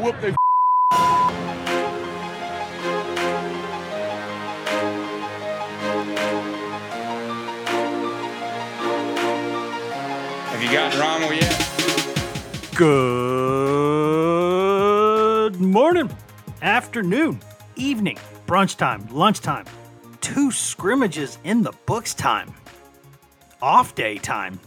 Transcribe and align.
whoop 0.00 0.20
their 0.20 0.34
Have 10.50 10.62
you 10.62 10.72
gotten 10.72 10.98
Rommel 10.98 11.32
yet? 11.34 11.66
Good 12.74 13.10
morning, 15.60 16.10
afternoon, 16.62 17.40
evening, 17.76 18.18
brunch 18.46 18.76
time, 18.78 19.06
lunchtime, 19.10 19.66
two 20.20 20.50
scrimmages 20.50 21.38
in 21.44 21.62
the 21.62 21.72
books 21.84 22.14
time, 22.14 22.54
off 23.60 23.94
day 23.94 24.16
time. 24.16 24.58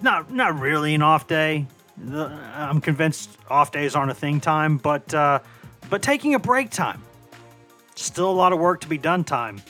Not 0.00 0.32
not 0.32 0.58
really 0.58 0.94
an 0.94 1.02
off 1.02 1.26
day. 1.26 1.66
The- 1.98 2.26
I'm 2.54 2.80
convinced 2.80 3.36
off 3.48 3.72
days 3.72 3.94
aren't 3.94 4.10
a 4.10 4.14
thing 4.14 4.40
time, 4.40 4.78
but 4.78 5.12
uh, 5.14 5.40
but 5.90 6.02
taking 6.02 6.34
a 6.34 6.38
break 6.38 6.70
time. 6.70 7.02
Still 7.94 8.30
a 8.30 8.32
lot 8.32 8.52
of 8.52 8.58
work 8.58 8.80
to 8.82 8.88
be 8.88 8.98
done 8.98 9.24
time 9.24 9.62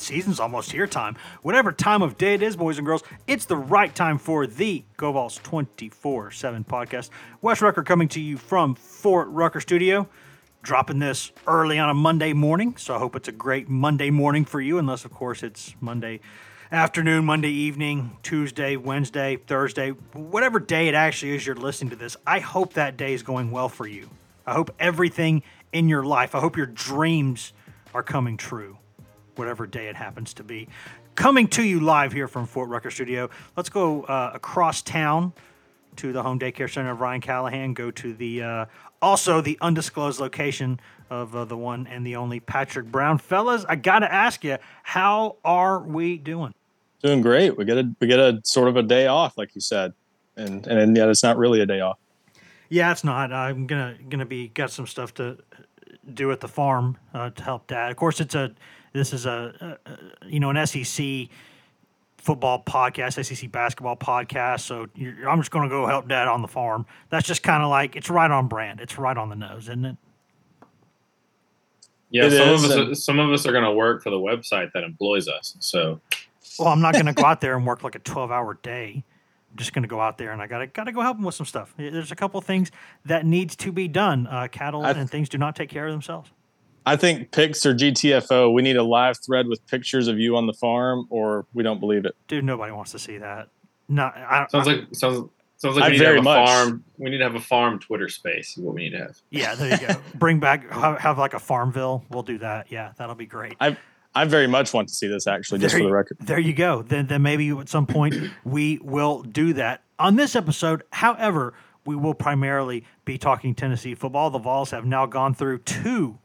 season's 0.00 0.40
almost 0.40 0.72
here 0.72 0.86
time. 0.86 1.16
Whatever 1.42 1.72
time 1.72 2.02
of 2.02 2.18
day 2.18 2.34
it 2.34 2.42
is, 2.42 2.56
boys 2.56 2.78
and 2.78 2.86
girls, 2.86 3.02
it's 3.26 3.44
the 3.44 3.56
right 3.56 3.94
time 3.94 4.18
for 4.18 4.46
the 4.46 4.84
GoVols 4.98 5.42
24 5.42 6.30
7 6.30 6.64
podcast. 6.64 7.10
Wes 7.42 7.62
Rucker 7.62 7.82
coming 7.82 8.08
to 8.08 8.20
you 8.20 8.36
from 8.36 8.74
Fort 8.74 9.28
Rucker 9.28 9.60
Studio. 9.60 10.08
Dropping 10.62 10.98
this 10.98 11.32
early 11.46 11.78
on 11.78 11.88
a 11.88 11.94
Monday 11.94 12.34
morning, 12.34 12.76
so 12.76 12.94
I 12.94 12.98
hope 12.98 13.16
it's 13.16 13.28
a 13.28 13.32
great 13.32 13.70
Monday 13.70 14.10
morning 14.10 14.44
for 14.44 14.60
you, 14.60 14.76
unless, 14.76 15.06
of 15.06 15.10
course, 15.10 15.42
it's 15.42 15.74
Monday 15.80 16.20
afternoon, 16.72 17.24
Monday 17.24 17.50
evening, 17.50 18.16
Tuesday, 18.22 18.76
Wednesday, 18.76 19.36
Thursday, 19.36 19.90
whatever 20.12 20.60
day 20.60 20.86
it 20.86 20.94
actually 20.94 21.34
is 21.34 21.44
you're 21.44 21.56
listening 21.56 21.90
to 21.90 21.96
this. 21.96 22.16
I 22.26 22.38
hope 22.38 22.74
that 22.74 22.96
day 22.96 23.12
is 23.12 23.24
going 23.24 23.50
well 23.50 23.68
for 23.68 23.88
you. 23.88 24.08
I 24.46 24.52
hope 24.52 24.74
everything 24.78 25.42
in 25.72 25.88
your 25.88 26.04
life, 26.04 26.34
I 26.34 26.40
hope 26.40 26.56
your 26.56 26.66
dreams 26.66 27.52
are 27.92 28.02
coming 28.02 28.36
true 28.36 28.78
whatever 29.36 29.66
day 29.66 29.88
it 29.88 29.96
happens 29.96 30.34
to 30.34 30.44
be. 30.44 30.68
Coming 31.14 31.48
to 31.48 31.62
you 31.62 31.80
live 31.80 32.12
here 32.12 32.28
from 32.28 32.46
Fort 32.46 32.68
Rucker 32.68 32.90
Studio. 32.90 33.30
Let's 33.56 33.68
go 33.68 34.02
uh, 34.02 34.32
across 34.34 34.82
town 34.82 35.32
to 35.96 36.12
the 36.12 36.22
home 36.22 36.38
daycare 36.38 36.70
center 36.70 36.90
of 36.90 37.00
Ryan 37.00 37.20
Callahan. 37.20 37.74
Go 37.74 37.90
to 37.90 38.12
the 38.14 38.42
uh, 38.42 38.66
also 39.00 39.40
the 39.40 39.58
undisclosed 39.60 40.20
location 40.20 40.78
of 41.08 41.34
uh, 41.34 41.44
the 41.46 41.56
one 41.56 41.86
and 41.86 42.06
the 42.06 42.16
only 42.16 42.38
Patrick 42.38 42.86
Brown. 42.86 43.18
Fellas, 43.18 43.64
I 43.68 43.76
gotta 43.76 44.12
ask 44.12 44.44
you, 44.44 44.58
how 44.82 45.36
are 45.44 45.80
we 45.80 46.18
doing? 46.18 46.52
Doing 47.02 47.22
great. 47.22 47.56
We 47.56 47.64
get 47.64 47.78
a 47.78 47.90
we 48.00 48.06
get 48.06 48.18
a 48.18 48.40
sort 48.44 48.68
of 48.68 48.76
a 48.76 48.82
day 48.82 49.06
off, 49.06 49.38
like 49.38 49.54
you 49.54 49.60
said, 49.60 49.94
and 50.36 50.66
and 50.66 50.96
yet 50.96 51.08
it's 51.08 51.22
not 51.22 51.38
really 51.38 51.60
a 51.60 51.66
day 51.66 51.80
off. 51.80 51.98
Yeah, 52.68 52.92
it's 52.92 53.04
not. 53.04 53.32
I'm 53.32 53.66
gonna 53.66 53.96
gonna 54.08 54.26
be 54.26 54.48
got 54.48 54.70
some 54.70 54.86
stuff 54.86 55.14
to 55.14 55.38
do 56.14 56.30
at 56.30 56.40
the 56.40 56.48
farm 56.48 56.98
uh, 57.14 57.30
to 57.30 57.42
help 57.42 57.66
Dad. 57.66 57.90
Of 57.90 57.96
course, 57.96 58.20
it's 58.20 58.34
a 58.34 58.52
this 58.92 59.12
is 59.12 59.26
a, 59.26 59.78
a, 59.86 59.90
a 59.90 60.28
you 60.28 60.40
know 60.40 60.50
an 60.50 60.66
SEC 60.66 61.28
football 62.18 62.62
podcast, 62.62 63.24
SEC 63.24 63.50
basketball 63.50 63.96
podcast. 63.96 64.60
So 64.60 64.86
you're, 64.94 65.28
I'm 65.28 65.40
just 65.40 65.50
going 65.50 65.68
to 65.68 65.74
go 65.74 65.86
help 65.86 66.06
Dad 66.08 66.28
on 66.28 66.42
the 66.42 66.48
farm. 66.48 66.86
That's 67.08 67.26
just 67.26 67.42
kind 67.42 67.62
of 67.62 67.70
like 67.70 67.96
it's 67.96 68.10
right 68.10 68.30
on 68.30 68.46
brand. 68.46 68.80
It's 68.80 68.98
right 68.98 69.16
on 69.16 69.30
the 69.30 69.36
nose, 69.36 69.64
isn't 69.64 69.84
it? 69.84 69.96
Yeah, 72.10 72.24
It 72.24 72.32
some 72.32 72.48
is, 72.54 72.64
of 72.64 72.88
us. 72.90 73.04
some 73.04 73.18
of 73.18 73.32
us 73.32 73.46
are 73.46 73.52
going 73.52 73.64
to 73.64 73.72
work 73.72 74.02
for 74.02 74.10
the 74.10 74.18
website 74.18 74.70
that 74.74 74.82
employs 74.82 75.28
us. 75.28 75.56
So 75.60 76.00
Well, 76.60 76.68
I'm 76.68 76.80
not 76.80 76.92
going 76.94 77.06
to 77.06 77.12
go 77.12 77.24
out 77.24 77.40
there 77.40 77.56
and 77.56 77.66
work 77.66 77.82
like 77.82 77.94
a 77.94 77.98
12 78.00 78.30
hour 78.30 78.54
day. 78.62 79.04
I'm 79.50 79.56
just 79.56 79.72
going 79.72 79.82
to 79.82 79.88
go 79.88 80.00
out 80.00 80.16
there 80.18 80.30
and 80.30 80.40
I 80.40 80.46
got 80.46 80.58
to 80.58 80.66
got 80.68 80.84
to 80.84 80.92
go 80.92 81.00
help 81.00 81.16
him 81.18 81.24
with 81.24 81.34
some 81.34 81.46
stuff. 81.46 81.74
There's 81.76 82.12
a 82.12 82.16
couple 82.16 82.40
things 82.40 82.70
that 83.06 83.26
needs 83.26 83.56
to 83.56 83.72
be 83.72 83.88
done. 83.88 84.26
Uh, 84.28 84.46
cattle 84.48 84.84
I- 84.84 84.92
and 84.92 85.10
things 85.10 85.28
do 85.28 85.38
not 85.38 85.56
take 85.56 85.68
care 85.70 85.86
of 85.86 85.92
themselves. 85.92 86.30
I 86.86 86.96
think 86.96 87.30
pics 87.30 87.66
or 87.66 87.74
GTFO, 87.74 88.52
we 88.54 88.62
need 88.62 88.76
a 88.76 88.82
live 88.82 89.18
thread 89.22 89.46
with 89.48 89.64
pictures 89.66 90.08
of 90.08 90.18
you 90.18 90.36
on 90.36 90.46
the 90.46 90.54
farm, 90.54 91.06
or 91.10 91.44
we 91.52 91.62
don't 91.62 91.78
believe 91.78 92.06
it. 92.06 92.16
Dude, 92.26 92.42
nobody 92.44 92.72
wants 92.72 92.92
to 92.92 92.98
see 92.98 93.18
that. 93.18 93.48
No, 93.88 94.04
I, 94.04 94.46
sounds 94.50 94.66
I- 94.68 94.72
like 94.72 94.84
sounds 94.92 95.28
sounds 95.58 95.76
like 95.76 95.84
I 95.84 95.88
we 95.88 95.92
need 95.92 95.98
to 95.98 96.06
have 96.06 96.16
a 96.16 96.22
much- 96.22 96.48
farm. 96.48 96.84
We 96.96 97.10
need 97.10 97.18
to 97.18 97.24
have 97.24 97.34
a 97.34 97.40
farm 97.40 97.80
Twitter 97.80 98.08
space. 98.08 98.56
Is 98.56 98.62
what 98.64 98.74
we 98.74 98.84
need 98.84 98.90
to 98.92 98.98
have. 98.98 99.16
yeah. 99.30 99.54
There 99.56 99.70
you 99.78 99.88
go. 99.88 99.94
Bring 100.14 100.40
back 100.40 100.70
have, 100.72 100.98
have 101.00 101.18
like 101.18 101.34
a 101.34 101.38
Farmville. 101.38 102.02
We'll 102.08 102.22
do 102.22 102.38
that. 102.38 102.72
Yeah, 102.72 102.92
that'll 102.96 103.14
be 103.14 103.26
great. 103.26 103.56
I 103.60 103.76
I 104.14 104.24
very 104.24 104.46
much 104.46 104.72
want 104.74 104.88
to 104.88 104.94
see 104.94 105.06
this 105.06 105.26
actually, 105.26 105.60
just 105.60 105.72
there, 105.72 105.80
for 105.80 105.84
the 105.84 105.88
you- 105.88 105.94
record. 105.94 106.16
There 106.20 106.38
you 106.38 106.52
go. 106.52 106.82
Then, 106.82 107.06
then 107.06 107.22
maybe 107.22 107.48
at 107.50 107.68
some 107.68 107.86
point 107.86 108.14
we 108.44 108.78
will 108.82 109.22
do 109.22 109.52
that. 109.54 109.82
On 109.98 110.16
this 110.16 110.34
episode, 110.34 110.82
however, 110.90 111.54
we 111.84 111.94
will 111.96 112.14
primarily 112.14 112.84
be 113.04 113.18
talking 113.18 113.54
Tennessee 113.54 113.94
football. 113.94 114.30
The 114.30 114.38
Vols 114.38 114.70
have 114.70 114.84
now 114.84 115.06
gone 115.06 115.34
through 115.34 115.58
two, 115.58 116.18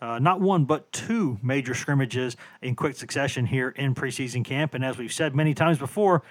uh, 0.00 0.18
not 0.18 0.40
one, 0.40 0.64
but 0.64 0.90
two 0.92 1.38
major 1.42 1.74
scrimmages 1.74 2.36
in 2.60 2.74
quick 2.76 2.96
succession 2.96 3.46
here 3.46 3.70
in 3.70 3.94
preseason 3.94 4.44
camp. 4.44 4.74
And 4.74 4.84
as 4.84 4.96
we've 4.98 5.12
said 5.12 5.34
many 5.34 5.54
times 5.54 5.78
before, 5.78 6.22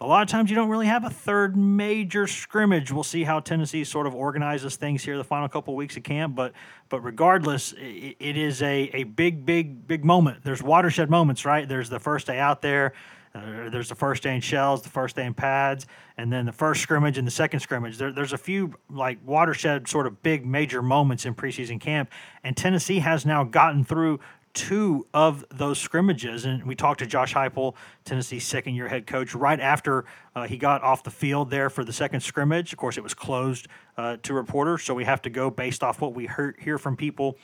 a 0.00 0.06
lot 0.06 0.22
of 0.22 0.28
times 0.28 0.48
you 0.48 0.56
don't 0.56 0.70
really 0.70 0.86
have 0.86 1.04
a 1.04 1.10
third 1.10 1.56
major 1.56 2.26
scrimmage. 2.26 2.90
We'll 2.90 3.04
see 3.04 3.22
how 3.22 3.40
Tennessee 3.40 3.84
sort 3.84 4.06
of 4.06 4.14
organizes 4.14 4.76
things 4.76 5.04
here 5.04 5.18
the 5.18 5.24
final 5.24 5.46
couple 5.48 5.74
of 5.74 5.76
weeks 5.76 5.96
of 5.96 6.02
camp. 6.02 6.34
But 6.34 6.52
but 6.88 7.00
regardless, 7.00 7.74
i 7.78 8.16
it 8.18 8.36
is 8.36 8.62
a, 8.62 8.90
a 8.94 9.04
big, 9.04 9.44
big, 9.44 9.86
big 9.86 10.04
moment. 10.04 10.42
There's 10.42 10.62
watershed 10.62 11.10
moments, 11.10 11.44
right? 11.44 11.68
There's 11.68 11.90
the 11.90 12.00
first 12.00 12.26
day 12.26 12.38
out 12.38 12.62
there. 12.62 12.94
Uh, 13.32 13.70
there's 13.70 13.88
the 13.88 13.94
first 13.94 14.24
day 14.24 14.34
in 14.34 14.40
shells, 14.40 14.82
the 14.82 14.88
first 14.88 15.14
day 15.14 15.24
in 15.24 15.32
pads, 15.32 15.86
and 16.16 16.32
then 16.32 16.46
the 16.46 16.52
first 16.52 16.80
scrimmage 16.80 17.16
and 17.16 17.24
the 17.24 17.30
second 17.30 17.60
scrimmage. 17.60 17.96
There, 17.96 18.10
there's 18.10 18.32
a 18.32 18.38
few 18.38 18.74
like 18.90 19.18
watershed 19.24 19.86
sort 19.86 20.08
of 20.08 20.20
big 20.22 20.44
major 20.44 20.82
moments 20.82 21.26
in 21.26 21.34
preseason 21.34 21.80
camp, 21.80 22.10
and 22.42 22.56
Tennessee 22.56 22.98
has 22.98 23.24
now 23.24 23.44
gotten 23.44 23.84
through 23.84 24.18
two 24.54 25.06
of 25.14 25.44
those 25.50 25.78
scrimmages. 25.78 26.44
And 26.44 26.64
we 26.64 26.74
talked 26.74 27.00
to 27.00 27.06
Josh 27.06 27.34
Heupel, 27.34 27.74
Tennessee's 28.04 28.44
second 28.44 28.74
year 28.74 28.88
head 28.88 29.06
coach, 29.06 29.34
right 29.34 29.60
after 29.60 30.04
uh, 30.34 30.46
he 30.46 30.56
got 30.56 30.82
off 30.82 31.02
the 31.02 31.10
field 31.10 31.50
there 31.50 31.70
for 31.70 31.84
the 31.84 31.92
second 31.92 32.20
scrimmage. 32.20 32.72
Of 32.72 32.78
course, 32.78 32.96
it 32.96 33.02
was 33.02 33.14
closed 33.14 33.68
uh, 33.96 34.16
to 34.22 34.34
reporters, 34.34 34.82
so 34.82 34.94
we 34.94 35.04
have 35.04 35.22
to 35.22 35.30
go 35.30 35.50
based 35.50 35.82
off 35.82 36.00
what 36.00 36.14
we 36.14 36.26
heard, 36.26 36.56
hear 36.58 36.78
from 36.78 36.96
people, 36.96 37.38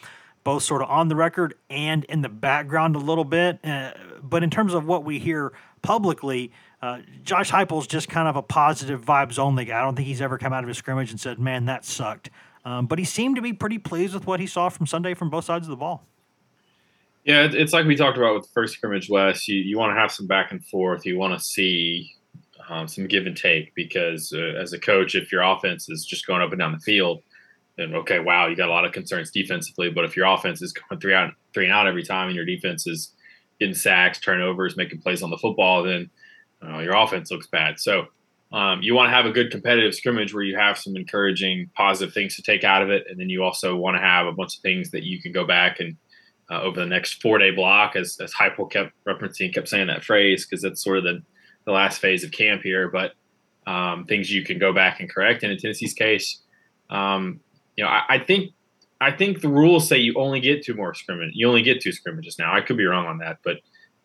both 0.44 0.62
sort 0.62 0.82
of 0.82 0.88
on 0.88 1.08
the 1.08 1.16
record 1.16 1.54
and 1.70 2.04
in 2.04 2.22
the 2.22 2.28
background 2.28 2.96
a 2.96 3.00
little 3.00 3.24
bit. 3.24 3.64
Uh, 3.64 3.92
but 4.22 4.42
in 4.42 4.50
terms 4.50 4.74
of 4.74 4.86
what 4.86 5.04
we 5.04 5.18
hear 5.18 5.52
publicly, 5.82 6.52
uh, 6.82 7.00
Josh 7.22 7.50
Heupel's 7.50 7.86
just 7.86 8.08
kind 8.08 8.28
of 8.28 8.36
a 8.36 8.42
positive 8.42 9.04
vibes 9.04 9.38
only 9.38 9.64
guy. 9.64 9.78
I 9.78 9.82
don't 9.82 9.96
think 9.96 10.08
he's 10.08 10.20
ever 10.20 10.38
come 10.38 10.52
out 10.52 10.62
of 10.64 10.68
his 10.68 10.78
scrimmage 10.78 11.10
and 11.10 11.20
said, 11.20 11.38
"Man, 11.38 11.64
that 11.66 11.84
sucked." 11.84 12.30
Um, 12.64 12.86
but 12.86 12.98
he 12.98 13.04
seemed 13.04 13.36
to 13.36 13.42
be 13.42 13.52
pretty 13.52 13.78
pleased 13.78 14.12
with 14.12 14.26
what 14.26 14.40
he 14.40 14.46
saw 14.46 14.68
from 14.68 14.86
Sunday 14.86 15.14
from 15.14 15.30
both 15.30 15.44
sides 15.44 15.66
of 15.66 15.70
the 15.70 15.76
ball. 15.76 16.04
Yeah, 17.26 17.48
it's 17.52 17.72
like 17.72 17.86
we 17.86 17.96
talked 17.96 18.16
about 18.16 18.34
with 18.34 18.44
the 18.44 18.52
first 18.54 18.74
scrimmage, 18.74 19.10
Wes. 19.10 19.48
You 19.48 19.56
you 19.56 19.76
want 19.76 19.90
to 19.90 20.00
have 20.00 20.12
some 20.12 20.28
back 20.28 20.52
and 20.52 20.64
forth. 20.64 21.04
You 21.04 21.18
want 21.18 21.36
to 21.36 21.44
see 21.44 22.14
um, 22.68 22.86
some 22.86 23.08
give 23.08 23.26
and 23.26 23.36
take 23.36 23.74
because 23.74 24.32
uh, 24.32 24.56
as 24.60 24.72
a 24.72 24.78
coach, 24.78 25.16
if 25.16 25.32
your 25.32 25.42
offense 25.42 25.88
is 25.88 26.06
just 26.06 26.24
going 26.24 26.40
up 26.40 26.52
and 26.52 26.60
down 26.60 26.70
the 26.70 26.78
field, 26.78 27.24
then 27.76 27.96
okay, 27.96 28.20
wow, 28.20 28.46
you 28.46 28.54
got 28.54 28.68
a 28.68 28.72
lot 28.72 28.84
of 28.84 28.92
concerns 28.92 29.32
defensively. 29.32 29.90
But 29.90 30.04
if 30.04 30.16
your 30.16 30.26
offense 30.26 30.62
is 30.62 30.72
going 30.72 31.00
three 31.00 31.14
out 31.14 31.32
three 31.52 31.64
and 31.64 31.74
out 31.74 31.88
every 31.88 32.04
time, 32.04 32.28
and 32.28 32.36
your 32.36 32.44
defense 32.44 32.86
is 32.86 33.12
getting 33.58 33.74
sacks, 33.74 34.20
turnovers, 34.20 34.76
making 34.76 35.00
plays 35.00 35.24
on 35.24 35.30
the 35.30 35.38
football, 35.38 35.82
then 35.82 36.08
uh, 36.64 36.78
your 36.78 36.94
offense 36.94 37.32
looks 37.32 37.48
bad. 37.48 37.80
So 37.80 38.04
um, 38.52 38.82
you 38.82 38.94
want 38.94 39.08
to 39.08 39.14
have 39.16 39.26
a 39.26 39.32
good 39.32 39.50
competitive 39.50 39.96
scrimmage 39.96 40.32
where 40.32 40.44
you 40.44 40.56
have 40.56 40.78
some 40.78 40.94
encouraging, 40.94 41.70
positive 41.74 42.14
things 42.14 42.36
to 42.36 42.42
take 42.42 42.62
out 42.62 42.82
of 42.82 42.90
it, 42.90 43.04
and 43.10 43.18
then 43.18 43.30
you 43.30 43.42
also 43.42 43.74
want 43.74 43.96
to 43.96 44.00
have 44.00 44.28
a 44.28 44.32
bunch 44.32 44.58
of 44.58 44.62
things 44.62 44.92
that 44.92 45.02
you 45.02 45.20
can 45.20 45.32
go 45.32 45.44
back 45.44 45.80
and 45.80 45.96
uh, 46.50 46.62
over 46.62 46.78
the 46.80 46.86
next 46.86 47.20
four 47.22 47.38
day 47.38 47.50
block, 47.50 47.96
as 47.96 48.18
as 48.22 48.32
Heupel 48.34 48.70
kept 48.70 48.92
referencing, 49.06 49.52
kept 49.54 49.68
saying 49.68 49.86
that 49.88 50.04
phrase 50.04 50.46
because 50.46 50.62
that's 50.62 50.82
sort 50.82 50.98
of 50.98 51.04
the 51.04 51.22
the 51.64 51.72
last 51.72 52.00
phase 52.00 52.22
of 52.24 52.30
camp 52.30 52.62
here. 52.62 52.88
But 52.88 53.12
um, 53.66 54.04
things 54.06 54.32
you 54.32 54.44
can 54.44 54.58
go 54.58 54.72
back 54.72 55.00
and 55.00 55.10
correct. 55.10 55.42
And 55.42 55.50
in 55.52 55.58
Tennessee's 55.58 55.94
case, 55.94 56.40
um, 56.90 57.40
you 57.76 57.82
know, 57.84 57.90
I, 57.90 58.02
I 58.08 58.18
think 58.20 58.52
I 59.00 59.10
think 59.10 59.40
the 59.40 59.48
rules 59.48 59.88
say 59.88 59.98
you 59.98 60.14
only 60.14 60.40
get 60.40 60.64
two 60.64 60.74
more 60.74 60.94
scrimmage. 60.94 61.32
You 61.34 61.48
only 61.48 61.62
get 61.62 61.80
two 61.80 61.92
scrimmages 61.92 62.38
now. 62.38 62.54
I 62.54 62.60
could 62.60 62.76
be 62.76 62.84
wrong 62.86 63.06
on 63.06 63.18
that, 63.18 63.38
but 63.44 63.56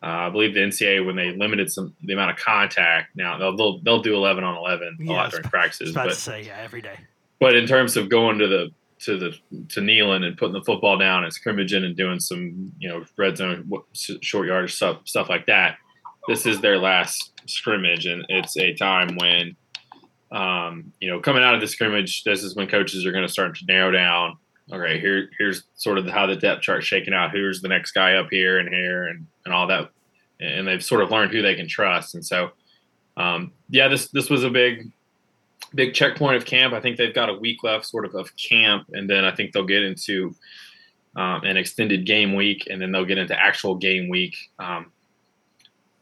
Uh, 0.02 0.26
I 0.26 0.30
believe 0.30 0.52
the 0.52 0.60
NCAA 0.60 1.06
when 1.06 1.14
they 1.14 1.30
limited 1.30 1.70
some 1.70 1.94
the 2.02 2.12
amount 2.12 2.32
of 2.32 2.36
contact. 2.36 3.14
Now 3.14 3.38
they'll 3.38 3.56
they'll, 3.56 3.78
they'll 3.84 4.02
do 4.02 4.14
eleven 4.16 4.42
on 4.42 4.56
eleven 4.56 4.96
a 5.00 5.04
Yeah, 5.04 5.12
lot 5.12 5.30
during 5.30 5.48
practices, 5.48 5.92
about 5.92 6.08
but 6.08 6.14
to 6.14 6.20
say 6.20 6.42
yeah, 6.42 6.58
every 6.60 6.82
day. 6.82 6.98
but 7.38 7.54
in 7.54 7.68
terms 7.68 7.96
of 7.96 8.08
going 8.08 8.38
to 8.40 8.48
the 8.48 8.70
to 9.04 9.18
the 9.18 9.36
to 9.68 9.80
kneeling 9.80 10.24
and 10.24 10.36
putting 10.36 10.54
the 10.54 10.64
football 10.64 10.96
down 10.96 11.24
and 11.24 11.32
scrimmaging 11.32 11.84
and 11.84 11.96
doing 11.96 12.20
some 12.20 12.72
you 12.78 12.88
know 12.88 13.04
red 13.16 13.36
zone 13.36 13.68
short 13.92 14.46
yardage 14.46 14.74
stuff 14.74 15.00
stuff 15.04 15.28
like 15.28 15.46
that, 15.46 15.76
this 16.28 16.46
is 16.46 16.60
their 16.60 16.78
last 16.78 17.32
scrimmage 17.46 18.06
and 18.06 18.24
it's 18.28 18.56
a 18.56 18.74
time 18.74 19.16
when 19.16 19.56
um, 20.32 20.92
you 21.00 21.08
know 21.08 21.20
coming 21.20 21.42
out 21.42 21.54
of 21.54 21.60
the 21.60 21.66
scrimmage, 21.66 22.24
this 22.24 22.42
is 22.42 22.56
when 22.56 22.66
coaches 22.66 23.04
are 23.06 23.12
going 23.12 23.26
to 23.26 23.32
start 23.32 23.56
to 23.56 23.66
narrow 23.66 23.90
down. 23.90 24.38
Okay, 24.72 24.98
here 24.98 25.28
here's 25.38 25.64
sort 25.74 25.98
of 25.98 26.06
how 26.08 26.26
the 26.26 26.36
depth 26.36 26.62
chart's 26.62 26.86
shaking 26.86 27.12
out. 27.12 27.30
Who's 27.30 27.60
the 27.60 27.68
next 27.68 27.92
guy 27.92 28.14
up 28.14 28.28
here 28.30 28.58
and 28.58 28.68
here 28.68 29.08
and 29.08 29.26
and 29.44 29.54
all 29.54 29.66
that, 29.66 29.90
and 30.40 30.66
they've 30.66 30.82
sort 30.82 31.02
of 31.02 31.10
learned 31.10 31.32
who 31.32 31.42
they 31.42 31.54
can 31.54 31.68
trust. 31.68 32.14
And 32.14 32.24
so, 32.24 32.50
um, 33.16 33.52
yeah, 33.68 33.88
this 33.88 34.08
this 34.08 34.30
was 34.30 34.44
a 34.44 34.50
big 34.50 34.90
big 35.74 35.94
checkpoint 35.94 36.36
of 36.36 36.44
camp. 36.44 36.74
I 36.74 36.80
think 36.80 36.96
they've 36.96 37.14
got 37.14 37.28
a 37.28 37.34
week 37.34 37.62
left, 37.62 37.86
sort 37.86 38.04
of, 38.04 38.14
of 38.14 38.34
camp, 38.36 38.86
and 38.92 39.08
then 39.08 39.24
I 39.24 39.34
think 39.34 39.52
they'll 39.52 39.64
get 39.64 39.82
into 39.82 40.34
um, 41.16 41.42
an 41.44 41.56
extended 41.56 42.06
game 42.06 42.34
week, 42.34 42.66
and 42.70 42.80
then 42.80 42.92
they'll 42.92 43.04
get 43.04 43.18
into 43.18 43.38
actual 43.38 43.74
game 43.74 44.08
week 44.08 44.36
um, 44.58 44.92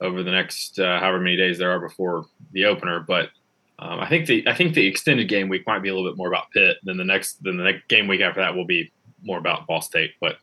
over 0.01 0.23
the 0.23 0.31
next 0.31 0.79
uh, 0.79 0.99
however 1.01 1.21
many 1.21 1.37
days 1.37 1.59
there 1.59 1.71
are 1.71 1.81
before 1.81 2.27
the 2.53 2.65
opener. 2.65 3.01
But 3.01 3.31
um, 3.79 4.01
I 4.01 4.09
think 4.09 4.27
the 4.27 4.47
I 4.47 4.55
think 4.55 4.75
the 4.75 4.87
extended 4.87 5.29
game 5.29 5.49
week 5.49 5.67
might 5.67 5.83
be 5.83 5.89
a 5.89 5.95
little 5.95 6.09
bit 6.09 6.17
more 6.17 6.29
about 6.29 6.51
Pitt 6.53 6.77
than 6.85 6.97
the 6.97 7.05
next 7.05 7.43
than 7.43 7.57
the 7.57 7.65
next 7.65 7.89
game 7.89 8.07
week 8.07 8.21
after 8.21 8.41
that 8.41 8.55
will 8.55 8.67
be 8.67 8.93
more 9.23 9.39
about 9.39 9.67
Ball 9.67 9.81
State. 9.81 10.13
But 10.21 10.37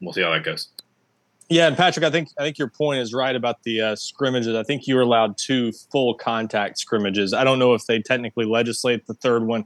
we'll 0.00 0.12
see 0.12 0.22
how 0.22 0.32
that 0.32 0.44
goes. 0.44 0.68
Yeah, 1.48 1.68
and 1.68 1.76
Patrick, 1.76 2.04
I 2.04 2.10
think 2.10 2.28
I 2.38 2.42
think 2.42 2.58
your 2.58 2.68
point 2.68 3.00
is 3.00 3.14
right 3.14 3.34
about 3.34 3.62
the 3.62 3.80
uh, 3.80 3.96
scrimmages. 3.96 4.56
I 4.56 4.64
think 4.64 4.88
you 4.88 4.96
were 4.96 5.02
allowed 5.02 5.38
two 5.38 5.70
full 5.92 6.14
contact 6.14 6.78
scrimmages. 6.78 7.32
I 7.32 7.44
don't 7.44 7.60
know 7.60 7.74
if 7.74 7.86
they 7.86 8.02
technically 8.02 8.46
legislate 8.46 9.06
the 9.06 9.14
third 9.14 9.46
one 9.46 9.64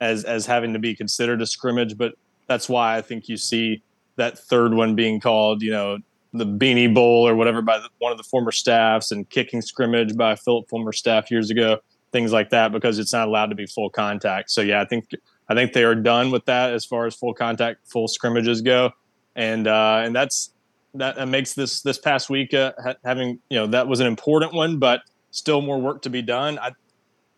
as 0.00 0.24
as 0.24 0.44
having 0.44 0.74
to 0.74 0.78
be 0.78 0.94
considered 0.94 1.40
a 1.40 1.46
scrimmage, 1.46 1.96
but 1.96 2.14
that's 2.46 2.68
why 2.68 2.98
I 2.98 3.00
think 3.00 3.28
you 3.28 3.38
see 3.38 3.82
that 4.16 4.38
third 4.38 4.74
one 4.74 4.94
being 4.94 5.18
called, 5.18 5.62
you 5.62 5.70
know, 5.70 5.98
the 6.34 6.44
Beanie 6.44 6.92
Bowl 6.92 7.26
or 7.26 7.34
whatever 7.34 7.62
by 7.62 7.78
the, 7.78 7.88
one 7.98 8.12
of 8.12 8.18
the 8.18 8.24
former 8.24 8.52
staffs, 8.52 9.10
and 9.10 9.28
kicking 9.30 9.62
scrimmage 9.62 10.14
by 10.16 10.36
Philip 10.36 10.68
former 10.68 10.92
staff 10.92 11.30
years 11.30 11.48
ago, 11.48 11.78
things 12.12 12.32
like 12.32 12.50
that, 12.50 12.70
because 12.70 12.98
it's 12.98 13.14
not 13.14 13.28
allowed 13.28 13.46
to 13.46 13.54
be 13.54 13.66
full 13.66 13.88
contact. 13.88 14.50
So 14.50 14.60
yeah, 14.60 14.82
I 14.82 14.84
think 14.84 15.08
I 15.48 15.54
think 15.54 15.72
they 15.72 15.84
are 15.84 15.94
done 15.94 16.30
with 16.30 16.44
that 16.44 16.74
as 16.74 16.84
far 16.84 17.06
as 17.06 17.14
full 17.14 17.32
contact, 17.32 17.88
full 17.88 18.08
scrimmages 18.08 18.60
go, 18.60 18.90
and 19.34 19.66
uh, 19.66 20.02
and 20.04 20.14
that's 20.14 20.50
that, 20.94 21.28
makes 21.28 21.54
this 21.54 21.82
this 21.82 21.98
past 21.98 22.30
week 22.30 22.54
uh, 22.54 22.72
ha- 22.82 22.94
having 23.04 23.40
you 23.48 23.58
know 23.58 23.66
that 23.68 23.88
was 23.88 24.00
an 24.00 24.06
important 24.06 24.52
one, 24.54 24.78
but 24.78 25.02
still 25.30 25.60
more 25.60 25.80
work 25.80 26.02
to 26.02 26.10
be 26.10 26.22
done. 26.22 26.58
I, 26.58 26.68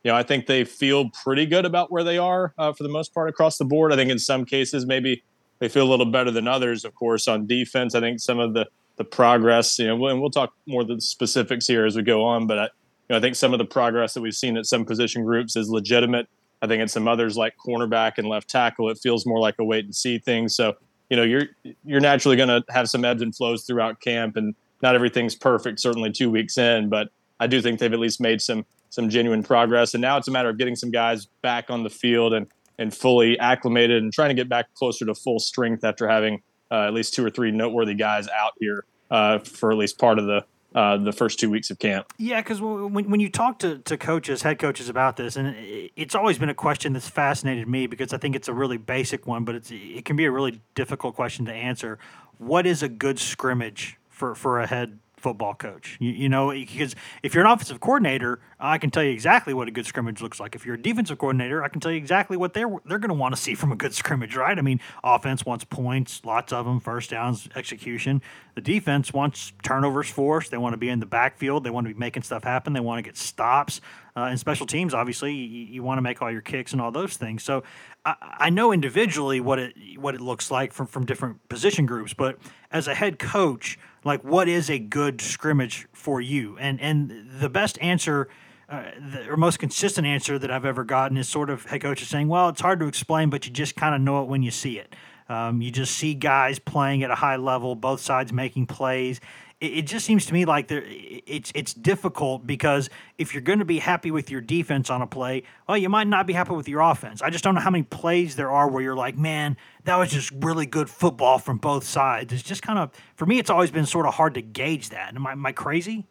you 0.05 0.12
know, 0.12 0.14
I 0.14 0.23
think 0.23 0.47
they 0.47 0.64
feel 0.64 1.11
pretty 1.11 1.47
good 1.47 1.64
about 1.64 1.91
where 1.91 2.05
they 2.05 2.19
are 2.19 2.55
uh, 2.58 2.73
for 2.73 2.82
the 2.82 2.88
most 2.88 3.12
part 3.12 3.29
across 3.29 3.58
the 3.58 3.64
board. 3.64 3.93
I 3.93 3.97
think 3.97 4.11
in 4.11 4.19
some 4.19 4.44
cases 4.44 4.87
maybe 4.87 5.25
they 5.58 5.69
feel 5.69 5.85
a 5.85 5.91
little 5.91 6.06
better 6.06 6.31
than 6.31 6.47
others. 6.47 6.85
Of 6.85 6.94
course, 6.94 7.26
on 7.26 7.47
defense, 7.47 7.94
I 7.94 8.00
think 8.00 8.20
some 8.20 8.38
of 8.38 8.55
the 8.55 8.67
the 8.97 9.05
progress, 9.05 9.79
you 9.79 9.87
know, 9.87 10.06
and 10.06 10.20
we'll 10.20 10.31
talk 10.31 10.55
more 10.67 10.85
the 10.85 11.00
specifics 11.00 11.67
here 11.67 11.85
as 11.85 11.97
we 11.97 12.02
go 12.02 12.25
on. 12.25 12.47
But 12.47 12.59
I, 12.59 12.62
you 12.64 12.69
know, 13.11 13.17
I 13.17 13.20
think 13.20 13.37
some 13.37 13.52
of 13.52 13.59
the 13.59 13.64
progress 13.64 14.14
that 14.14 14.20
we've 14.20 14.35
seen 14.35 14.56
at 14.56 14.67
some 14.67 14.85
position 14.85 15.25
groups 15.25 15.56
is 15.56 15.69
legitimate. 15.69 16.29
I 16.62 16.67
think 16.67 16.82
at 16.82 16.91
some 16.91 17.06
others 17.06 17.37
like 17.37 17.55
cornerback 17.64 18.12
and 18.17 18.26
left 18.26 18.49
tackle, 18.49 18.88
it 18.88 18.99
feels 19.02 19.26
more 19.26 19.38
like 19.38 19.56
a 19.59 19.64
wait 19.64 19.85
and 19.85 19.94
see 19.94 20.19
thing. 20.19 20.49
So 20.49 20.75
you 21.11 21.17
know 21.17 21.23
you're 21.23 21.47
you're 21.85 22.00
naturally 22.00 22.37
going 22.37 22.49
to 22.49 22.64
have 22.70 22.88
some 22.88 23.05
ebbs 23.05 23.23
and 23.23 23.35
flows 23.35 23.64
throughout 23.64 24.00
camp 24.00 24.37
and 24.37 24.55
not 24.82 24.94
everything's 24.94 25.35
perfect 25.35 25.81
certainly 25.81 26.11
two 26.11 26.31
weeks 26.31 26.58
in 26.58 26.88
but 26.88 27.08
i 27.41 27.47
do 27.47 27.61
think 27.61 27.79
they've 27.79 27.93
at 27.93 27.99
least 27.99 28.20
made 28.20 28.41
some 28.41 28.64
some 28.97 29.08
genuine 29.08 29.43
progress. 29.43 29.94
And 29.94 30.00
now 30.00 30.17
it's 30.17 30.26
a 30.26 30.31
matter 30.31 30.49
of 30.49 30.58
getting 30.58 30.75
some 30.76 30.91
guys 30.91 31.26
back 31.43 31.70
on 31.70 31.85
the 31.85 31.91
field 31.91 32.32
and 32.32 32.47
and 32.79 32.94
fully 32.94 33.38
acclimated 33.38 34.03
and 34.03 34.12
trying 34.12 34.29
to 34.29 34.35
get 34.35 34.50
back 34.50 34.75
closer 34.75 35.06
to 35.06 35.14
full 35.14 35.38
strength 35.38 35.82
after 35.82 36.06
having 36.06 36.43
uh, 36.70 36.87
at 36.87 36.93
least 36.93 37.14
two 37.14 37.25
or 37.25 37.31
three 37.31 37.50
noteworthy 37.50 37.94
guys 37.94 38.29
out 38.29 38.52
here 38.61 38.85
uh, 39.11 39.38
for 39.38 39.70
at 39.70 39.79
least 39.79 39.99
part 39.99 40.19
of 40.19 40.26
the 40.26 40.44
uh, 40.76 40.99
the 40.99 41.12
first 41.12 41.40
two 41.40 41.49
weeks 41.49 41.70
of 41.70 41.78
camp. 41.78 42.12
Yeah, 42.19 42.40
because 42.43 42.61
when, 42.61 43.11
when 43.11 43.19
you 43.19 43.31
talk 43.31 43.58
to, 43.61 43.78
to 43.78 43.96
coaches, 43.96 44.43
head 44.43 44.58
coaches 44.58 44.90
about 44.90 45.17
this, 45.17 45.34
and 45.34 45.56
it's 45.96 46.14
always 46.14 46.37
been 46.37 46.50
a 46.50 46.55
question 46.55 46.93
that's 46.93 47.08
fascinated 47.08 47.67
me 47.67 47.87
because 47.87 48.12
I 48.12 48.19
think 48.19 48.37
it's 48.37 48.46
a 48.46 48.52
really 48.52 48.76
basic 48.76 49.26
one, 49.26 49.44
but 49.44 49.55
it's 49.55 49.70
it 49.73 50.05
can 50.05 50.17
be 50.17 50.26
a 50.26 50.31
really 50.31 50.61
difficult 50.75 51.17
question 51.17 51.46
to 51.46 51.52
answer. 51.52 51.99
What 52.37 52.67
is 52.67 52.82
a 52.82 52.90
good 52.90 53.19
scrimmage 53.19 53.96
for, 54.11 54.34
for 54.34 54.61
a 54.61 54.67
head 54.67 54.99
football 55.16 55.54
coach? 55.54 55.96
You, 56.00 56.10
you 56.12 56.28
know, 56.28 56.50
because 56.50 56.94
if 57.22 57.34
you're 57.34 57.44
an 57.44 57.50
offensive 57.50 57.80
coordinator, 57.80 58.40
I 58.58 58.78
can 58.78 58.90
tell 58.90 59.02
you 59.02 59.10
exactly 59.10 59.54
what 59.54 59.68
a 59.68 59.70
good 59.70 59.86
scrimmage 59.86 60.22
looks 60.22 60.40
like. 60.40 60.54
If 60.54 60.64
you're 60.64 60.76
a 60.76 60.82
defensive 60.82 61.18
coordinator, 61.18 61.62
I 61.62 61.68
can 61.68 61.80
tell 61.80 61.90
you 61.90 61.98
exactly 61.98 62.36
what 62.36 62.54
they're 62.54 62.68
they're 62.84 62.98
going 62.98 63.08
to 63.08 63.14
want 63.14 63.34
to 63.34 63.40
see 63.40 63.54
from 63.56 63.72
a 63.72 63.76
good 63.76 63.94
scrimmage, 63.94 64.36
right? 64.36 64.58
I 64.58 64.62
mean, 64.62 64.80
offense 65.02 65.44
wants 65.44 65.64
points, 65.64 66.22
lots 66.24 66.52
of 66.52 66.64
them, 66.64 66.80
first 66.80 67.10
downs, 67.10 67.48
execution. 67.54 68.22
The 68.54 68.60
defense 68.60 69.12
wants 69.12 69.52
turnovers 69.62 70.08
forced. 70.08 70.50
They 70.50 70.58
want 70.58 70.72
to 70.72 70.78
be 70.78 70.88
in 70.88 71.00
the 71.00 71.06
backfield. 71.06 71.64
They 71.64 71.70
want 71.70 71.86
to 71.86 71.92
be 71.92 71.98
making 71.98 72.22
stuff 72.22 72.44
happen. 72.44 72.72
They 72.72 72.80
want 72.80 72.98
to 72.98 73.02
get 73.02 73.16
stops. 73.16 73.80
Uh, 74.16 74.28
and 74.30 74.40
special 74.40 74.66
teams, 74.66 74.94
obviously, 74.94 75.34
you, 75.34 75.66
you 75.66 75.82
want 75.82 75.98
to 75.98 76.02
make 76.02 76.22
all 76.22 76.32
your 76.32 76.40
kicks 76.40 76.72
and 76.72 76.80
all 76.80 76.90
those 76.90 77.16
things. 77.18 77.42
So 77.42 77.62
I, 78.04 78.14
I 78.20 78.50
know 78.50 78.72
individually 78.72 79.40
what 79.40 79.58
it 79.58 79.74
what 79.98 80.14
it 80.14 80.22
looks 80.22 80.50
like 80.50 80.72
from 80.72 80.86
from 80.86 81.04
different 81.04 81.46
position 81.50 81.84
groups, 81.84 82.14
but 82.14 82.38
as 82.70 82.88
a 82.88 82.94
head 82.94 83.18
coach, 83.18 83.78
like 84.04 84.24
what 84.24 84.48
is 84.48 84.70
a 84.70 84.78
good 84.78 85.20
scrimmage 85.20 85.86
for 85.92 86.20
you? 86.20 86.56
And 86.58 86.80
and 86.80 87.28
the 87.38 87.50
best 87.50 87.78
answer. 87.80 88.28
Uh, 88.68 88.82
the, 89.12 89.30
or 89.30 89.36
most 89.36 89.60
consistent 89.60 90.08
answer 90.08 90.40
that 90.40 90.50
I've 90.50 90.64
ever 90.64 90.82
gotten 90.82 91.16
is 91.16 91.28
sort 91.28 91.50
of 91.50 91.66
head 91.66 91.82
coaches 91.82 92.08
saying, 92.08 92.26
"Well, 92.26 92.48
it's 92.48 92.60
hard 92.60 92.80
to 92.80 92.88
explain, 92.88 93.30
but 93.30 93.46
you 93.46 93.52
just 93.52 93.76
kind 93.76 93.94
of 93.94 94.00
know 94.00 94.24
it 94.24 94.26
when 94.26 94.42
you 94.42 94.50
see 94.50 94.80
it. 94.80 94.92
Um, 95.28 95.60
you 95.60 95.70
just 95.70 95.96
see 95.96 96.14
guys 96.14 96.58
playing 96.58 97.04
at 97.04 97.10
a 97.12 97.14
high 97.14 97.36
level, 97.36 97.76
both 97.76 98.00
sides 98.00 98.32
making 98.32 98.66
plays. 98.66 99.20
It, 99.61 99.79
it 99.79 99.82
just 99.87 100.05
seems 100.05 100.26
to 100.26 100.32
me 100.32 100.44
like 100.44 100.69
there, 100.69 100.82
it's 100.87 101.53
it's 101.55 101.73
difficult 101.73 102.47
because 102.47 102.91
if 103.19 103.32
you're 103.35 103.43
going 103.43 103.58
to 103.58 103.64
be 103.64 103.79
happy 103.79 104.11
with 104.11 104.31
your 104.31 104.41
defense 104.41 104.91
on 104.91 105.03
a 105.03 105.06
play, 105.06 105.43
well, 105.69 105.79
you 105.79 105.88
might 105.88 106.06
not 106.06 106.26
be 106.26 106.32
happy 106.32 106.53
with 106.53 106.69
your 106.69 106.81
offense. 106.81 107.23
I 107.23 107.31
just 107.31 107.44
don't 107.44 107.55
know 107.55 107.61
how 107.61 107.70
many 107.70 107.85
plays 107.85 108.37
there 108.37 108.50
are 108.50 108.69
where 108.69 108.82
you're 108.82 108.97
like, 108.97 109.17
man, 109.17 109.56
that 109.85 109.97
was 109.97 110.11
just 110.11 110.32
really 110.41 110.67
good 110.67 110.91
football 110.91 111.38
from 111.38 111.58
both 111.58 111.85
sides. 111.85 112.32
It's 112.32 112.43
just 112.43 112.62
kind 112.62 112.79
of 112.79 112.91
for 113.14 113.26
me, 113.26 113.38
it's 113.38 113.50
always 113.50 113.70
been 113.70 113.87
sort 113.87 114.06
of 114.06 114.14
hard 114.14 114.35
to 114.35 114.43
gauge 114.43 114.91
that. 114.91 115.14
Am 115.14 115.26
I, 115.26 115.32
am 115.32 115.47
I 115.47 115.53
crazy? 115.53 116.06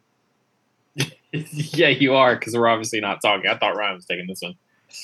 yeah, 1.32 1.90
you 1.90 2.16
are 2.16 2.36
because 2.36 2.56
we're 2.56 2.68
obviously 2.68 3.02
not 3.02 3.22
talking. 3.22 3.50
I 3.50 3.58
thought 3.58 3.76
Ryan 3.76 3.96
was 3.96 4.06
taking 4.06 4.28
this 4.28 4.42
one. 4.42 4.56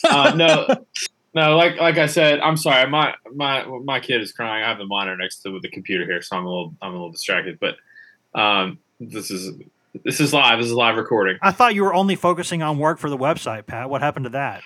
Uh, 0.04 0.34
no, 0.36 0.68
no, 1.34 1.58
like 1.58 1.78
like 1.78 1.98
I 1.98 2.06
said, 2.06 2.40
I'm 2.40 2.58
sorry. 2.58 2.90
My 2.90 3.14
my 3.34 3.66
my 3.84 4.00
kid 4.00 4.22
is 4.22 4.32
crying. 4.32 4.64
I 4.64 4.70
have 4.70 4.78
the 4.78 4.86
monitor 4.86 5.18
next 5.18 5.42
to 5.42 5.60
the 5.62 5.70
computer 5.70 6.06
here, 6.06 6.22
so 6.22 6.38
I'm 6.38 6.46
a 6.46 6.50
little 6.50 6.74
I'm 6.82 6.92
a 6.92 6.94
little 6.94 7.12
distracted. 7.12 7.60
But 7.60 7.76
um, 8.34 8.80
this 9.00 9.32
is 9.32 9.52
this 10.04 10.20
is 10.20 10.34
live. 10.34 10.60
This 10.60 10.68
is 10.68 10.74
live 10.74 10.96
recording. 10.96 11.38
I 11.42 11.52
thought 11.52 11.76
you 11.76 11.84
were 11.84 11.94
only 11.94 12.16
focusing 12.16 12.62
on 12.62 12.78
work 12.78 12.98
for 12.98 13.10
the 13.10 13.18
website, 13.18 13.66
Pat. 13.66 13.90
What 13.90 14.02
happened 14.02 14.26
to 14.26 14.30
that? 14.32 14.64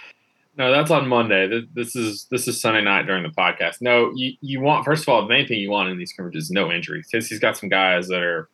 No, 0.58 0.72
that's 0.72 0.92
on 0.92 1.08
Monday. 1.08 1.66
This, 1.74 1.96
is 1.98 2.28
this 2.32 2.48
is 2.48 2.62
Sunday 2.62 2.82
night 2.82 3.06
during 3.06 3.24
the 3.24 3.30
podcast. 3.30 3.82
No, 3.82 4.12
you, 4.16 4.34
you 4.40 4.62
want 4.62 4.86
first 4.86 5.04
of 5.04 5.10
all 5.10 5.22
the 5.22 5.28
main 5.28 5.48
thing 5.48 5.60
you 5.60 5.70
want 5.70 5.90
in 5.90 5.98
these 5.98 6.12
scrimmages 6.12 6.46
is 6.46 6.52
no 6.52 6.72
injuries. 6.72 7.10
He's 7.12 7.40
got 7.40 7.58
some 7.58 7.68
guys 7.68 8.08
that 8.08 8.22
are 8.22 8.50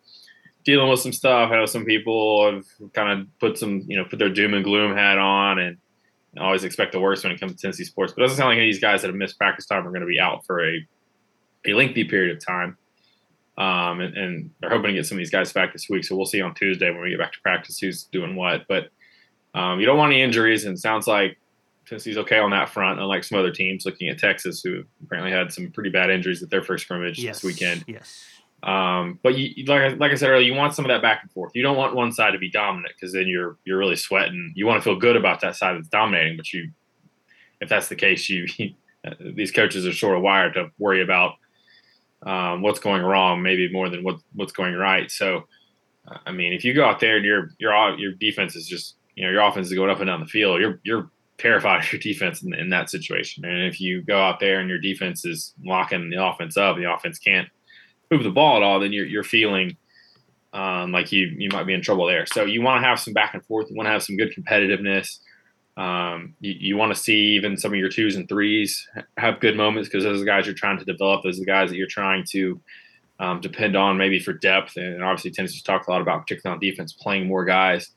dealing 0.63 0.89
with 0.89 0.99
some 0.99 1.13
stuff. 1.13 1.51
I 1.51 1.57
know 1.57 1.65
some 1.65 1.85
people 1.85 2.51
have 2.51 2.93
kind 2.93 3.21
of 3.21 3.27
put 3.39 3.57
some 3.57 3.83
you 3.87 3.97
know 3.97 4.05
put 4.05 4.17
their 4.17 4.29
doom 4.29 4.53
and 4.53 4.63
gloom 4.63 4.95
hat 4.95 5.19
on 5.19 5.59
and 5.59 5.77
always 6.39 6.63
expect 6.63 6.91
the 6.91 6.99
worst 6.99 7.23
when 7.23 7.33
it 7.33 7.39
comes 7.39 7.53
to 7.53 7.57
Tennessee 7.57 7.83
sports. 7.83 8.13
But 8.13 8.21
it 8.21 8.25
doesn't 8.25 8.37
sound 8.37 8.49
like 8.49 8.57
any 8.57 8.69
of 8.69 8.73
these 8.73 8.81
guys 8.81 9.01
that 9.01 9.09
have 9.09 9.15
missed 9.15 9.37
practice 9.37 9.65
time 9.67 9.85
are 9.85 9.91
going 9.91 10.01
to 10.01 10.07
be 10.07 10.19
out 10.19 10.45
for 10.45 10.65
a 10.65 10.87
a 11.67 11.73
lengthy 11.73 12.03
period 12.03 12.35
of 12.35 12.43
time. 12.43 12.77
Um, 13.57 13.99
and, 13.99 14.15
and 14.17 14.49
they're 14.59 14.69
hoping 14.69 14.87
to 14.87 14.93
get 14.93 15.05
some 15.05 15.17
of 15.17 15.19
these 15.19 15.29
guys 15.29 15.51
back 15.53 15.73
this 15.73 15.87
week. 15.89 16.03
So 16.05 16.15
we'll 16.15 16.25
see 16.25 16.41
on 16.41 16.55
Tuesday 16.55 16.89
when 16.89 17.01
we 17.01 17.09
get 17.09 17.19
back 17.19 17.33
to 17.33 17.41
practice 17.41 17.77
who's 17.79 18.05
doing 18.05 18.35
what. 18.35 18.65
But 18.67 18.89
um, 19.53 19.79
you 19.79 19.85
don't 19.85 19.97
want 19.97 20.13
any 20.13 20.21
injuries, 20.21 20.65
and 20.65 20.75
it 20.75 20.79
sounds 20.79 21.05
like 21.07 21.37
Tennessee's 21.85 22.17
okay 22.19 22.39
on 22.39 22.51
that 22.51 22.69
front, 22.69 22.99
unlike 22.99 23.23
some 23.23 23.37
other 23.37 23.51
teams 23.51 23.85
looking 23.85 24.07
at 24.07 24.17
Texas, 24.17 24.61
who 24.63 24.83
apparently 25.03 25.31
had 25.31 25.51
some 25.51 25.69
pretty 25.71 25.89
bad 25.89 26.09
injuries 26.09 26.41
at 26.41 26.49
their 26.49 26.63
first 26.63 26.85
scrimmage 26.85 27.19
Yes. 27.19 27.41
this 27.41 27.43
weekend. 27.43 27.83
Yes. 27.87 28.23
Um, 28.63 29.19
but 29.23 29.37
you, 29.37 29.65
like, 29.65 29.81
I- 29.81 29.87
like 29.95 30.11
I 30.11 30.15
said 30.15 30.29
earlier, 30.29 30.45
you 30.47 30.53
want 30.53 30.73
some 30.75 30.85
of 30.85 30.89
that 30.89 31.01
back 31.01 31.19
and 31.23 31.31
forth. 31.31 31.51
You 31.55 31.63
don't 31.63 31.75
want 31.77 31.95
one 31.95 32.11
side 32.11 32.31
to 32.31 32.37
be 32.37 32.49
dominant 32.49 32.93
because 32.95 33.11
then 33.13 33.27
you're 33.27 33.57
you're 33.65 33.77
really 33.79 33.95
sweating. 33.95 34.53
You 34.55 34.65
want 34.67 34.81
to 34.81 34.83
feel 34.89 34.97
good 34.99 35.15
about 35.17 35.41
that 35.41 35.55
side 35.55 35.75
that's 35.75 35.87
dominating, 35.89 36.37
but 36.37 36.51
you, 36.53 36.69
if 37.59 37.67
that's 37.69 37.89
the 37.89 37.95
case, 37.95 38.29
you 38.29 38.45
these 39.19 39.51
coaches 39.51 39.85
are 39.87 39.93
sort 39.93 40.15
of 40.15 40.21
wired 40.23 40.53
to 40.53 40.69
worry 40.77 41.01
about 41.01 41.33
um, 42.25 42.61
what's 42.61 42.79
going 42.79 43.01
wrong, 43.01 43.41
maybe 43.41 43.71
more 43.71 43.89
than 43.89 44.03
what 44.03 44.17
what's 44.33 44.51
going 44.51 44.75
right. 44.75 45.09
So, 45.11 45.45
I 46.25 46.31
mean, 46.31 46.53
if 46.53 46.63
you 46.63 46.73
go 46.73 46.85
out 46.85 46.99
there 46.99 47.17
and 47.17 47.25
your 47.25 47.51
your 47.59 47.97
your 47.97 48.11
defense 48.13 48.55
is 48.55 48.67
just 48.67 48.95
you 49.15 49.25
know 49.25 49.31
your 49.31 49.41
offense 49.41 49.67
is 49.67 49.73
going 49.73 49.89
up 49.89 49.99
and 49.99 50.07
down 50.07 50.19
the 50.19 50.27
field, 50.27 50.61
you're 50.61 50.79
you're 50.83 51.09
terrified 51.37 51.83
of 51.83 51.91
your 51.91 51.99
defense 51.99 52.43
in, 52.43 52.53
in 52.53 52.69
that 52.69 52.89
situation. 52.89 53.43
And 53.43 53.63
if 53.63 53.81
you 53.81 54.01
go 54.03 54.21
out 54.21 54.39
there 54.39 54.59
and 54.59 54.69
your 54.69 54.77
defense 54.77 55.25
is 55.25 55.53
locking 55.63 56.09
the 56.09 56.23
offense 56.23 56.57
up, 56.57 56.77
the 56.77 56.91
offense 56.91 57.17
can't 57.17 57.49
move 58.11 58.23
the 58.23 58.29
ball 58.29 58.57
at 58.57 58.63
all, 58.63 58.79
then 58.79 58.93
you're 58.93 59.05
you're 59.05 59.23
feeling 59.23 59.77
um, 60.53 60.91
like 60.91 61.11
you 61.11 61.27
you 61.37 61.49
might 61.49 61.65
be 61.65 61.73
in 61.73 61.81
trouble 61.81 62.05
there. 62.05 62.25
So 62.25 62.45
you 62.45 62.61
want 62.61 62.81
to 62.81 62.87
have 62.87 62.99
some 62.99 63.13
back 63.13 63.33
and 63.33 63.45
forth. 63.45 63.69
You 63.69 63.75
want 63.75 63.87
to 63.87 63.91
have 63.91 64.03
some 64.03 64.17
good 64.17 64.33
competitiveness. 64.35 65.19
Um, 65.77 66.35
you, 66.39 66.53
you 66.57 66.77
want 66.77 66.93
to 66.93 66.99
see 66.99 67.35
even 67.35 67.57
some 67.57 67.73
of 67.73 67.79
your 67.79 67.89
twos 67.89 68.15
and 68.15 68.27
threes 68.27 68.87
have 69.17 69.39
good 69.39 69.55
moments 69.55 69.87
because 69.87 70.03
those 70.03 70.17
are 70.17 70.19
the 70.19 70.25
guys 70.25 70.45
you're 70.45 70.55
trying 70.55 70.77
to 70.77 70.85
develop. 70.85 71.23
Those 71.23 71.37
are 71.37 71.41
the 71.41 71.45
guys 71.45 71.69
that 71.69 71.77
you're 71.77 71.87
trying 71.87 72.25
to 72.31 72.61
um, 73.19 73.39
depend 73.39 73.75
on 73.75 73.97
maybe 73.97 74.19
for 74.19 74.33
depth. 74.33 74.77
And 74.77 75.03
obviously, 75.03 75.31
Tennessee's 75.31 75.61
talked 75.61 75.87
a 75.87 75.91
lot 75.91 76.01
about, 76.01 76.21
particularly 76.21 76.55
on 76.55 76.59
defense, 76.59 76.93
playing 76.93 77.27
more 77.27 77.45
guys. 77.45 77.91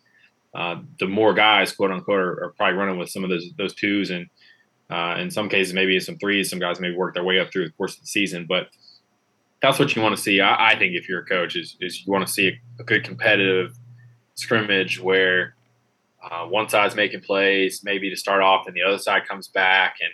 Uh, 0.55 0.83
the 1.01 1.07
more 1.07 1.35
guys, 1.35 1.73
quote 1.73 1.91
unquote, 1.91 2.21
are, 2.21 2.45
are, 2.45 2.55
probably 2.57 2.79
running 2.79 2.99
with 2.99 3.11
some 3.11 3.25
of 3.25 3.31
those 3.31 3.51
those 3.59 3.75
twos, 3.75 4.11
and 4.11 4.27
uh, 4.89 5.17
in 5.19 5.31
some 5.31 5.49
cases 5.49 5.75
maybe 5.75 5.99
some 5.99 6.17
threes. 6.19 6.49
Some 6.49 6.61
guys 6.61 6.79
maybe 6.79 6.95
work 6.95 7.15
their 7.15 7.25
way 7.25 7.41
up 7.41 7.51
through 7.51 7.65
the 7.65 7.73
course 7.73 7.95
of 7.95 8.03
the 8.03 8.07
season, 8.07 8.47
but 8.47 8.69
that's 9.61 9.79
what 9.79 9.97
you 9.97 10.03
want 10.03 10.15
to 10.15 10.23
see. 10.23 10.41
I, 10.41 10.73
I 10.73 10.79
think 10.79 10.95
if 10.95 11.09
you're 11.09 11.23
a 11.23 11.27
coach, 11.27 11.57
is 11.57 11.77
is 11.81 12.07
you 12.07 12.13
want 12.13 12.25
to 12.27 12.33
see 12.33 12.49
a, 12.49 12.83
a 12.83 12.85
good 12.85 13.03
competitive 13.03 13.77
scrimmage 14.35 15.01
where 15.01 15.57
uh, 16.31 16.47
one 16.47 16.69
side's 16.69 16.95
making 16.95 17.21
plays, 17.21 17.83
maybe 17.85 18.11
to 18.11 18.17
start 18.17 18.43
off, 18.43 18.67
and 18.67 18.75
the 18.75 18.83
other 18.83 18.99
side 18.99 19.27
comes 19.27 19.49
back, 19.49 19.97
and 20.01 20.13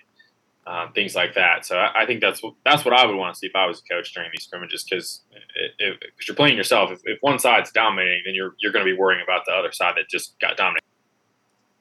um, 0.66 0.92
things 0.92 1.14
like 1.14 1.34
that. 1.34 1.64
So 1.66 1.76
I, 1.76 2.02
I, 2.02 2.06
think 2.06 2.20
that's 2.20 2.42
what 2.42 2.54
that's 2.64 2.84
what 2.84 2.94
I 2.94 3.06
would 3.06 3.16
want 3.16 3.34
to 3.34 3.38
see 3.38 3.46
if 3.46 3.56
I 3.56 3.66
was 3.66 3.80
a 3.80 3.94
coach 3.94 4.12
during 4.12 4.30
these 4.32 4.44
scrimmages, 4.44 4.84
because 4.84 5.22
because 5.78 6.28
you're 6.28 6.36
playing 6.36 6.56
yourself. 6.56 6.90
If, 6.90 7.00
if 7.04 7.18
one 7.20 7.38
side's 7.38 7.72
dominating, 7.72 8.22
then 8.26 8.34
you're 8.34 8.54
you're 8.60 8.72
going 8.72 8.84
to 8.84 8.90
be 8.90 8.96
worrying 8.96 9.22
about 9.22 9.42
the 9.46 9.52
other 9.52 9.72
side 9.72 9.94
that 9.96 10.08
just 10.08 10.38
got 10.40 10.56
dominated. 10.56 10.84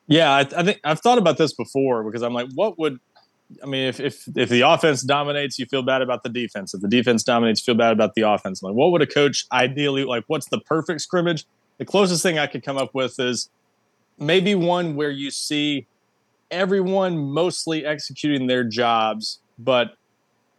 Yeah, 0.08 0.32
I, 0.32 0.40
I 0.40 0.64
think 0.64 0.80
I've 0.84 1.00
thought 1.00 1.18
about 1.18 1.38
this 1.38 1.54
before 1.54 2.04
because 2.04 2.24
I'm 2.24 2.34
like, 2.34 2.50
what 2.56 2.80
would 2.80 3.00
I 3.64 3.66
mean, 3.66 3.88
if, 3.88 4.00
if 4.00 4.28
if 4.36 4.50
the 4.50 4.62
offense 4.62 5.02
dominates, 5.02 5.58
you 5.58 5.66
feel 5.66 5.82
bad 5.82 6.02
about 6.02 6.24
the 6.24 6.30
defense. 6.30 6.74
If 6.74 6.82
the 6.82 6.88
defense 6.88 7.24
dominates, 7.24 7.62
you 7.62 7.74
feel 7.74 7.78
bad 7.78 7.94
about 7.94 8.14
the 8.16 8.22
offense. 8.22 8.62
Like, 8.62 8.74
what 8.74 8.92
would 8.92 9.02
a 9.02 9.08
coach 9.08 9.46
ideally 9.52 10.04
like? 10.04 10.24
What's 10.28 10.48
the 10.50 10.60
perfect 10.60 11.02
scrimmage? 11.02 11.46
The 11.78 11.86
closest 11.86 12.22
thing 12.22 12.38
I 12.38 12.48
could 12.48 12.64
come 12.64 12.78
up 12.78 12.94
with 12.94 13.20
is 13.20 13.50
maybe 14.20 14.56
one 14.56 14.96
where 14.96 15.12
you 15.12 15.32
see 15.32 15.88
everyone 16.52 17.18
mostly 17.18 17.86
executing 17.86 18.48
their 18.48 18.64
jobs, 18.64 19.40
but 19.58 19.96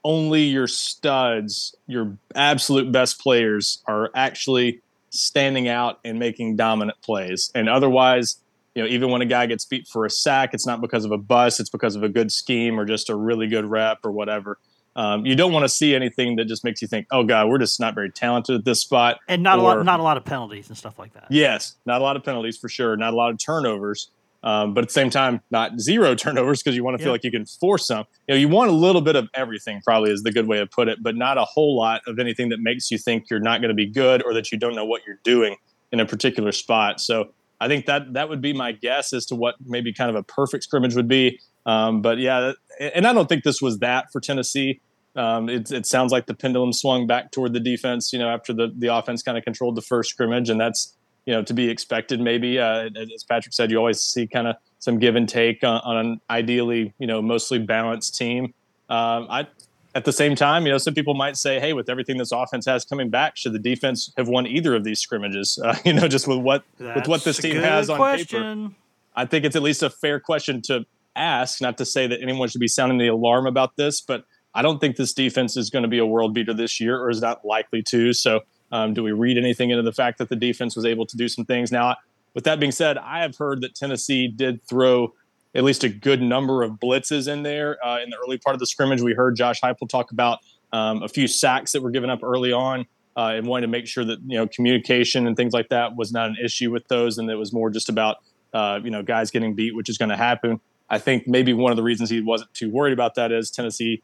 only 0.05 0.43
your 0.43 0.67
studs, 0.67 1.75
your 1.87 2.17
absolute 2.35 2.90
best 2.90 3.21
players, 3.21 3.83
are 3.87 4.11
actually 4.14 4.81
standing 5.11 5.69
out 5.69 5.99
and 6.05 6.19
making 6.19 6.57
dominant 6.57 7.00
plays. 7.02 7.50
And 7.55 7.69
otherwise, 7.69 8.37
you 8.75 8.83
know, 8.83 8.88
even 8.88 9.11
when 9.11 9.21
a 9.21 9.26
guy 9.26 9.47
gets 9.47 9.64
beat 9.64 9.88
for 9.88 10.07
a 10.07 10.11
sack, 10.11 10.55
it's 10.55 10.67
not 10.67 10.81
because 10.81 11.05
of 11.05 11.11
a 11.11 11.19
bust, 11.19 11.61
it's 11.61 11.71
because 11.71 11.97
of 11.97 12.02
a 12.02 12.09
good 12.09 12.31
scheme 12.31 12.79
or 12.79 12.85
just 12.85 13.11
a 13.11 13.17
really 13.17 13.49
good 13.49 13.64
rep 13.64 13.99
or 14.05 14.12
whatever. 14.12 14.59
Um, 14.97 15.25
you 15.25 15.37
don't 15.37 15.52
want 15.52 15.64
to 15.64 15.68
see 15.68 15.94
anything 15.94 16.37
that 16.37 16.47
just 16.47 16.64
makes 16.64 16.82
you 16.82 16.88
think, 16.88 17.06
"Oh 17.12 17.23
God, 17.23 17.49
we're 17.49 17.59
just 17.59 17.78
not 17.78 17.94
very 17.94 18.11
talented 18.11 18.56
at 18.56 18.64
this 18.64 18.80
spot." 18.80 19.18
And 19.28 19.42
not 19.42 19.59
or, 19.59 19.61
a 19.61 19.64
lot, 19.64 19.85
not 19.85 20.00
a 20.00 20.02
lot 20.02 20.16
of 20.16 20.25
penalties 20.25 20.68
and 20.68 20.76
stuff 20.76 20.99
like 20.99 21.12
that. 21.14 21.26
Yes, 21.30 21.76
not 21.87 22.00
a 22.00 22.04
lot 22.04 22.16
of 22.16 22.25
penalties 22.25 22.59
for 22.59 22.68
sure. 22.68 22.97
Not 22.97 23.12
a 23.12 23.16
lot 23.16 23.30
of 23.30 23.38
turnovers, 23.38 24.11
um, 24.42 24.75
but 24.75 24.82
at 24.82 24.88
the 24.88 24.92
same 24.92 25.11
time, 25.11 25.40
not 25.50 25.78
zero 25.80 26.14
turnovers 26.16 26.62
because 26.62 26.75
you 26.75 26.82
want 26.82 26.99
to 26.99 27.02
feel 27.02 27.12
like 27.12 27.25
you 27.25 27.30
can 27.30 27.47
force 27.47 27.87
some. 27.87 28.04
You 28.26 28.35
know, 28.35 28.40
you 28.40 28.49
want 28.49 28.70
a 28.70 28.75
little 28.75 29.00
bit 29.00 29.16
of 29.16 29.28
everything. 29.35 29.80
Probably 29.85 30.11
is 30.11 30.23
the 30.23 30.32
good 30.32 30.49
way 30.49 30.59
to 30.59 30.66
put 30.66 30.88
it, 30.88 31.02
but 31.02 31.14
not 31.16 31.38
a 31.38 31.44
whole 31.44 31.76
lot 31.76 32.02
of 32.06 32.18
anything 32.18 32.49
that 32.49 32.61
makes 32.61 32.90
you 32.90 32.99
think 32.99 33.30
you're 33.30 33.40
not 33.40 33.61
going 33.61 33.70
to 33.70 33.75
be 33.75 33.87
good 33.87 34.23
or 34.25 34.35
that 34.35 34.50
you 34.50 34.59
don't 34.59 34.75
know 34.75 34.85
what 34.85 35.02
you're 35.06 35.20
doing 35.23 35.56
in 35.92 36.00
a 36.00 36.06
particular 36.06 36.52
spot. 36.52 37.00
So 37.00 37.32
I 37.61 37.68
think 37.68 37.87
that 37.87 38.14
that 38.14 38.28
would 38.28 38.40
be 38.40 38.52
my 38.52 38.73
guess 38.73 39.12
as 39.12 39.26
to 39.26 39.35
what 39.35 39.56
maybe 39.64 39.92
kind 39.92 40.09
of 40.09 40.16
a 40.16 40.23
perfect 40.23 40.64
scrimmage 40.64 40.97
would 40.97 41.09
be. 41.09 41.40
Um, 41.66 42.00
but 42.00 42.18
yeah, 42.18 42.52
and 42.80 43.06
I 43.06 43.12
don't 43.12 43.28
think 43.28 43.44
this 43.44 43.60
was 43.60 43.78
that 43.78 44.10
for 44.10 44.20
Tennessee. 44.20 44.80
Um, 45.16 45.49
it, 45.49 45.70
it, 45.70 45.87
sounds 45.87 46.12
like 46.12 46.26
the 46.26 46.34
pendulum 46.34 46.72
swung 46.72 47.06
back 47.06 47.32
toward 47.32 47.52
the 47.52 47.60
defense, 47.60 48.12
you 48.12 48.18
know, 48.18 48.28
after 48.28 48.52
the, 48.52 48.72
the 48.76 48.94
offense 48.94 49.22
kind 49.22 49.37
of 49.37 49.42
controlled 49.42 49.75
the 49.75 49.82
first 49.82 50.10
scrimmage, 50.10 50.49
and 50.49 50.60
that's 50.60 50.94
you 51.26 51.34
know 51.34 51.42
to 51.42 51.52
be 51.52 51.68
expected. 51.68 52.20
Maybe 52.20 52.58
uh, 52.58 52.88
as 53.14 53.25
Patrick 53.25 53.52
said, 53.52 53.70
you 53.70 53.78
always 53.78 54.00
see 54.00 54.26
kind 54.26 54.46
of 54.46 54.56
some 54.78 54.99
give 54.99 55.16
and 55.16 55.28
take 55.28 55.64
on, 55.64 55.80
on, 55.84 55.96
an 55.96 56.20
ideally 56.30 56.94
you 56.99 57.06
know 57.06 57.20
mostly 57.20 57.58
balanced 57.58 58.16
team. 58.16 58.54
Um, 58.88 59.26
I 59.28 59.46
at 59.94 60.04
the 60.04 60.12
same 60.12 60.37
time, 60.37 60.64
you 60.64 60.72
know, 60.72 60.78
some 60.78 60.94
people 60.94 61.14
might 61.14 61.37
say, 61.37 61.58
"Hey, 61.58 61.72
with 61.72 61.88
everything 61.88 62.16
this 62.16 62.30
offense 62.30 62.64
has 62.66 62.84
coming 62.84 63.10
back, 63.10 63.37
should 63.37 63.52
the 63.52 63.58
defense 63.58 64.12
have 64.16 64.28
won 64.28 64.46
either 64.46 64.76
of 64.76 64.84
these 64.84 65.00
scrimmages?" 65.00 65.58
Uh, 65.62 65.76
you 65.84 65.92
know, 65.92 66.06
just 66.06 66.28
with 66.28 66.38
what 66.38 66.62
That's 66.78 67.00
with 67.00 67.08
what 67.08 67.25
this 67.25 67.38
team 67.38 67.56
has 67.56 67.90
on 67.90 67.96
question. 67.96 68.68
paper. 68.68 68.75
I 69.16 69.26
think 69.26 69.44
it's 69.44 69.56
at 69.56 69.62
least 69.62 69.82
a 69.82 69.90
fair 69.90 70.20
question 70.20 70.62
to 70.62 70.87
ask. 71.17 71.61
Not 71.61 71.79
to 71.79 71.85
say 71.85 72.07
that 72.07 72.21
anyone 72.23 72.49
should 72.49 72.61
be 72.61 72.69
sounding 72.69 72.99
the 72.99 73.09
alarm 73.09 73.47
about 73.47 73.76
this, 73.76 74.00
but 74.00 74.25
I 74.55 74.62
don't 74.62 74.81
think 74.81 74.97
this 74.97 75.12
defense 75.12 75.57
is 75.57 75.71
going 75.71 75.83
to 75.83 75.88
be 75.88 75.99
a 75.99 76.07
world 76.07 76.35
beater 76.35 76.55
this 76.55 76.81
year, 76.81 77.00
or 77.00 77.11
is 77.11 77.21
not 77.21 77.45
likely 77.45 77.83
to. 77.85 78.12
So, 78.12 78.40
um, 78.73 78.95
do 78.95 79.02
we 79.02 79.12
read 79.12 79.37
anything 79.37 79.71
into 79.71 79.83
the 79.83 79.93
fact 79.93 80.19
that 80.19 80.29
the 80.29 80.37
defense 80.37 80.76
was 80.76 80.85
able 80.85 81.07
to 81.07 81.17
do 81.17 81.29
some 81.29 81.45
things? 81.45 81.73
Now, 81.73 81.97
with 82.35 82.45
that 82.45 82.61
being 82.61 82.73
said, 82.73 82.99
I 82.99 83.21
have 83.21 83.37
heard 83.37 83.61
that 83.62 83.75
Tennessee 83.75 84.29
did 84.29 84.64
throw 84.64 85.12
at 85.55 85.64
least 85.64 85.83
a 85.83 85.88
good 85.88 86.23
number 86.23 86.62
of 86.62 86.73
blitzes 86.73 87.26
in 87.26 87.43
there 87.43 87.85
uh, 87.85 88.00
in 88.00 88.11
the 88.11 88.17
early 88.25 88.38
part 88.38 88.55
of 88.55 88.61
the 88.61 88.67
scrimmage. 88.67 89.02
We 89.02 89.14
heard 89.14 89.35
Josh 89.35 89.61
Heupel 89.61 89.88
talk 89.88 90.12
about 90.12 90.38
um, 90.73 91.02
a 91.02 91.09
few 91.09 91.26
sacks 91.26 91.73
that 91.73 91.83
were 91.83 91.90
given 91.90 92.11
up 92.11 92.23
early 92.23 92.52
on. 92.52 92.87
Uh, 93.17 93.33
and 93.35 93.45
wanting 93.45 93.62
to 93.62 93.71
make 93.71 93.88
sure 93.88 94.05
that 94.05 94.21
you 94.25 94.38
know 94.38 94.47
communication 94.47 95.26
and 95.26 95.37
things 95.37 95.52
like 95.52 95.69
that 95.69 95.97
was 95.97 96.12
not 96.12 96.29
an 96.29 96.37
issue 96.43 96.71
with 96.71 96.87
those, 96.87 97.19
and 97.19 97.29
it 97.29 97.35
was 97.35 97.52
more 97.52 97.69
just 97.69 97.88
about 97.88 98.19
uh, 98.55 98.79
you 98.83 98.90
know 98.90 99.02
guys 99.02 99.33
getting 99.33 99.52
beat, 99.52 99.75
which 99.75 99.88
is 99.88 99.99
going 99.99 100.09
to 100.09 100.17
happen. 100.17 100.61
I 100.90 100.99
think 100.99 101.26
maybe 101.26 101.52
one 101.52 101.70
of 101.73 101.76
the 101.76 101.82
reasons 101.82 102.11
he 102.11 102.20
wasn't 102.20 102.52
too 102.54 102.70
worried 102.70 102.92
about 102.92 103.14
that 103.14 103.32
is 103.32 103.50
Tennessee, 103.50 104.02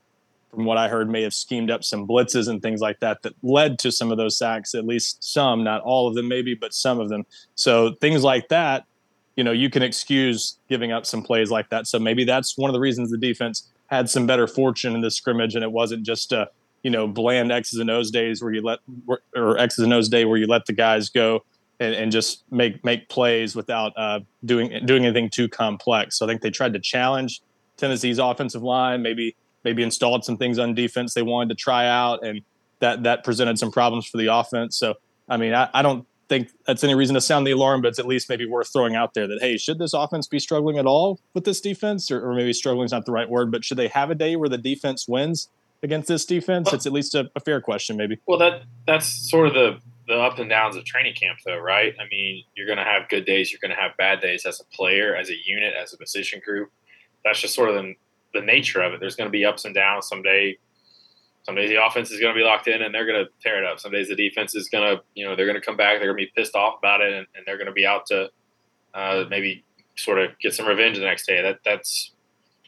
from 0.50 0.64
what 0.64 0.78
I 0.78 0.88
heard, 0.88 1.10
may 1.10 1.22
have 1.22 1.34
schemed 1.34 1.70
up 1.70 1.82
some 1.84 2.06
blitzes 2.06 2.48
and 2.48 2.62
things 2.62 2.80
like 2.80 3.00
that 3.00 3.22
that 3.22 3.34
led 3.42 3.78
to 3.80 3.90
some 3.90 4.12
of 4.12 4.18
those 4.18 4.38
sacks, 4.38 4.74
at 4.74 4.86
least 4.86 5.22
some, 5.22 5.64
not 5.64 5.82
all 5.82 6.08
of 6.08 6.14
them, 6.14 6.28
maybe, 6.28 6.54
but 6.54 6.72
some 6.72 7.00
of 7.00 7.08
them. 7.08 7.26
So 7.54 7.94
things 8.00 8.22
like 8.22 8.48
that 8.48 8.84
you 9.36 9.44
know, 9.44 9.52
you 9.52 9.70
can 9.70 9.82
excuse 9.82 10.58
giving 10.68 10.92
up 10.92 11.06
some 11.06 11.22
plays 11.22 11.50
like 11.50 11.68
that. 11.68 11.86
So 11.86 11.98
maybe 11.98 12.24
that's 12.24 12.56
one 12.56 12.70
of 12.70 12.74
the 12.74 12.80
reasons 12.80 13.10
the 13.10 13.18
defense 13.18 13.70
had 13.88 14.10
some 14.10 14.26
better 14.26 14.46
fortune 14.46 14.94
in 14.94 15.02
this 15.02 15.14
scrimmage, 15.14 15.54
and 15.54 15.62
it 15.62 15.70
wasn't 15.70 16.04
just 16.04 16.32
a 16.32 16.48
you 16.82 16.90
know 16.90 17.06
bland 17.06 17.52
X's 17.52 17.78
and 17.78 17.90
O's 17.90 18.10
days 18.10 18.42
where 18.42 18.52
you 18.52 18.62
let 18.62 18.80
or 19.36 19.58
X's 19.58 19.84
and 19.84 19.92
O's 19.92 20.08
day 20.08 20.24
where 20.24 20.38
you 20.38 20.46
let 20.46 20.66
the 20.66 20.72
guys 20.72 21.10
go 21.10 21.44
and, 21.80 21.94
and 21.94 22.12
just 22.12 22.44
make 22.50 22.84
make 22.84 23.08
plays 23.08 23.54
without 23.54 23.92
uh, 23.96 24.20
doing 24.44 24.84
doing 24.86 25.04
anything 25.04 25.30
too 25.30 25.48
complex. 25.48 26.18
So 26.18 26.26
I 26.26 26.28
think 26.28 26.42
they 26.42 26.50
tried 26.50 26.72
to 26.72 26.80
challenge 26.80 27.42
Tennessee's 27.76 28.18
offensive 28.18 28.62
line, 28.62 29.02
maybe 29.02 29.36
maybe 29.64 29.82
installed 29.82 30.24
some 30.24 30.36
things 30.36 30.58
on 30.58 30.74
defense 30.74 31.14
they 31.14 31.22
wanted 31.22 31.50
to 31.50 31.54
try 31.54 31.86
out, 31.86 32.24
and 32.24 32.42
that 32.80 33.02
that 33.02 33.24
presented 33.24 33.58
some 33.58 33.70
problems 33.70 34.06
for 34.06 34.18
the 34.18 34.26
offense. 34.26 34.78
So 34.78 34.94
I 35.28 35.36
mean, 35.36 35.54
I, 35.54 35.68
I 35.74 35.82
don't 35.82 36.06
think 36.28 36.50
that's 36.66 36.82
any 36.82 36.94
reason 36.94 37.14
to 37.14 37.20
sound 37.20 37.46
the 37.46 37.52
alarm, 37.52 37.82
but 37.82 37.88
it's 37.88 37.98
at 37.98 38.06
least 38.06 38.28
maybe 38.28 38.46
worth 38.46 38.72
throwing 38.72 38.96
out 38.96 39.14
there 39.14 39.26
that 39.26 39.38
hey, 39.40 39.56
should 39.56 39.78
this 39.78 39.92
offense 39.92 40.26
be 40.26 40.38
struggling 40.38 40.78
at 40.78 40.86
all 40.86 41.20
with 41.34 41.44
this 41.44 41.60
defense, 41.60 42.10
or, 42.10 42.26
or 42.26 42.34
maybe 42.34 42.52
struggling 42.52 42.86
is 42.86 42.92
not 42.92 43.06
the 43.06 43.12
right 43.12 43.28
word, 43.28 43.50
but 43.50 43.64
should 43.64 43.76
they 43.76 43.88
have 43.88 44.10
a 44.10 44.14
day 44.14 44.36
where 44.36 44.48
the 44.48 44.58
defense 44.58 45.06
wins 45.06 45.48
against 45.82 46.08
this 46.08 46.24
defense? 46.24 46.72
It's 46.72 46.86
at 46.86 46.92
least 46.92 47.14
a, 47.14 47.30
a, 47.36 47.40
fair 47.40 47.60
question, 47.60 47.96
maybe. 47.96 48.18
Well, 48.26 48.38
that 48.38 48.62
that's 48.86 49.06
sort 49.30 49.48
of 49.48 49.54
the 49.54 49.80
the 50.06 50.14
up 50.14 50.38
and 50.38 50.48
downs 50.48 50.76
of 50.76 50.84
training 50.84 51.14
camp, 51.14 51.38
though, 51.44 51.58
right? 51.58 51.94
I 52.00 52.04
mean, 52.10 52.44
you're 52.54 52.66
going 52.66 52.78
to 52.78 52.84
have 52.84 53.08
good 53.08 53.24
days, 53.24 53.52
you're 53.52 53.60
going 53.60 53.76
to 53.76 53.80
have 53.80 53.96
bad 53.96 54.20
days 54.20 54.46
as 54.46 54.60
a 54.60 54.64
player, 54.76 55.16
as 55.16 55.30
a 55.30 55.36
unit, 55.44 55.74
as 55.74 55.92
a 55.92 55.98
position 55.98 56.40
group. 56.44 56.70
That's 57.24 57.40
just 57.40 57.54
sort 57.54 57.70
of 57.70 57.74
the, 57.76 57.94
the 58.34 58.40
nature 58.40 58.82
of 58.82 58.92
it. 58.92 59.00
There's 59.00 59.16
going 59.16 59.28
to 59.28 59.32
be 59.32 59.44
ups 59.44 59.64
and 59.64 59.74
downs. 59.74 60.08
Someday 60.08 60.58
some 61.46 61.54
days 61.54 61.70
the 61.70 61.84
offense 61.84 62.10
is 62.10 62.18
going 62.18 62.34
to 62.34 62.38
be 62.38 62.44
locked 62.44 62.66
in 62.66 62.82
and 62.82 62.92
they're 62.92 63.06
going 63.06 63.24
to 63.24 63.30
tear 63.40 63.62
it 63.62 63.64
up. 63.64 63.78
Some 63.78 63.92
days 63.92 64.08
the 64.08 64.16
defense 64.16 64.56
is 64.56 64.68
going 64.68 64.96
to, 64.96 65.02
you 65.14 65.24
know, 65.24 65.36
they're 65.36 65.46
going 65.46 65.58
to 65.58 65.64
come 65.64 65.76
back. 65.76 66.00
They're 66.00 66.12
going 66.12 66.26
to 66.26 66.26
be 66.26 66.32
pissed 66.34 66.56
off 66.56 66.78
about 66.78 67.00
it 67.00 67.12
and, 67.12 67.26
and 67.36 67.46
they're 67.46 67.56
going 67.56 67.68
to 67.68 67.72
be 67.72 67.86
out 67.86 68.04
to 68.06 68.30
uh, 68.94 69.24
maybe 69.30 69.64
sort 69.96 70.18
of 70.18 70.36
get 70.40 70.54
some 70.54 70.66
revenge 70.66 70.98
the 70.98 71.04
next 71.04 71.24
day. 71.24 71.40
That 71.40 71.60
that's 71.64 72.10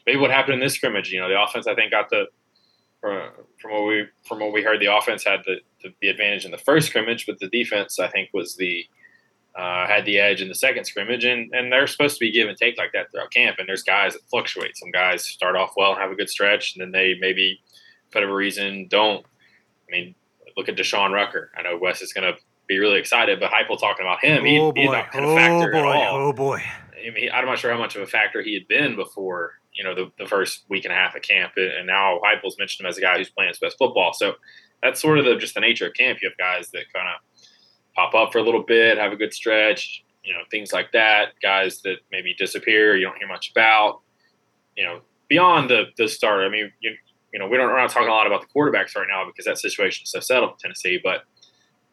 maybe 0.05 0.17
what 0.17 0.31
happened 0.31 0.53
in 0.53 0.59
this 0.61 0.75
scrimmage. 0.75 1.11
You 1.11 1.19
know, 1.19 1.27
the 1.27 1.41
offense 1.41 1.67
I 1.67 1.75
think 1.75 1.91
got 1.91 2.09
the 2.09 2.27
from, 3.01 3.31
from 3.61 3.71
what 3.71 3.85
we 3.85 4.05
from 4.25 4.39
what 4.39 4.53
we 4.53 4.63
heard, 4.63 4.79
the 4.79 4.95
offense 4.95 5.25
had 5.25 5.41
the, 5.45 5.57
the, 5.81 5.93
the 6.01 6.09
advantage 6.09 6.45
in 6.45 6.51
the 6.51 6.57
first 6.57 6.87
scrimmage, 6.87 7.25
but 7.25 7.39
the 7.39 7.47
defense 7.47 7.99
I 7.99 8.07
think 8.07 8.29
was 8.33 8.55
the 8.55 8.85
uh, 9.55 9.87
had 9.87 10.05
the 10.05 10.19
edge 10.19 10.41
in 10.41 10.47
the 10.47 10.55
second 10.55 10.85
scrimmage, 10.85 11.25
and 11.25 11.53
and 11.53 11.71
they're 11.71 11.87
supposed 11.87 12.15
to 12.15 12.19
be 12.19 12.31
give 12.31 12.47
and 12.47 12.57
take 12.57 12.77
like 12.77 12.91
that 12.93 13.11
throughout 13.11 13.31
camp. 13.31 13.57
And 13.59 13.67
there's 13.67 13.83
guys 13.83 14.13
that 14.13 14.21
fluctuate. 14.29 14.77
Some 14.77 14.91
guys 14.91 15.23
start 15.23 15.55
off 15.55 15.73
well 15.75 15.91
and 15.91 16.01
have 16.01 16.11
a 16.11 16.15
good 16.15 16.29
stretch, 16.29 16.75
and 16.75 16.81
then 16.81 16.91
they 16.91 17.15
maybe 17.19 17.61
for 18.09 18.19
whatever 18.19 18.35
reason 18.35 18.87
don't. 18.89 19.25
I 19.87 19.91
mean, 19.91 20.15
look 20.55 20.69
at 20.69 20.75
Deshaun 20.75 21.11
Rucker. 21.11 21.51
I 21.57 21.63
know 21.63 21.77
Wes 21.77 22.01
is 22.01 22.13
going 22.13 22.31
to 22.31 22.39
be 22.67 22.77
really 22.77 22.99
excited, 22.99 23.39
but 23.39 23.51
Heupel 23.51 23.79
talking 23.79 24.05
about 24.05 24.23
him, 24.23 24.45
he, 24.45 24.59
oh 24.59 24.71
he's 24.75 24.89
not 24.89 25.11
kind 25.11 25.25
of 25.25 25.35
factor 25.35 25.75
oh 25.75 25.81
boy. 25.81 25.89
at 25.89 25.95
all. 25.95 26.15
Oh 26.15 26.33
boy! 26.33 26.63
I 27.05 27.09
mean, 27.09 27.29
I'm 27.33 27.45
not 27.45 27.59
sure 27.59 27.71
how 27.71 27.79
much 27.79 27.95
of 27.95 28.01
a 28.01 28.07
factor 28.07 28.41
he 28.41 28.53
had 28.53 28.67
been 28.67 28.95
before, 28.95 29.53
you 29.73 29.83
know, 29.83 29.95
the, 29.95 30.11
the 30.19 30.27
first 30.27 30.63
week 30.69 30.85
and 30.85 30.93
a 30.93 30.95
half 30.95 31.15
of 31.15 31.21
camp, 31.23 31.53
and 31.57 31.87
now 31.87 32.19
Heupel's 32.23 32.57
mentioned 32.57 32.85
him 32.85 32.89
as 32.89 32.97
a 32.97 33.01
guy 33.01 33.17
who's 33.17 33.29
playing 33.29 33.49
his 33.49 33.59
best 33.59 33.77
football. 33.77 34.13
So 34.13 34.35
that's 34.81 35.01
sort 35.01 35.19
of 35.19 35.25
the, 35.25 35.35
just 35.35 35.53
the 35.53 35.61
nature 35.61 35.87
of 35.87 35.93
camp. 35.93 36.19
You 36.21 36.29
have 36.29 36.37
guys 36.37 36.69
that 36.71 36.91
kind 36.93 37.07
of 37.07 37.43
pop 37.95 38.13
up 38.15 38.31
for 38.31 38.39
a 38.39 38.43
little 38.43 38.63
bit, 38.63 38.97
have 38.97 39.11
a 39.11 39.15
good 39.15 39.33
stretch, 39.33 40.03
you 40.23 40.33
know, 40.33 40.41
things 40.51 40.71
like 40.71 40.91
that. 40.93 41.29
Guys 41.41 41.81
that 41.81 41.97
maybe 42.11 42.33
disappear, 42.35 42.95
you 42.95 43.05
don't 43.05 43.17
hear 43.17 43.27
much 43.27 43.51
about. 43.51 44.01
You 44.75 44.85
know, 44.85 45.01
beyond 45.27 45.69
the 45.69 45.85
the 45.97 46.07
start. 46.07 46.43
I 46.43 46.49
mean, 46.49 46.71
you, 46.79 46.95
you 47.33 47.39
know, 47.39 47.47
we 47.47 47.57
don't, 47.57 47.67
we're 47.67 47.77
not 47.77 47.89
talking 47.89 48.09
a 48.09 48.11
lot 48.11 48.27
about 48.27 48.41
the 48.41 48.47
quarterbacks 48.47 48.95
right 48.95 49.07
now 49.09 49.25
because 49.25 49.45
that 49.45 49.57
situation 49.57 50.03
is 50.03 50.11
so 50.11 50.19
settled 50.19 50.51
in 50.51 50.57
Tennessee. 50.57 50.99
But 51.01 51.23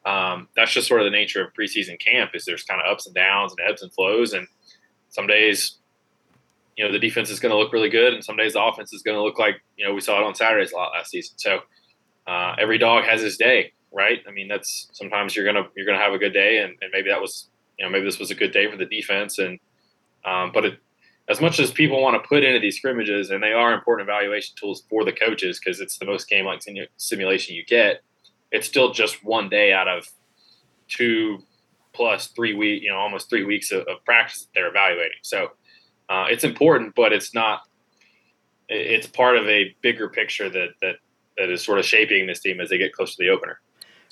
um, 0.09 0.47
that's 0.55 0.71
just 0.71 0.87
sort 0.87 1.01
of 1.01 1.05
the 1.05 1.11
nature 1.11 1.43
of 1.43 1.53
preseason 1.53 1.99
camp. 1.99 2.31
Is 2.33 2.45
there's 2.45 2.63
kind 2.63 2.81
of 2.81 2.91
ups 2.91 3.05
and 3.05 3.15
downs 3.15 3.53
and 3.57 3.69
ebbs 3.69 3.81
and 3.81 3.93
flows, 3.93 4.33
and 4.33 4.47
some 5.09 5.27
days, 5.27 5.77
you 6.75 6.85
know, 6.85 6.91
the 6.91 6.99
defense 6.99 7.29
is 7.29 7.39
going 7.39 7.51
to 7.51 7.57
look 7.57 7.73
really 7.73 7.89
good, 7.89 8.13
and 8.13 8.23
some 8.23 8.37
days 8.37 8.53
the 8.53 8.63
offense 8.63 8.93
is 8.93 9.03
going 9.03 9.17
to 9.17 9.23
look 9.23 9.39
like 9.39 9.61
you 9.77 9.85
know 9.85 9.93
we 9.93 10.01
saw 10.01 10.19
it 10.19 10.23
on 10.23 10.35
Saturdays 10.35 10.71
a 10.71 10.75
lot 10.75 10.91
last 10.93 11.11
season. 11.11 11.37
So 11.37 11.59
uh, 12.27 12.55
every 12.59 12.77
dog 12.77 13.05
has 13.05 13.21
his 13.21 13.37
day, 13.37 13.73
right? 13.91 14.19
I 14.27 14.31
mean, 14.31 14.47
that's 14.47 14.89
sometimes 14.91 15.35
you're 15.35 15.45
gonna 15.45 15.67
you're 15.75 15.85
gonna 15.85 15.99
have 15.99 16.13
a 16.13 16.17
good 16.17 16.33
day, 16.33 16.61
and, 16.61 16.75
and 16.81 16.91
maybe 16.91 17.09
that 17.09 17.21
was 17.21 17.49
you 17.79 17.85
know 17.85 17.91
maybe 17.91 18.05
this 18.05 18.19
was 18.19 18.31
a 18.31 18.35
good 18.35 18.51
day 18.51 18.69
for 18.69 18.77
the 18.77 18.85
defense, 18.85 19.39
and 19.39 19.59
um, 20.25 20.51
but 20.53 20.65
it, 20.65 20.79
as 21.29 21.41
much 21.41 21.59
as 21.59 21.71
people 21.71 22.01
want 22.01 22.21
to 22.21 22.27
put 22.27 22.43
into 22.43 22.59
these 22.59 22.77
scrimmages, 22.77 23.31
and 23.31 23.41
they 23.41 23.53
are 23.53 23.73
important 23.73 24.07
evaluation 24.07 24.55
tools 24.57 24.83
for 24.89 25.03
the 25.03 25.11
coaches 25.11 25.59
because 25.59 25.79
it's 25.79 25.97
the 25.97 26.05
most 26.05 26.29
game 26.29 26.45
like 26.45 26.61
simulation 26.97 27.55
you 27.55 27.65
get, 27.65 28.01
it's 28.51 28.67
still 28.67 28.93
just 28.93 29.23
one 29.23 29.49
day 29.49 29.73
out 29.73 29.87
of 29.87 30.07
two 30.87 31.39
plus 31.93 32.27
three 32.27 32.53
week, 32.53 32.83
you 32.83 32.89
know, 32.89 32.97
almost 32.97 33.29
three 33.29 33.43
weeks 33.43 33.71
of, 33.71 33.81
of 33.87 34.03
practice 34.05 34.41
that 34.41 34.47
they're 34.53 34.69
evaluating. 34.69 35.17
So 35.21 35.51
uh, 36.09 36.27
it's 36.29 36.43
important, 36.43 36.95
but 36.95 37.11
it's 37.11 37.33
not. 37.33 37.61
It's 38.69 39.07
part 39.07 39.37
of 39.37 39.47
a 39.47 39.73
bigger 39.81 40.09
picture 40.09 40.49
that 40.49 40.69
that 40.81 40.95
that 41.37 41.49
is 41.49 41.63
sort 41.63 41.79
of 41.79 41.85
shaping 41.85 42.27
this 42.27 42.39
team 42.39 42.59
as 42.59 42.69
they 42.69 42.77
get 42.77 42.93
close 42.93 43.15
to 43.15 43.23
the 43.23 43.29
opener. 43.29 43.59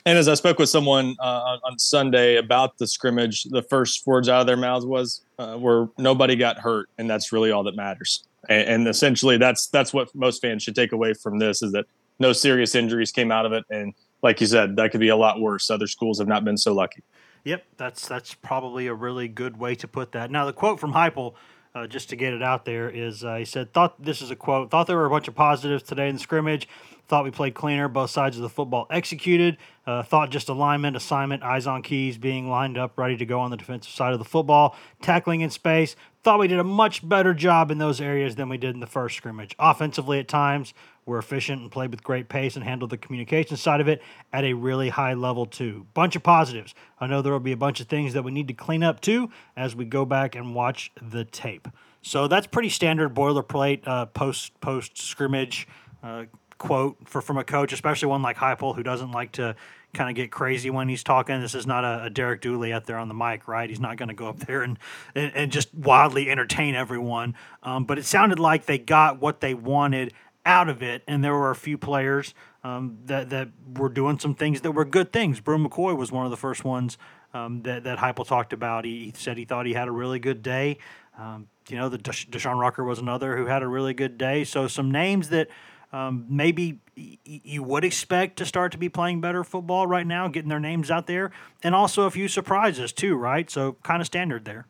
And 0.07 0.19
as 0.19 0.27
I 0.27 0.35
spoke 0.35 0.59
with 0.59 0.69
someone 0.69 1.15
uh, 1.19 1.57
on 1.63 1.79
Sunday 1.79 2.35
about 2.35 2.77
the 2.77 2.85
scrimmage, 2.85 3.45
the 3.45 3.63
first 3.63 4.05
words 4.05 4.29
out 4.29 4.41
of 4.41 4.47
their 4.47 4.57
mouths 4.57 4.85
was, 4.85 5.21
uh, 5.39 5.55
"Where 5.55 5.87
nobody 5.97 6.35
got 6.35 6.59
hurt, 6.59 6.89
and 6.99 7.09
that's 7.09 7.31
really 7.31 7.49
all 7.49 7.63
that 7.63 7.75
matters." 7.75 8.23
And, 8.47 8.67
and, 8.69 8.87
essentially, 8.87 9.37
that's 9.37 9.67
that's 9.67 9.93
what 9.93 10.13
most 10.13 10.43
fans 10.43 10.61
should 10.61 10.75
take 10.75 10.91
away 10.91 11.13
from 11.13 11.39
this: 11.39 11.63
is 11.63 11.71
that 11.71 11.85
no 12.19 12.33
serious 12.33 12.75
injuries 12.75 13.11
came 13.11 13.31
out 13.31 13.47
of 13.47 13.53
it, 13.53 13.65
and 13.71 13.95
like 14.21 14.39
you 14.41 14.47
said, 14.47 14.75
that 14.75 14.91
could 14.91 14.99
be 14.99 15.09
a 15.09 15.15
lot 15.15 15.41
worse. 15.41 15.71
Other 15.71 15.87
schools 15.87 16.19
have 16.19 16.27
not 16.27 16.45
been 16.45 16.57
so 16.57 16.73
lucky. 16.73 17.01
Yep, 17.43 17.63
that's 17.77 18.07
that's 18.07 18.35
probably 18.35 18.85
a 18.85 18.93
really 18.93 19.27
good 19.27 19.57
way 19.57 19.73
to 19.75 19.87
put 19.87 20.11
that. 20.11 20.29
Now, 20.29 20.45
the 20.45 20.53
quote 20.53 20.79
from 20.79 20.93
Heupel, 20.93 21.33
uh, 21.73 21.87
just 21.87 22.09
to 22.09 22.15
get 22.15 22.33
it 22.33 22.43
out 22.43 22.65
there, 22.65 22.89
is 22.89 23.23
uh, 23.23 23.35
he 23.35 23.45
said, 23.45 23.73
"Thought 23.73 24.03
this 24.03 24.21
is 24.21 24.29
a 24.29 24.35
quote. 24.35 24.69
Thought 24.69 24.85
there 24.85 24.97
were 24.97 25.05
a 25.05 25.09
bunch 25.09 25.27
of 25.27 25.33
positives 25.33 25.81
today 25.81 26.09
in 26.09 26.15
the 26.15 26.21
scrimmage. 26.21 26.67
Thought 27.07 27.23
we 27.23 27.31
played 27.31 27.53
cleaner. 27.53 27.87
Both 27.87 28.09
sides 28.09 28.35
of 28.35 28.41
the 28.41 28.49
football 28.49 28.87
executed. 28.89 29.57
Uh, 29.85 30.01
thought 30.01 30.31
just 30.31 30.49
alignment, 30.49 30.97
assignment, 30.97 31.43
eyes 31.43 31.67
on 31.67 31.83
keys, 31.83 32.17
being 32.17 32.49
lined 32.49 32.77
up, 32.77 32.97
ready 32.97 33.15
to 33.17 33.25
go 33.25 33.39
on 33.39 33.51
the 33.51 33.57
defensive 33.57 33.93
side 33.93 34.13
of 34.13 34.19
the 34.19 34.25
football, 34.25 34.75
tackling 35.01 35.41
in 35.41 35.51
space. 35.51 35.95
Thought 36.23 36.39
we 36.39 36.47
did 36.47 36.57
a 36.57 36.63
much 36.63 37.07
better 37.07 37.35
job 37.35 37.69
in 37.69 37.77
those 37.77 38.01
areas 38.01 38.35
than 38.35 38.49
we 38.49 38.57
did 38.57 38.73
in 38.73 38.79
the 38.79 38.87
first 38.87 39.15
scrimmage. 39.15 39.55
Offensively, 39.59 40.17
at 40.17 40.27
times, 40.27 40.73
we're 41.05 41.19
efficient 41.19 41.61
and 41.61 41.71
played 41.71 41.91
with 41.91 42.03
great 42.03 42.29
pace 42.29 42.55
and 42.55 42.65
handled 42.65 42.89
the 42.89 42.97
communication 42.97 43.57
side 43.57 43.79
of 43.79 43.87
it 43.87 44.01
at 44.33 44.43
a 44.43 44.53
really 44.53 44.89
high 44.89 45.13
level, 45.13 45.45
too. 45.45 45.85
Bunch 45.93 46.15
of 46.15 46.23
positives. 46.23 46.73
I 46.99 47.05
know 47.05 47.21
there 47.21 47.31
will 47.31 47.39
be 47.39 47.51
a 47.51 47.57
bunch 47.57 47.79
of 47.79 47.87
things 47.87 48.13
that 48.13 48.23
we 48.23 48.31
need 48.31 48.47
to 48.47 48.55
clean 48.55 48.81
up, 48.81 49.01
too, 49.01 49.29
as 49.55 49.75
we 49.75 49.85
go 49.85 50.03
back 50.03 50.33
and 50.35 50.55
watch 50.55 50.91
the 50.99 51.25
tape. 51.25 51.67
So 52.01 52.27
that's 52.27 52.47
pretty 52.47 52.69
standard 52.69 53.13
boilerplate 53.13 53.87
uh, 53.87 54.07
post 54.07 54.59
post 54.61 54.97
scrimmage 54.97 55.67
uh, 56.03 56.25
quote 56.57 56.97
for 57.05 57.21
from 57.21 57.37
a 57.37 57.43
coach, 57.43 57.73
especially 57.73 58.07
one 58.07 58.21
like 58.21 58.37
Heupel 58.37 58.75
who 58.75 58.83
doesn't 58.83 59.11
like 59.11 59.33
to 59.33 59.55
kind 59.93 60.09
of 60.09 60.15
get 60.15 60.31
crazy 60.31 60.69
when 60.69 60.89
he's 60.89 61.03
talking. 61.03 61.39
This 61.41 61.55
is 61.55 61.65
not 61.65 61.83
a, 61.83 62.05
a 62.05 62.09
Derek 62.09 62.41
Dooley 62.41 62.71
out 62.73 62.85
there 62.85 62.97
on 62.97 63.07
the 63.07 63.13
mic, 63.13 63.47
right? 63.47 63.69
He's 63.69 63.79
not 63.79 63.97
going 63.97 64.09
to 64.09 64.15
go 64.15 64.27
up 64.27 64.39
there 64.39 64.61
and, 64.61 64.77
and, 65.15 65.31
and 65.33 65.51
just 65.51 65.73
wildly 65.73 66.29
entertain 66.29 66.75
everyone. 66.75 67.35
Um, 67.63 67.85
but 67.85 67.97
it 67.97 68.05
sounded 68.05 68.39
like 68.39 68.65
they 68.65 68.77
got 68.77 69.19
what 69.19 69.39
they 69.39 69.53
wanted 69.53 70.13
out 70.45 70.69
of 70.69 70.83
it, 70.83 71.01
and 71.07 71.23
there 71.23 71.33
were 71.33 71.49
a 71.49 71.55
few 71.55 71.77
players 71.77 72.35
um, 72.63 72.97
that 73.05 73.29
that 73.31 73.49
were 73.77 73.89
doing 73.89 74.19
some 74.19 74.35
things 74.35 74.61
that 74.61 74.71
were 74.71 74.85
good 74.85 75.11
things. 75.11 75.39
Bru 75.39 75.57
McCoy 75.57 75.97
was 75.97 76.11
one 76.11 76.25
of 76.25 76.31
the 76.31 76.37
first 76.37 76.63
ones 76.63 76.97
um, 77.33 77.63
that 77.63 77.83
that 77.83 77.97
Heupel 77.97 78.27
talked 78.27 78.53
about. 78.53 78.85
He, 78.85 79.05
he, 79.05 79.13
said 79.15 79.37
he 79.37 79.45
thought 79.45 79.65
he 79.65 79.73
had 79.73 79.87
a 79.87 79.91
really 79.91 80.19
good 80.19 80.43
day. 80.43 80.77
Um, 81.17 81.47
you 81.69 81.77
know, 81.77 81.89
the 81.89 81.97
Deshaun 81.97 82.59
Rucker 82.59 82.83
was 82.83 82.99
another 82.99 83.37
who 83.37 83.45
had 83.45 83.63
a 83.63 83.67
really 83.67 83.93
good 83.93 84.17
day. 84.17 84.43
So 84.43 84.67
some 84.67 84.91
names 84.91 85.29
that 85.29 85.47
um, 85.95 86.25
maybe 86.29 86.79
y- 86.97 87.17
you 87.25 87.63
would 87.63 87.85
expect 87.85 88.37
to 88.37 88.45
start 88.45 88.73
to 88.73 88.77
be 88.77 88.89
playing 88.89 89.21
better 89.21 89.45
football 89.45 89.87
right 89.87 90.05
now, 90.05 90.27
getting 90.27 90.49
their 90.49 90.59
names 90.59 90.91
out 90.91 91.07
there, 91.07 91.31
and 91.63 91.73
also 91.73 92.03
a 92.03 92.11
few 92.11 92.27
surprises 92.27 92.91
too, 92.91 93.15
right? 93.15 93.49
So 93.49 93.77
kind 93.83 94.01
of 94.01 94.05
standard 94.05 94.43
there. 94.43 94.67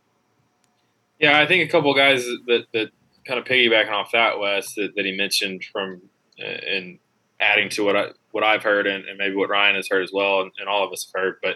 Yeah, 1.19 1.39
I 1.39 1.47
think 1.47 1.67
a 1.67 1.71
couple 1.71 1.93
guys 1.95 2.25
that 2.45 2.65
that 2.73 2.91
kind 3.25 3.39
of 3.39 3.45
piggybacking 3.45 3.91
off 3.91 4.11
that 4.11 4.39
Wes 4.39 4.75
that, 4.75 4.93
that 4.95 5.05
he 5.05 5.17
mentioned 5.17 5.63
from 5.71 6.01
uh, 6.39 6.45
and 6.45 6.99
adding 7.39 7.69
to 7.69 7.83
what 7.83 7.95
I 7.95 8.09
what 8.31 8.43
I've 8.43 8.61
heard 8.61 8.85
and, 8.85 9.05
and, 9.05 9.17
maybe 9.17 9.33
what 9.33 9.49
Ryan 9.49 9.75
has 9.77 9.88
heard 9.89 10.03
as 10.03 10.11
well, 10.13 10.41
and, 10.41 10.51
and 10.59 10.69
all 10.69 10.85
of 10.85 10.91
us 10.91 11.05
have 11.05 11.19
heard. 11.19 11.35
But 11.41 11.55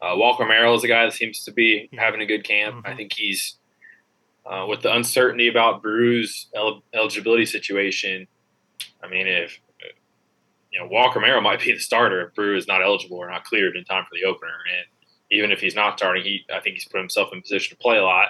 uh, 0.00 0.14
Walker 0.16 0.46
Merrill 0.46 0.74
is 0.74 0.84
a 0.84 0.88
guy 0.88 1.04
that 1.06 1.14
seems 1.14 1.42
to 1.44 1.52
be 1.52 1.88
having 1.98 2.20
a 2.20 2.26
good 2.26 2.44
camp. 2.44 2.76
Mm-hmm. 2.76 2.86
I 2.86 2.94
think 2.94 3.14
he's 3.14 3.56
uh, 4.46 4.66
with 4.68 4.82
the 4.82 4.94
uncertainty 4.94 5.48
about 5.48 5.82
Bru's 5.82 6.48
el- 6.54 6.84
eligibility 6.94 7.46
situation. 7.46 8.28
I 9.02 9.08
mean, 9.08 9.26
if 9.26 9.58
you 10.70 10.80
know 10.80 10.86
Walker 10.86 11.20
Merrill 11.20 11.42
might 11.42 11.60
be 11.60 11.72
the 11.72 11.78
starter 11.78 12.28
if 12.28 12.34
Bru 12.34 12.56
is 12.56 12.66
not 12.66 12.82
eligible 12.82 13.18
or 13.18 13.30
not 13.30 13.44
cleared 13.44 13.76
in 13.76 13.84
time 13.84 14.04
for 14.04 14.14
the 14.14 14.24
opener, 14.24 14.52
and 14.76 14.86
even 15.30 15.50
if 15.50 15.60
he's 15.60 15.74
not 15.74 15.98
starting, 15.98 16.22
he 16.22 16.44
I 16.52 16.60
think 16.60 16.76
he's 16.76 16.86
put 16.86 16.98
himself 16.98 17.30
in 17.32 17.42
position 17.42 17.76
to 17.76 17.82
play 17.82 17.98
a 17.98 18.04
lot, 18.04 18.28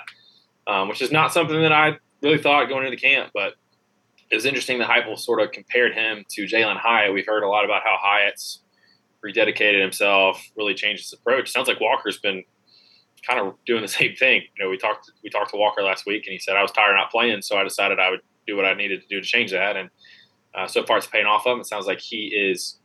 um, 0.66 0.88
which 0.88 1.02
is 1.02 1.12
not 1.12 1.32
something 1.32 1.60
that 1.60 1.72
I 1.72 1.98
really 2.22 2.38
thought 2.38 2.68
going 2.68 2.86
into 2.86 2.96
the 2.96 3.00
camp. 3.00 3.30
But 3.34 3.54
it 4.30 4.36
was 4.36 4.46
interesting 4.46 4.78
that 4.78 4.88
Heupel 4.88 5.18
sort 5.18 5.40
of 5.40 5.52
compared 5.52 5.94
him 5.94 6.24
to 6.30 6.44
Jalin 6.44 6.78
Hyatt. 6.78 7.12
We've 7.12 7.26
heard 7.26 7.42
a 7.42 7.48
lot 7.48 7.64
about 7.64 7.82
how 7.82 7.96
Hyatt's 8.00 8.60
rededicated 9.24 9.80
himself, 9.80 10.42
really 10.56 10.74
changed 10.74 11.04
his 11.04 11.12
approach. 11.12 11.50
Sounds 11.50 11.68
like 11.68 11.80
Walker's 11.80 12.18
been 12.18 12.42
kind 13.26 13.40
of 13.40 13.54
doing 13.66 13.82
the 13.82 13.88
same 13.88 14.14
thing. 14.16 14.42
You 14.56 14.64
know, 14.64 14.70
we 14.70 14.78
talked 14.78 15.10
we 15.22 15.30
talked 15.30 15.50
to 15.50 15.56
Walker 15.56 15.82
last 15.82 16.06
week, 16.06 16.24
and 16.26 16.32
he 16.32 16.38
said 16.38 16.56
I 16.56 16.62
was 16.62 16.72
tired 16.72 16.92
of 16.92 16.96
not 16.96 17.10
playing, 17.10 17.42
so 17.42 17.56
I 17.56 17.64
decided 17.64 17.98
I 17.98 18.10
would 18.10 18.20
do 18.46 18.56
what 18.56 18.64
I 18.64 18.74
needed 18.74 19.02
to 19.02 19.08
do 19.08 19.20
to 19.20 19.26
change 19.26 19.52
that. 19.52 19.76
And 19.76 19.90
uh, 20.54 20.66
so 20.66 20.84
far, 20.84 20.98
it's 20.98 21.06
paying 21.06 21.26
off 21.26 21.46
of 21.46 21.54
him. 21.54 21.60
It 21.60 21.66
sounds 21.66 21.86
like 21.86 22.00
he 22.00 22.26
is 22.26 22.78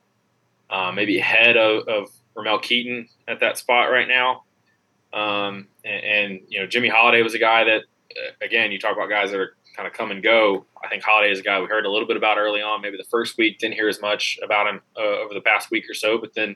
uh, 0.70 0.92
maybe 0.92 1.20
ahead 1.20 1.58
of, 1.58 1.88
of 1.88 2.10
Ramel 2.36 2.60
Keyton 2.60 3.08
at 3.28 3.40
that 3.40 3.58
spot 3.58 3.92
right 3.92 4.08
now. 4.08 4.44
Um, 5.14 5.68
and, 5.86 6.04
and, 6.04 6.40
you 6.48 6.60
know, 6.60 6.68
Jimmy 6.68 6.90
Holiday 6.90 7.22
was 7.22 7.34
a 7.34 7.40
guy 7.40 7.64
that, 7.64 7.82
uh, 8.12 8.46
again, 8.46 8.72
you 8.72 8.80
talk 8.80 8.96
about 8.96 9.10
guys 9.10 9.32
that 9.32 9.40
are 9.40 9.56
kind 9.76 9.88
of 9.88 9.94
come 9.94 10.12
and 10.12 10.24
go. 10.24 10.66
I 10.84 10.88
think 10.88 11.04
Holiday 11.04 11.32
is 11.32 11.40
a 11.40 11.44
guy 11.44 11.60
we 11.60 11.68
heard 11.68 11.86
a 11.86 11.92
little 11.92 12.08
bit 12.08 12.18
about 12.18 12.38
early 12.38 12.62
on. 12.62 12.82
Maybe 12.82 12.98
the 12.98 13.06
first 13.06 13.38
week 13.38 13.60
didn't 13.60 13.76
hear 13.76 13.88
as 13.88 14.02
much 14.02 14.40
about 14.44 14.68
him 14.68 14.82
uh, 14.98 15.02
over 15.02 15.34
the 15.34 15.42
past 15.42 15.72
week 15.72 15.86
or 15.90 15.94
so, 15.94 16.18
but 16.18 16.34
then, 16.34 16.56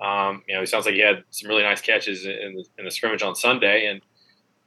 um, 0.00 0.42
you 0.48 0.54
know, 0.54 0.60
he 0.60 0.66
sounds 0.66 0.86
like 0.86 0.94
he 0.94 1.00
had 1.00 1.24
some 1.30 1.48
really 1.48 1.62
nice 1.62 1.80
catches 1.80 2.24
in 2.24 2.54
the, 2.54 2.64
in 2.78 2.84
the 2.84 2.90
scrimmage 2.90 3.22
on 3.22 3.34
Sunday, 3.34 3.86
and 3.86 4.00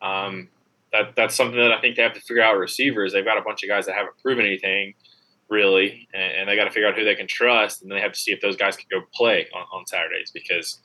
um, 0.01 0.49
that 0.91 1.15
that's 1.15 1.35
something 1.35 1.57
that 1.57 1.71
I 1.71 1.81
think 1.81 1.95
they 1.95 2.03
have 2.03 2.13
to 2.13 2.21
figure 2.21 2.43
out. 2.43 2.57
Receivers, 2.57 3.13
they've 3.13 3.25
got 3.25 3.37
a 3.37 3.41
bunch 3.41 3.63
of 3.63 3.69
guys 3.69 3.87
that 3.87 3.95
haven't 3.95 4.15
proven 4.21 4.45
anything 4.45 4.93
really, 5.53 6.07
and, 6.13 6.33
and 6.39 6.49
they 6.49 6.55
got 6.55 6.65
to 6.65 6.71
figure 6.71 6.87
out 6.87 6.97
who 6.97 7.05
they 7.05 7.15
can 7.15 7.27
trust, 7.27 7.81
and 7.81 7.89
then 7.89 7.97
they 7.97 8.01
have 8.01 8.13
to 8.13 8.19
see 8.19 8.31
if 8.31 8.41
those 8.41 8.57
guys 8.57 8.75
can 8.75 8.87
go 8.91 9.01
play 9.13 9.47
on, 9.55 9.65
on 9.71 9.85
Saturdays 9.85 10.31
because 10.31 10.79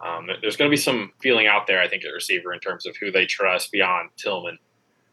um, 0.00 0.28
there's 0.40 0.56
going 0.56 0.70
to 0.70 0.72
be 0.72 0.80
some 0.80 1.12
feeling 1.20 1.46
out 1.46 1.66
there, 1.66 1.80
I 1.80 1.88
think, 1.88 2.04
at 2.04 2.08
receiver 2.08 2.52
in 2.52 2.60
terms 2.60 2.86
of 2.86 2.96
who 2.96 3.10
they 3.10 3.26
trust 3.26 3.72
beyond 3.72 4.10
Tillman 4.16 4.58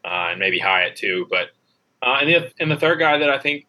uh, 0.05 0.29
and 0.31 0.39
maybe 0.39 0.59
Hyatt 0.59 0.95
too. 0.95 1.27
But 1.29 1.47
uh, 2.01 2.17
and 2.21 2.29
the 2.29 2.51
and 2.59 2.71
the 2.71 2.75
third 2.75 2.99
guy 2.99 3.17
that 3.17 3.29
I 3.29 3.39
think 3.39 3.65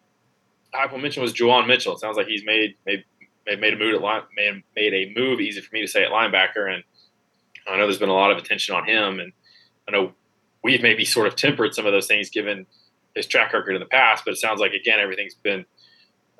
Heupel 0.75 1.01
mentioned 1.01 1.23
was 1.23 1.33
Juwan 1.33 1.67
Mitchell. 1.67 1.95
It 1.95 2.01
sounds 2.01 2.17
like 2.17 2.27
he's 2.27 2.45
made 2.45 2.75
made 2.87 3.05
made 3.47 3.75
a 3.75 3.77
move 3.77 3.95
at 3.95 4.01
line, 4.01 4.23
made, 4.37 4.63
made 4.77 4.95
a 4.95 5.13
move 5.19 5.41
easy 5.41 5.61
for 5.61 5.75
me 5.75 5.81
to 5.81 5.89
say 5.89 6.05
at 6.05 6.11
linebacker, 6.11 6.73
and 6.73 6.85
I 7.67 7.77
know 7.77 7.87
there's 7.87 7.99
been 7.99 8.09
a 8.09 8.15
lot 8.15 8.31
of 8.31 8.39
attention 8.39 8.75
on 8.75 8.85
him, 8.85 9.21
and 9.21 9.33
I 9.89 9.93
know 9.93 10.13
we've 10.63 10.83
maybe 10.83 11.05
sort 11.05 11.27
of 11.27 11.37
tempered 11.37 11.75
some 11.75 11.87
of 11.87 11.93
those 11.93 12.07
things 12.07 12.31
given 12.31 12.67
his 13.15 13.27
track 13.27 13.53
record 13.53 13.75
in 13.75 13.81
the 13.81 13.87
past. 13.87 14.25
But 14.25 14.33
it 14.33 14.39
sounds 14.39 14.61
like 14.61 14.73
again 14.73 15.01
everything's 15.01 15.35
been 15.35 15.65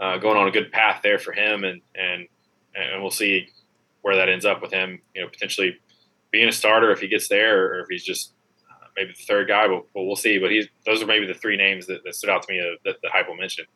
uh, 0.01 0.19
going 0.19 0.37
on 0.37 0.49
a 0.49 0.51
good 0.51 0.73
path 0.73 1.01
there 1.03 1.19
for 1.19 1.33
him, 1.33 1.65
and 1.65 1.81
and 1.95 2.27
and 2.75 3.03
we'll 3.03 3.11
see 3.11 3.49
where 4.03 4.17
that 4.17 4.29
ends 4.29 4.45
up 4.45 4.61
with 4.61 4.73
him. 4.73 5.01
You 5.15 5.23
know, 5.23 5.29
potentially 5.29 5.79
being 6.31 6.49
a 6.49 6.53
starter 6.53 6.91
if 6.91 7.01
he 7.01 7.09
gets 7.09 7.29
there, 7.29 7.67
or 7.67 7.81
if 7.81 7.87
he's 7.89 8.05
just 8.05 8.33
uh, 8.69 8.87
maybe 8.97 9.13
the 9.17 9.25
third 9.25 9.49
guy. 9.49 9.69
But, 9.69 9.85
but, 9.95 10.03
we'll 10.03 10.17
see. 10.17 10.39
But 10.39 10.51
he's 10.51 10.67
those 10.85 11.03
are 11.03 11.07
maybe 11.07 11.27
the 11.27 11.35
three 11.35 11.57
names 11.57 11.87
that, 11.87 12.03
that 12.05 12.15
stood 12.15 12.31
out 12.31 12.43
to 12.43 12.53
me 12.53 12.61
uh, 12.61 12.77
that, 12.85 12.97
that 13.03 13.13
Heupel 13.13 13.39
mentioned. 13.39 13.69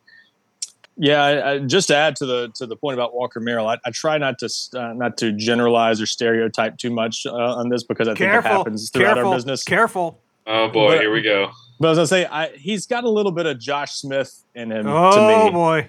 Yeah, 0.98 1.22
I, 1.22 1.52
I, 1.52 1.58
just 1.58 1.88
to 1.88 1.96
add 1.96 2.16
to 2.16 2.26
the 2.26 2.50
to 2.54 2.66
the 2.66 2.74
point 2.74 2.94
about 2.94 3.14
Walker 3.14 3.38
Merrill, 3.38 3.68
I, 3.68 3.76
I 3.84 3.90
try 3.90 4.16
not 4.16 4.38
to 4.38 4.48
uh, 4.74 4.94
not 4.94 5.18
to 5.18 5.30
generalize 5.32 6.00
or 6.00 6.06
stereotype 6.06 6.78
too 6.78 6.90
much 6.90 7.26
uh, 7.26 7.34
on 7.34 7.68
this 7.68 7.82
because 7.82 8.08
I 8.08 8.14
careful, 8.14 8.42
think 8.42 8.52
it 8.52 8.56
happens 8.56 8.90
throughout 8.90 9.14
careful, 9.14 9.30
our 9.30 9.36
business. 9.36 9.62
Careful. 9.62 10.22
Oh 10.46 10.68
boy, 10.68 10.92
but, 10.92 11.00
here 11.00 11.12
we 11.12 11.20
go. 11.20 11.50
But 11.78 11.90
as 11.92 11.98
I 11.98 12.04
say, 12.04 12.26
I, 12.26 12.48
he's 12.56 12.86
got 12.86 13.04
a 13.04 13.08
little 13.10 13.32
bit 13.32 13.46
of 13.46 13.58
Josh 13.58 13.92
Smith 13.92 14.42
in 14.54 14.70
him. 14.72 14.84
To 14.84 14.90
me. 14.90 14.94
Oh 14.94 15.50
boy. 15.52 15.88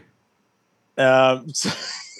Uh, 0.97 1.41
so 1.53 1.69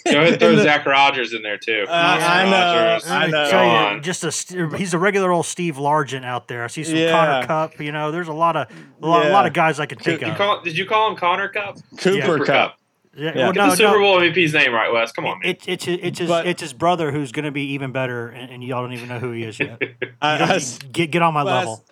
Go 0.06 0.12
ahead 0.22 0.28
and 0.34 0.40
throw 0.40 0.56
Zach 0.58 0.86
Rogers 0.86 1.34
in 1.34 1.42
there 1.42 1.58
too. 1.58 1.86
Uh, 1.88 1.92
I 1.92 2.50
know. 2.50 3.00
I 3.06 3.28
know. 3.28 3.96
You, 3.96 4.02
just 4.02 4.24
a 4.54 4.78
he's 4.78 4.94
a 4.94 4.98
regular 5.00 5.32
old 5.32 5.46
Steve 5.46 5.76
Largent 5.76 6.24
out 6.24 6.48
there. 6.48 6.64
I 6.64 6.68
see 6.68 6.84
some 6.84 6.96
yeah. 6.96 7.12
Connor 7.12 7.48
Cup. 7.48 7.80
You 7.82 7.92
know, 7.92 8.12
there's 8.12 8.28
a 8.30 8.34
lot 8.34 8.56
of 8.56 8.68
a 9.02 9.06
lot, 9.08 9.24
yeah. 9.26 9.32
a 9.32 9.34
lot 9.34 9.46
of 9.48 9.54
guys 9.54 9.80
I 9.80 9.86
can 9.86 9.98
think 10.00 10.20
did 10.22 10.30
of. 10.30 10.38
Call, 10.38 10.62
did 10.62 10.78
you 10.78 10.86
call 10.86 11.10
him 11.12 11.18
Connor 11.18 11.50
Cup? 11.50 11.78
Cooper, 11.98 12.22
Cooper 12.26 12.38
Kupp. 12.40 12.46
Cup. 12.48 12.80
Yeah, 13.16 13.24
Yeah. 13.36 13.36
well, 13.46 13.52
Get 13.54 13.60
no, 13.62 13.70
the 13.72 13.76
Super 13.76 13.92
no. 13.94 14.00
Bowl 14.00 14.20
MVP's 14.20 14.54
name 14.54 14.74
right, 14.74 14.94
Wes. 14.94 15.12
Come 15.12 15.26
on, 15.26 15.40
man. 15.40 15.50
It's 15.58 15.68
it's 15.68 15.88
it's 15.88 16.20
his 16.20 16.30
But- 16.30 16.46
it's 16.48 16.62
his 16.62 16.72
brother 16.74 17.12
who's 17.12 17.32
going 17.32 17.46
to 17.46 17.52
be 17.52 17.74
even 17.74 17.92
better, 17.92 18.30
and, 18.30 18.52
and 18.52 18.64
y'all 18.64 18.84
don't 18.84 18.94
even 18.94 19.10
know 19.10 19.20
who 19.20 19.32
he 19.32 19.44
is 19.44 19.60
yet. 19.60 19.82
I, 20.22 20.34
You 20.34 20.40
don't- 20.40 20.52
I 20.52 20.56
s- 20.56 20.78
get 20.92 21.10
get 21.12 21.22
on 21.24 21.34
my 21.34 21.44
but 21.44 21.50
I 21.54 21.58
s- 21.62 21.68
level. 21.68 21.84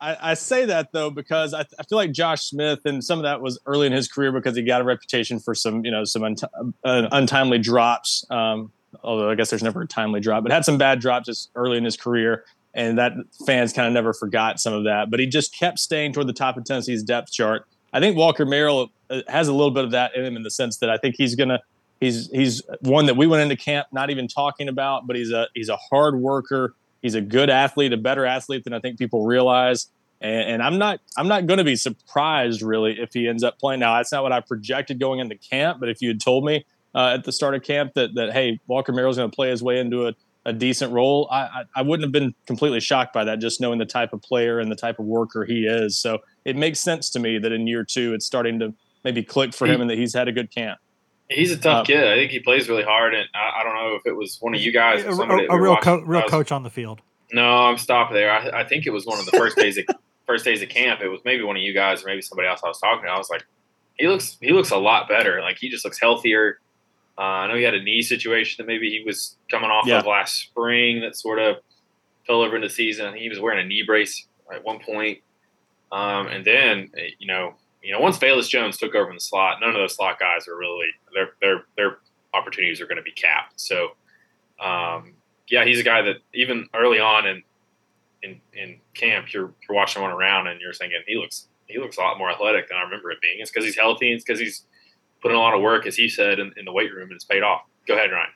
I, 0.00 0.30
I 0.30 0.34
say 0.34 0.64
that 0.66 0.92
though 0.92 1.10
because 1.10 1.54
I, 1.54 1.60
I 1.78 1.82
feel 1.88 1.98
like 1.98 2.12
Josh 2.12 2.42
Smith 2.42 2.80
and 2.84 3.02
some 3.02 3.18
of 3.18 3.24
that 3.24 3.40
was 3.40 3.58
early 3.66 3.86
in 3.86 3.92
his 3.92 4.08
career 4.08 4.32
because 4.32 4.56
he 4.56 4.62
got 4.62 4.80
a 4.80 4.84
reputation 4.84 5.40
for 5.40 5.54
some 5.54 5.84
you 5.84 5.90
know 5.90 6.04
some 6.04 6.22
unt- 6.22 6.44
uh, 6.84 7.08
untimely 7.10 7.58
drops. 7.58 8.24
Um, 8.30 8.72
although 9.02 9.30
I 9.30 9.34
guess 9.34 9.50
there's 9.50 9.62
never 9.62 9.82
a 9.82 9.86
timely 9.86 10.20
drop, 10.20 10.42
but 10.42 10.52
had 10.52 10.64
some 10.64 10.78
bad 10.78 11.00
drops 11.00 11.26
just 11.26 11.50
early 11.54 11.78
in 11.78 11.84
his 11.84 11.96
career, 11.96 12.44
and 12.74 12.98
that 12.98 13.12
fans 13.46 13.72
kind 13.72 13.86
of 13.86 13.92
never 13.92 14.12
forgot 14.12 14.60
some 14.60 14.72
of 14.72 14.84
that. 14.84 15.10
But 15.10 15.20
he 15.20 15.26
just 15.26 15.54
kept 15.54 15.78
staying 15.78 16.12
toward 16.12 16.26
the 16.26 16.32
top 16.32 16.56
of 16.56 16.64
Tennessee's 16.64 17.02
depth 17.02 17.32
chart. 17.32 17.66
I 17.92 18.00
think 18.00 18.16
Walker 18.16 18.44
Merrill 18.46 18.90
uh, 19.10 19.22
has 19.28 19.48
a 19.48 19.52
little 19.52 19.70
bit 19.70 19.84
of 19.84 19.90
that 19.92 20.14
in 20.14 20.24
him 20.24 20.36
in 20.36 20.42
the 20.42 20.50
sense 20.50 20.78
that 20.78 20.90
I 20.90 20.98
think 20.98 21.16
he's 21.16 21.34
gonna 21.34 21.60
he's 22.00 22.30
he's 22.30 22.62
one 22.80 23.06
that 23.06 23.16
we 23.16 23.26
went 23.26 23.42
into 23.42 23.56
camp 23.56 23.88
not 23.92 24.10
even 24.10 24.28
talking 24.28 24.68
about, 24.68 25.06
but 25.06 25.16
he's 25.16 25.32
a 25.32 25.48
he's 25.54 25.68
a 25.68 25.76
hard 25.76 26.20
worker. 26.20 26.74
He's 27.02 27.14
a 27.14 27.20
good 27.20 27.50
athlete, 27.50 27.92
a 27.92 27.96
better 27.96 28.26
athlete 28.26 28.64
than 28.64 28.72
I 28.72 28.80
think 28.80 28.98
people 28.98 29.26
realize. 29.26 29.88
And, 30.20 30.50
and 30.50 30.62
I'm 30.62 30.78
not 30.78 31.00
I'm 31.16 31.28
not 31.28 31.46
going 31.46 31.58
to 31.58 31.64
be 31.64 31.76
surprised 31.76 32.62
really 32.62 33.00
if 33.00 33.12
he 33.12 33.28
ends 33.28 33.44
up 33.44 33.58
playing. 33.58 33.80
Now 33.80 33.96
that's 33.96 34.12
not 34.12 34.22
what 34.22 34.32
I 34.32 34.40
projected 34.40 34.98
going 34.98 35.20
into 35.20 35.36
camp, 35.36 35.78
but 35.80 35.88
if 35.88 36.02
you 36.02 36.08
had 36.08 36.20
told 36.20 36.44
me 36.44 36.64
uh, 36.94 37.14
at 37.14 37.24
the 37.24 37.32
start 37.32 37.54
of 37.54 37.62
camp 37.62 37.94
that 37.94 38.14
that 38.14 38.32
hey 38.32 38.60
Walker 38.66 38.92
Merrill's 38.92 39.16
going 39.16 39.30
to 39.30 39.34
play 39.34 39.50
his 39.50 39.62
way 39.62 39.78
into 39.78 40.08
a, 40.08 40.14
a 40.44 40.52
decent 40.52 40.92
role, 40.92 41.28
I, 41.30 41.40
I 41.40 41.64
I 41.76 41.82
wouldn't 41.82 42.04
have 42.04 42.12
been 42.12 42.34
completely 42.46 42.80
shocked 42.80 43.12
by 43.12 43.24
that. 43.24 43.38
Just 43.38 43.60
knowing 43.60 43.78
the 43.78 43.86
type 43.86 44.12
of 44.12 44.20
player 44.22 44.58
and 44.58 44.70
the 44.70 44.76
type 44.76 44.98
of 44.98 45.06
worker 45.06 45.44
he 45.44 45.66
is, 45.66 45.96
so 45.96 46.18
it 46.44 46.56
makes 46.56 46.80
sense 46.80 47.10
to 47.10 47.20
me 47.20 47.38
that 47.38 47.52
in 47.52 47.66
year 47.68 47.84
two 47.84 48.12
it's 48.12 48.26
starting 48.26 48.58
to 48.58 48.74
maybe 49.04 49.22
click 49.22 49.54
for 49.54 49.66
him 49.66 49.80
and 49.80 49.88
that 49.88 49.98
he's 49.98 50.14
had 50.14 50.26
a 50.26 50.32
good 50.32 50.50
camp. 50.50 50.80
He's 51.30 51.52
a 51.52 51.58
tough 51.58 51.82
Uh, 51.82 51.84
kid. 51.84 52.06
I 52.06 52.14
think 52.16 52.30
he 52.30 52.40
plays 52.40 52.68
really 52.68 52.84
hard, 52.84 53.14
and 53.14 53.28
I, 53.34 53.60
I 53.60 53.62
don't 53.64 53.74
know 53.74 53.94
if 53.96 54.06
it 54.06 54.16
was 54.16 54.38
one 54.40 54.54
of 54.54 54.60
you 54.62 54.72
guys 54.72 55.04
A, 55.04 55.08
or 55.08 55.14
somebody. 55.14 55.44
a- 55.44 55.50
a 55.52 55.56
we 55.56 55.62
real 55.62 55.76
co- 55.76 56.00
real 56.00 56.22
was- 56.22 56.30
coach 56.30 56.52
on 56.52 56.62
the 56.62 56.70
field. 56.70 57.00
No, 57.32 57.42
I'm 57.46 57.76
stopping 57.76 58.14
there. 58.14 58.30
I, 58.30 58.60
I 58.60 58.64
think 58.64 58.86
it 58.86 58.90
was 58.90 59.04
one 59.04 59.18
of 59.18 59.26
the 59.26 59.32
first 59.36 59.56
days 59.56 59.76
of 59.76 59.84
first 60.26 60.44
days 60.46 60.62
of 60.62 60.70
camp. 60.70 61.00
It 61.02 61.08
was 61.08 61.20
maybe 61.26 61.42
one 61.42 61.56
of 61.56 61.62
you 61.62 61.74
guys 61.74 62.02
or 62.02 62.06
maybe 62.06 62.22
somebody 62.22 62.48
else 62.48 62.60
I 62.64 62.68
was 62.68 62.78
talking 62.80 63.04
to. 63.04 63.10
I 63.10 63.18
was 63.18 63.28
like, 63.28 63.44
he 63.98 64.08
looks 64.08 64.38
he 64.40 64.52
looks 64.52 64.70
a 64.70 64.78
lot 64.78 65.08
better. 65.08 65.40
Like 65.42 65.58
he 65.58 65.68
just 65.68 65.84
looks 65.84 66.00
healthier. 66.00 66.58
Uh, 67.18 67.20
I 67.20 67.46
know 67.48 67.56
he 67.56 67.64
had 67.64 67.74
a 67.74 67.82
knee 67.82 68.00
situation 68.00 68.64
that 68.64 68.66
maybe 68.70 68.88
he 68.88 69.02
was 69.04 69.36
coming 69.50 69.68
off 69.70 69.86
Yeah. 69.86 69.98
of 69.98 70.06
last 70.06 70.36
spring 70.36 71.00
that 71.00 71.16
sort 71.16 71.38
of 71.40 71.56
fell 72.26 72.40
over 72.42 72.56
into 72.56 72.68
the 72.68 72.72
season. 72.74 73.06
I 73.06 73.10
think 73.10 73.22
he 73.22 73.28
was 73.28 73.40
wearing 73.40 73.62
a 73.62 73.68
knee 73.68 73.82
brace 73.84 74.26
at 74.54 74.64
one 74.64 74.78
point. 74.78 75.18
Um, 75.92 76.28
and 76.28 76.44
then 76.44 76.90
you 77.18 77.26
know, 77.26 77.54
you 77.88 77.94
know, 77.94 78.00
once 78.00 78.18
Velus 78.18 78.50
Jones 78.50 78.76
took 78.76 78.94
over 78.94 79.08
in 79.08 79.16
the 79.16 79.20
slot, 79.20 79.60
none 79.62 79.70
of 79.70 79.76
those 79.76 79.96
slot 79.96 80.18
guys 80.18 80.46
are 80.46 80.54
really 80.54 80.88
their 81.14 81.30
their 81.40 81.64
their 81.74 81.98
opportunities 82.34 82.82
are 82.82 82.86
going 82.86 82.98
to 82.98 83.02
be 83.02 83.12
capped. 83.12 83.58
So, 83.58 83.92
um, 84.60 85.14
yeah, 85.48 85.64
he's 85.64 85.80
a 85.80 85.82
guy 85.82 86.02
that 86.02 86.16
even 86.34 86.68
early 86.74 87.00
on 87.00 87.26
in 87.26 87.42
in, 88.22 88.40
in 88.52 88.76
camp, 88.92 89.32
you're 89.32 89.54
you're 89.66 89.74
watching 89.74 90.02
him 90.02 90.10
around 90.10 90.48
and 90.48 90.60
you're 90.60 90.74
thinking 90.74 90.98
he 91.06 91.16
looks 91.16 91.48
he 91.64 91.78
looks 91.78 91.96
a 91.96 92.00
lot 92.00 92.18
more 92.18 92.30
athletic 92.30 92.68
than 92.68 92.76
I 92.76 92.82
remember 92.82 93.10
it 93.10 93.22
being. 93.22 93.38
It's 93.40 93.50
because 93.50 93.64
he's 93.64 93.78
healthy. 93.78 94.12
It's 94.12 94.22
because 94.22 94.38
he's 94.38 94.66
putting 95.22 95.38
a 95.38 95.40
lot 95.40 95.54
of 95.54 95.62
work, 95.62 95.86
as 95.86 95.96
he 95.96 96.10
said, 96.10 96.38
in, 96.38 96.52
in 96.58 96.66
the 96.66 96.72
weight 96.72 96.92
room, 96.92 97.04
and 97.04 97.12
it's 97.12 97.24
paid 97.24 97.42
off. 97.42 97.62
Go 97.86 97.94
ahead, 97.94 98.12
Ryan. 98.12 98.28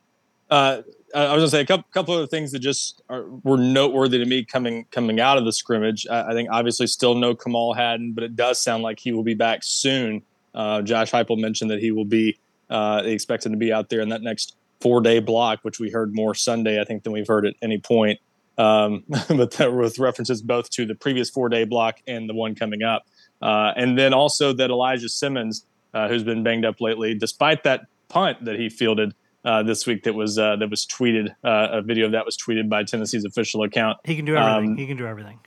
Uh, 0.53 0.83
I 1.15 1.33
was 1.33 1.41
gonna 1.41 1.49
say 1.49 1.61
a 1.63 1.67
couple, 1.67 1.87
couple 1.93 2.19
of 2.19 2.29
things 2.29 2.53
that 2.53 2.59
just 2.59 3.01
are, 3.09 3.25
were 3.43 3.57
noteworthy 3.57 4.19
to 4.19 4.27
me 4.27 4.45
coming 4.45 4.85
coming 4.91 5.19
out 5.19 5.39
of 5.39 5.47
the 5.47 5.53
scrimmage. 5.53 6.07
I, 6.07 6.31
I 6.31 6.33
think 6.35 6.51
obviously 6.53 6.87
still 6.89 7.15
no 7.15 7.35
Kamal 7.35 7.73
Hadden, 7.73 8.13
but 8.13 8.23
it 8.23 8.37
does 8.37 8.63
sound 8.63 8.83
like 8.83 9.01
he 9.01 9.13
will 9.13 9.23
be 9.23 9.33
back 9.33 9.61
soon. 9.63 10.21
Uh, 10.55 10.83
Josh 10.83 11.11
Heupel 11.11 11.41
mentioned 11.41 11.71
that 11.71 11.81
he 11.81 11.91
will 11.91 12.05
be 12.05 12.39
uh, 12.69 13.01
expected 13.03 13.51
to 13.53 13.57
be 13.57 13.73
out 13.73 13.89
there 13.89 14.03
in 14.03 14.11
that 14.11 14.21
next 14.21 14.55
four 14.83 15.01
day 15.01 15.21
block, 15.21 15.61
which 15.63 15.81
we 15.81 15.89
heard 15.89 16.15
more 16.15 16.35
Sunday, 16.35 16.79
I 16.79 16.85
think, 16.85 17.03
than 17.03 17.15
we've 17.15 17.27
heard 17.27 17.47
at 17.47 17.55
any 17.63 17.79
point. 17.79 18.21
Um, 18.59 19.05
but 19.29 19.53
that 19.53 19.73
with 19.73 19.99
references 19.99 20.43
both 20.43 20.69
to 20.73 20.85
the 20.85 20.95
previous 20.95 21.31
four 21.31 21.49
day 21.49 21.65
block 21.65 22.01
and 22.07 22.29
the 22.29 22.35
one 22.35 22.55
coming 22.55 22.83
up, 22.83 23.07
uh, 23.41 23.73
and 23.75 23.99
then 23.99 24.13
also 24.13 24.53
that 24.53 24.69
Elijah 24.69 25.09
Simmons, 25.09 25.65
uh, 25.95 26.09
who's 26.09 26.25
been 26.25 26.43
banged 26.43 26.67
up 26.67 26.79
lately, 26.79 27.15
despite 27.15 27.65
that 27.65 27.87
punt 28.11 28.45
that 28.45 28.61
he 28.61 28.69
fielded 28.69 29.15
uh, 29.45 29.63
this 29.63 29.87
week 29.87 30.05
that 30.05 30.15
was 30.15 30.39
uh, 30.39 30.57
that 30.57 30.71
was 30.71 30.87
tweeted. 30.87 31.31
Uh, 31.45 31.69
a 31.73 31.83
video 31.83 32.07
of 32.07 32.13
that 32.13 32.25
was 32.25 32.37
tweeted 32.37 32.69
by 32.69 32.85
Tennessee's 32.85 33.25
official 33.25 33.63
account. 33.63 33.99
He 34.05 34.17
can 34.17 34.25
do 34.25 34.37
everything. 34.37 34.71
Um, 34.71 34.77
he 34.77 34.87
can 34.87 34.97
do 34.97 35.07
everything. 35.07 35.39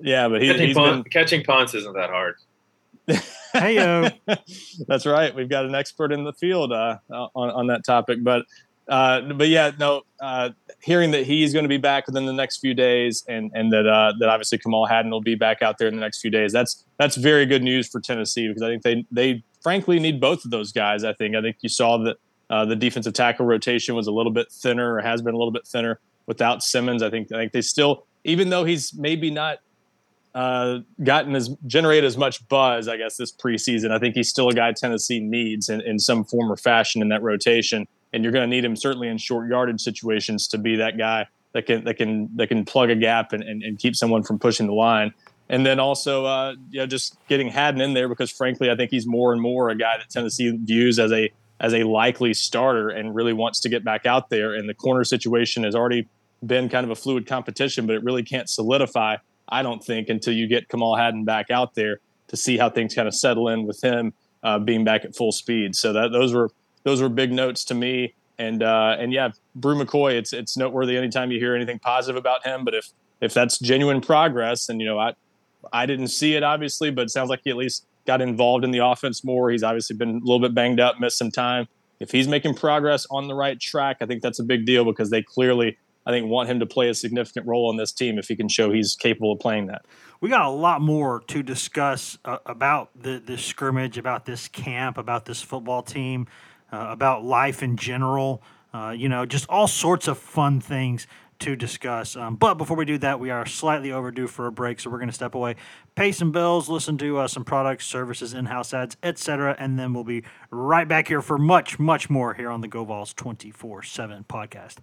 Yeah, 0.00 0.28
but 0.28 0.42
he, 0.42 0.48
Catching, 0.48 0.66
he's 0.66 0.76
punt, 0.76 1.04
been. 1.04 1.10
catching 1.10 1.44
punts 1.44 1.74
isn't 1.74 1.94
that 1.94 2.10
hard. 2.10 2.36
Hey 3.52 3.74
yo, 3.74 4.08
That's 4.88 5.04
right. 5.04 5.34
We've 5.34 5.48
got 5.48 5.66
an 5.66 5.74
expert 5.74 6.10
in 6.10 6.24
the 6.24 6.32
field 6.32 6.72
uh, 6.72 6.96
on 7.10 7.50
on 7.50 7.66
that 7.66 7.84
topic. 7.84 8.20
But 8.22 8.46
uh, 8.88 9.20
but 9.34 9.48
yeah, 9.48 9.72
no. 9.78 10.02
Uh, 10.20 10.50
hearing 10.80 11.10
that 11.10 11.26
he's 11.26 11.52
going 11.52 11.64
to 11.64 11.68
be 11.68 11.76
back 11.76 12.06
within 12.06 12.24
the 12.24 12.32
next 12.32 12.58
few 12.60 12.72
days, 12.72 13.24
and 13.28 13.50
and 13.54 13.70
that 13.70 13.86
uh, 13.86 14.14
that 14.20 14.30
obviously 14.30 14.56
Kamal 14.56 14.86
Hadden 14.86 15.10
will 15.10 15.20
be 15.20 15.34
back 15.34 15.60
out 15.60 15.76
there 15.76 15.86
in 15.86 15.94
the 15.94 16.00
next 16.00 16.20
few 16.20 16.30
days. 16.30 16.50
That's 16.52 16.84
that's 16.96 17.16
very 17.16 17.44
good 17.44 17.62
news 17.62 17.88
for 17.88 18.00
Tennessee 18.00 18.48
because 18.48 18.62
I 18.62 18.68
think 18.68 18.82
they 18.84 19.06
they 19.10 19.44
frankly 19.60 19.98
need 19.98 20.18
both 20.18 20.46
of 20.46 20.50
those 20.50 20.72
guys. 20.72 21.04
I 21.04 21.12
think 21.12 21.36
I 21.36 21.42
think 21.42 21.56
you 21.60 21.68
saw 21.68 21.98
that 21.98 22.16
uh, 22.52 22.66
the 22.66 22.76
defensive 22.76 23.14
tackle 23.14 23.46
rotation 23.46 23.94
was 23.94 24.06
a 24.06 24.12
little 24.12 24.30
bit 24.30 24.52
thinner, 24.52 24.96
or 24.96 25.00
has 25.00 25.22
been 25.22 25.32
a 25.32 25.38
little 25.38 25.50
bit 25.50 25.66
thinner 25.66 25.98
without 26.26 26.62
Simmons. 26.62 27.02
I 27.02 27.08
think 27.08 27.32
I 27.32 27.36
think 27.36 27.52
they 27.52 27.62
still, 27.62 28.04
even 28.24 28.50
though 28.50 28.64
he's 28.64 28.92
maybe 28.92 29.30
not 29.30 29.60
uh, 30.34 30.80
gotten 31.02 31.34
as 31.34 31.48
generated 31.66 32.04
as 32.04 32.18
much 32.18 32.46
buzz, 32.48 32.88
I 32.88 32.98
guess, 32.98 33.16
this 33.16 33.32
preseason. 33.32 33.90
I 33.90 33.98
think 33.98 34.14
he's 34.14 34.28
still 34.28 34.50
a 34.50 34.52
guy 34.52 34.70
Tennessee 34.72 35.18
needs 35.18 35.70
in, 35.70 35.80
in 35.80 35.98
some 35.98 36.24
form 36.24 36.52
or 36.52 36.58
fashion 36.58 37.00
in 37.00 37.08
that 37.08 37.22
rotation. 37.22 37.88
And 38.12 38.22
you're 38.22 38.32
going 38.32 38.48
to 38.48 38.54
need 38.54 38.66
him 38.66 38.76
certainly 38.76 39.08
in 39.08 39.16
short 39.16 39.48
yardage 39.48 39.80
situations 39.80 40.46
to 40.48 40.58
be 40.58 40.76
that 40.76 40.98
guy 40.98 41.26
that 41.52 41.64
can 41.64 41.84
that 41.84 41.94
can 41.94 42.36
that 42.36 42.48
can 42.48 42.66
plug 42.66 42.90
a 42.90 42.96
gap 42.96 43.32
and, 43.32 43.42
and, 43.42 43.62
and 43.62 43.78
keep 43.78 43.96
someone 43.96 44.22
from 44.24 44.38
pushing 44.38 44.66
the 44.66 44.74
line. 44.74 45.14
And 45.48 45.64
then 45.64 45.80
also, 45.80 46.26
uh, 46.26 46.54
you 46.70 46.80
know, 46.80 46.86
just 46.86 47.16
getting 47.28 47.48
Hadden 47.48 47.80
in 47.80 47.94
there 47.94 48.10
because 48.10 48.30
frankly, 48.30 48.70
I 48.70 48.76
think 48.76 48.90
he's 48.90 49.06
more 49.06 49.32
and 49.32 49.40
more 49.40 49.70
a 49.70 49.74
guy 49.74 49.96
that 49.96 50.10
Tennessee 50.10 50.54
views 50.62 50.98
as 50.98 51.12
a 51.12 51.30
as 51.62 51.72
a 51.72 51.84
likely 51.84 52.34
starter 52.34 52.90
and 52.90 53.14
really 53.14 53.32
wants 53.32 53.60
to 53.60 53.70
get 53.70 53.84
back 53.84 54.04
out 54.04 54.28
there. 54.28 54.52
And 54.54 54.68
the 54.68 54.74
corner 54.74 55.04
situation 55.04 55.64
has 55.64 55.74
already 55.74 56.08
been 56.44 56.68
kind 56.68 56.84
of 56.84 56.90
a 56.90 56.96
fluid 56.96 57.26
competition, 57.26 57.86
but 57.86 57.96
it 57.96 58.04
really 58.04 58.22
can't 58.22 58.50
solidify 58.50 59.16
I 59.52 59.62
don't 59.62 59.84
think, 59.84 60.08
until 60.08 60.32
you 60.32 60.48
get 60.48 60.68
Kamal 60.68 60.96
Hadden 60.96 61.24
back 61.24 61.50
out 61.50 61.74
there 61.74 62.00
to 62.28 62.36
see 62.36 62.56
how 62.56 62.70
things 62.70 62.94
kind 62.94 63.06
of 63.06 63.14
settle 63.14 63.48
in 63.48 63.66
with 63.66 63.84
him 63.84 64.14
uh, 64.42 64.58
being 64.58 64.82
back 64.82 65.04
at 65.04 65.14
full 65.14 65.30
speed. 65.30 65.76
So 65.76 65.92
that 65.92 66.10
those 66.10 66.32
were 66.32 66.50
those 66.84 67.02
were 67.02 67.10
big 67.10 67.32
notes 67.32 67.64
to 67.66 67.74
me. 67.74 68.14
And 68.38 68.62
uh, 68.62 68.96
and 68.98 69.12
yeah, 69.12 69.30
Bru 69.54 69.76
McCoy, 69.76 70.14
it's 70.14 70.32
it's 70.32 70.56
noteworthy 70.56 70.96
anytime 70.96 71.30
you 71.30 71.38
hear 71.38 71.54
anything 71.54 71.78
positive 71.78 72.16
about 72.16 72.46
him. 72.46 72.64
But 72.64 72.74
if 72.74 72.88
if 73.20 73.34
that's 73.34 73.58
genuine 73.58 74.00
progress, 74.00 74.70
and 74.70 74.80
you 74.80 74.86
know, 74.86 74.98
I 74.98 75.14
I 75.70 75.84
didn't 75.84 76.08
see 76.08 76.34
it 76.34 76.42
obviously, 76.42 76.90
but 76.90 77.02
it 77.02 77.10
sounds 77.10 77.28
like 77.28 77.40
he 77.44 77.50
at 77.50 77.56
least 77.56 77.86
got 78.06 78.20
involved 78.20 78.64
in 78.64 78.70
the 78.70 78.78
offense 78.78 79.24
more. 79.24 79.50
He's 79.50 79.62
obviously 79.62 79.96
been 79.96 80.16
a 80.16 80.24
little 80.24 80.40
bit 80.40 80.54
banged 80.54 80.80
up, 80.80 81.00
missed 81.00 81.18
some 81.18 81.30
time. 81.30 81.68
If 82.00 82.10
he's 82.10 82.26
making 82.26 82.54
progress 82.54 83.06
on 83.10 83.28
the 83.28 83.34
right 83.34 83.60
track, 83.60 83.98
I 84.00 84.06
think 84.06 84.22
that's 84.22 84.40
a 84.40 84.44
big 84.44 84.66
deal 84.66 84.84
because 84.84 85.10
they 85.10 85.22
clearly 85.22 85.78
I 86.04 86.10
think 86.10 86.28
want 86.28 86.48
him 86.48 86.58
to 86.60 86.66
play 86.66 86.88
a 86.88 86.94
significant 86.94 87.46
role 87.46 87.68
on 87.68 87.76
this 87.76 87.92
team 87.92 88.18
if 88.18 88.28
he 88.28 88.36
can 88.36 88.48
show 88.48 88.72
he's 88.72 88.96
capable 88.96 89.32
of 89.32 89.38
playing 89.38 89.66
that. 89.66 89.84
we 90.20 90.28
got 90.28 90.46
a 90.46 90.50
lot 90.50 90.80
more 90.80 91.22
to 91.28 91.42
discuss 91.42 92.18
uh, 92.24 92.38
about 92.46 92.90
the 93.00 93.22
this 93.24 93.44
scrimmage, 93.44 93.98
about 93.98 94.24
this 94.26 94.48
camp, 94.48 94.98
about 94.98 95.26
this 95.26 95.42
football 95.42 95.82
team, 95.82 96.26
uh, 96.72 96.86
about 96.90 97.24
life 97.24 97.62
in 97.62 97.76
general. 97.76 98.42
Uh, 98.74 98.90
you 98.96 99.08
know, 99.08 99.26
just 99.26 99.46
all 99.48 99.68
sorts 99.68 100.08
of 100.08 100.16
fun 100.18 100.58
things 100.58 101.06
to 101.42 101.56
discuss. 101.56 102.16
Um, 102.16 102.36
but 102.36 102.54
before 102.54 102.76
we 102.76 102.84
do 102.84 102.98
that, 102.98 103.18
we 103.20 103.30
are 103.30 103.44
slightly 103.46 103.90
overdue 103.92 104.26
for 104.26 104.46
a 104.46 104.52
break, 104.52 104.80
so 104.80 104.90
we're 104.90 104.98
going 104.98 105.08
to 105.08 105.14
step 105.14 105.34
away, 105.34 105.56
pay 105.94 106.12
some 106.12 106.32
bills, 106.32 106.68
listen 106.68 106.96
to 106.98 107.18
uh, 107.18 107.28
some 107.28 107.44
products, 107.44 107.84
services, 107.84 108.32
in-house 108.32 108.72
ads, 108.72 108.96
etc., 109.02 109.56
and 109.58 109.78
then 109.78 109.92
we'll 109.92 110.04
be 110.04 110.22
right 110.50 110.86
back 110.86 111.08
here 111.08 111.20
for 111.20 111.38
much, 111.38 111.78
much 111.78 112.08
more 112.08 112.34
here 112.34 112.48
on 112.50 112.60
the 112.60 112.68
GoVols 112.68 113.14
twenty 113.14 113.50
four 113.50 113.82
seven 113.82 114.24
podcast. 114.28 114.78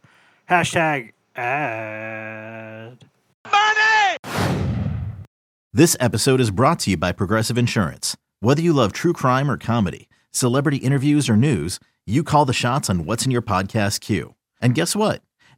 Hashtag 0.49 1.11
ad. 1.35 3.05
Money! 3.49 4.17
This 5.71 5.95
episode 5.99 6.41
is 6.41 6.51
brought 6.51 6.79
to 6.79 6.91
you 6.91 6.97
by 6.97 7.11
Progressive 7.11 7.57
Insurance. 7.57 8.17
Whether 8.41 8.61
you 8.61 8.73
love 8.73 8.91
true 8.91 9.13
crime 9.13 9.49
or 9.49 9.57
comedy, 9.57 10.09
celebrity 10.31 10.77
interviews 10.77 11.29
or 11.29 11.37
news, 11.37 11.79
you 12.05 12.23
call 12.23 12.45
the 12.45 12.53
shots 12.53 12.89
on 12.89 13.05
what's 13.05 13.23
in 13.25 13.31
your 13.31 13.41
podcast 13.41 14.01
queue. 14.01 14.35
And 14.61 14.75
guess 14.75 14.95
what? 14.95 15.21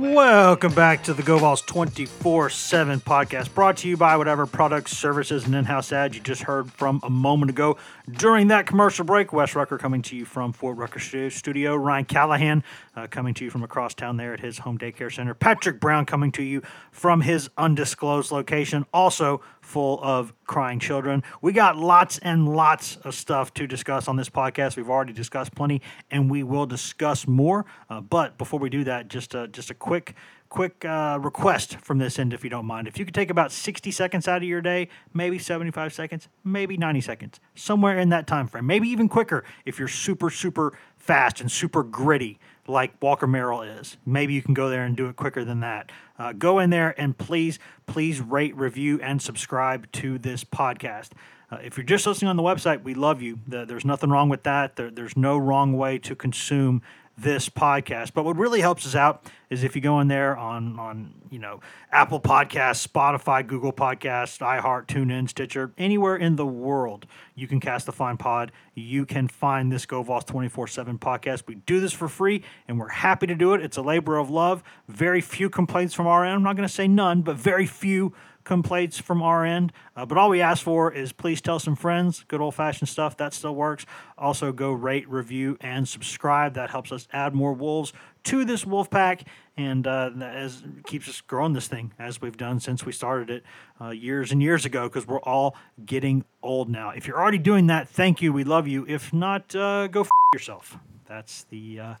Welcome 0.00 0.72
back 0.72 1.04
to 1.04 1.12
the 1.12 1.22
GoVols 1.22 1.66
24 1.66 2.48
7 2.48 3.00
podcast, 3.00 3.52
brought 3.52 3.76
to 3.78 3.88
you 3.88 3.98
by 3.98 4.16
whatever 4.16 4.46
products, 4.46 4.96
services, 4.96 5.44
and 5.44 5.54
in 5.54 5.66
house 5.66 5.92
ads 5.92 6.16
you 6.16 6.22
just 6.22 6.44
heard 6.44 6.72
from 6.72 7.00
a 7.02 7.10
moment 7.10 7.50
ago. 7.50 7.76
During 8.10 8.48
that 8.48 8.66
commercial 8.66 9.04
break, 9.04 9.34
Wes 9.34 9.54
Rucker 9.54 9.76
coming 9.76 10.00
to 10.00 10.16
you 10.16 10.24
from 10.24 10.54
Fort 10.54 10.78
Rucker 10.78 11.28
Studio, 11.28 11.76
Ryan 11.76 12.06
Callahan 12.06 12.64
uh, 12.96 13.08
coming 13.08 13.34
to 13.34 13.44
you 13.44 13.50
from 13.50 13.62
across 13.62 13.92
town 13.92 14.16
there 14.16 14.32
at 14.32 14.40
his 14.40 14.56
home 14.56 14.78
daycare 14.78 15.12
center, 15.12 15.34
Patrick 15.34 15.78
Brown 15.78 16.06
coming 16.06 16.32
to 16.32 16.42
you 16.42 16.62
from 16.90 17.20
his 17.20 17.50
undisclosed 17.58 18.32
location, 18.32 18.86
also 18.94 19.42
full 19.70 20.00
of 20.02 20.34
crying 20.46 20.80
children. 20.80 21.22
We 21.40 21.52
got 21.52 21.76
lots 21.76 22.18
and 22.18 22.48
lots 22.48 22.96
of 22.96 23.14
stuff 23.14 23.54
to 23.54 23.68
discuss 23.68 24.08
on 24.08 24.16
this 24.16 24.28
podcast. 24.28 24.76
We've 24.76 24.90
already 24.90 25.12
discussed 25.12 25.54
plenty, 25.54 25.80
and 26.10 26.28
we 26.28 26.42
will 26.42 26.66
discuss 26.66 27.28
more. 27.28 27.64
Uh, 27.88 28.00
but 28.00 28.36
before 28.36 28.58
we 28.58 28.68
do 28.68 28.82
that, 28.84 29.08
just 29.08 29.34
a, 29.34 29.46
just 29.48 29.70
a 29.70 29.74
quick 29.74 30.14
quick 30.48 30.84
uh, 30.84 31.16
request 31.22 31.76
from 31.76 31.98
this 31.98 32.18
end, 32.18 32.32
if 32.32 32.42
you 32.42 32.50
don't 32.50 32.66
mind. 32.66 32.88
If 32.88 32.98
you 32.98 33.04
could 33.04 33.14
take 33.14 33.30
about 33.30 33.52
60 33.52 33.92
seconds 33.92 34.26
out 34.26 34.38
of 34.38 34.42
your 34.42 34.60
day, 34.60 34.88
maybe 35.14 35.38
75 35.38 35.92
seconds, 35.92 36.28
maybe 36.42 36.76
90 36.76 37.00
seconds, 37.02 37.38
somewhere 37.54 37.96
in 37.96 38.08
that 38.08 38.26
time 38.26 38.48
frame, 38.48 38.66
maybe 38.66 38.88
even 38.88 39.08
quicker 39.08 39.44
if 39.64 39.78
you're 39.78 39.86
super, 39.86 40.28
super 40.28 40.76
fast 40.96 41.40
and 41.40 41.52
super 41.52 41.84
gritty 41.84 42.40
like 42.70 42.92
Walker 43.02 43.26
Merrill 43.26 43.62
is. 43.62 43.96
Maybe 44.06 44.34
you 44.34 44.42
can 44.42 44.54
go 44.54 44.70
there 44.70 44.84
and 44.84 44.96
do 44.96 45.08
it 45.08 45.16
quicker 45.16 45.44
than 45.44 45.60
that. 45.60 45.90
Uh, 46.18 46.32
go 46.32 46.58
in 46.58 46.70
there 46.70 46.98
and 46.98 47.16
please, 47.16 47.58
please 47.86 48.20
rate, 48.20 48.56
review, 48.56 49.00
and 49.02 49.20
subscribe 49.20 49.90
to 49.92 50.18
this 50.18 50.44
podcast. 50.44 51.10
Uh, 51.50 51.58
if 51.64 51.76
you're 51.76 51.84
just 51.84 52.06
listening 52.06 52.28
on 52.28 52.36
the 52.36 52.42
website, 52.42 52.82
we 52.82 52.94
love 52.94 53.20
you. 53.20 53.40
The, 53.48 53.64
there's 53.64 53.84
nothing 53.84 54.10
wrong 54.10 54.28
with 54.28 54.44
that. 54.44 54.76
There, 54.76 54.90
there's 54.90 55.16
no 55.16 55.36
wrong 55.36 55.76
way 55.76 55.98
to 55.98 56.14
consume 56.14 56.82
this 57.20 57.48
podcast. 57.48 58.12
But 58.14 58.24
what 58.24 58.36
really 58.36 58.60
helps 58.60 58.86
us 58.86 58.94
out 58.94 59.24
is 59.48 59.64
if 59.64 59.74
you 59.74 59.82
go 59.82 60.00
in 60.00 60.08
there 60.08 60.36
on 60.36 60.78
on 60.78 61.14
you 61.30 61.38
know 61.38 61.60
Apple 61.92 62.20
Podcasts, 62.20 62.86
Spotify, 62.86 63.46
Google 63.46 63.72
Podcasts, 63.72 64.38
iHeart, 64.38 64.86
TuneIn, 64.86 65.28
Stitcher, 65.28 65.72
anywhere 65.76 66.16
in 66.16 66.36
the 66.36 66.46
world 66.46 67.06
you 67.34 67.46
can 67.46 67.58
cast 67.58 67.86
the 67.86 67.92
fine 67.92 68.16
pod. 68.16 68.52
You 68.74 69.06
can 69.06 69.26
find 69.26 69.72
this 69.72 69.86
GoVols 69.86 70.26
24/7 70.26 70.98
podcast. 70.98 71.44
We 71.46 71.56
do 71.56 71.80
this 71.80 71.92
for 71.92 72.08
free, 72.08 72.42
and 72.68 72.78
we're 72.78 72.88
happy 72.88 73.26
to 73.26 73.34
do 73.34 73.54
it. 73.54 73.62
It's 73.62 73.76
a 73.76 73.82
labor 73.82 74.18
of 74.18 74.30
love. 74.30 74.62
Very 74.88 75.20
few 75.20 75.48
complaints 75.48 75.94
from 75.94 76.06
our 76.06 76.24
end. 76.24 76.34
I'm 76.34 76.42
not 76.42 76.56
going 76.56 76.68
to 76.68 76.74
say 76.74 76.86
none, 76.86 77.22
but 77.22 77.36
very 77.36 77.66
few 77.66 78.12
complaints 78.44 78.98
from 78.98 79.22
our 79.22 79.44
end. 79.44 79.72
Uh, 79.94 80.06
but 80.06 80.18
all 80.18 80.30
we 80.30 80.40
ask 80.40 80.62
for 80.62 80.92
is 80.92 81.12
please 81.12 81.40
tell 81.40 81.58
some 81.58 81.76
friends. 81.76 82.24
Good 82.28 82.40
old 82.40 82.54
fashioned 82.54 82.88
stuff. 82.88 83.16
That 83.16 83.34
still 83.34 83.54
works. 83.54 83.86
Also, 84.18 84.52
go 84.52 84.72
rate, 84.72 85.08
review, 85.08 85.56
and 85.60 85.88
subscribe. 85.88 86.54
That 86.54 86.70
helps 86.70 86.92
us 86.92 87.08
add 87.12 87.34
more 87.34 87.52
wolves 87.52 87.92
to 88.24 88.44
this 88.44 88.66
wolf 88.66 88.90
pack 88.90 89.24
and 89.56 89.86
uh, 89.86 90.10
as 90.22 90.62
keeps 90.86 91.08
us 91.08 91.20
growing 91.20 91.52
this 91.52 91.68
thing 91.68 91.92
as 91.98 92.20
we've 92.20 92.36
done 92.36 92.60
since 92.60 92.84
we 92.84 92.92
started 92.92 93.30
it 93.30 93.44
uh, 93.80 93.90
years 93.90 94.32
and 94.32 94.42
years 94.42 94.64
ago 94.64 94.88
because 94.88 95.06
we're 95.06 95.20
all 95.20 95.56
getting 95.84 96.24
old 96.42 96.68
now. 96.68 96.90
If 96.90 97.06
you're 97.06 97.20
already 97.20 97.38
doing 97.38 97.66
that, 97.68 97.88
thank 97.88 98.22
you. 98.22 98.32
We 98.32 98.44
love 98.44 98.66
you. 98.66 98.86
If 98.88 99.12
not, 99.12 99.54
uh, 99.54 99.86
go 99.88 100.02
f- 100.02 100.10
yourself. 100.32 100.78
That's 101.06 101.44
the 101.44 101.80
uh, 101.80 101.94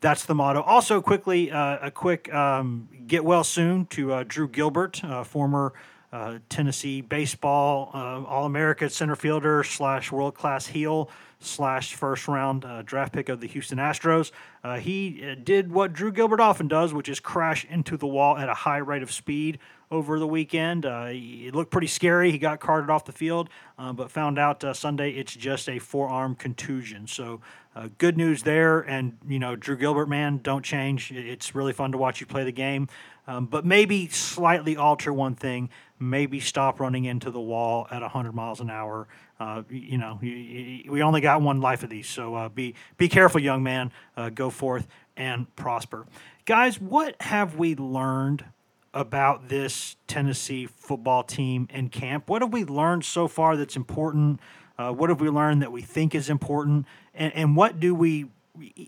that's 0.00 0.24
the 0.24 0.34
motto. 0.34 0.62
Also, 0.62 1.00
quickly, 1.00 1.50
uh, 1.50 1.78
a 1.82 1.90
quick 1.90 2.32
um, 2.32 2.88
get 3.06 3.24
well 3.24 3.44
soon 3.44 3.86
to 3.86 4.12
uh, 4.12 4.24
Drew 4.26 4.48
Gilbert, 4.48 5.02
uh, 5.04 5.24
former 5.24 5.74
uh, 6.12 6.38
Tennessee 6.48 7.00
baseball 7.00 7.90
uh, 7.94 8.24
All 8.24 8.44
America 8.44 8.88
center 8.90 9.16
fielder 9.16 9.62
slash 9.62 10.10
world 10.10 10.34
class 10.34 10.66
heel 10.66 11.10
slash 11.40 11.94
first 11.94 12.28
round 12.28 12.64
uh, 12.64 12.82
draft 12.82 13.12
pick 13.12 13.28
of 13.28 13.40
the 13.40 13.46
Houston 13.48 13.78
Astros. 13.78 14.30
he 14.78 15.34
did 15.42 15.72
what 15.72 15.92
Drew 15.92 16.12
Gilbert 16.12 16.40
often 16.40 16.68
does, 16.68 16.94
which 16.94 17.08
is 17.08 17.18
crash 17.18 17.64
into 17.64 17.96
the 17.96 18.06
wall 18.06 18.36
at 18.36 18.48
a 18.48 18.54
high 18.54 18.78
rate 18.78 19.02
of 19.02 19.10
speed 19.10 19.58
over 19.90 20.18
the 20.18 20.26
weekend. 20.26 20.86
Uh, 20.86 21.08
it 21.08 21.54
looked 21.54 21.70
pretty 21.70 21.86
scary. 21.86 22.30
He 22.30 22.38
got 22.38 22.60
carted 22.60 22.90
off 22.90 23.04
the 23.04 23.12
field, 23.12 23.48
uh, 23.78 23.92
but 23.92 24.10
found 24.10 24.38
out 24.38 24.62
uh, 24.62 24.72
Sunday 24.72 25.10
it's 25.10 25.34
just 25.34 25.68
a 25.68 25.78
forearm 25.78 26.36
contusion. 26.36 27.06
So 27.06 27.40
uh, 27.74 27.88
good 27.98 28.16
news 28.16 28.42
there. 28.42 28.80
And, 28.80 29.16
you 29.28 29.38
know, 29.38 29.56
Drew 29.56 29.76
Gilbert, 29.76 30.08
man, 30.08 30.40
don't 30.42 30.64
change. 30.64 31.10
It's 31.10 31.54
really 31.54 31.72
fun 31.72 31.92
to 31.92 31.98
watch 31.98 32.20
you 32.20 32.26
play 32.26 32.44
the 32.44 32.52
game. 32.52 32.88
Um, 33.30 33.46
but 33.46 33.64
maybe 33.64 34.08
slightly 34.08 34.76
alter 34.76 35.12
one 35.12 35.36
thing. 35.36 35.70
Maybe 36.00 36.40
stop 36.40 36.80
running 36.80 37.04
into 37.04 37.30
the 37.30 37.40
wall 37.40 37.86
at 37.88 38.02
100 38.02 38.34
miles 38.34 38.58
an 38.58 38.70
hour. 38.70 39.06
Uh, 39.38 39.62
you 39.70 39.98
know, 39.98 40.18
we 40.20 41.00
only 41.00 41.20
got 41.20 41.40
one 41.40 41.60
life 41.60 41.84
of 41.84 41.90
these. 41.90 42.08
So 42.08 42.34
uh, 42.34 42.48
be, 42.48 42.74
be 42.96 43.08
careful, 43.08 43.40
young 43.40 43.62
man. 43.62 43.92
go 44.34 44.50
forth 44.50 44.88
and 45.16 45.54
prosper. 45.54 46.06
Guys, 46.44 46.80
what 46.80 47.14
have 47.22 47.54
we 47.54 47.76
learned 47.76 48.46
about 48.92 49.48
this 49.48 49.94
Tennessee 50.08 50.66
football 50.66 51.22
team 51.22 51.68
in 51.70 51.88
camp? 51.88 52.28
What 52.28 52.42
have 52.42 52.52
we 52.52 52.64
learned 52.64 53.04
so 53.04 53.28
far 53.28 53.56
that's 53.56 53.76
important? 53.76 54.40
Uh, 54.76 54.90
what 54.90 55.08
have 55.08 55.20
we 55.20 55.28
learned 55.28 55.62
that 55.62 55.70
we 55.70 55.82
think 55.82 56.16
is 56.16 56.28
important? 56.28 56.84
And, 57.14 57.32
and 57.36 57.56
what 57.56 57.78
do 57.78 57.94
we 57.94 58.26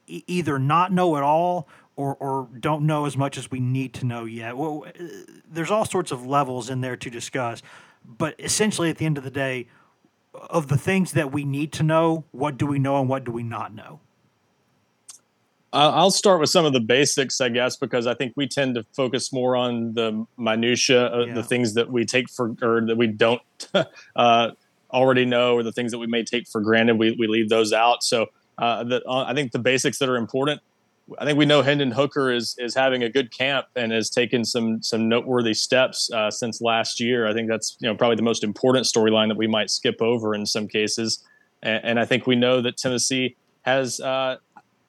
either 0.07 0.59
not 0.59 0.93
know 0.93 1.17
at 1.17 1.23
all 1.23 1.69
or, 1.97 2.15
or 2.17 2.49
don't 2.59 2.87
know 2.87 3.05
as 3.05 3.17
much 3.17 3.37
as 3.37 3.51
we 3.51 3.61
need 3.61 3.95
to 3.95 4.07
know 4.07 4.25
yet? 4.25 4.57
Well, 4.57 4.85
uh, 4.87 5.05
there's 5.51 5.71
all 5.71 5.85
sorts 5.85 6.11
of 6.11 6.27
levels 6.27 6.71
in 6.71 6.81
there 6.81 6.97
to 6.97 7.11
discuss. 7.11 7.63
But 8.05 8.35
essentially, 8.39 8.91
at 8.91 8.99
the 8.99 9.07
end 9.07 9.19
of 9.19 9.25
the 9.25 9.31
day, 9.31 9.69
of 10.35 10.69
the 10.69 10.79
things 10.79 11.13
that 11.13 11.33
we 11.33 11.45
need 11.45 11.73
to 11.73 11.83
know, 11.83 12.25
what 12.33 12.57
do 12.57 12.67
we 12.67 12.79
know 12.79 13.01
and 13.01 13.09
what 13.09 13.25
do 13.25 13.33
we 13.33 13.43
not 13.43 13.75
know? 13.75 14.01
I'll 15.75 16.11
start 16.11 16.39
with 16.39 16.51
some 16.51 16.67
of 16.67 16.75
the 16.75 16.81
basics, 16.81 17.41
I 17.41 17.49
guess, 17.49 17.77
because 17.77 18.07
I 18.07 18.13
think 18.13 18.35
we 18.37 18.47
tend 18.47 18.75
to 18.75 18.85
focus 18.93 19.33
more 19.33 19.57
on 19.57 19.95
the 19.95 20.27
minutia, 20.37 21.07
uh, 21.07 21.25
yeah. 21.25 21.35
the 21.35 21.43
things 21.43 21.73
that 21.75 21.91
we 21.91 22.05
take 22.05 22.29
for 22.29 22.55
or 22.61 22.85
that 22.87 22.97
we 22.97 23.07
don't 23.07 23.41
uh, 24.17 24.51
already 24.93 25.25
know, 25.25 25.55
or 25.55 25.63
the 25.63 25.73
things 25.73 25.93
that 25.93 25.99
we 25.99 26.07
may 26.07 26.25
take 26.25 26.47
for 26.47 26.61
granted. 26.61 26.99
We 26.99 27.13
we 27.13 27.27
leave 27.27 27.49
those 27.49 27.73
out. 27.73 28.03
So 28.03 28.27
uh, 28.59 28.85
the, 28.85 29.03
uh, 29.09 29.25
I 29.25 29.33
think 29.33 29.53
the 29.53 29.59
basics 29.59 29.99
that 30.01 30.11
are 30.11 30.17
important. 30.17 30.61
I 31.19 31.25
think 31.25 31.39
we 31.39 31.47
know 31.47 31.63
Hendon 31.63 31.91
Hooker 31.91 32.31
is 32.31 32.57
is 32.59 32.75
having 32.75 33.03
a 33.03 33.09
good 33.09 33.37
camp 33.37 33.67
and 33.77 33.93
has 33.93 34.09
taken 34.09 34.45
some 34.45 34.83
some 34.83 35.09
noteworthy 35.09 35.55
steps 35.55 36.11
uh, 36.13 36.31
since 36.31 36.61
last 36.61 37.01
year. 37.01 37.27
I 37.27 37.33
think 37.33 37.49
that's 37.49 37.77
you 37.81 37.89
know 37.89 37.95
probably 37.95 38.17
the 38.17 38.23
most 38.23 38.45
important 38.45 38.87
storyline 38.87 39.29
that 39.29 39.37
we 39.37 39.47
might 39.47 39.71
skip 39.71 40.01
over 40.01 40.35
in 40.35 40.47
some 40.47 40.69
cases. 40.69 41.25
And, 41.63 41.85
and 41.85 42.01
I 42.01 42.05
think 42.05 42.27
we 42.27 42.37
know 42.37 42.61
that 42.61 42.77
Tennessee 42.77 43.37
has 43.63 44.01
uh, 44.01 44.37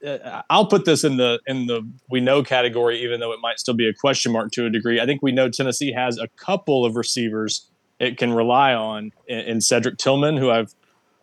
uh, 0.06 0.42
I'll 0.50 0.68
put 0.68 0.86
this 0.86 1.04
in 1.04 1.18
the 1.18 1.40
in 1.48 1.68
the 1.68 1.88
we 2.10 2.20
know 2.20 2.44
category, 2.44 3.02
even 3.04 3.20
though 3.20 3.32
it 3.32 3.40
might 3.42 3.60
still 3.60 3.74
be 3.74 3.88
a 3.88 3.94
question 3.94 4.32
mark 4.32 4.52
to 4.52 4.66
a 4.66 4.70
degree. 4.70 5.00
I 5.00 5.06
think 5.06 5.22
we 5.22 5.32
know 5.32 5.50
Tennessee 5.50 5.94
has 5.94 6.18
a 6.18 6.28
couple 6.36 6.86
of 6.86 6.96
receivers 6.96 7.70
it 8.00 8.18
can 8.18 8.34
rely 8.34 8.74
on 8.74 9.12
in, 9.28 9.40
in 9.40 9.62
Cedric 9.62 9.98
Tillman, 9.98 10.38
who 10.38 10.50
I've 10.50 10.74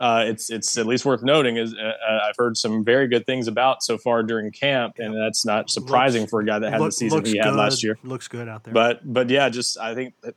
uh, 0.01 0.25
it's 0.27 0.51
it's 0.51 0.79
at 0.79 0.87
least 0.87 1.05
worth 1.05 1.23
noting 1.23 1.59
is 1.59 1.75
uh, 1.75 1.83
uh 1.87 2.19
I've 2.29 2.37
heard 2.39 2.57
some 2.57 2.83
very 2.85 3.07
good 3.07 3.27
things 3.27 3.47
about 3.47 3.83
so 3.83 3.99
far 3.99 4.23
during 4.23 4.51
camp, 4.51 4.95
and 4.99 5.15
that's 5.15 5.45
not 5.45 5.71
surprising 5.71 6.23
looks, 6.23 6.31
for 6.31 6.41
a 6.41 6.47
guy 6.47 6.59
that 6.59 6.71
had 6.71 6.81
look, 6.81 6.89
the 6.89 6.93
season 6.93 7.25
he 7.25 7.37
had 7.37 7.51
good, 7.51 7.57
last 7.57 7.85
year. 7.85 7.99
Looks 8.03 8.27
good 8.27 8.49
out 8.49 8.65
there, 8.65 8.73
but 8.73 9.01
but 9.05 9.29
yeah, 9.29 9.51
just 9.51 9.79
I 9.79 9.95
think 9.95 10.15
uh, 10.25 10.33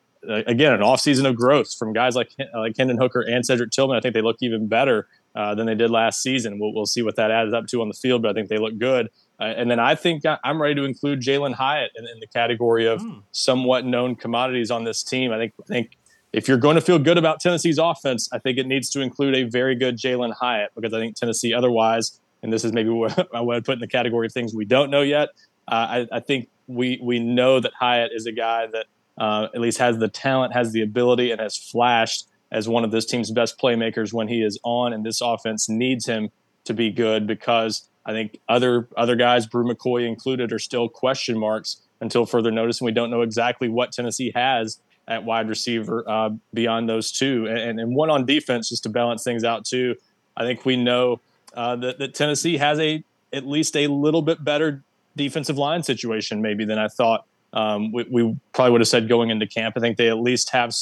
again 0.47 0.73
an 0.73 0.83
off 0.83 0.99
season 0.99 1.25
of 1.25 1.35
growth 1.35 1.73
from 1.75 1.93
guys 1.93 2.15
like 2.15 2.31
like 2.53 2.75
Hendon 2.77 2.97
Hooker 2.97 3.21
and 3.21 3.45
Cedric 3.45 3.71
Tillman. 3.71 3.97
I 3.97 4.01
think 4.01 4.13
they 4.13 4.21
look 4.21 4.37
even 4.41 4.67
better 4.67 5.07
uh, 5.35 5.55
than 5.55 5.65
they 5.65 5.75
did 5.75 5.89
last 5.89 6.21
season. 6.21 6.59
We'll, 6.59 6.73
we'll 6.73 6.85
see 6.85 7.01
what 7.01 7.15
that 7.15 7.31
adds 7.31 7.53
up 7.53 7.67
to 7.67 7.81
on 7.81 7.87
the 7.87 7.93
field, 7.93 8.21
but 8.21 8.31
I 8.31 8.33
think 8.33 8.49
they 8.49 8.57
look 8.57 8.77
good. 8.77 9.09
Uh, 9.39 9.45
and 9.45 9.69
then 9.69 9.79
I 9.79 9.95
think 9.95 10.23
I'm 10.43 10.61
ready 10.61 10.75
to 10.75 10.83
include 10.83 11.21
Jalin 11.21 11.53
Hyatt 11.53 11.91
in, 11.95 12.05
in, 12.05 12.19
the 12.19 12.27
category 12.27 12.85
of 12.85 13.01
mm. 13.01 13.23
somewhat 13.31 13.83
known 13.83 14.15
commodities 14.15 14.69
on 14.69 14.83
this 14.83 15.03
team. 15.03 15.31
I 15.31 15.37
think 15.37 15.53
I 15.59 15.65
think 15.65 15.97
if 16.33 16.47
you're 16.47 16.57
going 16.57 16.75
to 16.75 16.81
feel 16.81 16.97
good 16.97 17.19
about 17.19 17.39
Tennessee's 17.39 17.77
offense, 17.77 18.27
I 18.33 18.39
think 18.39 18.57
it 18.57 18.65
needs 18.65 18.89
to 18.89 19.01
include 19.01 19.35
a 19.35 19.43
very 19.43 19.75
good 19.75 19.97
Jalin 19.97 20.33
Hyatt 20.33 20.71
because 20.75 20.91
I 20.91 20.99
think 20.99 21.15
Tennessee 21.15 21.53
otherwise, 21.53 22.19
and 22.41 22.51
this 22.51 22.65
is 22.65 22.73
maybe 22.73 22.89
what 22.89 23.29
I 23.33 23.39
would 23.39 23.63
put 23.63 23.73
in 23.73 23.79
the 23.79 23.87
category 23.87 24.25
of 24.25 24.33
things 24.33 24.53
we 24.53 24.65
don't 24.65 24.89
know 24.89 25.01
yet. 25.01 25.29
Uh, 25.67 26.05
I, 26.11 26.17
I, 26.17 26.19
think 26.19 26.49
we 26.67 26.99
we 27.01 27.19
know 27.19 27.61
that 27.61 27.71
Hyatt 27.79 28.11
is 28.13 28.25
a 28.25 28.33
guy 28.33 28.67
that 28.67 28.87
uh, 29.17 29.47
at 29.53 29.61
least 29.61 29.77
has 29.77 29.97
the 29.99 30.09
talent, 30.09 30.53
has 30.53 30.73
the 30.73 30.81
ability, 30.81 31.31
and 31.31 31.39
has 31.39 31.55
flashed 31.55 32.27
as 32.51 32.67
one 32.67 32.83
of 32.83 32.91
this 32.91 33.05
team's 33.05 33.31
best 33.31 33.57
playmakers 33.57 34.11
when 34.11 34.27
he 34.27 34.41
is 34.41 34.59
on, 34.63 34.91
and 34.91 35.05
this 35.05 35.21
offense 35.21 35.69
needs 35.69 36.05
him 36.05 36.29
to 36.65 36.73
be 36.73 36.89
good 36.89 37.25
because 37.25 37.87
I 38.05 38.11
think 38.11 38.39
other 38.49 38.89
other 38.97 39.15
guys, 39.15 39.45
Bru 39.47 39.63
McCoy 39.63 40.05
included, 40.05 40.51
are 40.51 40.59
still 40.59 40.89
question 40.89 41.39
marks 41.39 41.81
until 42.01 42.25
further 42.25 42.51
notice, 42.51 42.81
and 42.81 42.85
we 42.87 42.91
don't 42.91 43.09
know 43.09 43.21
exactly 43.21 43.69
what 43.69 43.93
Tennessee 43.93 44.33
has 44.35 44.81
at 45.07 45.23
wide 45.23 45.49
receiver 45.49 46.03
uh, 46.09 46.29
beyond 46.53 46.87
those 46.87 47.11
two, 47.11 47.47
and, 47.47 47.79
and 47.79 47.95
one 47.95 48.09
on 48.09 48.25
defense 48.25 48.69
just 48.69 48.83
to 48.83 48.89
balance 48.89 49.23
things 49.23 49.43
out 49.43 49.65
too. 49.65 49.95
I 50.37 50.43
think 50.43 50.65
we 50.65 50.75
know 50.75 51.19
uh, 51.53 51.75
that, 51.77 51.99
that 51.99 52.13
Tennessee 52.13 52.57
has 52.57 52.79
a 52.79 53.03
at 53.31 53.47
least 53.47 53.75
a 53.75 53.87
little 53.87 54.21
bit 54.21 54.43
better 54.43 54.83
defensive 55.15 55.57
line 55.57 55.83
situation 55.83 56.41
maybe 56.41 56.65
than 56.65 56.77
I 56.77 56.87
thought. 56.87 57.25
Um, 57.51 57.91
we, 57.91 58.03
we, 58.09 58.35
probably 58.53 58.71
would 58.71 58.81
have 58.81 58.87
said 58.87 59.07
going 59.07 59.29
into 59.29 59.45
camp. 59.45 59.75
I 59.77 59.79
think 59.79 59.97
they 59.97 60.09
at 60.09 60.17
least 60.19 60.49
have 60.51 60.73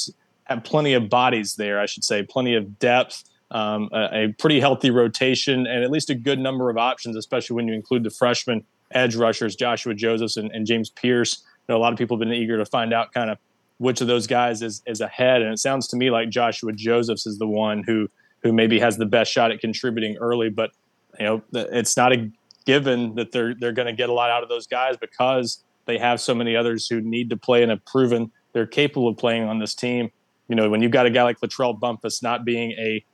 have 0.44 0.64
plenty 0.64 0.94
of 0.94 1.08
bodies 1.08 1.54
there. 1.54 1.78
I 1.78 1.86
should 1.86 2.04
say 2.04 2.22
plenty 2.22 2.54
of 2.54 2.78
depth. 2.78 3.24
Um, 3.50 3.90
a, 3.92 4.24
a, 4.24 4.34
pretty 4.38 4.60
healthy 4.60 4.90
rotation 4.90 5.66
and 5.66 5.84
at 5.84 5.90
least 5.90 6.08
a 6.08 6.14
good 6.14 6.38
number 6.38 6.70
of 6.70 6.78
options, 6.78 7.16
especially 7.16 7.54
when 7.54 7.68
you 7.68 7.74
include 7.74 8.02
the 8.02 8.08
freshman 8.08 8.64
edge 8.92 9.14
rushers, 9.14 9.56
Joshua 9.56 9.92
Josephs 9.92 10.38
and, 10.38 10.50
and 10.52 10.66
James 10.66 10.88
Pierce. 10.88 11.42
You 11.68 11.74
know, 11.74 11.78
a 11.78 11.80
lot 11.80 11.92
of 11.92 11.98
people 11.98 12.16
have 12.16 12.20
been 12.20 12.32
eager 12.32 12.56
to 12.56 12.64
find 12.64 12.94
out 12.94 13.12
kind 13.12 13.28
of 13.28 13.36
which 13.78 14.00
of 14.00 14.06
those 14.06 14.26
guys 14.26 14.62
is 14.62 14.82
is 14.86 15.00
ahead. 15.00 15.42
And 15.42 15.52
it 15.52 15.58
sounds 15.58 15.88
to 15.88 15.96
me 15.96 16.10
like 16.10 16.30
Joshua 16.30 16.72
Josephs 16.72 17.26
is 17.26 17.38
the 17.38 17.46
one 17.46 17.82
who 17.84 18.08
who 18.42 18.52
maybe 18.52 18.78
has 18.80 18.96
the 18.96 19.06
best 19.06 19.32
shot 19.32 19.50
at 19.50 19.60
contributing 19.60 20.16
early. 20.18 20.50
But 20.50 20.70
you 21.18 21.26
know, 21.26 21.42
it's 21.52 21.96
not 21.96 22.12
a 22.12 22.30
given 22.64 23.14
that 23.16 23.32
they're 23.32 23.54
they're 23.54 23.72
going 23.72 23.86
to 23.86 23.92
get 23.92 24.08
a 24.08 24.12
lot 24.12 24.30
out 24.30 24.42
of 24.42 24.48
those 24.48 24.66
guys 24.66 24.96
because 24.96 25.62
they 25.86 25.98
have 25.98 26.20
so 26.20 26.34
many 26.34 26.54
others 26.54 26.86
who 26.88 27.00
need 27.00 27.30
to 27.30 27.36
play 27.36 27.62
and 27.62 27.70
have 27.70 27.84
proven 27.84 28.30
they're 28.52 28.66
capable 28.66 29.08
of 29.08 29.16
playing 29.16 29.44
on 29.44 29.58
this 29.58 29.74
team. 29.74 30.10
You 30.48 30.56
know, 30.56 30.68
when 30.68 30.82
you've 30.82 30.92
got 30.92 31.06
a 31.06 31.10
guy 31.10 31.22
like 31.22 31.40
LaTrell 31.40 31.78
Bumphus 31.78 32.22
not 32.22 32.44
being 32.44 32.72
a 32.72 33.04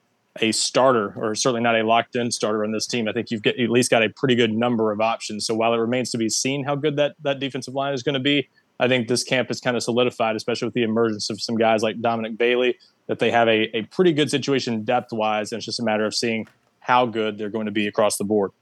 a 0.40 0.52
starter 0.52 1.14
or 1.16 1.34
certainly 1.34 1.60
not 1.60 1.74
a 1.74 1.82
locked 1.82 2.14
in 2.14 2.30
starter 2.30 2.64
on 2.64 2.70
this 2.70 2.86
team, 2.86 3.08
I 3.08 3.12
think 3.12 3.30
you've 3.30 3.42
get, 3.42 3.58
at 3.58 3.70
least 3.70 3.90
got 3.90 4.04
a 4.04 4.08
pretty 4.10 4.34
good 4.34 4.52
number 4.52 4.92
of 4.92 5.00
options. 5.00 5.46
So 5.46 5.54
while 5.54 5.74
it 5.74 5.78
remains 5.78 6.10
to 6.10 6.18
be 6.18 6.28
seen 6.28 6.64
how 6.64 6.76
good 6.76 6.96
that 6.96 7.16
that 7.22 7.40
defensive 7.40 7.74
line 7.74 7.94
is 7.94 8.02
going 8.02 8.14
to 8.14 8.20
be, 8.20 8.48
I 8.80 8.88
think 8.88 9.08
this 9.08 9.24
camp 9.24 9.50
is 9.50 9.60
kind 9.60 9.76
of 9.76 9.82
solidified, 9.82 10.36
especially 10.36 10.66
with 10.66 10.74
the 10.74 10.82
emergence 10.82 11.30
of 11.30 11.40
some 11.40 11.56
guys 11.56 11.82
like 11.82 12.00
Dominic 12.00 12.38
Bailey, 12.38 12.78
that 13.06 13.18
they 13.18 13.30
have 13.30 13.48
a, 13.48 13.76
a 13.76 13.82
pretty 13.82 14.12
good 14.12 14.30
situation 14.30 14.84
depth 14.84 15.12
wise. 15.12 15.52
And 15.52 15.58
it's 15.58 15.66
just 15.66 15.80
a 15.80 15.84
matter 15.84 16.04
of 16.04 16.14
seeing 16.14 16.46
how 16.80 17.06
good 17.06 17.38
they're 17.38 17.50
going 17.50 17.66
to 17.66 17.72
be 17.72 17.86
across 17.86 18.16
the 18.16 18.24
board. 18.24 18.52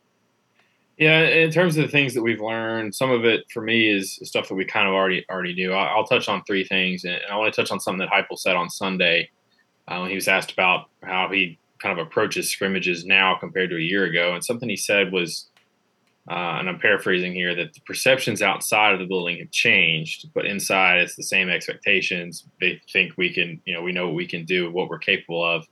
Yeah, 0.96 1.20
in 1.20 1.50
terms 1.50 1.76
of 1.76 1.84
the 1.84 1.90
things 1.90 2.14
that 2.14 2.22
we've 2.22 2.40
learned, 2.40 2.94
some 2.94 3.10
of 3.10 3.26
it 3.26 3.44
for 3.52 3.60
me 3.60 3.86
is 3.86 4.18
stuff 4.22 4.48
that 4.48 4.54
we 4.54 4.64
kind 4.64 4.88
of 4.88 4.94
already 4.94 5.26
already 5.28 5.52
knew. 5.52 5.72
I'll, 5.72 5.98
I'll 5.98 6.06
touch 6.06 6.26
on 6.26 6.42
three 6.44 6.64
things, 6.64 7.04
and 7.04 7.20
I 7.30 7.36
want 7.36 7.52
to 7.52 7.60
touch 7.60 7.70
on 7.70 7.80
something 7.80 7.98
that 7.98 8.08
Heupel 8.08 8.38
said 8.38 8.56
on 8.56 8.70
Sunday 8.70 9.28
uh, 9.88 9.98
when 9.98 10.08
he 10.08 10.14
was 10.14 10.26
asked 10.26 10.52
about 10.52 10.88
how 11.02 11.28
he 11.30 11.58
kind 11.82 11.98
of 11.98 12.06
approaches 12.06 12.48
scrimmages 12.48 13.04
now 13.04 13.36
compared 13.38 13.68
to 13.70 13.76
a 13.76 13.80
year 13.80 14.04
ago. 14.04 14.32
And 14.32 14.42
something 14.42 14.70
he 14.70 14.76
said 14.76 15.12
was 15.12 15.50
uh, 16.28 16.56
and 16.58 16.68
I'm 16.68 16.78
paraphrasing 16.78 17.32
here, 17.32 17.54
that 17.54 17.72
the 17.72 17.80
perceptions 17.82 18.42
outside 18.42 18.92
of 18.92 18.98
the 18.98 19.06
building 19.06 19.38
have 19.38 19.50
changed, 19.52 20.28
but 20.34 20.44
inside 20.44 20.98
it's 20.98 21.14
the 21.14 21.22
same 21.22 21.48
expectations. 21.48 22.44
They 22.60 22.80
think 22.92 23.12
we 23.16 23.32
can, 23.32 23.60
you 23.64 23.74
know, 23.74 23.82
we 23.82 23.92
know 23.92 24.06
what 24.06 24.16
we 24.16 24.26
can 24.26 24.44
do, 24.44 24.70
what 24.70 24.88
we're 24.88 24.98
capable 24.98 25.44
of. 25.44 25.66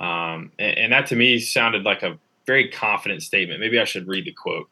Um, 0.00 0.50
and, 0.58 0.78
and, 0.78 0.92
that 0.92 1.06
to 1.08 1.16
me 1.16 1.40
sounded 1.40 1.84
like 1.84 2.02
a 2.02 2.18
very 2.46 2.68
confident 2.68 3.22
statement. 3.22 3.60
Maybe 3.60 3.80
I 3.80 3.84
should 3.84 4.06
read 4.06 4.24
the 4.24 4.32
quote. 4.32 4.68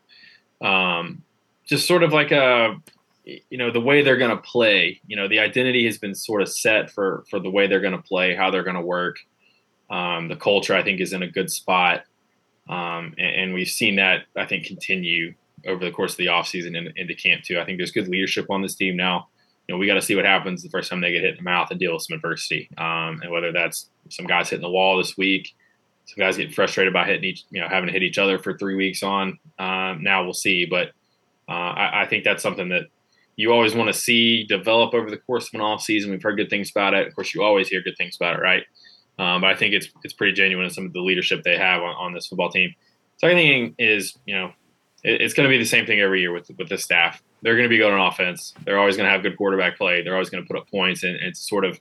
Um, 0.60 1.22
just 1.64 1.86
sort 1.86 2.04
of 2.04 2.12
like 2.12 2.30
a, 2.30 2.76
you 3.24 3.58
know, 3.58 3.72
the 3.72 3.80
way 3.80 4.02
they're 4.02 4.16
going 4.16 4.30
to 4.30 4.42
play. 4.42 5.00
You 5.06 5.16
know, 5.16 5.26
the 5.28 5.40
identity 5.40 5.84
has 5.86 5.98
been 5.98 6.14
sort 6.14 6.42
of 6.42 6.48
set 6.48 6.90
for 6.90 7.24
for 7.28 7.40
the 7.40 7.50
way 7.50 7.66
they're 7.66 7.80
going 7.80 7.96
to 7.96 8.02
play, 8.02 8.34
how 8.34 8.50
they're 8.50 8.62
going 8.62 8.76
to 8.76 8.82
work. 8.82 9.18
Um, 9.90 10.28
the 10.28 10.36
culture, 10.36 10.74
I 10.74 10.82
think, 10.82 11.00
is 11.00 11.12
in 11.12 11.22
a 11.22 11.30
good 11.30 11.50
spot. 11.50 12.04
Um, 12.68 13.14
and, 13.18 13.36
and, 13.36 13.54
we've 13.54 13.68
seen 13.68 13.96
that, 13.96 14.24
I 14.36 14.44
think, 14.44 14.66
continue 14.66 15.34
over 15.66 15.84
the 15.84 15.92
course 15.92 16.12
of 16.12 16.18
the 16.18 16.26
offseason 16.26 16.76
and 16.76 16.92
into 16.96 17.14
camp, 17.14 17.44
too. 17.44 17.60
I 17.60 17.64
think 17.64 17.78
there's 17.78 17.92
good 17.92 18.08
leadership 18.08 18.46
on 18.50 18.60
this 18.60 18.74
team 18.74 18.96
now. 18.96 19.28
You 19.66 19.74
know, 19.74 19.78
we 19.78 19.86
got 19.86 19.94
to 19.94 20.02
see 20.02 20.16
what 20.16 20.24
happens 20.24 20.62
the 20.62 20.68
first 20.68 20.90
time 20.90 21.00
they 21.00 21.12
get 21.12 21.22
hit 21.22 21.32
in 21.32 21.36
the 21.36 21.42
mouth 21.42 21.70
and 21.70 21.78
deal 21.78 21.92
with 21.92 22.02
some 22.02 22.16
adversity. 22.16 22.68
Um, 22.76 23.20
and 23.22 23.30
whether 23.30 23.52
that's 23.52 23.90
some 24.10 24.26
guys 24.26 24.50
hitting 24.50 24.62
the 24.62 24.70
wall 24.70 24.98
this 24.98 25.16
week, 25.16 25.54
some 26.06 26.22
guys 26.22 26.36
getting 26.36 26.52
frustrated 26.52 26.92
by 26.92 27.04
hitting 27.04 27.24
each, 27.24 27.44
you 27.50 27.60
know, 27.60 27.68
having 27.68 27.88
to 27.88 27.92
hit 27.92 28.02
each 28.02 28.18
other 28.18 28.38
for 28.38 28.56
three 28.56 28.76
weeks 28.76 29.02
on. 29.02 29.38
Um, 29.58 30.02
now 30.02 30.24
we'll 30.24 30.34
see. 30.34 30.66
But 30.66 30.88
uh, 31.48 31.52
I, 31.52 32.02
I 32.02 32.06
think 32.06 32.24
that's 32.24 32.42
something 32.42 32.68
that 32.70 32.84
you 33.36 33.52
always 33.52 33.74
want 33.74 33.92
to 33.92 33.98
see 33.98 34.44
develop 34.44 34.94
over 34.94 35.10
the 35.10 35.18
course 35.18 35.48
of 35.48 35.54
an 35.54 35.60
off 35.60 35.82
season. 35.82 36.10
We've 36.10 36.22
heard 36.22 36.36
good 36.36 36.50
things 36.50 36.70
about 36.70 36.94
it. 36.94 37.06
Of 37.06 37.14
course, 37.14 37.34
you 37.34 37.42
always 37.42 37.68
hear 37.68 37.82
good 37.82 37.96
things 37.98 38.16
about 38.16 38.38
it, 38.38 38.42
right? 38.42 38.64
Um, 39.18 39.40
but 39.40 39.50
I 39.50 39.56
think 39.56 39.74
it's 39.74 39.88
it's 40.04 40.12
pretty 40.12 40.32
genuine 40.32 40.66
in 40.66 40.70
some 40.70 40.86
of 40.86 40.92
the 40.92 41.00
leadership 41.00 41.42
they 41.42 41.56
have 41.56 41.82
on, 41.82 41.94
on 41.96 42.12
this 42.12 42.26
football 42.26 42.50
team. 42.50 42.74
Second 43.18 43.36
thing 43.36 43.74
is, 43.78 44.16
you 44.26 44.34
know, 44.34 44.52
it, 45.02 45.22
it's 45.22 45.34
going 45.34 45.48
to 45.48 45.50
be 45.50 45.58
the 45.58 45.68
same 45.68 45.86
thing 45.86 46.00
every 46.00 46.20
year 46.20 46.32
with 46.32 46.50
with 46.58 46.68
the 46.68 46.78
staff. 46.78 47.22
They're 47.42 47.54
going 47.54 47.64
to 47.64 47.70
be 47.70 47.78
good 47.78 47.92
on 47.92 48.00
offense. 48.00 48.54
They're 48.64 48.78
always 48.78 48.96
going 48.96 49.06
to 49.06 49.10
have 49.10 49.22
good 49.22 49.36
quarterback 49.36 49.78
play. 49.78 50.02
They're 50.02 50.14
always 50.14 50.30
going 50.30 50.42
to 50.42 50.48
put 50.48 50.58
up 50.58 50.70
points 50.70 51.02
and, 51.02 51.16
and 51.16 51.36
sort 51.36 51.64
of 51.64 51.80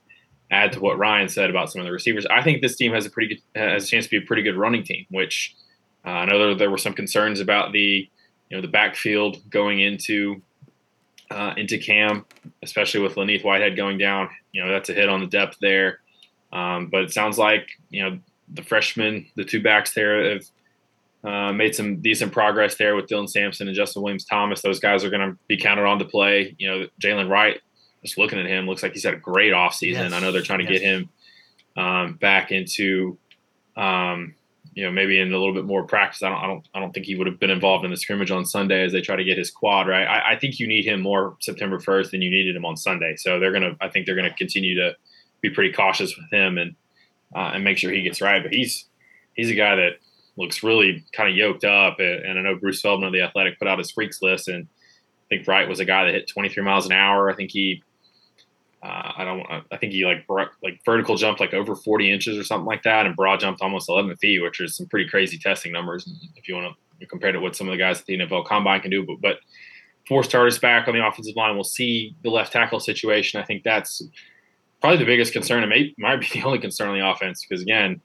add 0.50 0.72
to 0.72 0.80
what 0.80 0.98
Ryan 0.98 1.28
said 1.28 1.50
about 1.50 1.70
some 1.70 1.80
of 1.80 1.86
the 1.86 1.92
receivers. 1.92 2.24
I 2.26 2.42
think 2.42 2.62
this 2.62 2.76
team 2.76 2.92
has 2.92 3.04
a 3.04 3.10
pretty 3.10 3.34
good 3.34 3.60
has 3.60 3.84
a 3.84 3.86
chance 3.86 4.06
to 4.06 4.10
be 4.10 4.18
a 4.18 4.26
pretty 4.26 4.42
good 4.42 4.56
running 4.56 4.82
team. 4.82 5.04
Which 5.10 5.54
uh, 6.06 6.10
I 6.10 6.24
know 6.24 6.38
there, 6.38 6.54
there 6.54 6.70
were 6.70 6.78
some 6.78 6.94
concerns 6.94 7.40
about 7.40 7.72
the 7.72 8.08
you 8.48 8.56
know 8.56 8.62
the 8.62 8.68
backfield 8.68 9.38
going 9.50 9.80
into 9.80 10.40
uh, 11.30 11.52
into 11.56 11.78
Cam, 11.78 12.24
especially 12.62 13.00
with 13.00 13.16
Len'Neth 13.16 13.44
Whitehead 13.44 13.76
going 13.76 13.98
down. 13.98 14.30
You 14.52 14.64
know 14.64 14.70
that's 14.70 14.88
a 14.88 14.94
hit 14.94 15.08
on 15.08 15.20
the 15.20 15.26
depth 15.26 15.58
there. 15.60 16.00
Um, 16.56 16.86
but 16.86 17.02
it 17.02 17.12
sounds 17.12 17.38
like 17.38 17.68
you 17.90 18.02
know 18.02 18.18
the 18.54 18.62
freshmen, 18.62 19.26
the 19.36 19.44
two 19.44 19.62
backs 19.62 19.92
there 19.92 20.32
have 20.32 20.44
uh, 21.22 21.52
made 21.52 21.74
some 21.74 22.00
decent 22.00 22.32
progress 22.32 22.76
there 22.76 22.96
with 22.96 23.06
Dylan 23.06 23.28
Sampson 23.28 23.68
and 23.68 23.76
Justin 23.76 24.02
Williams 24.02 24.24
Thomas. 24.24 24.62
Those 24.62 24.80
guys 24.80 25.04
are 25.04 25.10
going 25.10 25.30
to 25.30 25.36
be 25.48 25.58
counted 25.58 25.84
on 25.84 25.98
to 25.98 26.04
play. 26.06 26.54
You 26.58 26.68
know, 26.68 26.86
Jaylen 27.02 27.28
Wright, 27.28 27.60
just 28.02 28.16
looking 28.16 28.38
at 28.38 28.46
him, 28.46 28.66
looks 28.66 28.82
like 28.82 28.92
he's 28.92 29.04
had 29.04 29.14
a 29.14 29.18
great 29.18 29.52
offseason. 29.52 29.92
Yes. 29.92 30.12
I 30.12 30.20
know 30.20 30.32
they're 30.32 30.42
trying 30.42 30.60
to 30.60 30.72
yes. 30.72 30.80
get 30.80 30.82
him 30.82 31.08
um, 31.76 32.14
back 32.14 32.52
into, 32.52 33.18
um, 33.76 34.34
you 34.72 34.84
know, 34.84 34.90
maybe 34.90 35.20
in 35.20 35.32
a 35.32 35.38
little 35.38 35.54
bit 35.54 35.64
more 35.64 35.84
practice. 35.84 36.22
I 36.22 36.30
don't, 36.30 36.38
I 36.38 36.46
don't, 36.46 36.68
I 36.74 36.80
don't 36.80 36.92
think 36.92 37.04
he 37.04 37.16
would 37.16 37.26
have 37.26 37.38
been 37.38 37.50
involved 37.50 37.84
in 37.84 37.90
the 37.90 37.96
scrimmage 37.98 38.30
on 38.30 38.46
Sunday 38.46 38.82
as 38.82 38.92
they 38.92 39.02
try 39.02 39.16
to 39.16 39.24
get 39.24 39.36
his 39.36 39.50
quad 39.50 39.88
right. 39.88 40.06
I, 40.06 40.32
I 40.32 40.38
think 40.38 40.58
you 40.58 40.66
need 40.66 40.86
him 40.86 41.02
more 41.02 41.36
September 41.40 41.78
1st 41.78 42.12
than 42.12 42.22
you 42.22 42.30
needed 42.30 42.56
him 42.56 42.64
on 42.64 42.76
Sunday. 42.76 43.16
So 43.16 43.38
they're 43.40 43.52
going 43.52 43.62
to, 43.62 43.76
I 43.80 43.88
think 43.88 44.06
they're 44.06 44.14
going 44.14 44.30
to 44.30 44.36
continue 44.36 44.74
to 44.76 44.94
be 45.40 45.50
pretty 45.50 45.72
cautious 45.72 46.16
with 46.16 46.30
him 46.30 46.58
and 46.58 46.74
uh, 47.34 47.50
and 47.54 47.64
make 47.64 47.78
sure 47.78 47.90
he 47.90 48.02
gets 48.02 48.20
right. 48.20 48.42
But 48.42 48.52
he's 48.52 48.86
he's 49.34 49.50
a 49.50 49.54
guy 49.54 49.76
that 49.76 49.98
looks 50.36 50.62
really 50.62 51.04
kind 51.12 51.30
of 51.30 51.36
yoked 51.36 51.64
up. 51.64 51.98
And, 51.98 52.24
and, 52.24 52.38
I 52.38 52.42
know 52.42 52.56
Bruce 52.56 52.80
Feldman 52.80 53.08
of 53.08 53.12
the 53.12 53.22
Athletic 53.22 53.58
put 53.58 53.68
out 53.68 53.78
his 53.78 53.90
freaks 53.90 54.20
list, 54.20 54.48
and 54.48 54.66
I 54.66 55.26
think 55.28 55.48
Wright 55.48 55.68
was 55.68 55.80
a 55.80 55.84
guy 55.84 56.04
that 56.04 56.14
hit 56.14 56.28
23 56.28 56.62
miles 56.62 56.86
an 56.86 56.92
hour. 56.92 57.30
I 57.30 57.34
think 57.34 57.50
he, 57.50 57.82
uh, 58.82 59.12
I 59.16 59.24
don't, 59.24 59.46
I 59.72 59.76
think 59.78 59.92
he 59.92 60.04
like 60.04 60.26
like 60.62 60.80
vertical 60.84 61.16
jumped 61.16 61.40
like 61.40 61.54
over 61.54 61.74
40 61.74 62.10
inches 62.12 62.38
or 62.38 62.44
something 62.44 62.66
like 62.66 62.82
that, 62.82 63.06
and 63.06 63.16
broad 63.16 63.40
jumped 63.40 63.62
almost 63.62 63.88
11 63.88 64.16
feet, 64.16 64.42
which 64.42 64.60
is 64.60 64.76
some 64.76 64.86
pretty 64.86 65.08
crazy 65.08 65.38
testing 65.38 65.72
numbers 65.72 66.08
if 66.36 66.48
you 66.48 66.54
want 66.54 66.74
to 67.00 67.06
compare 67.06 67.32
to 67.32 67.40
what 67.40 67.56
some 67.56 67.68
of 67.68 67.72
the 67.72 67.78
guys 67.78 68.00
at 68.00 68.06
the 68.06 68.18
NFL 68.18 68.46
Combine 68.46 68.80
can 68.80 68.90
do. 68.90 69.04
But 69.04 69.20
but 69.20 69.38
four 70.06 70.22
starters 70.22 70.58
back 70.58 70.86
on 70.86 70.94
the 70.94 71.04
offensive 71.04 71.36
line. 71.36 71.54
We'll 71.54 71.64
see 71.64 72.14
the 72.22 72.30
left 72.30 72.52
tackle 72.52 72.80
situation. 72.80 73.40
I 73.40 73.44
think 73.44 73.64
that's 73.64 74.02
probably 74.86 75.04
the 75.04 75.10
biggest 75.10 75.32
concern, 75.32 75.64
and 75.64 75.70
may, 75.70 75.92
might 75.98 76.20
be 76.20 76.28
the 76.32 76.42
only 76.44 76.60
concern 76.60 76.88
on 76.88 76.96
the 76.96 77.04
offense 77.04 77.44
because 77.44 77.60
again, 77.60 78.00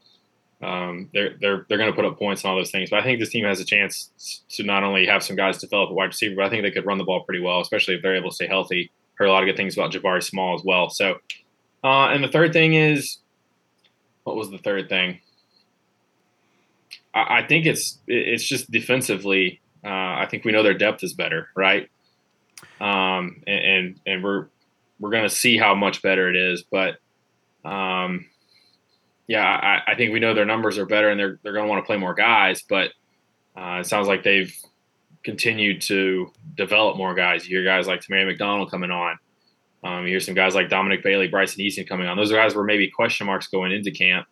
um, 0.64 1.10
they're 1.14 1.36
they're 1.40 1.66
they're 1.70 1.78
going 1.78 1.92
to 1.92 1.96
put 1.96 2.06
up 2.06 2.18
points 2.18 2.44
and 2.44 2.50
all 2.50 2.58
those 2.58 2.72
things. 2.72 2.90
But 2.90 3.00
I 3.00 3.04
think 3.04 3.20
this 3.20 3.30
team 3.30 3.46
has 3.46 3.60
a 3.60 3.66
chance 3.66 4.44
to 4.50 4.64
not 4.64 4.84
only 4.84 5.06
have 5.06 5.22
some 5.22 5.36
guys 5.36 5.60
develop 5.60 5.92
a 5.92 5.94
wide 5.94 6.06
receiver, 6.06 6.36
but 6.38 6.46
I 6.46 6.50
think 6.50 6.64
they 6.64 6.72
could 6.72 6.88
run 6.88 6.98
the 6.98 7.04
ball 7.04 7.24
pretty 7.24 7.40
well, 7.40 7.62
especially 7.62 7.96
if 7.96 8.02
they're 8.02 8.16
able 8.16 8.32
to 8.32 8.36
stay 8.36 8.48
healthy. 8.48 8.92
Heard 9.14 9.28
a 9.28 9.32
lot 9.32 9.44
of 9.44 9.48
good 9.48 9.58
things 9.58 9.78
about 9.78 9.92
Jabari 9.92 10.24
Small 10.24 10.56
as 10.56 10.64
well. 10.64 10.90
So, 10.90 11.18
uh, 11.84 12.08
and 12.08 12.24
the 12.24 12.30
third 12.30 12.52
thing 12.52 12.74
is, 12.74 13.20
what 14.24 14.36
was 14.36 14.50
the 14.50 14.58
third 14.58 14.90
thing? 14.90 15.20
I, 17.14 17.42
I 17.42 17.48
think 17.48 17.68
it's 17.68 18.00
it's 18.08 18.44
just 18.44 18.72
defensively. 18.72 19.62
Uh, 19.84 19.90
I 19.90 20.28
think 20.30 20.46
we 20.46 20.52
know 20.52 20.64
their 20.64 20.74
depth 20.74 21.04
is 21.04 21.14
better, 21.14 21.50
right? 21.56 21.90
Um, 22.80 23.44
and, 23.46 23.66
and 23.66 24.00
and 24.08 24.24
we're 24.24 24.48
we're 25.02 25.10
going 25.10 25.28
to 25.28 25.36
see 25.36 25.58
how 25.58 25.76
much 25.76 26.02
better 26.02 26.30
it 26.30 26.38
is. 26.38 26.64
But 26.64 26.96
um, 27.66 28.28
yeah, 29.28 29.44
I, 29.44 29.92
I, 29.92 29.96
think 29.96 30.14
we 30.14 30.20
know 30.20 30.34
their 30.34 30.46
numbers 30.46 30.78
are 30.78 30.86
better 30.86 31.10
and 31.10 31.20
they're 31.20 31.40
they're 31.44 31.54
going 31.54 31.66
to 31.66 31.70
want 31.70 31.84
to 31.84 31.86
play 31.86 31.98
more 31.98 32.14
guys, 32.14 32.64
but 32.68 32.92
uh, 33.58 33.80
it 33.82 33.86
sounds 33.86 34.08
like 34.08 34.24
they've 34.24 34.56
continued 35.24 35.82
to 35.82 36.32
develop 36.56 36.98
more 36.98 37.14
guys. 37.14 37.48
You 37.48 37.58
hear 37.58 37.66
guys 37.66 37.88
like 37.88 38.02
Tamari 38.02 38.26
McDonald 38.26 38.72
coming 38.72 38.92
on. 38.92 39.18
Um, 39.84 40.04
you 40.04 40.10
hear 40.10 40.20
some 40.20 40.36
guys 40.36 40.56
like 40.56 40.70
Dominic 40.70 41.04
Bailey, 41.04 41.28
Bryson 41.28 41.64
Eason 41.64 41.88
coming 41.88 42.08
on. 42.08 42.16
Those 42.16 42.32
guys 42.32 42.56
were 42.56 42.64
maybe 42.64 42.90
question 42.90 43.28
marks 43.28 43.48
going 43.48 43.72
into 43.72 43.92
camp 43.92 44.28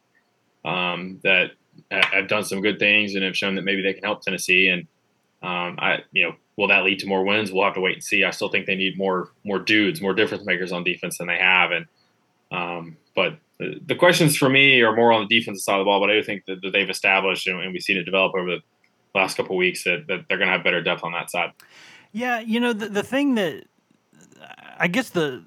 um, 0.64 1.20
that 1.24 1.52
have 1.92 2.28
done 2.28 2.44
some 2.44 2.62
good 2.62 2.78
things 2.80 3.16
and 3.16 3.24
have 3.24 3.36
shown 3.36 3.56
that 3.56 3.64
maybe 3.64 3.82
they 3.82 3.94
can 3.94 4.04
help 4.04 4.22
Tennessee. 4.22 4.68
And 4.68 4.88
um, 5.42 5.78
I, 5.80 6.00
you 6.12 6.24
know, 6.24 6.36
will 6.58 6.68
that 6.68 6.84
lead 6.84 7.00
to 7.00 7.08
more 7.08 7.24
wins? 7.24 7.52
We'll 7.52 7.64
have 7.64 7.76
to 7.76 7.82
wait 7.82 7.96
and 7.96 8.04
see. 8.04 8.24
I 8.24 8.32
still 8.32 8.50
think 8.50 8.66
they 8.66 8.76
need 8.76 8.98
more 8.98 9.30
more 9.44 9.60
dudes, 9.60 10.02
more 10.02 10.14
difference 10.14 10.46
makers 10.46 10.72
on 10.72 10.84
defense 10.84 11.18
than 11.18 11.28
they 11.28 11.38
have. 11.38 11.72
And 11.72 11.86
um, 12.52 12.98
but 13.16 13.38
the, 13.58 13.80
the, 13.86 13.96
questions 13.96 14.36
for 14.36 14.50
me 14.50 14.82
are 14.82 14.96
more 14.96 15.12
on 15.12 15.28
the 15.28 15.40
defensive 15.40 15.62
side 15.62 15.76
of 15.76 15.82
the 15.82 15.86
ball. 15.86 16.00
But 16.00 16.10
I 16.10 16.14
do 16.14 16.24
think 16.24 16.46
that, 16.46 16.62
that 16.62 16.72
they've 16.72 16.90
established 16.90 17.48
and, 17.48 17.62
and, 17.62 17.72
we've 17.72 17.84
seen 17.84 17.98
it 17.98 18.04
develop 18.04 18.34
over 18.34 18.56
the 18.56 18.62
last 19.14 19.38
couple 19.38 19.56
weeks 19.56 19.84
that, 19.84 20.08
that 20.08 20.26
they're 20.28 20.38
going 20.38 20.48
to 20.48 20.54
have 20.54 20.64
better 20.64 20.82
depth 20.82 21.04
on 21.04 21.12
that 21.12 21.30
side. 21.30 21.52
Yeah, 22.12 22.40
you 22.40 22.60
know 22.60 22.74
the 22.74 22.90
the 22.90 23.04
thing 23.04 23.36
that 23.36 23.66
I 24.78 24.88
guess 24.88 25.12
the 25.12 25.44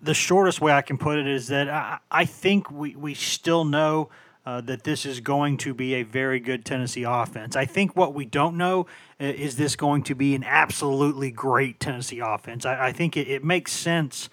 the 0.00 0.14
shortest 0.14 0.60
way 0.60 0.72
I 0.72 0.82
can 0.82 0.96
put 0.96 1.18
it 1.18 1.26
is 1.26 1.48
that 1.48 1.68
I, 1.68 1.98
I 2.10 2.24
think 2.24 2.70
we, 2.70 2.94
we 2.94 3.14
still 3.14 3.64
know 3.64 4.10
uh, 4.46 4.60
that 4.62 4.84
this 4.84 5.06
is 5.06 5.20
going 5.20 5.56
to 5.58 5.72
be 5.72 5.94
a 5.94 6.02
very 6.02 6.40
good 6.40 6.64
Tennessee 6.64 7.04
offense. 7.04 7.56
I 7.56 7.64
think 7.64 7.96
what 7.96 8.14
we 8.14 8.24
don't 8.24 8.56
know 8.56 8.86
uh, 9.20 9.24
is 9.24 9.56
this 9.56 9.76
going 9.76 10.02
to 10.04 10.14
be 10.14 10.34
an 10.34 10.44
absolutely 10.44 11.30
great 11.30 11.80
Tennessee 11.80 12.20
offense. 12.20 12.66
I, 12.66 12.88
I 12.88 12.92
think 12.92 13.16
it, 13.16 13.28
it, 13.28 13.42
makes 13.44 13.72
sense 13.72 14.28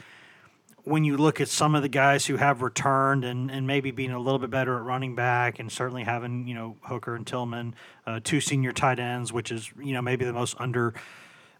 when 0.83 1.03
you 1.03 1.15
look 1.15 1.39
at 1.39 1.47
some 1.47 1.75
of 1.75 1.81
the 1.81 1.89
guys 1.89 2.25
who 2.25 2.37
have 2.37 2.61
returned 2.61 3.23
and, 3.23 3.49
and 3.51 3.67
maybe 3.67 3.91
being 3.91 4.11
a 4.11 4.19
little 4.19 4.39
bit 4.39 4.49
better 4.49 4.77
at 4.77 4.83
running 4.83 5.15
back 5.15 5.59
and 5.59 5.71
certainly 5.71 6.03
having, 6.03 6.47
you 6.47 6.55
know, 6.55 6.75
Hooker 6.81 7.15
and 7.15 7.25
Tillman, 7.25 7.75
uh, 8.05 8.19
two 8.23 8.41
senior 8.41 8.71
tight 8.71 8.99
ends, 8.99 9.31
which 9.31 9.51
is, 9.51 9.71
you 9.79 9.93
know, 9.93 10.01
maybe 10.01 10.25
the 10.25 10.33
most 10.33 10.55
under– 10.59 10.93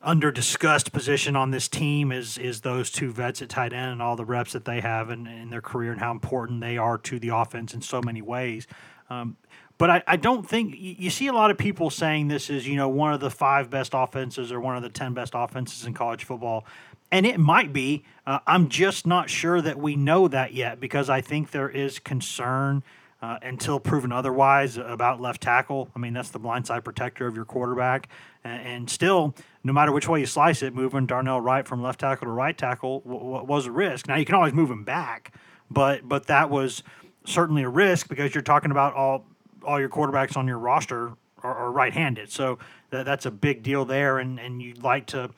under 0.04 0.32
discussed 0.32 0.92
position 0.92 1.36
on 1.36 1.52
this 1.52 1.68
team 1.68 2.12
is 2.12 2.38
is 2.38 2.62
those 2.62 2.90
two 2.90 3.12
vets 3.12 3.42
at 3.42 3.50
tight 3.50 3.74
end 3.74 3.92
and 3.92 4.02
all 4.02 4.16
the 4.16 4.26
reps 4.26 4.54
that 4.54 4.66
they 4.66 4.82
have 4.82 5.10
in, 5.10 5.28
in 5.28 5.50
their 5.50 5.62
career 5.62 5.92
and 5.92 6.00
how 6.00 6.12
important 6.12 6.62
they 6.62 6.78
are 6.78 6.98
to 6.98 7.20
the 7.20 7.30
offense 7.30 7.74
in 7.74 7.82
so 7.82 8.02
many 8.02 8.22
ways. 8.22 8.68
Um, 9.10 9.38
but 9.78 9.90
I, 9.90 10.04
I 10.08 10.16
don't 10.16 10.48
think 10.48 10.76
you 10.78 11.10
see 11.10 11.28
a 11.28 11.34
lot 11.34 11.50
of 11.50 11.58
people 11.58 11.90
saying 11.90 12.28
this 12.28 12.50
is 12.50 12.68
you 12.68 12.76
know 12.76 12.90
one 12.90 13.14
of 13.14 13.20
the 13.20 13.32
five 13.32 13.70
best 13.70 13.92
offenses 13.94 14.52
or 14.52 14.60
one 14.60 14.76
of 14.76 14.84
the 14.84 14.90
ten 14.90 15.14
best 15.14 15.34
offenses 15.36 15.86
in 15.86 15.94
college 15.94 16.24
football, 16.24 16.66
and 17.12 17.26
it 17.26 17.40
might 17.40 17.74
be. 17.74 18.04
Uh, 18.26 18.40
I'm 18.46 18.70
just 18.70 19.08
not 19.08 19.30
sure 19.30 19.62
that 19.62 19.78
we 19.78 19.96
know 19.96 20.28
that 20.28 20.54
yet 20.54 20.80
because 20.80 21.10
I 21.10 21.22
think 21.22 21.52
there 21.52 21.70
is 21.70 22.00
concern. 22.00 22.84
Uh, 23.24 23.38
until 23.44 23.80
proven 23.80 24.12
otherwise 24.12 24.78
about 24.78 25.22
left 25.22 25.44
tackle. 25.44 25.92
I 25.96 26.00
mean, 26.00 26.12
that's 26.12 26.32
the 26.32 26.40
blindside 26.40 26.84
protector 26.84 27.28
of 27.28 27.36
your 27.36 27.46
quarterback. 27.46 28.10
And, 28.44 28.90
still, 28.90 29.36
no 29.64 29.72
matter 29.72 29.92
which 29.92 30.08
way 30.08 30.20
you 30.20 30.26
slice 30.26 30.64
it, 30.64 30.74
moving 30.74 31.06
Darnell 31.06 31.40
Wright 31.42 31.68
from 31.68 31.82
left 31.84 32.00
tackle 32.00 32.26
to 32.26 32.32
right 32.32 32.58
tackle 32.58 33.02
w- 33.02 33.20
w- 33.20 33.46
was 33.46 33.68
a 33.68 33.72
risk. 33.72 34.08
Now 34.08 34.16
you 34.16 34.26
can 34.26 34.36
always 34.36 34.54
move 34.54 34.72
him 34.72 34.84
back, 34.84 35.34
but 35.70 36.08
but 36.08 36.28
that 36.28 36.50
was 36.50 36.82
certainly 37.24 37.62
a 37.62 37.70
risk 37.70 38.10
because 38.10 38.34
you're 38.34 38.42
talking 38.42 38.72
about 38.72 38.96
all 38.96 39.26
all 39.64 39.80
your 39.80 39.90
quarterbacks 39.90 40.36
on 40.36 40.48
your 40.48 40.58
roster 40.58 41.14
are, 41.44 41.56
are 41.56 41.72
right-handed, 41.72 42.32
so 42.32 42.58
that, 42.90 43.06
that's 43.06 43.28
a 43.28 43.32
big 43.32 43.62
deal 43.62 43.86
there. 43.86 44.18
And 44.18 44.40
and 44.40 44.62
you'd 44.62 44.82
like 44.84 45.06
to, 45.08 45.30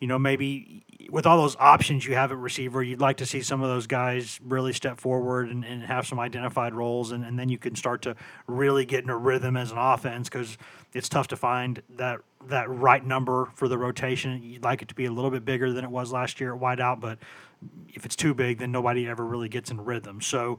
you 0.00 0.08
know, 0.08 0.18
maybe 0.18 0.82
with 1.10 1.26
all 1.26 1.38
those 1.38 1.56
options 1.56 2.04
you 2.06 2.14
have 2.14 2.30
at 2.32 2.38
receiver, 2.38 2.82
you'd 2.82 3.00
like 3.00 3.16
to 3.18 3.26
see 3.26 3.40
some 3.40 3.62
of 3.62 3.68
those 3.68 3.86
guys 3.86 4.38
really 4.44 4.72
step 4.72 5.00
forward 5.00 5.48
and, 5.48 5.64
and 5.64 5.82
have 5.82 6.06
some 6.06 6.20
identified 6.20 6.74
roles, 6.74 7.12
and, 7.12 7.24
and 7.24 7.38
then 7.38 7.48
you 7.48 7.58
can 7.58 7.74
start 7.74 8.02
to 8.02 8.14
really 8.46 8.84
get 8.84 9.04
in 9.04 9.10
a 9.10 9.16
rhythm 9.16 9.56
as 9.56 9.72
an 9.72 9.78
offense 9.78 10.28
because 10.28 10.58
it's 10.92 11.08
tough 11.08 11.28
to 11.28 11.36
find 11.36 11.82
that 11.88 12.20
that 12.46 12.68
right 12.70 13.04
number 13.04 13.50
for 13.54 13.68
the 13.68 13.78
rotation. 13.78 14.42
You'd 14.42 14.64
like 14.64 14.82
it 14.82 14.88
to 14.88 14.94
be 14.94 15.06
a 15.06 15.10
little 15.10 15.30
bit 15.30 15.44
bigger 15.44 15.72
than 15.72 15.84
it 15.84 15.90
was 15.90 16.12
last 16.12 16.40
year 16.40 16.54
at 16.54 16.60
wideout, 16.60 17.00
but 17.00 17.18
if 17.88 18.04
it's 18.04 18.16
too 18.16 18.34
big, 18.34 18.58
then 18.58 18.70
nobody 18.70 19.06
ever 19.06 19.24
really 19.24 19.48
gets 19.48 19.70
in 19.70 19.80
rhythm. 19.80 20.20
So 20.20 20.58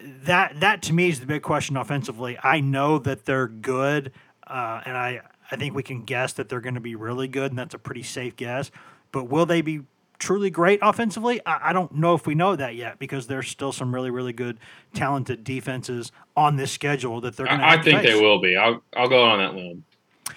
that 0.00 0.60
that 0.60 0.82
to 0.82 0.92
me 0.92 1.10
is 1.10 1.20
the 1.20 1.26
big 1.26 1.42
question 1.42 1.76
offensively. 1.76 2.38
I 2.42 2.60
know 2.60 2.98
that 3.00 3.26
they're 3.26 3.48
good, 3.48 4.12
uh, 4.46 4.80
and 4.86 4.96
I 4.96 5.20
I 5.50 5.56
think 5.56 5.74
we 5.74 5.82
can 5.82 6.04
guess 6.04 6.32
that 6.34 6.48
they're 6.48 6.62
going 6.62 6.74
to 6.74 6.80
be 6.80 6.94
really 6.94 7.28
good, 7.28 7.52
and 7.52 7.58
that's 7.58 7.74
a 7.74 7.78
pretty 7.78 8.02
safe 8.02 8.34
guess. 8.34 8.70
But 9.14 9.28
will 9.28 9.46
they 9.46 9.60
be 9.60 9.82
truly 10.18 10.50
great 10.50 10.80
offensively? 10.82 11.40
I, 11.46 11.70
I 11.70 11.72
don't 11.72 11.94
know 11.94 12.14
if 12.14 12.26
we 12.26 12.34
know 12.34 12.56
that 12.56 12.74
yet 12.74 12.98
because 12.98 13.28
there's 13.28 13.48
still 13.48 13.70
some 13.70 13.94
really, 13.94 14.10
really 14.10 14.32
good, 14.32 14.58
talented 14.92 15.44
defenses 15.44 16.10
on 16.36 16.56
this 16.56 16.72
schedule 16.72 17.20
that 17.20 17.36
they're 17.36 17.46
going 17.46 17.60
to. 17.60 17.64
I, 17.64 17.74
I 17.74 17.82
think 17.82 18.00
face. 18.00 18.12
they 18.12 18.20
will 18.20 18.40
be. 18.40 18.56
I'll 18.56 18.82
I'll 18.96 19.08
go 19.08 19.24
on 19.24 19.38
that 19.38 19.54
limb. 19.54 19.84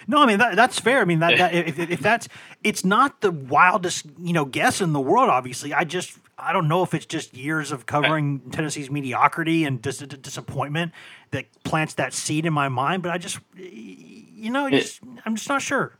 No, 0.07 0.21
I 0.21 0.28
mean 0.28 0.38
that, 0.38 0.55
that's 0.55 0.80
fair. 0.80 1.01
I 1.01 1.05
mean 1.05 1.19
that, 1.19 1.39
that 1.39 1.53
if, 1.67 1.80
if 1.80 1.99
that's 1.99 2.28
it's 2.63 2.86
not 2.86 3.21
the 3.21 3.32
wildest 3.32 4.05
you 4.19 4.32
know 4.32 4.45
guess 4.45 4.80
in 4.80 4.93
the 4.93 5.01
world. 5.01 5.32
Obviously, 5.32 5.73
I 5.73 5.84
just 5.84 6.19
I 6.38 6.53
don't 6.53 6.67
know 6.67 6.84
if 6.84 6.93
it's 6.93 7.07
just 7.07 7.36
years 7.36 7.71
of 7.71 7.88
covering 7.88 8.51
Tennessee's 8.51 8.91
mediocrity 8.91 9.63
and 9.63 9.82
dis- 9.82 9.97
disappointment 9.97 10.91
that 11.32 11.45
plants 11.63 11.95
that 11.95 12.13
seed 12.13 12.45
in 12.45 12.53
my 12.53 12.69
mind. 12.69 13.01
But 13.01 13.11
I 13.11 13.17
just 13.17 13.39
you 13.55 14.51
know 14.51 14.69
just, 14.69 15.01
I'm 15.25 15.36
just 15.36 15.49
not 15.49 15.63
sure. 15.63 15.97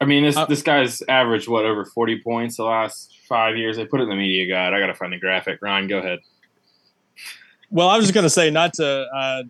I 0.00 0.04
mean, 0.04 0.24
this 0.24 0.36
uh, 0.36 0.46
this 0.46 0.62
guy's 0.62 1.02
averaged 1.08 1.48
what 1.48 1.64
over 1.64 1.84
forty 1.84 2.20
points 2.20 2.56
the 2.56 2.64
last 2.64 3.16
five 3.28 3.56
years. 3.56 3.76
They 3.76 3.84
put 3.84 4.00
it 4.00 4.04
in 4.04 4.08
the 4.10 4.16
media 4.16 4.46
guide. 4.46 4.72
I 4.72 4.80
got 4.80 4.86
to 4.86 4.94
find 4.94 5.12
the 5.12 5.18
graphic. 5.18 5.58
Ryan, 5.60 5.88
go 5.88 5.98
ahead. 5.98 6.20
Well, 7.70 7.88
I 7.88 7.96
was 7.96 8.06
just 8.06 8.14
going 8.14 8.24
to 8.24 8.30
say 8.30 8.50
not 8.50 8.74
to 8.74 8.86
uh, 8.86 9.42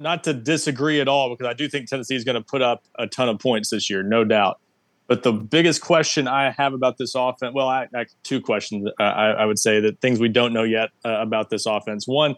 not 0.00 0.24
to 0.24 0.34
disagree 0.34 1.00
at 1.00 1.08
all 1.08 1.30
because 1.30 1.46
I 1.46 1.52
do 1.54 1.68
think 1.68 1.88
Tennessee 1.88 2.16
is 2.16 2.24
going 2.24 2.34
to 2.34 2.42
put 2.42 2.62
up 2.62 2.84
a 2.98 3.06
ton 3.06 3.28
of 3.28 3.38
points 3.38 3.70
this 3.70 3.88
year, 3.88 4.02
no 4.02 4.24
doubt. 4.24 4.58
But 5.06 5.24
the 5.24 5.32
biggest 5.32 5.80
question 5.80 6.28
I 6.28 6.50
have 6.52 6.72
about 6.72 6.96
this 6.96 7.14
offense, 7.14 7.52
well, 7.52 7.68
I, 7.68 7.88
I 7.94 8.06
two 8.22 8.40
questions. 8.40 8.88
Uh, 8.98 9.02
I, 9.02 9.30
I, 9.30 9.44
would 9.44 9.58
say 9.58 9.80
that 9.80 10.00
things 10.00 10.20
we 10.20 10.28
don't 10.28 10.52
know 10.52 10.62
yet 10.62 10.90
uh, 11.04 11.16
about 11.20 11.50
this 11.50 11.66
offense. 11.66 12.06
One, 12.06 12.36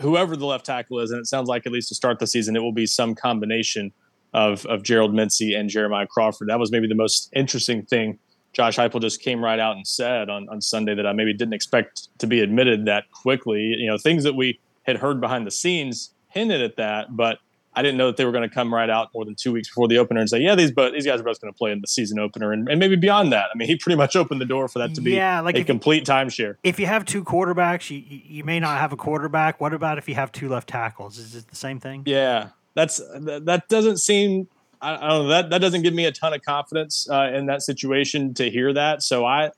whoever 0.00 0.36
the 0.36 0.46
left 0.46 0.64
tackle 0.64 1.00
is, 1.00 1.10
and 1.10 1.18
it 1.18 1.26
sounds 1.26 1.48
like 1.48 1.66
at 1.66 1.72
least 1.72 1.88
to 1.88 1.96
start 1.96 2.20
the 2.20 2.26
season, 2.26 2.54
it 2.54 2.60
will 2.60 2.72
be 2.72 2.86
some 2.86 3.14
combination 3.16 3.92
of 4.36 4.66
of 4.66 4.82
Gerald 4.82 5.14
Mincey 5.14 5.54
and 5.54 5.68
Jeremiah 5.68 6.06
Crawford. 6.06 6.48
That 6.48 6.60
was 6.60 6.70
maybe 6.70 6.86
the 6.86 6.94
most 6.94 7.30
interesting 7.34 7.84
thing. 7.84 8.18
Josh 8.52 8.76
Heupel 8.76 9.00
just 9.00 9.20
came 9.20 9.42
right 9.42 9.58
out 9.58 9.76
and 9.76 9.86
said 9.86 10.30
on, 10.30 10.48
on 10.48 10.60
Sunday 10.60 10.94
that 10.94 11.06
I 11.06 11.12
maybe 11.12 11.32
didn't 11.32 11.54
expect 11.54 12.08
to 12.18 12.26
be 12.26 12.40
admitted 12.40 12.84
that 12.84 13.10
quickly. 13.10 13.60
You 13.60 13.86
know, 13.86 13.98
things 13.98 14.24
that 14.24 14.34
we 14.34 14.60
had 14.84 14.98
heard 14.98 15.20
behind 15.20 15.46
the 15.46 15.50
scenes 15.50 16.10
hinted 16.28 16.62
at 16.62 16.76
that, 16.76 17.16
but 17.16 17.38
I 17.74 17.82
didn't 17.82 17.96
know 17.96 18.06
that 18.06 18.16
they 18.16 18.24
were 18.24 18.32
going 18.32 18.48
to 18.48 18.54
come 18.54 18.72
right 18.72 18.88
out 18.88 19.08
more 19.14 19.24
than 19.24 19.34
two 19.34 19.52
weeks 19.52 19.68
before 19.68 19.88
the 19.88 19.98
opener 19.98 20.20
and 20.20 20.28
say, 20.28 20.40
"Yeah, 20.40 20.54
these 20.54 20.70
but 20.70 20.92
these 20.92 21.06
guys 21.06 21.20
are 21.20 21.24
both 21.24 21.40
going 21.40 21.52
to 21.52 21.56
play 21.56 21.72
in 21.72 21.80
the 21.80 21.86
season 21.86 22.18
opener," 22.18 22.52
and, 22.52 22.68
and, 22.68 22.78
maybe 22.78 22.96
beyond 22.96 23.32
that. 23.32 23.46
I 23.54 23.56
mean, 23.56 23.68
he 23.68 23.76
pretty 23.76 23.96
much 23.96 24.16
opened 24.16 24.40
the 24.40 24.46
door 24.46 24.68
for 24.68 24.78
that 24.80 24.94
to 24.96 25.00
be 25.00 25.12
yeah, 25.12 25.40
like 25.40 25.56
a 25.56 25.64
complete 25.64 26.04
timeshare. 26.04 26.56
If 26.62 26.78
you 26.78 26.86
have 26.86 27.06
two 27.06 27.24
quarterbacks, 27.24 27.90
you 27.90 28.02
you 28.06 28.44
may 28.44 28.60
not 28.60 28.78
have 28.80 28.92
a 28.92 28.96
quarterback. 28.96 29.62
What 29.62 29.72
about 29.72 29.96
if 29.96 30.08
you 30.10 30.14
have 30.14 30.30
two 30.30 30.48
left 30.48 30.68
tackles? 30.68 31.18
Is 31.18 31.34
it 31.34 31.48
the 31.48 31.56
same 31.56 31.80
thing? 31.80 32.02
Yeah, 32.06 32.48
that's 32.76 32.98
that 32.98 33.64
doesn't 33.68 33.96
seem. 33.96 34.46
I, 34.80 34.92
don't 34.92 35.00
know 35.00 35.28
that 35.28 35.50
that 35.50 35.58
doesn't 35.58 35.82
give 35.82 35.94
me 35.94 36.04
a 36.04 36.12
ton 36.12 36.34
of 36.34 36.42
confidence 36.42 37.08
uh, 37.10 37.32
in 37.34 37.46
that 37.46 37.62
situation 37.62 38.34
to 38.34 38.48
hear 38.48 38.72
that. 38.74 39.02
So 39.02 39.24
I 39.24 39.50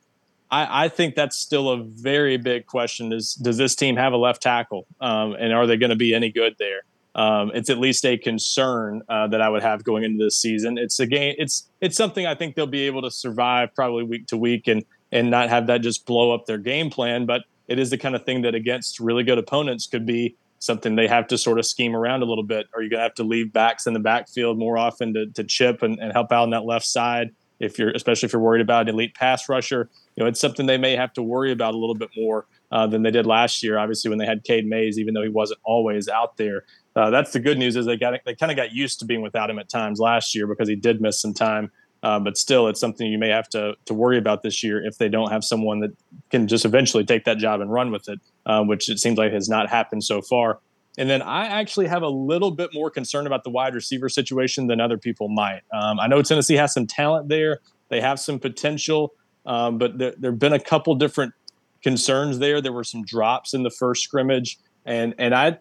I, 0.51 0.85
I, 0.85 0.89
think 0.89 1.17
that's 1.17 1.37
still 1.37 1.69
a 1.69 1.83
very 1.83 2.37
big 2.37 2.67
question. 2.67 3.13
Is 3.13 3.35
does 3.35 3.59
this 3.59 3.75
team 3.75 3.97
have 3.97 4.13
a 4.13 4.17
left 4.17 4.41
tackle, 4.41 4.87
um, 5.01 5.35
and 5.39 5.53
are 5.53 5.67
they 5.67 5.77
going 5.77 5.91
to 5.91 5.97
be 5.97 6.15
any 6.15 6.31
good 6.31 6.55
there? 6.59 6.83
Um, 7.17 7.51
it's 7.53 7.69
at 7.69 7.79
least 7.79 8.07
a 8.07 8.17
concern 8.17 9.03
uh, 9.09 9.27
that 9.27 9.41
I 9.41 9.49
would 9.49 9.63
have 9.63 9.83
going 9.83 10.05
into 10.05 10.25
this 10.25 10.37
season. 10.37 10.79
It's 10.79 11.01
a 11.01 11.07
game. 11.07 11.35
It's 11.39 11.69
it's 11.81 11.97
something 11.97 12.25
I 12.25 12.37
think 12.37 12.55
they'll 12.55 12.67
be 12.69 12.87
able 12.87 13.03
to 13.03 13.11
survive 13.11 13.75
probably 13.75 14.05
week 14.05 14.29
to 14.29 14.37
week 14.37 14.69
and 14.69 14.85
and 15.11 15.29
not 15.29 15.49
have 15.49 15.67
that 15.67 15.79
just 15.79 16.07
blow 16.07 16.33
up 16.33 16.47
their 16.47 16.59
game 16.59 16.89
plan. 16.89 17.27
But 17.27 17.43
it 17.67 17.81
is 17.81 17.91
the 17.91 17.99
kind 17.99 18.15
of 18.15 18.25
thing 18.25 18.43
that 18.43 18.55
against 18.55 19.01
really 19.01 19.25
good 19.25 19.39
opponents 19.39 19.89
could 19.89 20.07
be 20.07 20.37
something 20.59 20.97
they 20.97 21.07
have 21.07 21.27
to 21.29 21.39
sort 21.39 21.59
of 21.59 21.67
scheme 21.67 21.95
around 21.95 22.23
a 22.23 22.27
little 22.27 22.45
bit. 22.45 22.67
Are 22.75 22.83
you 22.83 22.91
going 22.91 22.99
to 22.99 23.05
have 23.05 23.15
to 23.15 23.25
leave 23.25 23.53
backs 23.53 23.87
in 23.87 23.95
the 23.95 24.01
backfield 24.01 24.59
more 24.59 24.77
often 24.77 25.15
to, 25.15 25.27
to 25.27 25.45
chip 25.45 25.83
and, 25.83 25.99
and 26.01 26.13
help 26.13 26.33
out 26.33 26.43
on 26.43 26.51
that 26.51 26.65
left 26.65 26.87
side? 26.87 27.31
If 27.61 27.77
you're 27.79 27.91
especially 27.91 28.27
if 28.27 28.33
you're 28.33 28.43
worried 28.43 28.61
about 28.61 28.89
an 28.89 28.95
elite 28.95 29.15
pass 29.15 29.49
rusher, 29.49 29.91
you 30.15 30.23
know, 30.23 30.29
it's 30.29 30.41
something 30.41 30.67
they 30.67 30.79
may 30.79 30.95
have 30.95 31.13
to 31.15 31.23
worry 31.23 31.51
about 31.51 31.75
a 31.75 31.77
little 31.77 31.97
bit 31.97 32.11
more 32.17 32.47
uh, 32.71 32.87
than 32.87 33.03
they 33.03 33.11
did 33.11 33.27
last 33.27 33.65
year. 33.65 33.79
Obviously, 33.79 34.09
when 34.09 34.19
they 34.19 34.27
had 34.27 34.45
Cade 34.45 34.67
Mays, 34.67 34.99
even 34.99 35.15
though 35.15 35.25
he 35.25 35.29
wasn't 35.29 35.59
always 35.65 36.09
out 36.09 36.37
there, 36.37 36.65
uh, 36.95 37.11
that's 37.11 37.33
the 37.33 37.41
good 37.41 37.59
news 37.59 37.75
is 37.77 37.87
they 37.87 37.97
got 37.97 38.15
they 38.25 38.35
kind 38.35 38.53
of 38.53 38.57
got 38.57 38.73
used 38.73 39.01
to 39.01 39.05
being 39.05 39.23
without 39.23 39.51
him 39.51 39.59
at 39.59 39.69
times 39.69 39.99
last 39.99 40.35
year 40.35 40.47
because 40.47 40.69
he 40.69 40.77
did 40.77 41.01
miss 41.01 41.21
some 41.21 41.35
time. 41.35 41.71
Uh, 42.03 42.21
but 42.21 42.39
still, 42.39 42.69
it's 42.69 42.79
something 42.79 43.11
you 43.11 43.19
may 43.19 43.29
have 43.29 43.49
to 43.49 43.75
to 43.87 43.95
worry 43.95 44.19
about 44.19 44.43
this 44.43 44.63
year 44.63 44.85
if 44.85 44.99
they 44.99 45.09
don't 45.09 45.31
have 45.31 45.43
someone 45.43 45.81
that 45.81 45.91
can 46.31 46.47
just 46.47 46.65
eventually 46.65 47.05
take 47.05 47.25
that 47.25 47.39
job 47.39 47.61
and 47.61 47.73
run 47.73 47.91
with 47.91 48.09
it, 48.09 48.21
uh, 48.49 48.65
which 48.65 48.89
it 48.89 48.99
seems 48.99 49.19
like 49.19 49.33
has 49.33 49.49
not 49.49 49.69
happened 49.69 50.03
so 50.03 50.21
far. 50.21 50.59
And 50.97 51.09
then 51.09 51.23
I 51.23 51.47
actually 51.47 51.87
have 51.87 52.03
a 52.03 52.09
little 52.09 52.51
bit 52.51 52.71
more 52.75 52.91
concern 52.91 53.27
about 53.29 53.45
the 53.45 53.51
wide 53.51 53.75
receiver 53.75 54.09
situation 54.09 54.67
than 54.67 54.81
other 54.81 54.99
people 54.99 55.29
might. 55.29 55.61
Um, 55.73 56.01
I 56.01 56.09
know 56.09 56.23
Tennessee 56.23 56.57
has 56.57 56.75
some 56.75 56.89
talent 56.89 57.29
there; 57.29 57.61
they 57.89 58.01
have 58.01 58.19
some 58.19 58.41
potential. 58.41 59.13
Um, 59.47 59.79
but 59.79 59.97
there, 59.97 60.15
there 60.19 60.33
have 60.33 60.41
been 60.41 60.53
a 60.53 60.61
couple 60.61 60.95
different 60.97 61.35
concerns 61.83 62.41
there. 62.41 62.61
There 62.61 62.73
were 62.73 62.85
some 62.85 63.05
drops 63.05 63.55
in 63.55 63.63
the 63.63 63.71
first 63.71 64.03
scrimmage, 64.03 64.59
and 64.85 65.15
and 65.19 65.35
I 65.35 65.59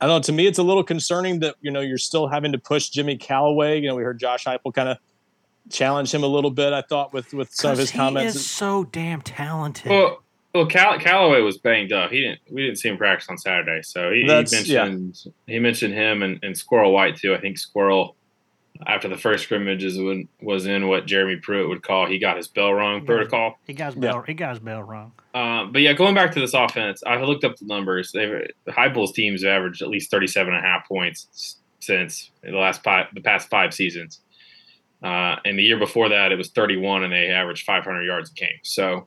I 0.00 0.06
don't 0.06 0.16
know. 0.16 0.20
To 0.20 0.32
me, 0.32 0.46
it's 0.46 0.58
a 0.58 0.62
little 0.62 0.84
concerning 0.84 1.40
that 1.40 1.56
you 1.60 1.70
know 1.70 1.80
you're 1.80 1.98
still 1.98 2.28
having 2.28 2.52
to 2.52 2.58
push 2.58 2.90
Jimmy 2.90 3.16
Calloway. 3.16 3.80
You 3.80 3.88
know, 3.88 3.96
we 3.96 4.04
heard 4.04 4.20
Josh 4.20 4.44
Heupel 4.44 4.72
kind 4.72 4.88
of 4.88 4.98
challenge 5.70 6.14
him 6.14 6.22
a 6.22 6.28
little 6.28 6.50
bit. 6.50 6.72
I 6.72 6.82
thought 6.82 7.12
with 7.12 7.32
with 7.32 7.52
some 7.52 7.72
of 7.72 7.78
his 7.78 7.90
he 7.90 7.98
comments. 7.98 8.36
is 8.36 8.48
so 8.48 8.84
damn 8.84 9.22
talented. 9.22 9.90
Well, 9.90 10.22
well, 10.56 10.66
Cal- 10.66 10.98
Calloway 10.98 11.40
was 11.40 11.58
banged 11.58 11.92
up. 11.92 12.10
He 12.10 12.20
didn't. 12.22 12.40
We 12.50 12.62
didn't 12.62 12.78
see 12.78 12.88
him 12.88 12.96
practice 12.96 13.28
on 13.28 13.38
Saturday, 13.38 13.82
so 13.82 14.10
he, 14.10 14.22
he 14.22 14.26
That's- 14.26 14.52
mentioned 14.52 15.16
he 15.46 15.58
mentioned 15.58 15.94
him 15.94 16.22
and, 16.22 16.38
and 16.42 16.56
Squirrel 16.56 16.92
White 16.92 17.16
too. 17.16 17.34
I 17.34 17.40
think 17.40 17.58
Squirrel 17.58 18.16
after 18.86 19.08
the 19.08 19.16
first 19.16 19.44
scrimmages 19.44 19.98
when, 19.98 20.28
was 20.42 20.66
in 20.66 20.86
what 20.86 21.06
Jeremy 21.06 21.36
Pruitt 21.36 21.68
would 21.68 21.82
call 21.82 22.06
he 22.06 22.18
got 22.18 22.36
his 22.36 22.48
bell 22.48 22.74
rung 22.74 23.06
protocol. 23.06 23.58
he 23.66 23.72
got 23.72 23.86
his 23.86 23.94
bell. 23.94 24.22
He 24.22 24.34
got 24.34 24.50
his 24.50 24.58
bell 24.58 24.82
wrong. 24.82 25.12
Uh, 25.32 25.64
but 25.66 25.80
yeah, 25.82 25.92
going 25.92 26.14
back 26.14 26.32
to 26.32 26.40
this 26.40 26.54
offense, 26.54 27.02
I 27.06 27.16
looked 27.22 27.44
up 27.44 27.56
the 27.56 27.66
numbers. 27.66 28.12
They've 28.12 28.48
Heupel's 28.68 29.12
teams 29.12 29.42
have 29.42 29.52
averaged 29.52 29.82
at 29.82 29.88
least 29.88 30.10
37 30.10 30.52
and 30.54 30.64
a 30.64 30.66
half 30.66 30.86
points 30.88 31.56
since 31.80 32.30
the 32.42 32.50
last 32.50 32.82
five, 32.82 33.06
the 33.14 33.20
past 33.20 33.48
five 33.48 33.72
seasons. 33.72 34.20
Uh, 35.02 35.36
and 35.44 35.58
the 35.58 35.62
year 35.62 35.78
before 35.78 36.08
that, 36.08 36.32
it 36.32 36.36
was 36.36 36.48
31, 36.50 37.04
and 37.04 37.12
they 37.12 37.28
averaged 37.28 37.64
500 37.64 38.02
yards 38.02 38.30
a 38.30 38.34
game. 38.34 38.58
So, 38.62 39.06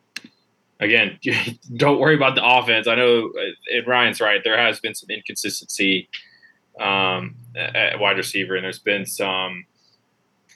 again, 0.80 1.20
don't 1.76 2.00
worry 2.00 2.16
about 2.16 2.36
the 2.36 2.46
offense. 2.46 2.88
I 2.88 2.96
know, 2.96 3.28
uh, 3.28 3.78
and 3.78 3.88
Ryan's 3.88 4.22
right. 4.22 4.42
There 4.44 4.58
has 4.58 4.80
been 4.80 4.96
some 4.96 5.10
inconsistency 5.10 6.10
um, 6.80 7.36
at 7.56 8.00
wide 8.00 8.18
receiver, 8.18 8.56
and 8.56 8.64
there's 8.64 8.80
been 8.80 9.06
some, 9.06 9.66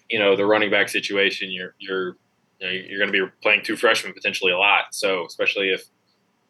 you 0.09 0.19
know, 0.19 0.35
the 0.35 0.45
running 0.45 0.71
back 0.71 0.89
situation. 0.89 1.51
You're 1.51 1.75
you're 1.79 2.17
you 2.59 2.67
know, 2.67 2.71
you're 2.71 2.99
going 2.99 3.11
to 3.11 3.25
be 3.25 3.31
playing 3.41 3.63
two 3.63 3.75
freshmen 3.75 4.13
potentially 4.13 4.51
a 4.51 4.57
lot. 4.57 4.85
So 4.91 5.25
especially 5.25 5.69
if 5.69 5.83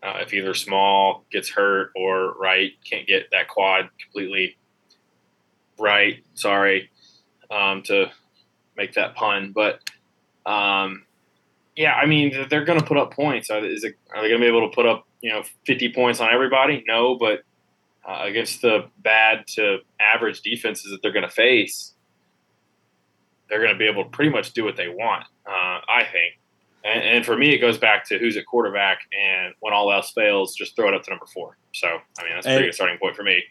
uh, 0.03 0.19
if 0.21 0.33
either 0.33 0.53
Small 0.53 1.25
gets 1.31 1.49
hurt 1.49 1.91
or 1.95 2.33
Wright 2.33 2.71
can't 2.87 3.07
get 3.07 3.29
that 3.31 3.47
quad 3.47 3.89
completely 4.01 4.57
right. 5.79 6.23
Sorry 6.35 6.89
um, 7.49 7.81
to 7.83 8.11
make 8.75 8.93
that 8.93 9.15
pun, 9.15 9.53
but 9.53 9.79
um, 10.45 11.03
yeah, 11.75 11.93
I 11.93 12.05
mean 12.05 12.47
they're 12.49 12.65
going 12.65 12.79
to 12.79 12.85
put 12.85 12.97
up 12.97 13.13
points. 13.13 13.49
Are, 13.49 13.63
is 13.65 13.83
it, 13.83 13.95
are 14.13 14.21
they 14.21 14.29
going 14.29 14.41
to 14.41 14.45
be 14.45 14.47
able 14.55 14.69
to 14.69 14.75
put 14.75 14.85
up 14.85 15.07
you 15.21 15.31
know 15.31 15.43
50 15.65 15.93
points 15.93 16.19
on 16.19 16.29
everybody? 16.31 16.83
No, 16.87 17.15
but 17.17 17.41
uh, 18.07 18.19
against 18.23 18.61
the 18.61 18.85
bad 18.99 19.45
to 19.47 19.79
average 19.99 20.41
defenses 20.41 20.91
that 20.91 21.01
they're 21.01 21.11
going 21.13 21.27
to 21.27 21.31
face, 21.33 21.93
they're 23.49 23.61
going 23.61 23.73
to 23.73 23.77
be 23.79 23.87
able 23.87 24.03
to 24.03 24.09
pretty 24.09 24.31
much 24.31 24.51
do 24.53 24.63
what 24.63 24.75
they 24.75 24.89
want. 24.89 25.23
Uh, 25.45 25.79
I 25.89 26.03
think. 26.11 26.39
And, 26.85 27.01
and 27.01 27.25
for 27.25 27.37
me, 27.37 27.53
it 27.53 27.59
goes 27.59 27.77
back 27.77 28.05
to 28.09 28.19
who's 28.19 28.35
at 28.35 28.45
quarterback, 28.45 28.99
and 29.17 29.53
when 29.61 29.73
all 29.73 29.89
else 29.91 30.11
fails, 30.11 30.53
just 30.53 30.75
throw 30.75 30.89
it 30.89 30.93
up 30.93 31.03
to 31.03 31.11
number 31.11 31.25
four. 31.27 31.57
So, 31.73 31.87
I 31.87 32.23
mean, 32.23 32.33
that's 32.33 32.45
a 32.45 32.49
pretty 32.49 32.55
And- 32.57 32.65
good 32.67 32.75
starting 32.75 32.97
point 32.97 33.15
for 33.15 33.23
me. 33.23 33.41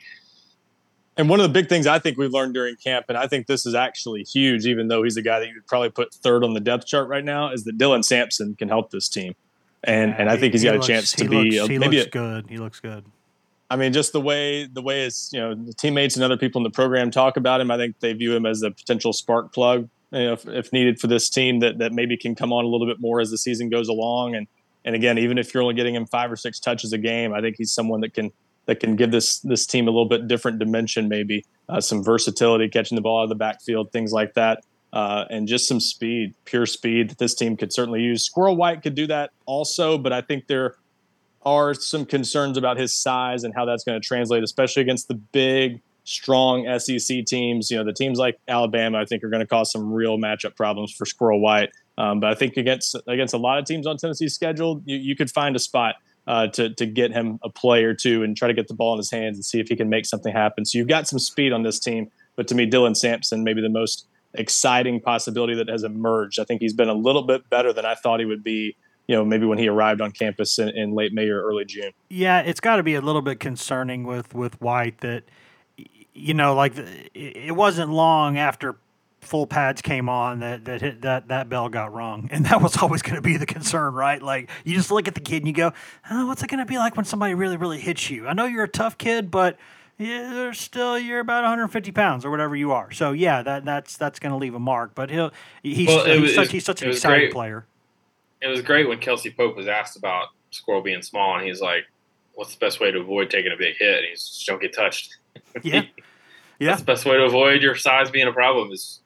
And 1.16 1.28
one 1.28 1.40
of 1.40 1.44
the 1.44 1.52
big 1.52 1.68
things 1.68 1.86
I 1.86 1.98
think 1.98 2.16
we've 2.16 2.32
learned 2.32 2.54
during 2.54 2.76
camp, 2.76 3.06
and 3.08 3.18
I 3.18 3.26
think 3.26 3.46
this 3.46 3.66
is 3.66 3.74
actually 3.74 4.22
huge, 4.22 4.64
even 4.66 4.88
though 4.88 5.02
he's 5.02 5.16
a 5.18 5.22
guy 5.22 5.40
that 5.40 5.48
you'd 5.48 5.66
probably 5.66 5.90
put 5.90 6.14
third 6.14 6.42
on 6.42 6.54
the 6.54 6.60
depth 6.60 6.86
chart 6.86 7.08
right 7.08 7.24
now, 7.24 7.52
is 7.52 7.64
that 7.64 7.76
Dylan 7.76 8.02
Sampson 8.04 8.54
can 8.54 8.68
help 8.68 8.90
this 8.90 9.08
team. 9.08 9.34
And 9.84 10.14
and 10.16 10.30
I 10.30 10.36
think 10.36 10.54
he's 10.54 10.62
He 10.62 10.68
got 10.68 10.76
looks- 10.76 10.88
a 10.88 10.92
chance 10.92 11.12
to 11.12 11.28
be 11.28 11.50
looks, 11.58 11.68
a, 11.68 11.72
he 11.72 11.78
maybe 11.78 11.96
looks 11.98 12.06
a, 12.06 12.10
good. 12.10 12.46
He 12.48 12.56
looks 12.56 12.80
good. 12.80 13.04
I 13.68 13.76
mean, 13.76 13.92
just 13.92 14.12
the 14.12 14.20
way 14.20 14.66
the 14.66 14.82
way 14.82 15.00
his 15.04 15.30
you 15.32 15.40
know 15.40 15.54
the 15.54 15.72
teammates 15.74 16.14
and 16.14 16.24
other 16.24 16.36
people 16.36 16.60
in 16.60 16.62
the 16.62 16.70
program 16.70 17.10
talk 17.10 17.36
about 17.36 17.60
him, 17.60 17.70
I 17.70 17.76
think 17.76 17.98
they 18.00 18.12
view 18.12 18.34
him 18.34 18.46
as 18.46 18.62
a 18.62 18.70
potential 18.70 19.12
spark 19.12 19.52
plug, 19.52 19.88
you 20.12 20.24
know, 20.24 20.32
if, 20.34 20.46
if 20.46 20.72
needed 20.72 21.00
for 21.00 21.08
this 21.08 21.28
team 21.28 21.60
that 21.60 21.78
that 21.78 21.92
maybe 21.92 22.16
can 22.16 22.34
come 22.34 22.52
on 22.52 22.64
a 22.64 22.68
little 22.68 22.86
bit 22.86 23.00
more 23.00 23.20
as 23.20 23.30
the 23.30 23.38
season 23.38 23.68
goes 23.70 23.88
along. 23.88 24.34
And 24.34 24.46
and 24.84 24.94
again, 24.94 25.18
even 25.18 25.36
if 25.38 25.52
you're 25.52 25.62
only 25.62 25.74
getting 25.74 25.94
him 25.94 26.06
five 26.06 26.30
or 26.30 26.36
six 26.36 26.60
touches 26.60 26.92
a 26.92 26.98
game, 26.98 27.32
I 27.34 27.40
think 27.40 27.56
he's 27.58 27.72
someone 27.72 28.00
that 28.02 28.14
can 28.14 28.30
that 28.66 28.80
can 28.80 28.96
give 28.96 29.10
this 29.10 29.40
this 29.40 29.66
team 29.66 29.88
a 29.88 29.90
little 29.90 30.08
bit 30.08 30.28
different 30.28 30.58
dimension, 30.58 31.08
maybe 31.08 31.44
uh, 31.68 31.80
some 31.80 32.02
versatility, 32.02 32.68
catching 32.68 32.96
the 32.96 33.02
ball 33.02 33.20
out 33.20 33.24
of 33.24 33.28
the 33.28 33.34
backfield, 33.34 33.92
things 33.92 34.12
like 34.12 34.34
that. 34.34 34.64
Uh, 34.92 35.24
and 35.30 35.48
just 35.48 35.66
some 35.66 35.80
speed, 35.80 36.34
pure 36.44 36.66
speed 36.66 37.08
that 37.08 37.18
this 37.18 37.34
team 37.34 37.56
could 37.56 37.72
certainly 37.72 38.02
use. 38.02 38.24
Squirrel 38.26 38.56
White 38.56 38.82
could 38.82 38.94
do 38.94 39.06
that 39.06 39.30
also, 39.46 39.96
but 39.96 40.12
I 40.12 40.20
think 40.20 40.48
there 40.48 40.76
are 41.44 41.72
some 41.72 42.04
concerns 42.04 42.58
about 42.58 42.76
his 42.76 42.94
size 42.94 43.44
and 43.44 43.54
how 43.54 43.64
that's 43.64 43.84
going 43.84 44.00
to 44.00 44.06
translate, 44.06 44.42
especially 44.42 44.82
against 44.82 45.08
the 45.08 45.14
big, 45.14 45.80
strong 46.04 46.66
SEC 46.78 47.24
teams. 47.24 47.70
You 47.70 47.78
know, 47.78 47.84
the 47.84 47.92
teams 47.92 48.18
like 48.18 48.38
Alabama, 48.48 48.98
I 48.98 49.06
think, 49.06 49.24
are 49.24 49.30
going 49.30 49.40
to 49.40 49.46
cause 49.46 49.72
some 49.72 49.92
real 49.92 50.18
matchup 50.18 50.56
problems 50.56 50.92
for 50.92 51.06
Squirrel 51.06 51.40
White. 51.40 51.70
Um, 51.98 52.20
but 52.20 52.30
I 52.30 52.34
think 52.34 52.56
against 52.56 52.96
against 53.06 53.34
a 53.34 53.38
lot 53.38 53.58
of 53.58 53.64
teams 53.64 53.86
on 53.86 53.96
Tennessee's 53.96 54.34
schedule, 54.34 54.82
you, 54.84 54.96
you 54.96 55.16
could 55.16 55.30
find 55.30 55.56
a 55.56 55.58
spot 55.58 55.96
uh, 56.26 56.48
to 56.48 56.74
to 56.74 56.86
get 56.86 57.12
him 57.12 57.38
a 57.42 57.50
play 57.50 57.84
or 57.84 57.94
two 57.94 58.22
and 58.22 58.36
try 58.36 58.48
to 58.48 58.54
get 58.54 58.68
the 58.68 58.74
ball 58.74 58.92
in 58.94 58.98
his 58.98 59.10
hands 59.10 59.36
and 59.36 59.44
see 59.44 59.60
if 59.60 59.68
he 59.68 59.76
can 59.76 59.88
make 59.88 60.06
something 60.06 60.32
happen. 60.32 60.64
So 60.64 60.78
you've 60.78 60.88
got 60.88 61.08
some 61.08 61.18
speed 61.18 61.52
on 61.52 61.62
this 61.62 61.78
team, 61.78 62.10
but 62.36 62.48
to 62.48 62.54
me, 62.54 62.68
Dylan 62.68 62.96
Sampson 62.96 63.44
maybe 63.44 63.60
the 63.60 63.68
most 63.68 64.06
exciting 64.34 65.00
possibility 65.00 65.54
that 65.54 65.68
has 65.68 65.84
emerged. 65.84 66.38
I 66.38 66.44
think 66.44 66.62
he's 66.62 66.72
been 66.72 66.88
a 66.88 66.94
little 66.94 67.22
bit 67.22 67.48
better 67.50 67.72
than 67.72 67.84
I 67.84 67.94
thought 67.94 68.20
he 68.20 68.26
would 68.26 68.44
be. 68.44 68.76
You 69.08 69.16
know, 69.16 69.24
maybe 69.24 69.46
when 69.46 69.58
he 69.58 69.68
arrived 69.68 70.00
on 70.00 70.12
campus 70.12 70.60
in, 70.60 70.68
in 70.70 70.94
late 70.94 71.12
May 71.12 71.28
or 71.28 71.42
early 71.42 71.64
June. 71.64 71.90
Yeah, 72.08 72.40
it's 72.40 72.60
got 72.60 72.76
to 72.76 72.84
be 72.84 72.94
a 72.94 73.00
little 73.00 73.20
bit 73.20 73.40
concerning 73.40 74.04
with 74.04 74.32
with 74.32 74.60
White 74.60 75.00
that 75.00 75.24
you 76.14 76.34
know, 76.34 76.54
like 76.54 76.74
it 77.14 77.54
wasn't 77.56 77.90
long 77.90 78.38
after 78.38 78.76
full 79.22 79.46
pads 79.46 79.80
came 79.80 80.08
on 80.08 80.40
that 80.40 80.64
that 80.66 80.80
hit, 80.82 81.02
that 81.02 81.28
that 81.28 81.48
bell 81.48 81.68
got 81.68 81.92
rung, 81.94 82.28
and 82.32 82.44
that 82.46 82.60
was 82.60 82.76
always 82.76 83.02
going 83.02 83.14
to 83.16 83.22
be 83.22 83.36
the 83.36 83.46
concern, 83.46 83.94
right? 83.94 84.20
Like 84.22 84.50
you 84.64 84.74
just 84.74 84.90
look 84.90 85.08
at 85.08 85.14
the 85.14 85.20
kid 85.20 85.38
and 85.38 85.46
you 85.46 85.54
go, 85.54 85.72
oh, 86.10 86.26
"What's 86.26 86.42
it 86.42 86.48
going 86.50 86.60
to 86.60 86.66
be 86.66 86.78
like 86.78 86.96
when 86.96 87.04
somebody 87.04 87.34
really 87.34 87.56
really 87.56 87.80
hits 87.80 88.10
you?" 88.10 88.26
I 88.28 88.32
know 88.34 88.44
you're 88.46 88.64
a 88.64 88.68
tough 88.68 88.98
kid, 88.98 89.30
but 89.30 89.56
yeah, 89.98 90.32
there's 90.34 90.58
still 90.60 90.98
you're 90.98 91.20
about 91.20 91.42
150 91.44 91.92
pounds 91.92 92.24
or 92.24 92.30
whatever 92.30 92.56
you 92.56 92.72
are. 92.72 92.90
So 92.90 93.12
yeah, 93.12 93.42
that 93.42 93.64
that's 93.64 93.96
that's 93.96 94.18
going 94.18 94.32
to 94.32 94.36
leave 94.38 94.54
a 94.54 94.58
mark. 94.60 94.94
But 94.94 95.10
he'll 95.10 95.30
he's, 95.62 95.88
Well, 95.88 96.04
he's 96.04 96.20
was- 96.20 96.34
such 96.34 96.50
he's 96.52 96.64
such 96.64 96.82
an 96.82 96.90
exciting 96.90 97.26
great. 97.26 97.32
player. 97.32 97.66
It 98.40 98.48
was 98.48 98.60
great 98.62 98.88
when 98.88 98.98
Kelsey 98.98 99.30
Pope 99.30 99.56
was 99.56 99.68
asked 99.68 99.96
about 99.96 100.28
Squirrel 100.50 100.82
being 100.82 101.00
small, 101.02 101.36
and 101.38 101.46
he's 101.46 101.60
like, 101.60 101.84
"What's 102.34 102.52
the 102.52 102.58
best 102.58 102.80
way 102.80 102.90
to 102.90 102.98
avoid 102.98 103.30
taking 103.30 103.52
a 103.52 103.56
big 103.56 103.76
hit?" 103.78 103.98
And 103.98 104.06
he's 104.10 104.26
just 104.28 104.46
don't 104.46 104.60
get 104.60 104.74
touched. 104.74 105.16
Yeah, 105.62 105.82
yeah. 106.58 106.68
That's 106.70 106.80
the 106.80 106.86
best 106.86 107.04
way 107.04 107.16
to 107.18 107.24
avoid 107.24 107.62
your 107.62 107.74
size 107.76 108.10
being 108.10 108.26
a 108.26 108.32
problem 108.32 108.72
is 108.72 109.00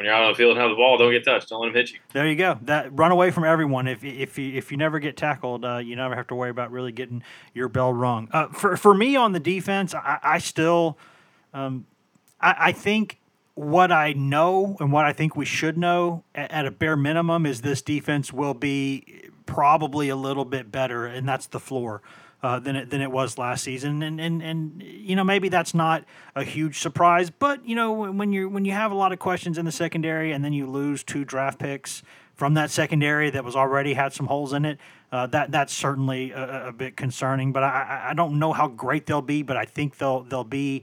when 0.00 0.06
you're 0.06 0.14
out 0.14 0.22
on 0.22 0.32
the 0.32 0.34
field 0.34 0.52
and 0.52 0.60
have 0.60 0.70
the 0.70 0.76
ball, 0.76 0.96
don't 0.96 1.12
get 1.12 1.26
touched. 1.26 1.50
Don't 1.50 1.60
let 1.60 1.68
him 1.68 1.74
hit 1.74 1.92
you. 1.92 1.98
There 2.14 2.26
you 2.26 2.34
go. 2.34 2.58
That 2.62 2.88
run 2.98 3.12
away 3.12 3.30
from 3.30 3.44
everyone. 3.44 3.86
If 3.86 4.02
if 4.02 4.38
you 4.38 4.56
if 4.56 4.70
you 4.70 4.78
never 4.78 4.98
get 4.98 5.14
tackled, 5.14 5.62
uh, 5.62 5.76
you 5.76 5.94
never 5.94 6.16
have 6.16 6.26
to 6.28 6.34
worry 6.34 6.48
about 6.48 6.70
really 6.70 6.90
getting 6.90 7.22
your 7.52 7.68
bell 7.68 7.92
rung. 7.92 8.30
Uh, 8.32 8.48
for 8.48 8.78
for 8.78 8.94
me 8.94 9.14
on 9.14 9.32
the 9.32 9.40
defense, 9.40 9.94
I, 9.94 10.18
I 10.22 10.38
still, 10.38 10.96
um, 11.52 11.84
I, 12.40 12.54
I 12.58 12.72
think 12.72 13.18
what 13.56 13.92
I 13.92 14.14
know 14.14 14.78
and 14.80 14.90
what 14.90 15.04
I 15.04 15.12
think 15.12 15.36
we 15.36 15.44
should 15.44 15.76
know 15.76 16.24
at, 16.34 16.50
at 16.50 16.64
a 16.64 16.70
bare 16.70 16.96
minimum 16.96 17.44
is 17.44 17.60
this 17.60 17.82
defense 17.82 18.32
will 18.32 18.54
be 18.54 19.28
probably 19.44 20.08
a 20.08 20.16
little 20.16 20.46
bit 20.46 20.72
better, 20.72 21.04
and 21.04 21.28
that's 21.28 21.46
the 21.46 21.60
floor. 21.60 22.00
Uh, 22.42 22.58
than 22.58 22.74
it 22.74 22.88
than 22.88 23.02
it 23.02 23.10
was 23.10 23.36
last 23.36 23.62
season, 23.64 24.02
and 24.02 24.18
and 24.18 24.42
and 24.42 24.82
you 24.82 25.14
know 25.14 25.22
maybe 25.22 25.50
that's 25.50 25.74
not 25.74 26.04
a 26.34 26.42
huge 26.42 26.78
surprise, 26.78 27.28
but 27.28 27.62
you 27.68 27.74
know 27.74 27.92
when 27.92 28.32
you 28.32 28.48
when 28.48 28.64
you 28.64 28.72
have 28.72 28.90
a 28.90 28.94
lot 28.94 29.12
of 29.12 29.18
questions 29.18 29.58
in 29.58 29.66
the 29.66 29.72
secondary, 29.72 30.32
and 30.32 30.42
then 30.42 30.54
you 30.54 30.66
lose 30.66 31.02
two 31.04 31.22
draft 31.22 31.58
picks 31.58 32.02
from 32.34 32.54
that 32.54 32.70
secondary 32.70 33.28
that 33.28 33.44
was 33.44 33.54
already 33.54 33.92
had 33.92 34.14
some 34.14 34.24
holes 34.26 34.54
in 34.54 34.64
it, 34.64 34.78
uh, 35.12 35.26
that 35.26 35.52
that's 35.52 35.74
certainly 35.74 36.30
a, 36.30 36.68
a 36.68 36.72
bit 36.72 36.96
concerning. 36.96 37.52
But 37.52 37.62
I 37.62 37.68
I- 37.68 38.10
I 38.12 38.14
don't 38.14 38.38
know 38.38 38.54
how 38.54 38.68
great 38.68 39.04
they'll 39.04 39.20
be, 39.20 39.42
but 39.42 39.58
I 39.58 39.66
think 39.66 39.98
they'll 39.98 40.22
they'll 40.22 40.42
be 40.42 40.82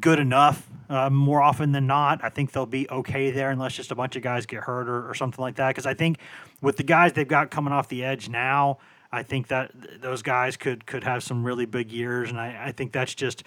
good 0.00 0.18
enough 0.18 0.66
uh, 0.88 1.10
more 1.10 1.42
often 1.42 1.72
than 1.72 1.86
not. 1.86 2.20
I 2.24 2.30
think 2.30 2.52
they'll 2.52 2.64
be 2.64 2.88
okay 2.88 3.30
there 3.32 3.50
unless 3.50 3.74
just 3.74 3.90
a 3.90 3.94
bunch 3.94 4.16
of 4.16 4.22
guys 4.22 4.46
get 4.46 4.62
hurt 4.62 4.88
or, 4.88 5.10
or 5.10 5.14
something 5.14 5.42
like 5.42 5.56
that. 5.56 5.68
Because 5.68 5.84
I 5.84 5.92
think 5.92 6.18
with 6.62 6.78
the 6.78 6.84
guys 6.84 7.12
they've 7.12 7.28
got 7.28 7.50
coming 7.50 7.72
off 7.74 7.88
the 7.88 8.02
edge 8.02 8.30
now, 8.30 8.78
I 9.12 9.22
think 9.22 9.48
that 9.48 9.72
th- 9.80 10.00
those 10.00 10.22
guys 10.22 10.56
could 10.56 10.86
could 10.86 11.04
have 11.04 11.22
some 11.22 11.44
really 11.44 11.66
big 11.66 11.90
years, 11.90 12.30
and 12.30 12.38
I, 12.38 12.66
I 12.66 12.72
think 12.72 12.92
that's 12.92 13.14
just 13.14 13.42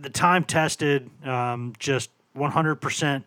the 0.00 0.10
time 0.10 0.44
tested, 0.44 1.10
um, 1.26 1.74
just 1.78 2.10
100% 2.36 3.24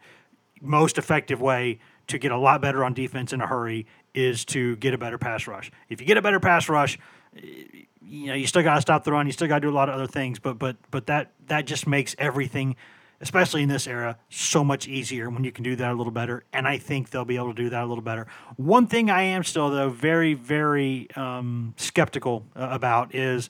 most 0.62 0.98
effective 0.98 1.42
way 1.42 1.80
to 2.08 2.18
get 2.18 2.32
a 2.32 2.38
lot 2.38 2.62
better 2.62 2.84
on 2.84 2.94
defense 2.94 3.34
in 3.34 3.42
a 3.42 3.48
hurry 3.48 3.86
is 4.14 4.46
to 4.46 4.76
get 4.78 4.94
a 4.94 4.98
better 4.98 5.18
pass 5.18 5.48
rush. 5.48 5.72
If 5.90 6.00
you 6.02 6.08
get 6.08 6.18
a 6.18 6.22
better 6.22 6.40
pass 6.40 6.70
rush, 6.70 6.98
you 7.34 8.28
know 8.28 8.34
you 8.34 8.48
still 8.48 8.64
got 8.64 8.76
to 8.76 8.82
stop 8.82 9.04
the 9.04 9.12
run. 9.12 9.26
You 9.26 9.32
still 9.32 9.48
got 9.48 9.56
to 9.56 9.62
do 9.62 9.70
a 9.70 9.76
lot 9.76 9.90
of 9.90 9.96
other 9.96 10.08
things, 10.08 10.40
but 10.40 10.60
but 10.60 10.78
but 10.92 11.08
that 11.08 11.32
that 11.48 11.66
just 11.66 11.88
makes 11.88 12.16
everything, 12.18 12.76
especially 13.24 13.64
in 13.64 13.70
this 13.70 13.88
era, 13.88 14.18
so 14.30 14.66
much 14.66 14.86
easier 14.86 15.30
when 15.30 15.46
you 15.46 15.52
can 15.52 15.64
do 15.64 15.78
that 15.78 15.92
a 15.92 15.96
little 15.96 16.12
better. 16.12 16.44
And 16.52 16.68
I 16.68 16.78
think 16.78 17.10
they'll 17.10 17.24
be 17.24 17.38
able 17.38 17.56
to 17.56 17.64
do 17.64 17.70
that 17.70 17.82
a 17.82 17.86
little 17.86 18.04
better. 18.04 18.28
One 18.58 18.86
thing 18.86 19.10
I 19.10 19.24
am 19.24 19.46
still 19.46 19.70
though 19.70 19.90
very 19.90 20.34
very 20.34 21.08
um, 21.16 21.74
skeptical 21.78 22.46
uh, 22.56 22.68
about 22.70 23.16
is 23.16 23.50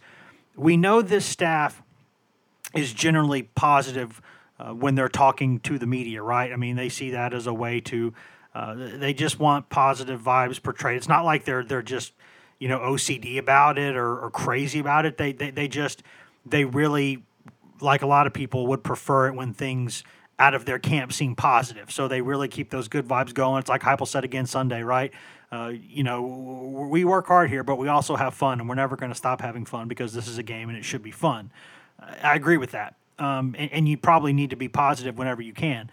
we 0.55 0.77
know 0.77 1.01
this 1.01 1.25
staff 1.25 1.81
is 2.75 2.93
generally 2.93 3.43
positive 3.43 4.21
uh, 4.59 4.73
when 4.73 4.93
they're 4.93 5.09
talking 5.09 5.59
to 5.61 5.79
the 5.79 5.87
media, 5.87 6.21
right? 6.21 6.53
I 6.53 6.55
mean, 6.55 6.75
they 6.75 6.89
see 6.89 7.09
that 7.09 7.33
as 7.33 7.47
a 7.47 7.53
way 7.53 7.81
to 7.81 8.13
uh, 8.53 8.75
they 8.75 9.15
just 9.15 9.39
want 9.39 9.69
positive 9.69 10.21
vibes 10.21 10.61
portrayed. 10.61 10.97
It's 10.97 11.09
not 11.09 11.25
like 11.25 11.45
they're 11.45 11.63
they're 11.63 11.81
just 11.81 12.13
you 12.59 12.67
know 12.67 12.77
OCD 12.77 13.39
about 13.39 13.79
it 13.79 13.95
or, 13.95 14.19
or 14.19 14.29
crazy 14.29 14.77
about 14.77 15.07
it. 15.07 15.17
They, 15.17 15.31
they 15.31 15.49
they 15.49 15.67
just 15.67 16.03
they 16.45 16.63
really 16.63 17.23
like 17.83 18.01
a 18.01 18.07
lot 18.07 18.27
of 18.27 18.33
people, 18.33 18.67
would 18.67 18.83
prefer 18.83 19.27
it 19.27 19.35
when 19.35 19.53
things 19.53 20.03
out 20.39 20.53
of 20.53 20.65
their 20.65 20.79
camp 20.79 21.13
seem 21.13 21.35
positive. 21.35 21.91
So 21.91 22.07
they 22.07 22.21
really 22.21 22.47
keep 22.47 22.69
those 22.69 22.87
good 22.87 23.07
vibes 23.07 23.33
going. 23.33 23.59
It's 23.59 23.69
like 23.69 23.81
Heupel 23.81 24.07
said 24.07 24.23
again 24.23 24.45
Sunday, 24.45 24.81
right? 24.81 25.11
Uh, 25.51 25.73
you 25.87 26.03
know, 26.03 26.23
we 26.89 27.05
work 27.05 27.27
hard 27.27 27.49
here, 27.49 27.63
but 27.63 27.77
we 27.77 27.87
also 27.87 28.15
have 28.15 28.33
fun, 28.33 28.59
and 28.59 28.67
we're 28.67 28.75
never 28.75 28.95
going 28.95 29.11
to 29.11 29.17
stop 29.17 29.39
having 29.41 29.65
fun 29.65 29.87
because 29.87 30.13
this 30.13 30.27
is 30.27 30.39
a 30.39 30.43
game 30.43 30.69
and 30.69 30.77
it 30.77 30.83
should 30.83 31.03
be 31.03 31.11
fun. 31.11 31.51
I 31.99 32.35
agree 32.35 32.57
with 32.57 32.71
that. 32.71 32.95
Um, 33.19 33.55
and, 33.57 33.71
and, 33.71 33.87
you 33.87 33.95
probably 33.95 34.33
need 34.33 34.49
to 34.49 34.55
be 34.55 34.67
positive 34.67 35.17
whenever 35.17 35.41
you 35.43 35.53
can. 35.53 35.91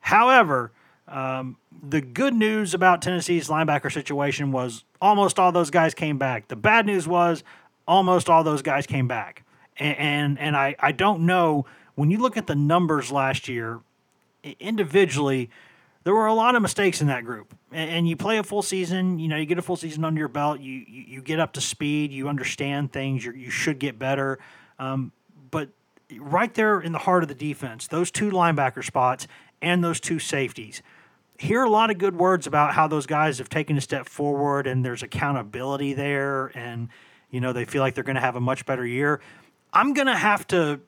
However, 0.00 0.70
um, 1.08 1.56
the 1.82 2.02
good 2.02 2.34
news 2.34 2.74
about 2.74 3.00
Tennessee's 3.00 3.48
linebacker 3.48 3.90
situation 3.90 4.52
was 4.52 4.84
almost 5.00 5.38
all 5.38 5.50
those 5.50 5.70
guys 5.70 5.94
came 5.94 6.18
back. 6.18 6.48
The 6.48 6.56
bad 6.56 6.84
news 6.84 7.08
was 7.08 7.42
almost 7.86 8.28
all 8.28 8.44
those 8.44 8.60
guys 8.60 8.86
came 8.86 9.08
back. 9.08 9.44
And, 9.78 10.38
and, 10.38 10.56
I, 10.56 10.74
I 10.80 10.92
don't 10.92 11.26
know, 11.26 11.66
when 11.94 12.10
you 12.10 12.18
look 12.18 12.36
at 12.36 12.46
the 12.46 12.54
numbers 12.54 13.12
last 13.12 13.48
year, 13.48 13.80
individually, 14.58 15.50
there 16.04 16.14
were 16.14 16.26
a 16.26 16.34
lot 16.34 16.54
of 16.54 16.62
mistakes 16.62 17.00
in 17.00 17.06
that 17.08 17.24
group. 17.24 17.54
And, 17.70 17.90
and, 17.90 18.08
you 18.08 18.16
play 18.16 18.38
a 18.38 18.42
full 18.42 18.62
season, 18.62 19.18
you 19.18 19.28
know, 19.28 19.36
you 19.36 19.46
get 19.46 19.58
a 19.58 19.62
full 19.62 19.76
season 19.76 20.04
under 20.04 20.18
your 20.18 20.28
belt, 20.28 20.60
you 20.60 20.84
you, 20.88 21.04
you 21.06 21.22
get 21.22 21.38
up 21.38 21.52
to 21.52 21.60
speed, 21.60 22.12
you 22.12 22.28
understand 22.28 22.92
things, 22.92 23.24
you 23.24 23.32
you 23.32 23.50
should 23.50 23.78
get 23.78 23.98
better. 23.98 24.38
Um, 24.78 25.12
but 25.50 25.68
right 26.18 26.52
there 26.54 26.80
in 26.80 26.92
the 26.92 26.98
heart 26.98 27.22
of 27.22 27.28
the 27.28 27.34
defense, 27.34 27.86
those 27.86 28.10
two 28.10 28.30
linebacker 28.30 28.84
spots 28.84 29.26
and 29.60 29.82
those 29.82 30.00
two 30.00 30.18
safeties. 30.18 30.82
Hear 31.38 31.62
a 31.62 31.70
lot 31.70 31.90
of 31.90 31.98
good 31.98 32.16
words 32.16 32.46
about 32.46 32.74
how 32.74 32.88
those 32.88 33.06
guys 33.06 33.38
have 33.38 33.48
taken 33.48 33.76
a 33.76 33.80
step 33.80 34.08
forward 34.08 34.66
and 34.66 34.84
there's 34.84 35.02
accountability 35.02 35.92
there 35.92 36.50
and 36.54 36.88
you 37.30 37.40
know 37.40 37.52
they 37.52 37.64
feel 37.64 37.82
like 37.82 37.94
they're 37.94 38.04
going 38.04 38.16
to 38.16 38.20
have 38.20 38.36
a 38.36 38.40
much 38.40 38.66
better 38.66 38.86
year. 38.86 39.20
I'm 39.72 39.94
going 39.94 40.06
to 40.06 40.16
have 40.16 40.46
to 40.48 40.80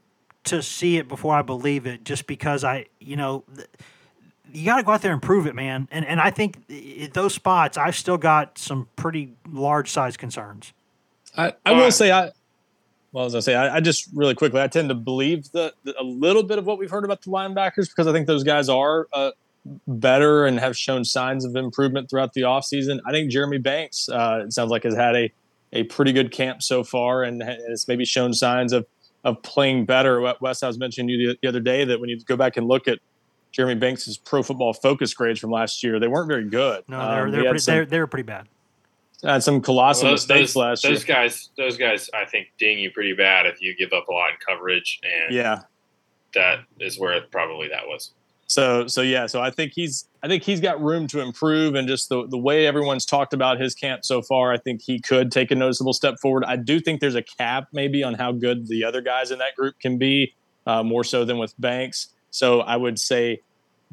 to 0.45 0.62
see 0.62 0.97
it 0.97 1.07
before 1.07 1.35
I 1.35 1.43
believe 1.43 1.87
it 1.87 2.05
just 2.05 2.26
because 2.26 2.64
I, 2.64 2.87
you 2.99 3.14
know, 3.14 3.45
th- 3.55 3.68
you 4.53 4.64
got 4.64 4.78
to 4.78 4.83
go 4.83 4.93
out 4.93 5.03
there 5.03 5.12
and 5.12 5.20
prove 5.20 5.47
it, 5.47 5.55
man. 5.55 5.89
And 5.91 6.05
and 6.05 6.20
I 6.20 6.31
think 6.31 6.66
those 7.12 7.35
spots, 7.35 7.76
I've 7.76 7.97
still 7.97 8.18
got 8.18 8.59
some 8.59 8.89
pretty 8.97 9.35
large 9.49 9.91
size 9.91 10.16
concerns. 10.16 10.72
I, 11.37 11.53
I 11.64 11.72
will 11.72 11.93
say 11.93 12.11
I. 12.11 12.31
Well, 13.12 13.24
as 13.24 13.35
I 13.35 13.41
say, 13.41 13.57
I, 13.57 13.76
I, 13.76 13.81
just 13.81 14.09
really 14.14 14.37
quickly, 14.37 14.61
I 14.61 14.68
tend 14.68 14.89
to 14.89 14.95
believe 14.95 15.51
the, 15.51 15.74
the, 15.83 16.01
a 16.01 16.05
little 16.05 16.45
bit 16.45 16.59
of 16.59 16.66
what 16.66 16.78
we've 16.78 16.91
heard 16.91 17.05
about 17.05 17.22
the 17.22 17.31
linebackers 17.31 17.89
because 17.89 18.07
I 18.07 18.12
think 18.12 18.28
those 18.28 18.45
guys 18.45 18.68
are 18.68 19.09
uh, 19.12 19.33
better 19.89 20.47
and 20.47 20.61
have 20.61 20.76
shown 20.76 21.05
signs 21.05 21.45
of 21.45 21.57
improvement 21.57 22.09
throughout 22.09 22.35
the 22.35 22.43
offseason. 22.43 23.01
I 23.05 23.11
think 23.11 23.33
Jeremy 23.33 23.59
Banks, 23.59 24.09
uh, 24.09 24.45
it 24.45 24.53
sounds 24.53 24.70
like, 24.70 24.85
has 24.85 24.95
had 24.95 25.16
a, 25.16 25.33
a 25.73 25.85
pretty 25.85 26.12
good 26.12 26.33
camp 26.33 26.62
so 26.62 26.83
far 26.83 27.23
and 27.23 27.43
has 27.43 27.87
maybe 27.87 28.05
shown 28.05 28.33
signs 28.33 28.73
of 28.73 28.87
of 29.23 29.43
playing 29.43 29.85
better. 29.85 30.21
Wes, 30.41 30.62
I 30.62 30.66
was 30.66 30.79
mentioning 30.79 31.11
you 31.11 31.37
the 31.43 31.49
other 31.49 31.61
day 31.61 31.85
that 31.85 32.01
when 32.01 32.09
you 32.09 32.18
go 32.21 32.37
back 32.37 32.57
and 32.57 32.66
look 32.66 32.89
at 32.89 33.01
Jeremy 33.53 33.75
Banks' 33.75 34.16
pro 34.16 34.43
football 34.43 34.73
focus 34.73 35.12
grades 35.14 35.41
from 35.41 35.51
last 35.51 35.83
year. 35.83 35.99
They 35.99 36.09
weren't 36.09 36.29
very 36.29 36.49
good. 36.49 36.85
No, 36.89 36.99
they 36.99 37.05
were, 37.05 37.27
um, 37.27 37.31
they, 37.31 37.39
were 37.39 37.45
pretty, 37.45 37.59
some, 37.59 37.75
they, 37.75 37.81
were, 37.81 37.87
they 37.87 37.99
were 37.99 38.07
pretty 38.07 38.27
bad. 38.27 38.49
Had 39.23 39.43
some 39.43 39.61
colossal 39.61 40.05
well, 40.05 40.12
those, 40.12 40.29
mistakes 40.29 40.55
those, 40.55 40.57
last 40.57 40.83
those 40.83 41.07
year. 41.07 41.16
guys, 41.16 41.51
those 41.59 41.77
guys, 41.77 42.09
I 42.14 42.25
think 42.25 42.49
ding 42.59 42.79
you 42.79 42.91
pretty 42.91 43.12
bad 43.12 43.47
if 43.47 43.61
you 43.61 43.77
give 43.77 43.93
up 43.93 44.09
a 44.09 44.12
lot 44.12 44.31
in 44.31 44.37
coverage, 44.47 44.99
and 45.03 45.35
yeah, 45.35 45.59
that 46.35 46.61
is 46.79 46.99
where 46.99 47.21
probably 47.31 47.68
that 47.68 47.87
was. 47.87 48.12
So, 48.51 48.88
so 48.88 49.01
yeah, 49.01 49.26
so 49.26 49.40
I 49.40 49.53
think 49.53 49.74
he's, 49.76 50.09
I 50.24 50.26
think 50.26 50.42
he's 50.42 50.61
got 50.61 50.82
room 50.82 51.07
to 51.07 51.20
improve, 51.20 51.76
and 51.76 51.86
just 51.86 52.09
the 52.09 52.26
the 52.26 52.36
way 52.36 52.66
everyone's 52.66 53.07
talked 53.07 53.32
about 53.32 53.61
his 53.61 53.76
camp 53.76 54.05
so 54.05 54.22
far, 54.22 54.53
I 54.53 54.59
think 54.59 54.82
he 54.84 54.98
could 54.98 55.30
take 55.30 55.53
a 55.53 55.55
noticeable 55.55 55.92
step 55.92 56.16
forward. 56.20 56.42
I 56.44 56.57
do 56.57 56.80
think 56.80 57.01
there's 57.01 57.14
a 57.14 57.22
cap 57.22 57.68
maybe 57.72 58.03
on 58.03 58.14
how 58.14 58.32
good 58.32 58.66
the 58.66 58.82
other 58.82 59.03
guys 59.03 59.30
in 59.30 59.38
that 59.38 59.55
group 59.55 59.78
can 59.78 59.98
be, 59.98 60.34
uh, 60.66 60.82
more 60.82 61.05
so 61.05 61.24
than 61.24 61.38
with 61.38 61.55
Banks. 61.61 62.09
So 62.30 62.61
I 62.62 62.76
would 62.76 62.98
say 62.98 63.42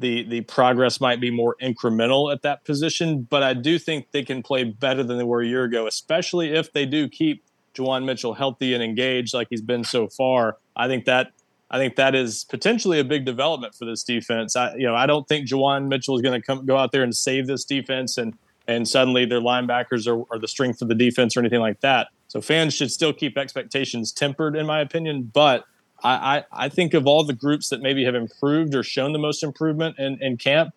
the 0.00 0.24
the 0.28 0.40
progress 0.40 1.00
might 1.00 1.20
be 1.20 1.30
more 1.30 1.54
incremental 1.62 2.32
at 2.32 2.42
that 2.42 2.64
position, 2.64 3.28
but 3.30 3.44
I 3.44 3.54
do 3.54 3.78
think 3.78 4.10
they 4.10 4.24
can 4.24 4.42
play 4.42 4.64
better 4.64 5.04
than 5.04 5.18
they 5.18 5.24
were 5.24 5.40
a 5.40 5.46
year 5.46 5.62
ago, 5.62 5.86
especially 5.86 6.52
if 6.52 6.72
they 6.72 6.84
do 6.84 7.08
keep 7.08 7.44
Juwan 7.76 8.04
Mitchell 8.04 8.34
healthy 8.34 8.74
and 8.74 8.82
engaged 8.82 9.34
like 9.34 9.46
he's 9.50 9.62
been 9.62 9.84
so 9.84 10.08
far. 10.08 10.56
I 10.74 10.88
think 10.88 11.04
that 11.04 11.30
I 11.70 11.78
think 11.78 11.96
that 11.96 12.14
is 12.14 12.44
potentially 12.44 12.98
a 12.98 13.04
big 13.04 13.24
development 13.24 13.74
for 13.74 13.84
this 13.84 14.02
defense. 14.02 14.56
I 14.56 14.74
you 14.74 14.86
know 14.86 14.94
I 14.94 15.06
don't 15.06 15.26
think 15.28 15.48
Juwan 15.48 15.88
Mitchell 15.88 16.16
is 16.16 16.22
going 16.22 16.40
to 16.40 16.44
come 16.44 16.66
go 16.66 16.76
out 16.76 16.92
there 16.92 17.02
and 17.02 17.14
save 17.14 17.46
this 17.46 17.64
defense 17.64 18.18
and 18.18 18.34
and 18.68 18.86
suddenly 18.86 19.24
their 19.24 19.40
linebackers 19.40 20.06
are, 20.06 20.22
are 20.30 20.38
the 20.38 20.46
strength 20.46 20.82
of 20.82 20.88
the 20.88 20.94
defense 20.94 21.36
or 21.36 21.40
anything 21.40 21.60
like 21.60 21.80
that. 21.80 22.08
So 22.28 22.42
fans 22.42 22.74
should 22.74 22.92
still 22.92 23.14
keep 23.14 23.38
expectations 23.38 24.12
tempered, 24.12 24.54
in 24.54 24.66
my 24.66 24.80
opinion, 24.80 25.30
but 25.32 25.64
I, 26.04 26.36
I, 26.36 26.44
I, 26.66 26.68
think 26.68 26.94
of 26.94 27.06
all 27.06 27.24
the 27.24 27.32
groups 27.32 27.70
that 27.70 27.80
maybe 27.80 28.04
have 28.04 28.14
improved 28.14 28.74
or 28.74 28.82
shown 28.82 29.12
the 29.12 29.18
most 29.18 29.42
improvement 29.42 29.98
in, 29.98 30.22
in 30.22 30.36
camp, 30.36 30.74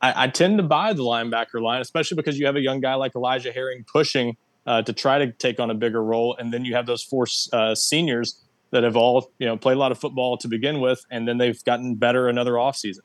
I, 0.00 0.24
I, 0.24 0.28
tend 0.28 0.56
to 0.58 0.62
buy 0.62 0.92
the 0.92 1.02
linebacker 1.02 1.60
line, 1.60 1.80
especially 1.80 2.14
because 2.14 2.38
you 2.38 2.46
have 2.46 2.56
a 2.56 2.60
young 2.60 2.80
guy 2.80 2.94
like 2.94 3.14
Elijah 3.14 3.52
Herring 3.52 3.84
pushing 3.92 4.36
uh, 4.64 4.80
to 4.82 4.92
try 4.92 5.18
to 5.18 5.32
take 5.32 5.58
on 5.58 5.70
a 5.70 5.74
bigger 5.74 6.02
role, 6.02 6.36
and 6.38 6.54
then 6.54 6.64
you 6.64 6.74
have 6.74 6.86
those 6.86 7.02
four 7.02 7.26
uh, 7.52 7.74
seniors 7.74 8.40
that 8.72 8.82
have 8.82 8.96
all 8.96 9.30
you 9.38 9.46
know 9.46 9.56
played 9.56 9.76
a 9.76 9.78
lot 9.78 9.92
of 9.92 9.98
football 9.98 10.36
to 10.38 10.48
begin 10.48 10.80
with, 10.80 11.04
and 11.10 11.28
then 11.28 11.38
they've 11.38 11.62
gotten 11.64 11.94
better 11.94 12.28
another 12.28 12.52
offseason. 12.54 13.00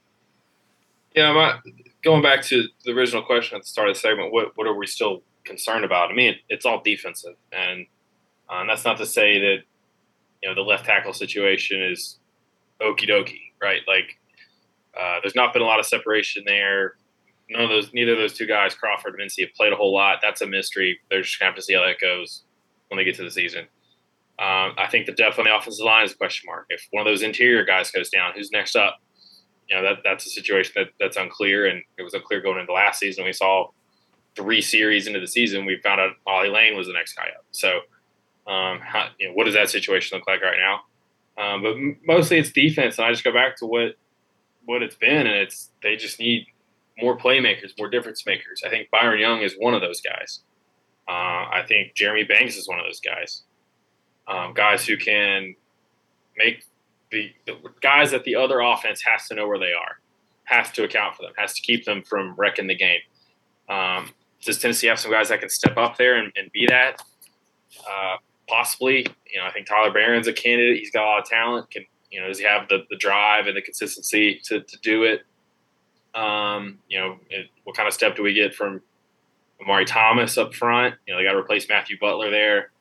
Yeah, 1.15 1.33
my, 1.33 1.59
going 2.03 2.21
back 2.21 2.43
to 2.45 2.65
the 2.85 2.91
original 2.91 3.21
question 3.21 3.57
at 3.57 3.63
the 3.63 3.67
start 3.67 3.89
of 3.89 3.95
the 3.95 3.99
segment, 3.99 4.31
what 4.31 4.53
what 4.55 4.65
are 4.65 4.75
we 4.75 4.87
still 4.87 5.21
concerned 5.43 5.85
about? 5.85 6.09
I 6.09 6.13
mean, 6.13 6.35
it's 6.49 6.65
all 6.65 6.81
defensive, 6.83 7.35
and, 7.51 7.85
uh, 8.49 8.61
and 8.61 8.69
that's 8.69 8.85
not 8.85 8.97
to 8.97 9.05
say 9.05 9.39
that 9.39 9.57
you 10.41 10.49
know 10.49 10.55
the 10.55 10.61
left 10.61 10.85
tackle 10.85 11.13
situation 11.13 11.83
is 11.83 12.17
okie 12.81 13.09
dokie, 13.09 13.51
right? 13.61 13.81
Like 13.87 14.17
uh, 14.99 15.19
there's 15.21 15.35
not 15.35 15.53
been 15.53 15.61
a 15.61 15.65
lot 15.65 15.79
of 15.79 15.85
separation 15.85 16.43
there. 16.45 16.95
None 17.49 17.63
of 17.63 17.69
those, 17.69 17.93
neither 17.93 18.11
of 18.11 18.17
those 18.17 18.33
two 18.33 18.45
guys, 18.45 18.75
Crawford 18.75 19.13
and 19.13 19.19
Mincey, 19.19 19.43
have 19.43 19.53
played 19.53 19.71
a 19.71 19.75
whole 19.75 19.93
lot. 19.93 20.19
That's 20.21 20.41
a 20.41 20.47
mystery. 20.47 20.99
They're 21.09 21.21
just 21.21 21.39
gonna 21.39 21.49
have 21.49 21.55
to 21.55 21.61
see 21.61 21.73
how 21.73 21.85
that 21.85 21.99
goes 21.99 22.43
when 22.89 22.97
they 22.97 23.03
get 23.03 23.15
to 23.15 23.23
the 23.23 23.31
season. 23.31 23.67
Um, 24.39 24.73
I 24.77 24.87
think 24.89 25.07
the 25.07 25.13
depth 25.13 25.39
on 25.39 25.45
the 25.45 25.55
offensive 25.55 25.83
line 25.83 26.05
is 26.05 26.11
a 26.11 26.17
question 26.17 26.45
mark. 26.45 26.67
If 26.69 26.87
one 26.91 27.05
of 27.05 27.11
those 27.11 27.23
interior 27.23 27.65
guys 27.65 27.89
goes 27.89 28.09
down, 28.09 28.33
who's 28.35 28.51
next 28.51 28.75
up? 28.75 28.97
You 29.67 29.75
know 29.75 29.83
that 29.83 29.97
that's 30.03 30.25
a 30.25 30.29
situation 30.29 30.73
that, 30.75 30.87
that's 30.99 31.17
unclear, 31.17 31.65
and 31.65 31.81
it 31.97 32.03
was 32.03 32.13
unclear 32.13 32.41
going 32.41 32.59
into 32.59 32.71
last 32.71 32.99
season. 32.99 33.25
We 33.25 33.33
saw 33.33 33.69
three 34.37 34.61
series 34.61 35.07
into 35.07 35.19
the 35.19 35.27
season, 35.27 35.65
we 35.65 35.79
found 35.83 35.99
out 35.99 36.11
Ollie 36.25 36.49
Lane 36.49 36.77
was 36.77 36.87
the 36.87 36.93
next 36.93 37.15
guy 37.15 37.23
up. 37.23 37.43
So 37.51 37.79
um, 38.49 38.79
how, 38.79 39.09
you 39.19 39.27
know, 39.27 39.33
what 39.33 39.45
does 39.45 39.55
that 39.55 39.69
situation 39.69 40.17
look 40.17 40.27
like 40.27 40.41
right 40.41 40.57
now? 40.57 40.81
Um, 41.43 41.63
but 41.63 41.75
mostly 42.05 42.37
it's 42.37 42.51
defense, 42.51 42.97
and 42.97 43.05
I 43.05 43.11
just 43.11 43.23
go 43.23 43.33
back 43.33 43.57
to 43.57 43.65
what 43.65 43.95
what 44.65 44.83
it's 44.83 44.95
been, 44.95 45.27
and 45.27 45.35
it's 45.35 45.71
they 45.83 45.95
just 45.95 46.19
need 46.19 46.45
more 46.99 47.17
playmakers, 47.17 47.71
more 47.77 47.89
difference 47.89 48.25
makers. 48.25 48.63
I 48.65 48.69
think 48.69 48.89
Byron 48.91 49.19
Young 49.19 49.41
is 49.41 49.55
one 49.57 49.73
of 49.73 49.81
those 49.81 50.01
guys. 50.01 50.41
Uh, 51.07 51.11
I 51.11 51.63
think 51.67 51.95
Jeremy 51.95 52.23
Banks 52.23 52.57
is 52.57 52.67
one 52.67 52.79
of 52.79 52.85
those 52.85 52.99
guys. 52.99 53.43
Um, 54.27 54.53
guys 54.53 54.85
who 54.85 54.97
can 54.97 55.55
make 56.37 56.63
the, 57.11 57.31
the, 57.45 57.55
guys 57.81 58.11
that 58.11 58.23
the 58.23 58.35
other 58.35 58.59
offense 58.59 59.01
has 59.03 59.27
to 59.29 59.35
know 59.35 59.47
where 59.47 59.59
they 59.59 59.73
are, 59.73 59.99
has 60.43 60.71
to 60.71 60.83
account 60.83 61.15
for 61.15 61.23
them, 61.23 61.31
has 61.37 61.53
to 61.53 61.61
keep 61.61 61.85
them 61.85 62.03
from 62.03 62.35
wrecking 62.35 62.67
the 62.67 62.75
game. 62.75 62.99
Um, 63.69 64.09
does 64.43 64.59
Tennessee 64.59 64.87
have 64.87 64.99
some 64.99 65.11
guys 65.11 65.29
that 65.29 65.39
can 65.39 65.49
step 65.49 65.77
up 65.77 65.97
there 65.97 66.17
and, 66.17 66.31
and 66.35 66.51
be 66.51 66.67
that? 66.67 67.01
Uh, 67.89 68.17
possibly. 68.47 69.07
You 69.31 69.39
know, 69.39 69.45
I 69.45 69.51
think 69.51 69.67
Tyler 69.67 69.91
Baron's 69.91 70.27
a 70.27 70.33
candidate. 70.33 70.77
He's 70.77 70.91
got 70.91 71.03
a 71.03 71.07
lot 71.07 71.19
of 71.19 71.25
talent. 71.25 71.69
Can 71.71 71.85
you 72.11 72.21
know, 72.21 72.27
does 72.27 72.39
he 72.39 72.45
have 72.45 72.67
the, 72.69 72.85
the 72.89 72.95
drive 72.95 73.47
and 73.47 73.57
the 73.57 73.61
consistency 73.61 74.39
to, 74.45 74.61
to 74.61 74.77
do 74.79 75.03
it? 75.03 75.25
Um, 76.15 76.79
you 76.87 76.97
know, 76.99 77.17
it, 77.29 77.47
what 77.63 77.75
kind 77.75 77.87
of 77.87 77.93
step 77.93 78.15
do 78.15 78.23
we 78.23 78.33
get 78.33 78.55
from 78.55 78.81
Omari 79.61 79.85
Thomas 79.85 80.37
up 80.37 80.53
front? 80.53 80.95
You 81.05 81.13
know, 81.13 81.19
they 81.19 81.25
got 81.25 81.33
to 81.33 81.37
replace 81.37 81.67
Matthew 81.67 81.97
Butler 81.99 82.31
there. 82.31 82.71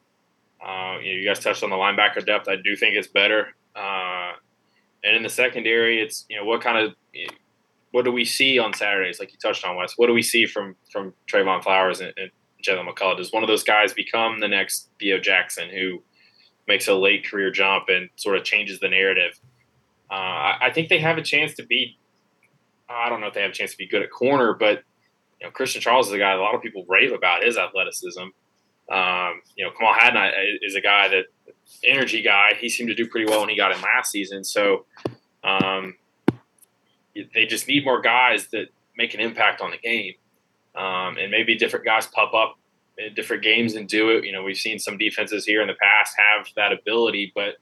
Uh, 0.65 0.99
you 1.03 1.13
know, 1.13 1.21
you 1.21 1.27
guys 1.27 1.39
touched 1.39 1.63
on 1.63 1.71
the 1.71 1.77
linebacker 1.77 2.25
depth. 2.25 2.49
I 2.49 2.57
do 2.57 2.77
think 2.77 2.97
it's 2.97 3.09
better. 3.09 3.55
Uh, 3.75 4.33
and 5.05 5.17
in 5.17 5.23
the 5.23 5.29
secondary, 5.29 6.01
it's 6.01 6.25
you 6.29 6.37
know 6.37 6.45
what 6.45 6.61
kind 6.61 6.79
of 6.79 6.95
what 7.93 8.05
do 8.05 8.13
we 8.13 8.25
see 8.25 8.59
on 8.59 8.73
Saturdays? 8.73 9.21
Like 9.21 9.33
you 9.33 9.39
touched 9.39 9.65
on, 9.65 9.77
Wes. 9.77 9.95
What 9.97 10.07
do 10.09 10.13
we 10.13 10.23
see 10.23 10.47
from 10.47 10.77
from 10.91 11.15
Trevon 11.31 11.63
Flowers 11.63 12.01
and, 12.01 12.13
and 12.17 12.31
Jalen 12.67 12.89
McCullough. 12.89 13.17
Does 13.17 13.33
one 13.33 13.43
of 13.43 13.49
those 13.49 13.63
guys 13.63 13.93
become 13.93 14.41
the 14.41 14.49
next 14.49 14.91
Theo 14.99 15.19
Jackson 15.19 15.69
who 15.71 16.03
makes 16.67 16.89
a 16.89 16.95
late 16.95 17.29
career 17.29 17.51
jump 17.51 17.85
and 17.89 18.09
sort 18.17 18.37
of 18.37 18.45
changes 18.45 18.81
the 18.81 18.89
narrative? 18.89 19.39
Uh, 20.11 20.15
I, 20.15 20.59
I, 20.63 20.73
think 20.73 20.89
they 20.89 20.99
have 20.99 21.19
a 21.19 21.23
chance 21.23 21.55
to 21.55 21.67
be. 21.67 21.99
I 22.89 23.09
don't 23.09 23.21
know 23.21 23.27
if 23.27 23.35
they 23.35 23.43
have 23.43 23.51
a 23.51 23.55
chance 23.55 23.73
to 23.73 23.77
be 23.77 23.89
good 23.89 24.03
at 24.03 24.11
corner, 24.11 24.55
but 24.55 24.83
you 25.41 25.47
know, 25.47 25.51
Christian 25.51 25.83
Charles 25.83 26.09
is 26.09 26.13
a 26.13 26.19
guy 26.19 26.33
a 26.33 26.41
lot 26.41 26.55
of 26.55 26.63
people 26.63 26.85
rave 26.89 27.13
about 27.13 27.43
his 27.43 27.59
athleticism. 27.59 28.23
Um, 28.91 29.41
you 29.57 29.65
know, 29.65 29.73
Kamal 29.73 29.95
Hadden 29.95 30.33
is 30.63 30.75
a 30.75 30.81
guy 30.81 31.09
that 31.09 31.25
energy 31.85 32.23
guy. 32.23 32.53
He 32.59 32.69
seemed 32.69 32.89
to 32.89 32.95
do 32.95 33.09
pretty 33.09 33.29
well 33.29 33.41
when 33.41 33.49
he 33.49 33.57
got 33.57 33.73
in 33.73 33.81
last 33.81 34.11
season. 34.11 34.45
So 34.45 34.87
um, 35.43 35.97
they 37.35 37.47
just 37.47 37.67
need 37.69 37.85
more 37.85 38.01
guys 38.01 38.49
that 38.49 38.69
make 38.97 39.15
an 39.15 39.21
impact 39.21 39.61
on 39.61 39.71
the 39.71 39.79
game 39.79 40.15
um, 40.77 41.17
and 41.19 41.31
maybe 41.31 41.57
different 41.57 41.85
guys 41.85 42.07
pop 42.07 42.35
up 42.35 42.59
in 42.99 43.15
different 43.15 43.43
games 43.43 43.75
and 43.75 43.89
do 43.89 44.11
it. 44.11 44.25
You 44.25 44.33
know, 44.33 44.43
we've 44.43 44.57
seen 44.57 44.79
some 44.79 44.99
defenses 44.99 45.45
here 45.45 45.63
in 45.63 45.69
the 45.69 45.75
past 45.75 46.17
have 46.19 46.47
that 46.57 46.73
ability, 46.73 47.33
but 47.35 47.57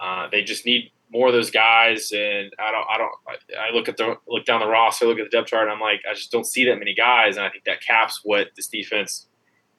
uh, 0.00 0.28
they 0.30 0.42
just 0.42 0.66
need 0.66 0.90
more 1.10 1.28
of 1.28 1.32
those 1.32 1.50
guys, 1.50 2.10
and 2.12 2.52
I 2.58 2.72
don't, 2.72 2.86
I 2.90 2.98
don't, 2.98 3.12
I 3.58 3.72
look 3.72 3.88
at 3.88 3.96
the 3.96 4.16
look 4.26 4.44
down 4.44 4.60
the 4.60 4.66
roster, 4.66 5.06
look 5.06 5.20
at 5.20 5.30
the 5.30 5.36
depth 5.36 5.48
chart, 5.48 5.62
and 5.62 5.72
I'm 5.72 5.80
like, 5.80 6.00
I 6.08 6.14
just 6.14 6.32
don't 6.32 6.46
see 6.46 6.64
that 6.64 6.78
many 6.78 6.94
guys, 6.94 7.36
and 7.36 7.46
I 7.46 7.48
think 7.48 7.64
that 7.64 7.80
caps 7.80 8.20
what 8.24 8.48
this 8.56 8.66
defense 8.66 9.25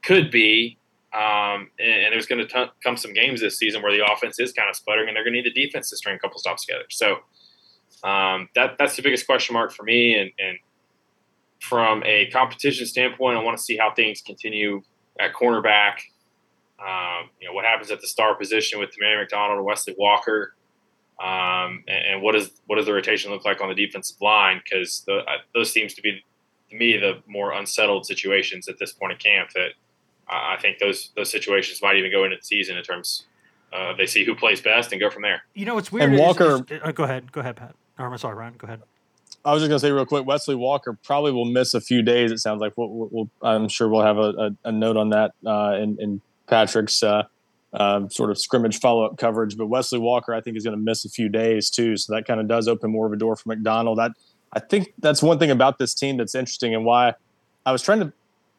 could 0.08 0.32
be. 0.32 0.78
Um, 1.14 1.70
and, 1.80 2.04
and, 2.04 2.14
there's 2.14 2.28
going 2.28 2.46
to 2.46 2.72
come 2.84 2.96
some 2.96 3.14
games 3.14 3.42
this 3.42 3.58
season 3.58 3.82
where 3.82 3.92
the 3.92 4.06
offense 4.06 4.40
is 4.40 4.54
kind 4.54 4.70
of 4.70 4.76
sputtering, 4.76 5.08
and 5.08 5.16
they're 5.16 5.24
going 5.24 5.34
to 5.34 5.42
need 5.42 5.54
the 5.54 5.66
defense 5.66 5.90
to 5.90 5.98
string 5.98 6.16
a 6.16 6.20
couple 6.20 6.38
stops 6.40 6.66
together. 6.66 6.84
So 6.90 7.18
um, 8.04 8.50
that 8.56 8.78
that's 8.78 8.96
the 8.96 9.02
biggest 9.02 9.26
question 9.26 9.54
mark 9.54 9.72
for 9.72 9.84
me. 9.84 10.16
And, 10.16 10.32
and 10.38 10.58
from 11.60 12.04
a 12.06 12.28
competition 12.28 12.86
standpoint, 12.86 13.38
I 13.38 13.44
want 13.44 13.58
to 13.58 13.64
see 13.64 13.78
how 13.78 13.94
things 13.94 14.22
continue 14.22 14.82
at 15.20 15.34
cornerback. 15.34 15.96
Um, 16.80 17.30
you 17.42 17.48
know 17.48 17.54
what 17.54 17.66
happens 17.66 17.90
at 17.90 18.02
the 18.02 18.08
star 18.08 18.36
position 18.36 18.80
with 18.80 18.92
Tamari 18.92 19.20
McDonald 19.20 19.58
and 19.58 19.66
Wesley 19.66 19.96
Walker. 19.98 20.54
Um, 21.20 21.84
and, 21.88 22.06
and, 22.14 22.22
what 22.22 22.34
does 22.34 22.52
what 22.68 22.76
does 22.76 22.86
the 22.86 22.94
rotation 22.94 23.32
look 23.32 23.44
like 23.44 23.62
on 23.62 23.70
the 23.70 23.76
defensive 23.76 24.22
line? 24.22 24.62
Because 24.64 25.04
those 25.56 25.72
seems 25.72 25.96
to 25.96 26.02
be, 26.02 26.22
to 26.70 26.76
me, 26.78 26.98
the 26.98 27.24
more 27.26 27.54
unsettled 27.54 28.06
situations 28.06 28.68
at 28.68 28.78
this 28.78 28.94
point 28.94 29.14
in 29.14 29.18
camp. 29.18 29.50
That 29.56 29.72
I 30.30 30.58
think 30.62 30.80
those 30.80 31.12
those 31.16 31.30
situations 31.30 31.82
might 31.82 31.96
even 31.96 32.12
go 32.12 32.24
into 32.24 32.38
the 32.38 32.44
season 32.44 32.78
in 32.78 32.84
terms 32.84 33.26
uh, 33.74 33.94
they 33.94 34.06
see 34.06 34.24
who 34.24 34.36
plays 34.36 34.62
best 34.62 34.92
and 34.92 35.00
go 35.00 35.10
from 35.10 35.22
there. 35.22 35.44
You 35.54 35.66
know, 35.66 35.76
what's 35.76 35.92
weird. 35.92 36.10
And 36.10 36.20
Walker, 36.20 36.56
is, 36.56 36.62
is, 36.70 36.82
uh, 36.84 36.92
go 36.92 37.04
ahead, 37.04 37.32
go 37.32 37.42
ahead, 37.42 37.56
Pat. 37.56 37.76
Or 38.00 38.08
I'm 38.08 38.18
sorry, 38.18 38.36
Ryan. 38.36 38.56
Go 38.58 38.66
ahead. 38.66 38.82
I 39.44 39.54
was 39.54 39.62
just 39.62 39.70
gonna 39.70 39.80
say 39.80 39.92
real 39.92 40.06
quick. 40.06 40.26
Wesley 40.26 40.56
Walker 40.56 40.98
probably 41.04 41.32
will 41.32 41.46
miss 41.46 41.74
a 41.74 41.82
few 41.82 42.02
days. 42.02 42.32
It 42.32 42.40
sounds 42.40 42.60
like 42.62 42.74
we'll, 42.76 43.10
we'll, 43.12 43.30
I'm 43.42 43.70
sure 43.70 43.88
we'll 43.88 44.02
have 44.04 44.18
a, 44.18 44.30
a, 44.30 44.52
a 44.66 44.72
note 44.72 44.98
on 44.98 45.10
that 45.10 45.32
uh, 45.46 45.78
in, 45.80 45.98
in 46.00 46.22
Patrick's 46.48 47.02
uh, 47.04 47.24
um, 47.74 48.10
sort 48.10 48.30
of 48.30 48.38
scrimmage 48.38 48.80
follow 48.80 49.06
up 49.06 49.18
coverage. 49.18 49.58
But 49.58 49.68
Wesley 49.68 50.00
Walker, 50.00 50.34
I 50.34 50.42
think, 50.42 50.58
is 50.58 50.64
going 50.64 50.78
to 50.78 50.84
miss 50.84 51.06
a 51.06 51.10
few 51.10 51.30
days 51.30 51.70
too. 51.70 51.98
So 51.98 52.14
that 52.14 52.26
kind 52.26 52.40
of 52.40 52.48
does 52.48 52.68
open 52.68 52.92
more 52.92 53.06
of 53.08 53.14
a 53.14 53.16
door 53.16 53.36
for 53.36 53.50
McDonald. 53.50 54.00
That 54.00 54.12
I 54.54 54.60
think 54.60 54.94
that's 55.00 55.22
one 55.22 55.40
thing 55.40 55.52
about 55.52 55.78
this 55.78 55.94
team 55.94 56.18
that's 56.18 56.36
interesting 56.36 56.74
and 56.74 56.86
why 56.86 57.14
I 57.66 57.72
was 57.72 57.82
trying 57.82 58.00
to. 58.00 58.14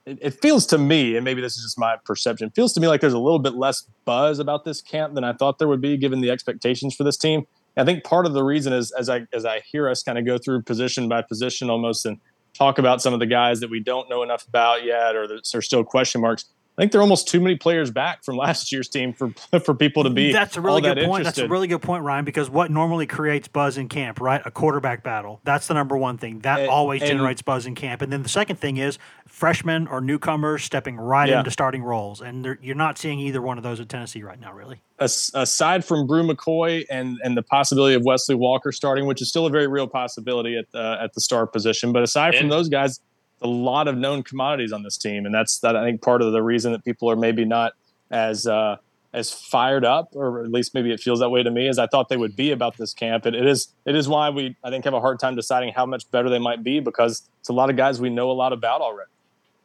It, 0.08 0.18
it 0.22 0.40
feels 0.40 0.66
to 0.66 0.78
me, 0.78 1.16
and 1.16 1.24
maybe 1.24 1.40
this 1.40 1.56
is 1.56 1.62
just 1.62 1.78
my 1.78 1.96
perception, 2.04 2.50
feels 2.50 2.72
to 2.72 2.80
me 2.80 2.88
like 2.88 3.00
there's 3.00 3.12
a 3.12 3.18
little 3.18 3.38
bit 3.38 3.54
less 3.54 3.86
buzz 4.04 4.38
about 4.38 4.64
this 4.64 4.80
camp 4.80 5.14
than 5.14 5.24
I 5.24 5.34
thought 5.34 5.58
there 5.58 5.68
would 5.68 5.80
be, 5.80 5.96
given 5.96 6.20
the 6.20 6.30
expectations 6.30 6.94
for 6.94 7.04
this 7.04 7.16
team. 7.16 7.46
I 7.76 7.84
think 7.84 8.02
part 8.02 8.26
of 8.26 8.32
the 8.32 8.42
reason 8.42 8.72
is 8.72 8.90
as 8.92 9.08
I 9.08 9.26
as 9.32 9.44
I 9.44 9.60
hear 9.60 9.88
us 9.88 10.02
kind 10.02 10.18
of 10.18 10.26
go 10.26 10.36
through 10.36 10.62
position 10.62 11.08
by 11.08 11.22
position 11.22 11.70
almost 11.70 12.04
and 12.06 12.18
talk 12.54 12.78
about 12.78 13.00
some 13.00 13.14
of 13.14 13.20
the 13.20 13.26
guys 13.26 13.60
that 13.60 13.70
we 13.70 13.78
don't 13.78 14.10
know 14.10 14.22
enough 14.22 14.46
about 14.48 14.84
yet 14.84 15.14
or 15.14 15.28
that 15.28 15.48
are 15.54 15.62
still 15.62 15.84
question 15.84 16.20
marks. 16.20 16.46
I 16.78 16.82
think 16.82 16.92
there 16.92 17.00
are 17.00 17.02
almost 17.02 17.26
too 17.26 17.40
many 17.40 17.56
players 17.56 17.90
back 17.90 18.24
from 18.24 18.36
last 18.36 18.70
year's 18.70 18.88
team 18.88 19.12
for 19.12 19.32
for 19.60 19.74
people 19.74 20.04
to 20.04 20.10
be. 20.10 20.32
That's 20.32 20.56
a 20.56 20.60
really 20.60 20.80
good 20.80 21.04
point. 21.04 21.24
That's 21.24 21.38
a 21.38 21.48
really 21.48 21.66
good 21.66 21.82
point, 21.82 22.04
Ryan. 22.04 22.24
Because 22.24 22.48
what 22.48 22.70
normally 22.70 23.06
creates 23.06 23.48
buzz 23.48 23.76
in 23.76 23.88
camp, 23.88 24.20
right? 24.20 24.40
A 24.44 24.52
quarterback 24.52 25.02
battle. 25.02 25.40
That's 25.42 25.66
the 25.66 25.74
number 25.74 25.96
one 25.96 26.18
thing. 26.18 26.38
That 26.40 26.60
and, 26.60 26.68
always 26.68 27.02
and, 27.02 27.10
generates 27.10 27.42
buzz 27.42 27.66
in 27.66 27.74
camp. 27.74 28.00
And 28.00 28.12
then 28.12 28.22
the 28.22 28.28
second 28.28 28.56
thing 28.56 28.76
is 28.76 28.96
freshmen 29.26 29.88
or 29.88 30.00
newcomers 30.00 30.62
stepping 30.62 30.96
right 30.96 31.28
yeah. 31.28 31.40
into 31.40 31.50
starting 31.50 31.82
roles, 31.82 32.20
and 32.20 32.56
you're 32.62 32.76
not 32.76 32.96
seeing 32.96 33.18
either 33.18 33.42
one 33.42 33.58
of 33.58 33.64
those 33.64 33.80
at 33.80 33.88
Tennessee 33.88 34.22
right 34.22 34.38
now, 34.38 34.52
really. 34.52 34.80
As, 35.00 35.32
aside 35.34 35.84
from 35.84 36.06
Bru 36.06 36.22
McCoy 36.22 36.84
and 36.88 37.18
and 37.24 37.36
the 37.36 37.42
possibility 37.42 37.96
of 37.96 38.04
Wesley 38.04 38.36
Walker 38.36 38.70
starting, 38.70 39.06
which 39.06 39.20
is 39.20 39.28
still 39.28 39.46
a 39.46 39.50
very 39.50 39.66
real 39.66 39.88
possibility 39.88 40.56
at 40.56 40.70
the 40.70 40.96
at 41.02 41.12
the 41.14 41.20
star 41.20 41.44
position, 41.44 41.92
but 41.92 42.04
aside 42.04 42.34
and, 42.34 42.42
from 42.42 42.48
those 42.50 42.68
guys 42.68 43.00
a 43.42 43.48
lot 43.48 43.88
of 43.88 43.96
known 43.96 44.22
commodities 44.22 44.72
on 44.72 44.82
this 44.82 44.96
team, 44.96 45.26
and 45.26 45.34
that's 45.34 45.58
that. 45.60 45.76
I 45.76 45.84
think 45.84 46.02
part 46.02 46.22
of 46.22 46.32
the 46.32 46.42
reason 46.42 46.72
that 46.72 46.84
people 46.84 47.10
are 47.10 47.16
maybe 47.16 47.44
not 47.44 47.72
as 48.10 48.46
uh, 48.46 48.76
as 49.12 49.32
fired 49.32 49.84
up, 49.84 50.10
or 50.14 50.44
at 50.44 50.50
least 50.50 50.74
maybe 50.74 50.92
it 50.92 51.00
feels 51.00 51.20
that 51.20 51.30
way 51.30 51.42
to 51.42 51.50
me, 51.50 51.68
as 51.68 51.78
I 51.78 51.86
thought 51.86 52.08
they 52.08 52.16
would 52.16 52.36
be 52.36 52.50
about 52.50 52.76
this 52.76 52.92
camp. 52.92 53.26
It, 53.26 53.34
it 53.34 53.46
is 53.46 53.68
it 53.84 53.94
is 53.94 54.08
why 54.08 54.30
we 54.30 54.56
I 54.64 54.70
think 54.70 54.84
have 54.84 54.94
a 54.94 55.00
hard 55.00 55.18
time 55.18 55.34
deciding 55.34 55.72
how 55.72 55.86
much 55.86 56.10
better 56.10 56.28
they 56.28 56.38
might 56.38 56.62
be 56.62 56.80
because 56.80 57.28
it's 57.40 57.48
a 57.48 57.52
lot 57.52 57.70
of 57.70 57.76
guys 57.76 58.00
we 58.00 58.10
know 58.10 58.30
a 58.30 58.32
lot 58.32 58.52
about 58.52 58.80
already. 58.80 59.10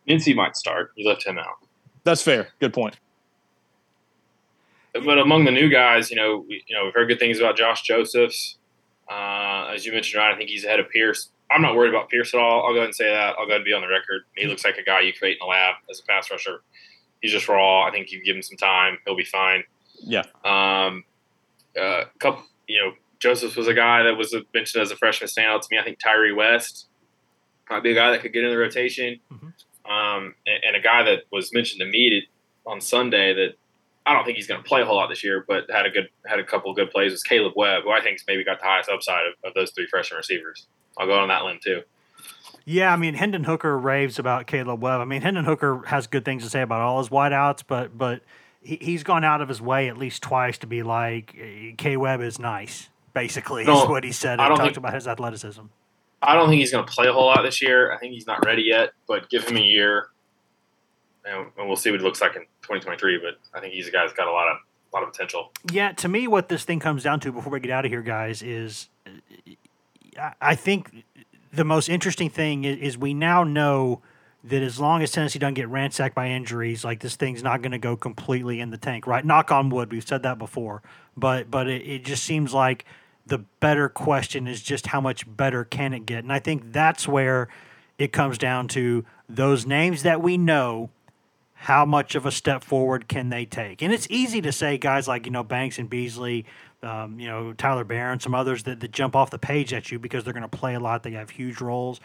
Mincey 0.07 0.33
might 0.33 0.55
start. 0.55 0.91
You 0.95 1.07
left 1.07 1.25
him 1.25 1.37
out. 1.37 1.55
That's 2.03 2.21
fair. 2.21 2.49
Good 2.59 2.73
point. 2.73 2.97
But 4.93 5.17
among 5.17 5.45
the 5.45 5.51
new 5.51 5.69
guys, 5.69 6.11
you 6.11 6.17
know, 6.17 6.45
we, 6.47 6.63
you 6.67 6.75
know, 6.75 6.85
we've 6.85 6.93
heard 6.93 7.07
good 7.07 7.19
things 7.19 7.39
about 7.39 7.57
Josh 7.57 7.81
Josephs. 7.81 8.57
Uh, 9.09 9.71
as 9.73 9.85
you 9.85 9.91
mentioned, 9.91 10.19
Ryan, 10.19 10.35
I 10.35 10.37
think 10.37 10.49
he's 10.49 10.65
ahead 10.65 10.79
of 10.79 10.89
Pierce. 10.89 11.29
I'm 11.53 11.61
not 11.61 11.75
worried 11.75 11.89
about 11.89 12.09
Pierce 12.09 12.33
at 12.33 12.39
all. 12.39 12.65
I'll 12.65 12.71
go 12.71 12.77
ahead 12.77 12.87
and 12.87 12.95
say 12.95 13.09
that. 13.09 13.35
I'll 13.37 13.45
go 13.45 13.51
ahead 13.51 13.57
and 13.57 13.65
be 13.65 13.73
on 13.73 13.81
the 13.81 13.87
record. 13.87 14.23
He 14.35 14.47
looks 14.47 14.65
like 14.65 14.77
a 14.77 14.83
guy 14.83 15.01
you 15.01 15.13
create 15.13 15.33
in 15.33 15.37
the 15.41 15.45
lab 15.45 15.75
as 15.89 15.99
a 15.99 16.03
pass 16.03 16.31
rusher. 16.31 16.61
He's 17.21 17.31
just 17.31 17.47
raw. 17.47 17.83
I 17.83 17.91
think 17.91 18.11
you 18.11 18.23
give 18.23 18.35
him 18.35 18.41
some 18.41 18.57
time, 18.57 18.97
he'll 19.05 19.15
be 19.15 19.23
fine. 19.23 19.63
Yeah. 19.99 20.23
Um, 20.43 21.03
uh, 21.79 22.05
couple, 22.19 22.43
you 22.67 22.81
know, 22.81 22.93
Joseph 23.19 23.55
was 23.55 23.67
a 23.67 23.73
guy 23.73 24.03
that 24.03 24.17
was 24.17 24.35
mentioned 24.53 24.81
as 24.81 24.91
a 24.91 24.97
freshman 24.97 25.29
standout 25.29 25.61
to 25.61 25.67
me. 25.71 25.79
I 25.79 25.83
think 25.83 25.99
Tyree 25.99 26.33
West 26.33 26.87
might 27.69 27.83
be 27.83 27.91
a 27.91 27.95
guy 27.95 28.11
that 28.11 28.21
could 28.21 28.33
get 28.33 28.43
in 28.43 28.51
the 28.51 28.57
rotation. 28.57 29.19
Mm-hmm. 29.31 29.91
Um, 29.91 30.35
and, 30.45 30.63
and, 30.65 30.75
a 30.75 30.79
guy 30.79 31.03
that 31.03 31.23
was 31.31 31.53
mentioned 31.53 31.79
to 31.81 31.85
me 31.85 32.25
on 32.65 32.79
Sunday 32.79 33.33
that 33.33 33.55
I 34.05 34.13
don't 34.13 34.25
think 34.25 34.35
he's 34.35 34.47
going 34.47 34.61
to 34.61 34.67
play 34.67 34.81
a 34.81 34.85
whole 34.85 34.97
lot 34.97 35.07
this 35.07 35.23
year, 35.23 35.45
but 35.47 35.69
had 35.69 35.85
a 35.85 35.89
good 35.89 36.09
had 36.25 36.39
a 36.39 36.43
couple 36.43 36.69
of 36.69 36.75
good 36.75 36.91
plays 36.91 37.11
was 37.11 37.23
Kaleb 37.23 37.53
Webb, 37.55 37.83
who 37.83 37.91
I 37.91 38.01
think's 38.01 38.23
maybe 38.27 38.43
got 38.43 38.59
the 38.59 38.65
highest 38.65 38.89
upside 38.89 39.25
of, 39.27 39.33
of 39.43 39.53
those 39.53 39.71
three 39.71 39.87
freshman 39.87 40.17
receivers. 40.17 40.67
I'll 40.97 41.07
go 41.07 41.17
on 41.17 41.29
that 41.29 41.43
limb 41.43 41.59
too. 41.63 41.83
Yeah, 42.65 42.93
I 42.93 42.97
mean 42.97 43.13
Hendon 43.13 43.43
Hooker 43.45 43.77
raves 43.77 44.19
about 44.19 44.47
Kaleb 44.47 44.79
Webb. 44.79 45.01
I 45.01 45.05
mean 45.05 45.21
Hendon 45.21 45.45
Hooker 45.45 45.83
has 45.85 46.07
good 46.07 46.25
things 46.25 46.43
to 46.43 46.49
say 46.49 46.61
about 46.61 46.81
all 46.81 46.99
his 46.99 47.09
wideouts, 47.09 47.63
but 47.65 47.97
but 47.97 48.21
he, 48.61 48.77
he's 48.81 49.03
gone 49.03 49.23
out 49.23 49.41
of 49.41 49.47
his 49.47 49.61
way 49.61 49.87
at 49.87 49.97
least 49.97 50.21
twice 50.21 50.57
to 50.59 50.67
be 50.67 50.83
like 50.83 51.35
K 51.77 51.97
Webb 51.97 52.21
is 52.21 52.39
nice. 52.39 52.89
Basically, 53.13 53.61
is 53.61 53.67
what 53.67 54.03
he 54.03 54.11
said. 54.11 54.39
I 54.39 54.47
don't 54.47 54.57
talked 54.57 54.69
think, 54.69 54.77
about 54.77 54.95
his 54.95 55.07
athleticism. 55.07 55.61
I 56.23 56.33
don't 56.33 56.49
think 56.49 56.61
he's 56.61 56.71
going 56.71 56.85
to 56.85 56.91
play 56.91 57.07
a 57.07 57.13
whole 57.13 57.27
lot 57.27 57.43
this 57.43 57.61
year. 57.61 57.93
I 57.93 57.99
think 57.99 58.13
he's 58.13 58.25
not 58.25 58.43
ready 58.43 58.63
yet, 58.63 58.93
but 59.07 59.29
give 59.29 59.47
him 59.47 59.57
a 59.57 59.61
year, 59.61 60.07
and, 61.25 61.47
we'll 61.57 61.75
see 61.75 61.91
what 61.91 61.99
he 61.99 62.05
looks 62.05 62.21
like 62.21 62.35
in 62.35 62.41
2023. 62.63 63.19
But 63.19 63.39
I 63.57 63.61
think 63.61 63.73
he's 63.73 63.87
a 63.87 63.91
guy 63.91 64.01
that's 64.01 64.13
got 64.13 64.27
a 64.27 64.31
lot 64.31 64.47
of 64.47 64.57
a 64.91 64.95
lot 64.95 65.03
of 65.03 65.11
potential. 65.11 65.51
Yeah, 65.71 65.91
to 65.93 66.07
me, 66.07 66.27
what 66.27 66.49
this 66.49 66.63
thing 66.65 66.79
comes 66.79 67.03
down 67.03 67.19
to 67.21 67.31
before 67.31 67.51
we 67.51 67.59
get 67.59 67.71
out 67.71 67.85
of 67.85 67.91
here, 67.91 68.03
guys, 68.03 68.43
is 68.43 68.89
I 70.39 70.55
think 70.55 71.03
the 71.51 71.63
most 71.63 71.89
interesting 71.89 72.29
thing 72.29 72.63
is, 72.65 72.97
we 72.97 73.13
now 73.13 73.43
know 73.43 74.01
that 74.43 74.61
as 74.61 74.79
long 74.79 75.01
as 75.01 75.11
Tennessee 75.11 75.39
doesn't 75.39 75.53
get 75.53 75.69
ransacked 75.69 76.15
by 76.15 76.27
injuries, 76.29 76.83
like 76.83 76.99
this 76.99 77.15
thing's 77.15 77.43
not 77.43 77.61
going 77.61 77.71
to 77.71 77.77
go 77.77 77.95
completely 77.95 78.59
in 78.59 78.71
the 78.71 78.77
tank, 78.77 79.07
right? 79.07 79.23
Knock 79.23 79.51
on 79.51 79.69
wood. 79.69 79.91
We've 79.91 80.05
said 80.05 80.23
that 80.23 80.37
before, 80.37 80.81
but 81.15 81.49
but 81.49 81.67
it, 81.67 81.81
it 81.83 82.05
just 82.05 82.23
seems 82.23 82.53
like 82.53 82.85
the 83.25 83.39
better 83.59 83.87
question 83.87 84.47
is 84.47 84.61
just 84.61 84.87
how 84.87 84.99
much 84.99 85.23
better 85.37 85.63
can 85.63 85.93
it 85.93 86.05
get, 86.05 86.23
and 86.23 86.33
I 86.33 86.39
think 86.39 86.73
that's 86.73 87.07
where 87.07 87.47
it 87.97 88.11
comes 88.11 88.37
down 88.37 88.67
to 88.69 89.05
those 89.29 89.65
names 89.65 90.03
that 90.03 90.21
we 90.21 90.37
know. 90.37 90.89
How 91.63 91.85
much 91.85 92.15
of 92.15 92.25
a 92.25 92.31
step 92.31 92.63
forward 92.63 93.07
can 93.07 93.29
they 93.29 93.45
take? 93.45 93.81
And 93.81 93.93
it's 93.93 94.07
easy 94.09 94.41
to 94.41 94.51
say 94.51 94.77
guys 94.77 95.07
like 95.07 95.25
you 95.25 95.31
know 95.31 95.43
Banks 95.43 95.79
and 95.79 95.89
Beasley 95.89 96.45
um, 96.83 97.19
you 97.19 97.27
know, 97.27 97.53
Tyler 97.53 97.83
Baron, 97.83 98.19
some 98.19 98.35
others 98.35 98.63
that, 98.63 98.81
that 98.81 98.91
jump 98.91 99.15
off 99.15 99.29
the 99.29 99.39
page 99.39 99.73
at 99.73 99.91
you 99.91 99.97
because 99.99 100.23
they're 100.23 100.33
going 100.33 100.47
to 100.47 100.49
play 100.49 100.75
a 100.75 100.79
lot. 100.79 101.03
They 101.03 101.11
have 101.11 101.29
huge 101.29 101.61
roles. 101.61 101.99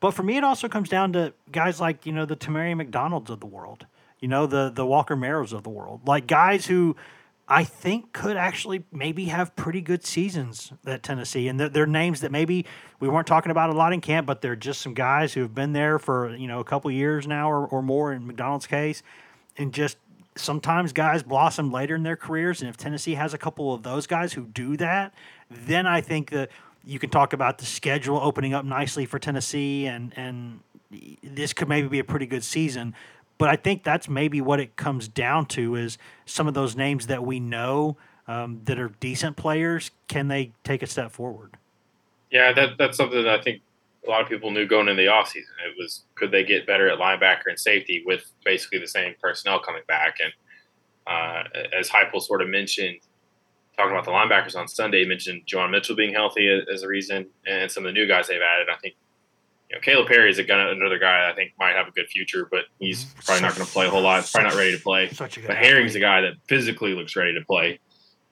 But 0.00 0.12
for 0.12 0.22
me, 0.22 0.36
it 0.36 0.44
also 0.44 0.68
comes 0.68 0.88
down 0.88 1.12
to 1.12 1.32
guys 1.52 1.80
like, 1.80 2.06
you 2.06 2.12
know, 2.12 2.24
the 2.24 2.34
Tamari 2.34 2.74
McDonalds 2.74 3.28
of 3.28 3.40
the 3.40 3.46
world, 3.46 3.86
you 4.18 4.28
know, 4.28 4.46
the, 4.46 4.72
the 4.74 4.86
Walker 4.86 5.14
Merrills 5.14 5.52
of 5.52 5.62
the 5.62 5.70
world, 5.70 6.00
like 6.06 6.26
guys 6.26 6.66
who 6.66 6.96
I 7.52 7.64
think 7.64 8.14
could 8.14 8.38
actually 8.38 8.84
maybe 8.90 9.26
have 9.26 9.54
pretty 9.56 9.82
good 9.82 10.06
seasons 10.06 10.72
at 10.86 11.02
Tennessee. 11.02 11.48
And 11.48 11.60
they're, 11.60 11.68
they're 11.68 11.86
names 11.86 12.22
that 12.22 12.32
maybe 12.32 12.64
we 12.98 13.08
weren't 13.08 13.26
talking 13.26 13.50
about 13.50 13.68
a 13.68 13.74
lot 13.74 13.92
in 13.92 14.00
camp, 14.00 14.26
but 14.26 14.40
they're 14.40 14.56
just 14.56 14.80
some 14.80 14.94
guys 14.94 15.34
who 15.34 15.42
have 15.42 15.54
been 15.54 15.74
there 15.74 15.98
for, 15.98 16.34
you 16.34 16.48
know, 16.48 16.60
a 16.60 16.64
couple 16.64 16.90
years 16.90 17.26
now 17.26 17.50
or, 17.50 17.66
or 17.66 17.82
more 17.82 18.14
in 18.14 18.26
McDonald's 18.26 18.66
case 18.66 19.02
and 19.58 19.74
just 19.74 19.98
sometimes 20.34 20.94
guys 20.94 21.22
blossom 21.22 21.70
later 21.70 21.94
in 21.94 22.02
their 22.02 22.16
careers, 22.16 22.62
and 22.62 22.70
if 22.70 22.76
Tennessee 22.78 23.14
has 23.14 23.34
a 23.34 23.38
couple 23.38 23.74
of 23.74 23.82
those 23.82 24.06
guys 24.06 24.32
who 24.32 24.46
do 24.46 24.76
that, 24.78 25.12
then 25.50 25.86
I 25.86 26.00
think 26.00 26.30
that 26.30 26.48
you 26.84 26.98
can 26.98 27.10
talk 27.10 27.34
about 27.34 27.58
the 27.58 27.66
schedule 27.66 28.16
opening 28.16 28.54
up 28.54 28.64
nicely 28.64 29.04
for 29.04 29.18
Tennessee, 29.18 29.86
and 29.86 30.12
and 30.16 30.60
this 31.22 31.52
could 31.52 31.68
maybe 31.68 31.88
be 31.88 31.98
a 31.98 32.04
pretty 32.04 32.26
good 32.26 32.44
season. 32.44 32.94
But 33.42 33.48
I 33.48 33.56
think 33.56 33.82
that's 33.82 34.08
maybe 34.08 34.40
what 34.40 34.60
it 34.60 34.76
comes 34.76 35.08
down 35.08 35.46
to 35.46 35.74
is 35.74 35.98
some 36.26 36.46
of 36.46 36.54
those 36.54 36.76
names 36.76 37.08
that 37.08 37.24
we 37.24 37.40
know 37.40 37.96
um, 38.28 38.60
that 38.66 38.78
are 38.78 38.90
decent 39.00 39.36
players. 39.36 39.90
Can 40.06 40.28
they 40.28 40.52
take 40.62 40.80
a 40.80 40.86
step 40.86 41.10
forward? 41.10 41.56
Yeah, 42.30 42.52
that 42.52 42.78
that's 42.78 42.96
something 42.96 43.20
that 43.20 43.40
I 43.40 43.42
think 43.42 43.60
a 44.06 44.10
lot 44.10 44.22
of 44.22 44.28
people 44.28 44.52
knew 44.52 44.64
going 44.64 44.86
into 44.86 45.02
the 45.02 45.08
offseason. 45.08 45.50
It 45.66 45.74
was 45.76 46.04
could 46.14 46.30
they 46.30 46.44
get 46.44 46.68
better 46.68 46.88
at 46.88 47.00
linebacker 47.00 47.48
and 47.48 47.58
safety 47.58 48.04
with 48.06 48.30
basically 48.44 48.78
the 48.78 48.86
same 48.86 49.16
personnel 49.20 49.58
coming 49.58 49.82
back? 49.88 50.18
And 50.22 50.32
uh, 51.08 51.42
as 51.76 51.88
Heupel 51.90 52.22
sort 52.22 52.42
of 52.42 52.48
mentioned, 52.48 53.00
talking 53.76 53.90
about 53.90 54.04
the 54.04 54.12
linebackers 54.12 54.54
on 54.54 54.68
Sunday, 54.68 55.02
he 55.02 55.08
mentioned 55.08 55.48
Juwan 55.48 55.72
Mitchell 55.72 55.96
being 55.96 56.14
healthy 56.14 56.48
as 56.72 56.84
a 56.84 56.86
reason, 56.86 57.26
and 57.44 57.68
some 57.68 57.84
of 57.84 57.88
the 57.88 58.00
new 58.00 58.06
guys 58.06 58.28
they've 58.28 58.40
added. 58.40 58.68
I 58.72 58.78
think 58.78 58.94
you 59.72 59.78
know 59.78 60.02
Kalib 60.02 60.08
Perry 60.08 60.30
is 60.30 60.38
a 60.38 60.44
gun, 60.44 60.60
another 60.60 60.98
guy 60.98 61.30
I 61.30 61.34
think 61.34 61.52
might 61.58 61.74
have 61.74 61.88
a 61.88 61.92
good 61.92 62.06
future, 62.08 62.46
but 62.50 62.64
he's 62.78 63.04
probably 63.24 63.42
not 63.42 63.54
going 63.54 63.66
to 63.66 63.72
play 63.72 63.86
a 63.86 63.90
whole 63.90 64.02
lot. 64.02 64.28
Probably 64.30 64.50
not 64.50 64.56
ready 64.56 64.76
to 64.76 64.82
play. 64.82 65.08
But 65.46 65.56
Herring's 65.56 65.94
a 65.94 66.00
guy 66.00 66.20
that 66.22 66.34
physically 66.46 66.94
looks 66.94 67.16
ready 67.16 67.34
to 67.34 67.44
play. 67.44 67.80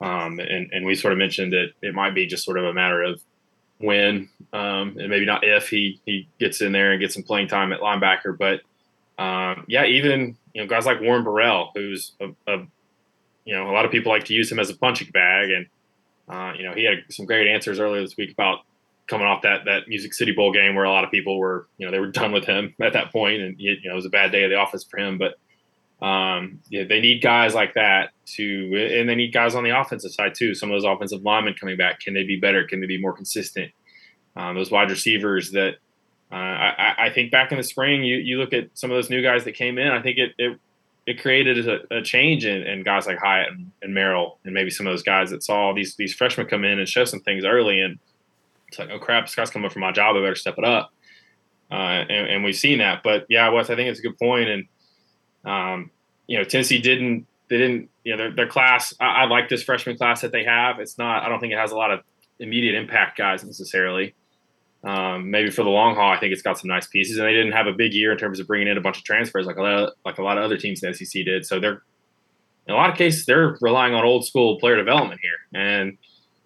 Um, 0.01 0.39
and, 0.39 0.71
and 0.73 0.87
we 0.87 0.95
sort 0.95 1.13
of 1.13 1.19
mentioned 1.19 1.53
that 1.53 1.73
it 1.83 1.95
might 1.95 2.15
be 2.15 2.27
just 2.27 2.45
sort 2.45 2.59
of 2.59 2.65
a 2.65 2.73
matter 2.73 3.03
of 3.03 3.21
when 3.79 4.29
um, 4.53 4.97
and 4.99 5.09
maybe 5.09 5.25
not 5.25 5.43
if 5.43 5.69
he, 5.69 6.01
he 6.05 6.29
gets 6.39 6.61
in 6.61 6.73
there 6.73 6.93
and 6.93 7.01
gets 7.01 7.15
some 7.15 7.23
playing 7.23 7.49
time 7.49 7.73
at 7.73 7.81
linebacker. 7.81 8.37
But 8.37 8.61
um, 9.23 9.65
yeah, 9.69 9.87
even 9.87 10.37
you 10.55 10.63
know 10.63 10.69
guys 10.69 10.87
like 10.87 11.01
Warren 11.01 11.25
Burrell, 11.25 11.71
who's 11.75 12.13
a, 12.21 12.29
a, 12.47 12.59
you 13.45 13.55
know 13.55 13.71
a 13.71 13.73
lot 13.73 13.85
of 13.85 13.91
people 13.91 14.13
like 14.13 14.25
to 14.25 14.35
use 14.35 14.51
him 14.51 14.59
as 14.59 14.71
a 14.71 14.77
punching 14.77 15.11
bag, 15.11 15.51
and 15.51 15.67
uh, 16.29 16.53
you 16.57 16.65
know 16.65 16.75
he 16.75 16.85
had 16.85 16.99
some 17.11 17.27
great 17.27 17.47
answers 17.47 17.79
earlier 17.79 18.03
this 18.03 18.17
week 18.17 18.33
about 18.33 18.61
coming 19.11 19.27
off 19.27 19.43
that 19.43 19.65
that 19.67 19.89
Music 19.89 20.15
City 20.15 20.33
Bowl 20.33 20.53
game 20.53 20.75
where 20.77 20.85
a 20.85 20.91
lot 20.91 21.05
of 21.05 21.11
people 21.11 21.39
were 21.39 21.67
you 21.77 21.85
know 21.85 21.93
they 21.93 21.99
were 21.99 22.11
done 22.11 22.33
with 22.33 22.45
him 22.45 22.75
at 22.81 22.95
that 22.95 23.13
point, 23.13 23.43
and 23.43 23.57
you 23.59 23.77
know 23.85 23.93
it 23.93 23.97
was 23.97 24.07
a 24.07 24.11
bad 24.11 24.33
day 24.33 24.45
of 24.45 24.51
the 24.51 24.57
office 24.57 24.85
for 24.85 24.99
him, 24.99 25.19
but 25.19 25.35
um, 26.05 26.61
yeah, 26.71 26.85
they 26.85 27.01
need 27.01 27.21
guys 27.21 27.55
like 27.55 27.75
that 27.75 28.11
to, 28.25 28.97
and 28.99 29.09
they 29.09 29.15
need 29.15 29.35
guys 29.35 29.55
on 29.55 29.65
the 29.65 29.79
offensive 29.79 30.13
side 30.13 30.35
too. 30.35 30.55
Some 30.55 30.71
of 30.71 30.81
those 30.81 30.91
offensive 30.91 31.23
linemen 31.23 31.55
coming 31.55 31.77
back, 31.77 32.01
can 32.01 32.15
they 32.15 32.25
be 32.25 32.37
better? 32.37 32.65
Can 32.65 32.81
they 32.81 32.87
be 32.87 32.99
more 32.99 33.13
consistent? 33.13 33.71
Um, 34.35 34.55
those 34.55 34.71
wide 34.71 34.89
receivers 34.89 35.51
that 35.51 35.75
uh, 36.33 36.37
I, 36.37 36.95
I, 36.99 37.11
think 37.11 37.33
back 37.33 37.51
in 37.51 37.59
the 37.59 37.65
spring, 37.65 38.05
you, 38.05 38.17
you 38.17 38.39
look 38.39 38.53
at 38.53 38.69
some 38.75 38.91
of 38.91 38.97
those 38.97 39.11
new 39.11 39.21
guys 39.21 39.45
that 39.45 39.53
came 39.53 39.77
in. 39.79 39.89
I 39.89 40.01
think 40.01 40.17
it 40.19 40.33
it, 40.39 40.59
it 41.07 41.21
created 41.21 41.69
a, 41.69 41.97
a 41.97 42.03
change 42.03 42.45
in, 42.45 42.63
in, 42.63 42.85
guys 42.85 43.07
like 43.07 43.19
Hyatt 43.19 43.51
and, 43.51 43.73
and, 43.83 43.93
Merrill, 43.93 44.39
and 44.45 44.55
maybe 44.55 44.71
some 44.71 44.87
of 44.87 44.93
those 44.93 45.03
guys 45.03 45.31
that 45.31 45.43
saw 45.43 45.75
these 45.75 45.97
these 45.97 46.15
freshmen 46.15 46.47
come 46.47 46.65
in 46.65 46.79
and 46.79 46.89
show 46.89 47.05
some 47.05 47.21
things 47.21 47.45
early, 47.45 47.81
and 47.81 47.99
it's 48.71 48.79
like, 48.79 48.91
oh 48.91 48.99
crap, 49.01 49.29
Scott's 49.29 49.51
coming 49.51 49.69
for 49.69 49.81
my 49.81 49.91
job. 49.91 50.15
I 50.15 50.21
better 50.21 50.37
step 50.37 50.55
it 50.57 50.65
up. 50.65 50.93
Uh, 51.71 52.05
and, 52.09 52.27
and, 52.29 52.45
we've 52.45 52.57
seen 52.57 52.79
that. 52.79 53.03
But 53.03 53.27
yeah, 53.29 53.49
Wes, 53.49 53.71
I 53.71 53.77
think 53.77 53.89
it's 53.89 54.01
a 54.01 54.03
good 54.03 54.19
point. 54.19 54.47
point, 54.47 54.49
and 54.49 54.65
um, 55.45 55.91
you 56.27 56.37
know, 56.39 56.45
Tennessee 56.45 56.81
didn't 56.81 57.27
they 57.49 57.59
didn't 57.59 57.91
you 58.05 58.13
know 58.13 58.19
their, 58.19 58.35
their 58.35 58.47
class. 58.47 58.95
I, 59.01 59.05
I, 59.05 59.25
like 59.27 59.49
this 59.49 59.63
freshman 59.63 59.97
class 59.97 60.21
that 60.23 60.33
they 60.33 60.45
have. 60.45 60.81
It's 60.81 60.99
not. 60.99 61.23
I 61.23 61.29
don't 61.29 61.41
think 61.41 61.53
it 61.53 61.59
has 61.59 61.73
a 61.73 61.77
lot 61.77 61.91
of 61.91 62.01
immediate 62.39 62.75
impact 62.75 63.19
guys 63.19 63.45
necessarily. 63.45 64.15
Um, 64.83 65.31
maybe 65.31 65.51
for 65.51 65.63
the 65.63 65.69
long 65.69 65.95
haul, 65.95 66.11
I 66.11 66.19
think 66.19 66.33
it's 66.33 66.43
got 66.43 66.59
some 66.59 66.69
nice 66.69 66.87
pieces, 66.87 67.19
and 67.19 67.27
they 67.27 67.35
didn't 67.35 67.53
have 67.53 67.67
a 67.67 67.73
big 67.73 67.93
year 67.93 68.13
in 68.13 68.19
terms 68.19 68.41
of 68.41 68.47
bringing 68.47 68.69
in 68.69 68.79
a 68.79 68.81
bunch 68.81 68.99
of 68.99 69.05
transfers 69.05 69.47
like 69.47 69.57
a 69.57 69.63
lot 69.63 69.73
of, 69.73 69.93
like 70.05 70.19
a 70.19 70.23
lot 70.23 70.39
of 70.39 70.45
other 70.45 70.57
teams 70.57 70.83
in 70.83 70.91
the 70.91 70.97
SEC 70.97 71.25
did. 71.25 71.47
So 71.47 71.61
they're 71.61 71.83
in 72.67 72.75
a 72.75 72.77
lot 72.77 72.91
of 72.91 72.97
cases 72.97 73.27
they're 73.27 73.59
relying 73.61 73.95
on 73.95 74.05
old 74.05 74.27
school 74.27 74.59
player 74.59 74.77
development 74.77 75.21
here, 75.23 75.61
and 75.61 75.99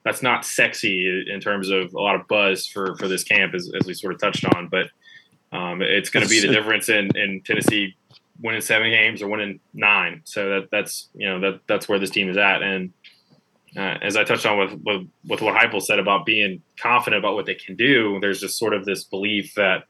that's 0.04 0.22
not 0.22 0.44
sexy 0.44 1.24
in 1.30 1.40
terms 1.40 1.70
of 1.70 1.94
a 1.94 2.00
lot 2.00 2.14
of 2.14 2.28
buzz 2.28 2.66
for 2.66 2.96
for 2.96 3.08
this 3.08 3.24
camp, 3.24 3.54
as, 3.54 3.70
as 3.78 3.86
we 3.86 3.94
sort 3.94 4.14
of 4.14 4.20
touched 4.20 4.44
on. 4.54 4.68
But 4.68 4.86
um, 5.56 5.82
it's 5.82 6.10
going 6.10 6.24
to 6.24 6.28
be 6.28 6.40
the 6.40 6.52
difference 6.52 6.88
in 6.88 7.16
in 7.16 7.40
Tennessee 7.44 7.96
winning 8.40 8.60
seven 8.60 8.90
games 8.90 9.22
or 9.22 9.28
winning 9.28 9.60
nine. 9.72 10.20
So 10.24 10.48
that 10.50 10.68
that's 10.70 11.08
you 11.14 11.28
know 11.28 11.40
that 11.40 11.60
that's 11.66 11.88
where 11.88 11.98
this 11.98 12.10
team 12.10 12.28
is 12.28 12.36
at. 12.36 12.62
And 12.62 12.92
uh, 13.76 13.98
as 14.02 14.16
I 14.16 14.24
touched 14.24 14.46
on 14.46 14.58
with, 14.58 14.80
with 14.84 15.08
with 15.26 15.40
what 15.40 15.54
Heupel 15.54 15.82
said 15.82 15.98
about 15.98 16.26
being 16.26 16.62
confident 16.76 17.18
about 17.18 17.34
what 17.34 17.46
they 17.46 17.54
can 17.54 17.74
do, 17.74 18.18
there's 18.20 18.40
just 18.40 18.58
sort 18.58 18.74
of 18.74 18.84
this 18.84 19.04
belief 19.04 19.54
that 19.54 19.84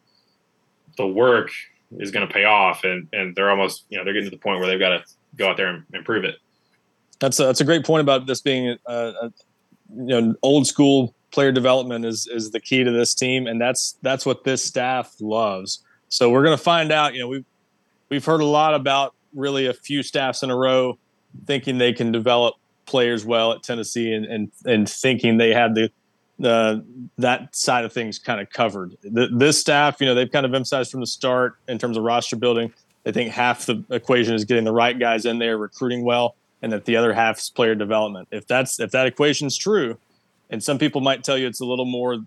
the 0.96 1.06
work 1.06 1.50
is 1.98 2.10
going 2.10 2.26
to 2.26 2.32
pay 2.32 2.44
off, 2.44 2.84
and 2.84 3.08
and 3.12 3.34
they're 3.34 3.50
almost 3.50 3.84
you 3.88 3.98
know 3.98 4.04
they're 4.04 4.14
getting 4.14 4.30
to 4.30 4.36
the 4.36 4.40
point 4.40 4.60
where 4.60 4.68
they've 4.68 4.78
got 4.78 4.90
to 4.90 5.04
go 5.36 5.48
out 5.48 5.56
there 5.56 5.68
and 5.68 5.84
improve 5.92 6.24
it. 6.24 6.36
That's 7.20 7.38
a, 7.40 7.46
that's 7.46 7.60
a 7.60 7.64
great 7.64 7.84
point 7.84 8.00
about 8.00 8.26
this 8.26 8.40
being 8.40 8.76
a, 8.86 8.92
a 8.92 9.32
you 9.96 10.20
know 10.20 10.34
old 10.42 10.66
school 10.66 11.14
player 11.30 11.52
development 11.52 12.04
is 12.04 12.26
is 12.26 12.50
the 12.50 12.60
key 12.60 12.84
to 12.84 12.90
this 12.90 13.14
team, 13.14 13.46
and 13.46 13.60
that's 13.60 13.96
that's 14.02 14.24
what 14.24 14.44
this 14.44 14.64
staff 14.64 15.14
loves. 15.20 15.82
So 16.08 16.30
we're 16.30 16.44
going 16.44 16.56
to 16.56 16.62
find 16.62 16.92
out. 16.92 17.14
You 17.14 17.20
know, 17.20 17.28
we 17.28 17.44
we've 18.08 18.24
heard 18.24 18.40
a 18.40 18.46
lot 18.46 18.74
about 18.74 19.14
really 19.34 19.66
a 19.66 19.74
few 19.74 20.02
staffs 20.02 20.42
in 20.42 20.50
a 20.50 20.56
row 20.56 20.98
thinking 21.46 21.78
they 21.78 21.92
can 21.92 22.12
develop 22.12 22.54
players 22.86 23.24
well 23.24 23.52
at 23.52 23.62
Tennessee 23.62 24.12
and 24.12 24.24
and, 24.24 24.50
and 24.64 24.88
thinking 24.88 25.36
they 25.36 25.52
had 25.52 25.74
the 25.74 25.90
uh, 26.42 26.78
that 27.18 27.54
side 27.54 27.84
of 27.84 27.92
things 27.92 28.18
kind 28.18 28.40
of 28.40 28.50
covered. 28.50 28.96
The, 29.02 29.28
this 29.32 29.60
staff, 29.60 30.00
you 30.00 30.06
know, 30.06 30.14
they've 30.14 30.30
kind 30.30 30.44
of 30.44 30.54
emphasized 30.54 30.90
from 30.90 31.00
the 31.00 31.06
start 31.06 31.56
in 31.68 31.78
terms 31.78 31.96
of 31.96 32.02
roster 32.02 32.36
building. 32.36 32.72
They 33.04 33.12
think 33.12 33.30
half 33.30 33.66
the 33.66 33.84
equation 33.90 34.34
is 34.34 34.44
getting 34.44 34.64
the 34.64 34.72
right 34.72 34.98
guys 34.98 35.26
in 35.26 35.38
there, 35.38 35.58
recruiting 35.58 36.04
well, 36.04 36.34
and 36.64 36.72
that 36.72 36.86
the 36.86 36.96
other 36.96 37.12
half 37.12 37.38
is 37.38 37.50
player 37.50 37.74
development. 37.74 38.26
If 38.30 38.46
that's 38.46 38.80
if 38.80 38.90
that 38.92 39.06
equation 39.06 39.46
is 39.46 39.56
true, 39.56 39.98
and 40.48 40.64
some 40.64 40.78
people 40.78 41.02
might 41.02 41.22
tell 41.22 41.36
you 41.36 41.46
it's 41.46 41.60
a 41.60 41.66
little 41.66 41.84
more 41.84 42.20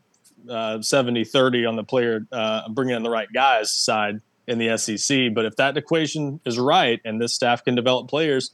uh, 0.47 0.79
70 0.79 1.23
30 1.23 1.65
on 1.65 1.75
the 1.75 1.83
player 1.83 2.21
uh, 2.31 2.69
bringing 2.69 2.95
in 2.95 3.01
the 3.01 3.09
right 3.09 3.27
guys 3.33 3.73
side 3.73 4.21
in 4.45 4.59
the 4.59 4.77
SEC. 4.77 5.33
But 5.33 5.45
if 5.45 5.55
that 5.55 5.75
equation 5.75 6.39
is 6.45 6.59
right 6.59 7.01
and 7.03 7.19
this 7.19 7.33
staff 7.33 7.65
can 7.65 7.73
develop 7.73 8.09
players, 8.09 8.51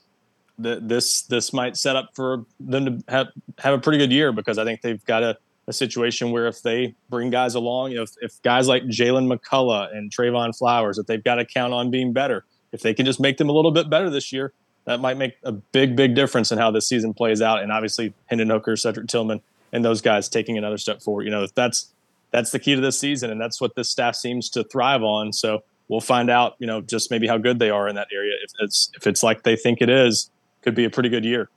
that 0.57 0.87
this 0.87 1.23
this 1.23 1.51
might 1.51 1.75
set 1.75 1.97
up 1.97 2.11
for 2.15 2.45
them 2.61 2.85
to 2.85 3.11
have 3.11 3.27
have 3.57 3.73
a 3.73 3.79
pretty 3.79 3.97
good 3.97 4.11
year 4.11 4.31
because 4.31 4.57
I 4.57 4.63
think 4.63 4.83
they've 4.83 5.03
got 5.03 5.21
a, 5.21 5.37
a 5.67 5.73
situation 5.73 6.31
where 6.31 6.47
if 6.47 6.61
they 6.61 6.95
bring 7.09 7.29
guys 7.29 7.55
along, 7.55 7.91
you 7.91 7.97
know, 7.97 8.03
if, 8.03 8.11
if 8.21 8.41
guys 8.41 8.69
like 8.69 8.83
Jalen 8.83 9.27
McCullough 9.27 9.93
and 9.93 10.09
Trevon 10.09 10.57
Flowers, 10.57 10.95
that 10.95 11.07
they've 11.07 11.23
got 11.23 11.35
to 11.35 11.45
count 11.45 11.73
on 11.73 11.91
being 11.91 12.13
better. 12.13 12.45
If 12.71 12.81
they 12.81 12.93
can 12.93 13.05
just 13.05 13.19
make 13.19 13.37
them 13.37 13.49
a 13.49 13.51
little 13.51 13.71
bit 13.71 13.89
better 13.89 14.09
this 14.09 14.31
year, 14.31 14.53
that 14.85 14.99
might 14.99 15.17
make 15.17 15.35
a 15.43 15.51
big, 15.51 15.95
big 15.95 16.15
difference 16.15 16.51
in 16.51 16.57
how 16.57 16.71
this 16.71 16.87
season 16.87 17.13
plays 17.13 17.41
out. 17.41 17.61
And 17.61 17.71
obviously, 17.71 18.13
Hendon 18.25 18.49
Hooker, 18.49 18.75
Cedric 18.75 19.07
Tillman, 19.07 19.41
and 19.71 19.83
those 19.83 20.01
guys 20.01 20.29
taking 20.29 20.57
another 20.57 20.77
step 20.77 21.01
forward. 21.01 21.23
You 21.23 21.31
know, 21.31 21.47
that's 21.55 21.93
that's 22.31 22.51
the 22.51 22.59
key 22.59 22.75
to 22.75 22.81
this 22.81 22.99
season, 22.99 23.29
and 23.29 23.39
that's 23.39 23.61
what 23.61 23.75
this 23.75 23.89
staff 23.89 24.15
seems 24.15 24.49
to 24.51 24.63
thrive 24.63 25.03
on. 25.03 25.33
So 25.33 25.63
we'll 25.87 26.01
find 26.01 26.29
out, 26.29 26.55
you 26.59 26.67
know, 26.67 26.81
just 26.81 27.11
maybe 27.11 27.27
how 27.27 27.37
good 27.37 27.59
they 27.59 27.69
are 27.69 27.87
in 27.87 27.95
that 27.95 28.07
area. 28.13 28.33
If 28.43 28.51
it's 28.59 28.89
if 28.95 29.07
it's 29.07 29.23
like 29.23 29.43
they 29.43 29.55
think 29.55 29.81
it 29.81 29.89
is, 29.89 30.29
could 30.61 30.75
be 30.75 30.85
a 30.85 30.89
pretty 30.89 31.09
good 31.09 31.25
year. 31.25 31.49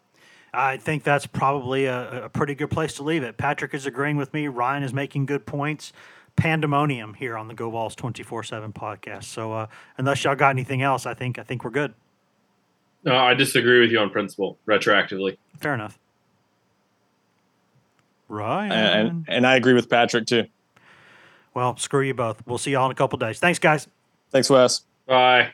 I 0.54 0.78
think 0.78 1.02
that's 1.02 1.26
probably 1.26 1.84
a, 1.84 2.24
a 2.24 2.28
pretty 2.28 2.54
good 2.54 2.70
place 2.70 2.94
to 2.94 3.02
leave 3.02 3.22
it. 3.22 3.36
Patrick 3.36 3.74
is 3.74 3.84
agreeing 3.84 4.16
with 4.16 4.32
me. 4.32 4.48
Ryan 4.48 4.82
is 4.82 4.94
making 4.94 5.26
good 5.26 5.44
points. 5.44 5.92
Pandemonium 6.36 7.14
here 7.14 7.36
on 7.36 7.48
the 7.48 7.54
Go 7.54 7.70
four 7.88 8.42
seven 8.42 8.72
podcast. 8.72 9.24
So 9.24 9.52
uh, 9.52 9.66
unless 9.98 10.24
y'all 10.24 10.34
got 10.34 10.50
anything 10.50 10.82
else, 10.82 11.06
I 11.06 11.14
think 11.14 11.38
I 11.38 11.42
think 11.42 11.64
we're 11.64 11.70
good. 11.70 11.94
No, 13.06 13.16
I 13.16 13.34
disagree 13.34 13.80
with 13.80 13.90
you 13.90 14.00
on 14.00 14.10
principle. 14.10 14.58
Retroactively, 14.66 15.38
fair 15.58 15.74
enough. 15.74 15.98
Right, 18.28 18.70
and, 18.70 19.24
and 19.28 19.46
I 19.46 19.56
agree 19.56 19.72
with 19.74 19.88
Patrick 19.88 20.26
too. 20.26 20.46
Well, 21.54 21.76
screw 21.78 22.02
you 22.02 22.12
both. 22.12 22.46
We'll 22.46 22.58
see 22.58 22.72
y'all 22.72 22.84
in 22.84 22.92
a 22.92 22.96
couple 22.96 23.18
days. 23.18 23.38
Thanks, 23.38 23.58
guys. 23.58 23.88
Thanks, 24.30 24.50
Wes. 24.50 24.82
Bye. 25.06 25.52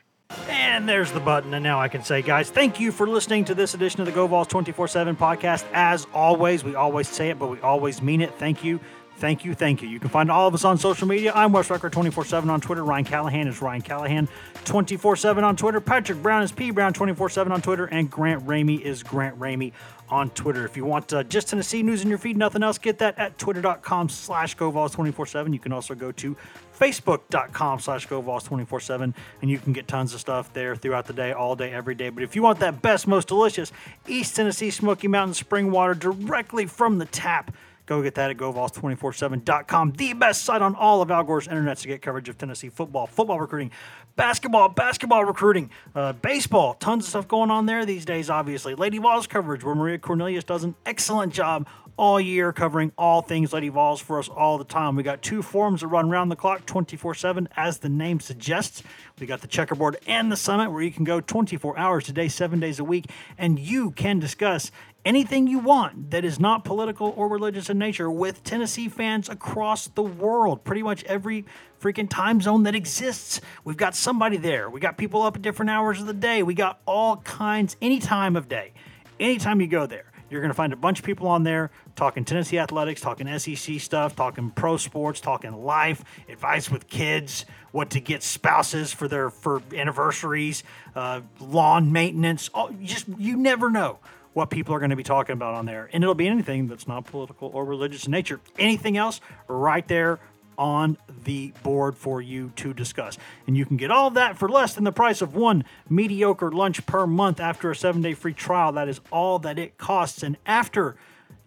And 0.49 0.89
there's 0.89 1.13
the 1.13 1.21
button. 1.21 1.55
And 1.55 1.63
now 1.63 1.79
I 1.79 1.89
can 1.89 2.03
say, 2.03 2.23
guys, 2.23 2.51
thank 2.51 2.81
you 2.81 2.91
for 2.91 3.07
listening 3.07 3.45
to 3.45 3.55
this 3.55 3.75
edition 3.75 4.01
of 4.01 4.07
the 4.07 4.13
Go 4.13 4.27
Vols 4.27 4.49
24 4.49 4.89
7 4.89 5.15
podcast. 5.15 5.65
As 5.73 6.07
always, 6.13 6.65
we 6.65 6.75
always 6.75 7.09
say 7.09 7.31
it, 7.31 7.39
but 7.39 7.49
we 7.49 7.61
always 7.61 8.03
mean 8.03 8.21
it. 8.21 8.35
Thank 8.35 8.65
you. 8.65 8.81
Thank 9.23 9.45
you, 9.45 9.55
thank 9.55 9.83
you. 9.83 9.89
You 9.89 10.01
can 10.01 10.09
find 10.09 10.33
all 10.33 10.49
of 10.49 10.55
us 10.55 10.65
on 10.65 10.79
social 10.79 11.07
media. 11.07 11.31
I'm 11.33 11.53
Wes 11.53 11.71
Rucker 11.71 11.89
24 11.89 12.25
7 12.25 12.51
on 12.51 12.61
Twitter. 12.61 12.83
Ryan 12.83 13.05
Callahan 13.05 13.47
is 13.47 13.63
Ryan 13.63 13.81
Callahan 13.81 14.29
24 14.65 15.15
7 15.15 15.45
on 15.45 15.55
Twitter. 15.55 15.81
Patrick 15.81 16.21
Brown 16.21 16.43
is 16.43 16.51
P 16.51 16.73
Brown 16.73 16.93
24 16.93 17.31
7 17.31 17.53
on 17.53 17.63
Twitter. 17.63 17.85
And 17.85 18.11
Grant 18.11 18.45
Ramey 18.45 18.81
is 18.81 19.05
Grant 19.05 19.39
Ramey 19.39 19.75
on 20.09 20.31
Twitter. 20.31 20.65
If 20.65 20.77
you 20.77 20.85
want 20.85 21.13
uh, 21.13 21.23
just 21.23 21.51
Tennessee 21.51 21.85
news 21.85 22.03
in 22.03 22.09
your 22.09 22.19
feed, 22.19 22.37
nothing 22.37 22.65
else, 22.65 22.79
get 22.79 22.99
that 22.99 23.17
at 23.17 23.39
twitter.com 23.39 24.09
slash 24.09 24.57
GoVols247. 24.57 25.53
You 25.53 25.61
can 25.61 25.73
also 25.73 25.95
go 25.95 26.11
to 26.11 26.37
facebook.com 26.77 27.79
slash 27.79 28.09
GoVols247 28.09 29.15
and 29.41 29.49
you 29.49 29.61
can 29.61 29.73
get 29.73 29.87
tons 29.87 30.15
of 30.15 30.21
stuff 30.21 30.53
there 30.53 30.75
throughout 30.75 31.07
the 31.07 31.13
day, 31.13 31.31
all 31.31 31.55
day, 31.55 31.73
every 31.73 31.95
day. 31.95 32.11
But 32.11 32.25
if 32.25 32.35
you 32.35 32.43
want 32.43 32.59
that 32.59 32.83
best, 32.83 33.07
most 33.07 33.29
delicious 33.29 33.71
East 34.09 34.35
Tennessee 34.35 34.71
Smoky 34.71 35.07
Mountain 35.07 35.35
spring 35.35 35.71
water 35.71 35.95
directly 35.95 36.67
from 36.67 36.99
the 36.99 37.07
tap, 37.07 37.55
Go 37.87 38.01
get 38.01 38.15
that 38.15 38.31
at 38.31 38.37
GoVols247.com, 38.37 39.93
the 39.93 40.13
best 40.13 40.45
site 40.45 40.63
on 40.63 40.77
all 40.77 41.03
of 41.03 41.11
Al 41.11 41.25
Gore's 41.25 41.49
internet 41.49 41.79
to 41.79 41.89
get 41.89 42.01
coverage 42.01 42.29
of 42.29 42.39
Tennessee 42.39 42.69
football, 42.69 43.09
football 43.09 43.41
recruiting, 43.41 43.73
basketball, 44.15 44.69
basketball 44.69 45.25
recruiting, 45.25 45.69
uh, 45.95 46.13
baseball. 46.13 46.75
Tons 46.75 47.05
of 47.05 47.11
stuff 47.11 47.29
going 47.29 47.51
on 47.51 47.67
there 47.67 47.85
these 47.85 48.05
days, 48.05 48.31
obviously. 48.31 48.77
Lady 48.77 48.99
Vols 48.99 49.27
coverage, 49.27 49.65
where 49.65 49.75
Maria 49.75 49.99
Cornelius 49.99 50.45
does 50.45 50.63
an 50.63 50.77
excellent 50.87 51.33
job 51.33 51.67
all 51.97 52.21
year 52.21 52.53
covering 52.53 52.93
all 52.97 53.23
things 53.23 53.53
Lady 53.53 53.69
Vols 53.69 54.01
for 54.01 54.19
us 54.19 54.29
all 54.29 54.59
the 54.59 54.65
time. 54.65 54.97
We 54.97 55.03
got 55.03 55.23
two 55.23 55.43
forums 55.43 55.81
that 55.81 55.89
run 55.89 56.09
round 56.09 56.31
the 56.31 56.37
clock 56.37 56.65
24 56.67 57.15
7, 57.15 57.49
as 57.57 57.79
the 57.79 57.89
name 57.89 58.21
suggests. 58.21 58.83
We 59.19 59.27
got 59.27 59.41
the 59.41 59.47
checkerboard 59.47 59.99
and 60.07 60.33
the 60.33 60.37
summit, 60.37 60.71
where 60.71 60.83
you 60.83 60.91
can 60.91 61.05
go 61.05 61.21
24 61.21 61.79
hours 61.79 62.09
a 62.09 62.13
day, 62.13 62.29
seven 62.29 62.61
days 62.61 62.79
a 62.79 62.85
week, 62.85 63.07
and 63.37 63.59
you 63.59 63.91
can 63.91 64.19
discuss 64.19 64.71
anything 65.05 65.47
you 65.47 65.59
want 65.59 66.11
that 66.11 66.25
is 66.25 66.39
not 66.39 66.65
political 66.65 67.13
or 67.17 67.29
religious 67.29 67.69
in 67.69 67.79
nature 67.79 68.11
with 68.11 68.45
Tennessee 68.45 68.89
fans 68.89 69.29
across 69.29 69.89
the 69.89 70.03
world. 70.03 70.65
Pretty 70.65 70.83
much 70.83 71.05
every 71.05 71.45
freaking 71.81 72.09
time 72.09 72.41
zone 72.41 72.63
that 72.65 72.75
exists. 72.75 73.41
We've 73.65 73.77
got 73.77 73.95
somebody 73.95 74.37
there. 74.37 74.71
We 74.71 74.81
got 74.81 74.97
people 74.97 75.23
up 75.23 75.37
at 75.37 75.43
different 75.43 75.71
hours 75.71 76.01
of 76.01 76.07
the 76.07 76.15
day. 76.15 76.43
We 76.43 76.55
got 76.55 76.81
all 76.87 77.17
kinds, 77.19 77.77
any 77.83 77.99
time 77.99 78.37
of 78.37 78.49
day. 78.49 78.73
Anytime 79.19 79.61
you 79.61 79.67
go 79.67 79.87
there, 79.87 80.13
you're 80.31 80.41
going 80.41 80.51
to 80.51 80.55
find 80.55 80.73
a 80.73 80.77
bunch 80.77 80.99
of 80.99 81.05
people 81.05 81.29
on 81.29 81.43
there 81.43 81.71
talking 81.95 82.25
Tennessee 82.25 82.59
athletics, 82.59 83.01
talking 83.01 83.39
SEC 83.39 83.81
stuff, 83.81 84.17
talking 84.17 84.51
pro 84.51 84.77
sports, 84.79 85.21
talking 85.21 85.53
life, 85.53 86.03
advice 86.29 86.71
with 86.71 86.89
kids, 86.89 87.45
what 87.71 87.91
to 87.91 88.01
get 88.01 88.23
spouses 88.23 88.93
for 88.93 89.09
their 89.09 89.29
for 89.29 89.63
anniversaries, 89.75 90.65
uh, 90.95 91.21
lawn 91.39 91.93
maintenance. 91.93 92.49
All, 92.55 92.71
just 92.83 93.07
you 93.19 93.37
never 93.37 93.69
know 93.69 93.99
what 94.33 94.51
people 94.51 94.75
are 94.75 94.79
going 94.79 94.91
to 94.91 94.97
be 94.97 95.03
talking 95.03 95.35
about 95.35 95.55
on 95.55 95.67
there. 95.67 95.91
And 95.93 96.03
it'll 96.03 96.15
be 96.15 96.29
anything 96.29 96.69
that's 96.69 96.89
not 96.89 97.05
political 97.05 97.51
or 97.53 97.65
religious 97.65 98.07
in 98.07 98.13
nature. 98.13 98.41
Anything 98.59 98.97
else, 98.97 99.21
right 99.49 99.87
there 99.87 100.21
on 100.59 100.97
the 101.25 101.53
board 101.63 101.97
for 101.97 102.21
you 102.21 102.53
to 102.57 102.75
discuss. 102.75 103.19
And 103.47 103.57
you 103.57 103.65
can 103.65 103.77
get 103.77 103.91
all 103.91 104.11
that 104.11 104.37
for 104.37 104.49
less 104.49 104.75
than 104.75 104.85
the 104.85 104.93
price 104.93 105.23
of 105.23 105.35
one 105.35 105.65
mediocre 105.89 106.51
lunch 106.51 106.85
per 106.87 107.07
month 107.07 107.41
after 107.41 107.71
a 107.71 107.77
seven 107.77 108.03
day 108.03 108.15
free 108.15 108.35
trial. 108.35 108.73
That 108.73 108.89
is 108.89 109.01
all 109.11 109.39
that 109.41 109.59
it 109.59 109.79
costs. 109.79 110.23
And 110.23 110.37
after 110.47 110.97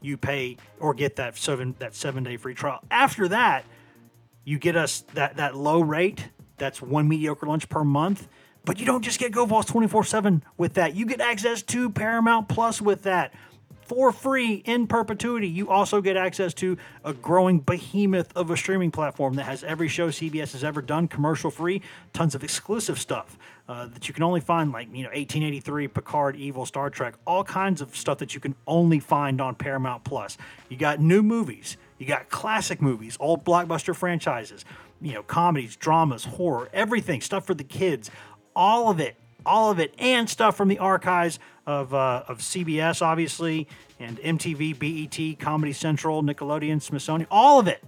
you 0.02 0.18
pay 0.18 0.58
or 0.80 0.94
get 0.94 1.16
that 1.16 1.38
seven 1.38 1.76
that 1.80 1.96
seven 1.96 2.24
day 2.24 2.38
free 2.38 2.56
trial, 2.56 2.84
after 2.90 3.28
that, 3.30 3.66
you 4.44 4.60
get 4.60 4.76
us 4.76 5.02
that 5.14 5.38
that 5.38 5.56
low 5.56 5.82
rate. 5.82 6.30
That's 6.58 6.82
one 6.82 7.08
mediocre 7.08 7.46
lunch 7.46 7.68
per 7.70 7.84
month. 7.84 8.28
But 8.66 8.80
you 8.80 8.86
don't 8.86 9.04
just 9.04 9.20
get 9.20 9.32
GoVols 9.32 9.68
24 9.68 10.04
7 10.04 10.44
with 10.58 10.74
that. 10.74 10.96
You 10.96 11.06
get 11.06 11.22
access 11.22 11.62
to 11.64 11.90
Paramount 11.90 12.50
Plus 12.50 12.82
with 12.82 13.04
that 13.04 13.34
for 13.86 14.12
free 14.12 14.56
in 14.66 14.88
perpetuity. 14.88 15.48
You 15.48 15.70
also 15.70 16.02
get 16.02 16.18
access 16.18 16.54
to 16.56 16.78
a 17.04 17.14
growing 17.14 17.60
behemoth 17.60 18.36
of 18.36 18.50
a 18.50 18.58
streaming 18.58 18.90
platform 18.90 19.36
that 19.36 19.44
has 19.44 19.64
every 19.64 19.88
show 19.88 20.10
CBS 20.10 20.54
has 20.54 20.64
ever 20.64 20.82
done 20.82 21.08
commercial 21.08 21.52
free, 21.52 21.82
tons 22.12 22.34
of 22.34 22.44
exclusive 22.44 23.00
stuff 23.00 23.38
uh, 23.70 23.86
that 23.88 24.08
you 24.08 24.14
can 24.14 24.24
only 24.24 24.42
find, 24.42 24.72
like, 24.72 24.88
you 24.88 25.04
know, 25.04 25.10
1883, 25.10 25.88
Picard, 25.90 26.36
Evil, 26.36 26.66
Star 26.66 26.90
Trek, 26.90 27.14
all 27.28 27.44
kinds 27.44 27.80
of 27.80 27.96
stuff 27.96 28.18
that 28.18 28.34
you 28.34 28.40
can 28.40 28.56
only 28.66 29.00
find 29.00 29.40
on 29.40 29.54
Paramount 29.54 30.04
Plus. 30.04 30.38
You 30.68 30.78
got 30.78 31.00
new 31.00 31.22
movies, 31.22 31.78
you 32.00 32.08
got 32.08 32.30
classic 32.30 32.82
movies, 32.82 33.18
old 33.20 33.46
blockbuster 33.46 33.96
franchises, 33.96 34.66
you 35.02 35.14
know, 35.14 35.24
comedies, 35.24 35.76
dramas, 35.76 36.26
horror, 36.26 36.70
everything, 36.74 37.22
stuff 37.22 37.46
for 37.46 37.54
the 37.54 37.64
kids, 37.64 38.10
all 38.56 38.90
of 38.90 39.00
it 39.00 39.16
all 39.46 39.72
of 39.72 39.80
it, 39.80 39.94
and 39.98 40.30
stuff 40.30 40.58
from 40.58 40.68
the 40.68 40.80
archives 40.80 41.40
of, 41.66 41.94
uh, 41.94 42.24
of 42.28 42.40
CBS, 42.40 43.02
obviously, 43.02 43.68
and 44.00 44.18
MTV, 44.20 44.74
BET, 44.78 45.40
Comedy 45.40 45.74
Central, 45.74 46.24
Nickelodeon, 46.24 46.82
Smithsonian, 46.82 47.28
all 47.32 47.60
of 47.60 47.68
it. 47.68 47.84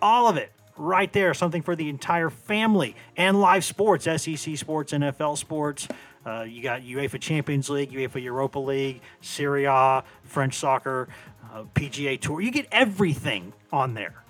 All 0.00 0.28
of 0.28 0.36
it 0.36 0.50
right 0.78 1.12
there. 1.12 1.34
Something 1.34 1.62
for 1.62 1.76
the 1.76 1.88
entire 1.88 2.30
family 2.30 2.96
and 3.16 3.40
live 3.40 3.64
sports, 3.64 4.04
SEC 4.04 4.56
sports, 4.56 4.92
NFL 4.92 5.36
sports. 5.36 5.86
Uh, 6.24 6.42
you 6.42 6.62
got 6.62 6.82
UEFA 6.82 7.20
Champions 7.20 7.68
League, 7.68 7.92
UEFA 7.92 8.22
Europa 8.22 8.58
League, 8.58 9.00
Serie 9.20 9.64
A, 9.64 10.04
French 10.22 10.54
soccer, 10.54 11.08
uh, 11.52 11.64
PGA 11.74 12.18
Tour. 12.18 12.40
You 12.40 12.50
get 12.50 12.66
everything 12.72 13.52
on 13.72 13.94
there. 13.94 14.22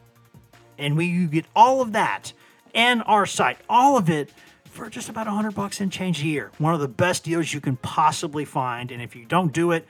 And 0.78 0.96
we 0.96 1.07
you 1.07 1.28
get 1.28 1.44
all 1.55 1.80
of 1.80 1.92
that 1.92 2.32
and 2.74 3.03
our 3.07 3.26
site, 3.26 3.59
all 3.68 3.96
of 3.96 4.09
it 4.09 4.32
for 4.71 4.89
just 4.89 5.09
about 5.09 5.27
100 5.27 5.55
bucks 5.55 5.81
and 5.81 5.91
change 5.91 6.23
a 6.23 6.27
year. 6.27 6.51
One 6.59 6.75
of 6.75 6.81
the 6.81 6.89
best 6.89 7.25
deals 7.25 7.53
you 7.53 7.61
can 7.61 7.77
possibly 7.77 8.45
find. 8.45 8.91
And 8.91 9.03
if 9.03 9.14
you 9.14 9.25
don't 9.25 9.53
do 9.53 9.73
it, 9.73 9.87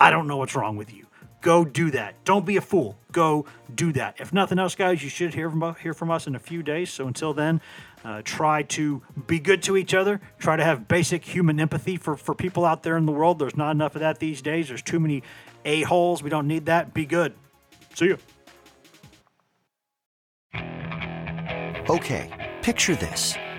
I 0.00 0.10
don't 0.10 0.26
know 0.26 0.36
what's 0.36 0.54
wrong 0.54 0.76
with 0.76 0.92
you. 0.92 1.06
Go 1.40 1.64
do 1.64 1.90
that. 1.90 2.14
Don't 2.24 2.46
be 2.46 2.56
a 2.56 2.62
fool. 2.62 2.96
Go 3.12 3.44
do 3.74 3.92
that. 3.92 4.16
If 4.18 4.32
nothing 4.32 4.58
else, 4.58 4.74
guys, 4.74 5.02
you 5.02 5.10
should 5.10 5.34
hear 5.34 5.50
from, 5.50 5.74
hear 5.82 5.92
from 5.92 6.10
us 6.10 6.26
in 6.26 6.34
a 6.34 6.38
few 6.38 6.62
days. 6.62 6.90
So 6.90 7.06
until 7.06 7.34
then, 7.34 7.60
uh, 8.02 8.22
try 8.24 8.62
to 8.62 9.02
be 9.26 9.38
good 9.38 9.62
to 9.64 9.76
each 9.76 9.92
other. 9.92 10.22
Try 10.38 10.56
to 10.56 10.64
have 10.64 10.88
basic 10.88 11.24
human 11.24 11.60
empathy 11.60 11.98
for, 11.98 12.16
for 12.16 12.34
people 12.34 12.64
out 12.64 12.82
there 12.82 12.96
in 12.96 13.04
the 13.04 13.12
world. 13.12 13.38
There's 13.38 13.56
not 13.56 13.72
enough 13.72 13.94
of 13.94 14.00
that 14.00 14.20
these 14.20 14.40
days. 14.40 14.68
There's 14.68 14.82
too 14.82 14.98
many 14.98 15.22
a-holes. 15.66 16.22
We 16.22 16.30
don't 16.30 16.46
need 16.46 16.64
that. 16.66 16.94
Be 16.94 17.04
good. 17.04 17.34
See 17.94 18.06
you. 18.06 18.18
Okay, 21.90 22.56
picture 22.62 22.94
this. 22.94 23.36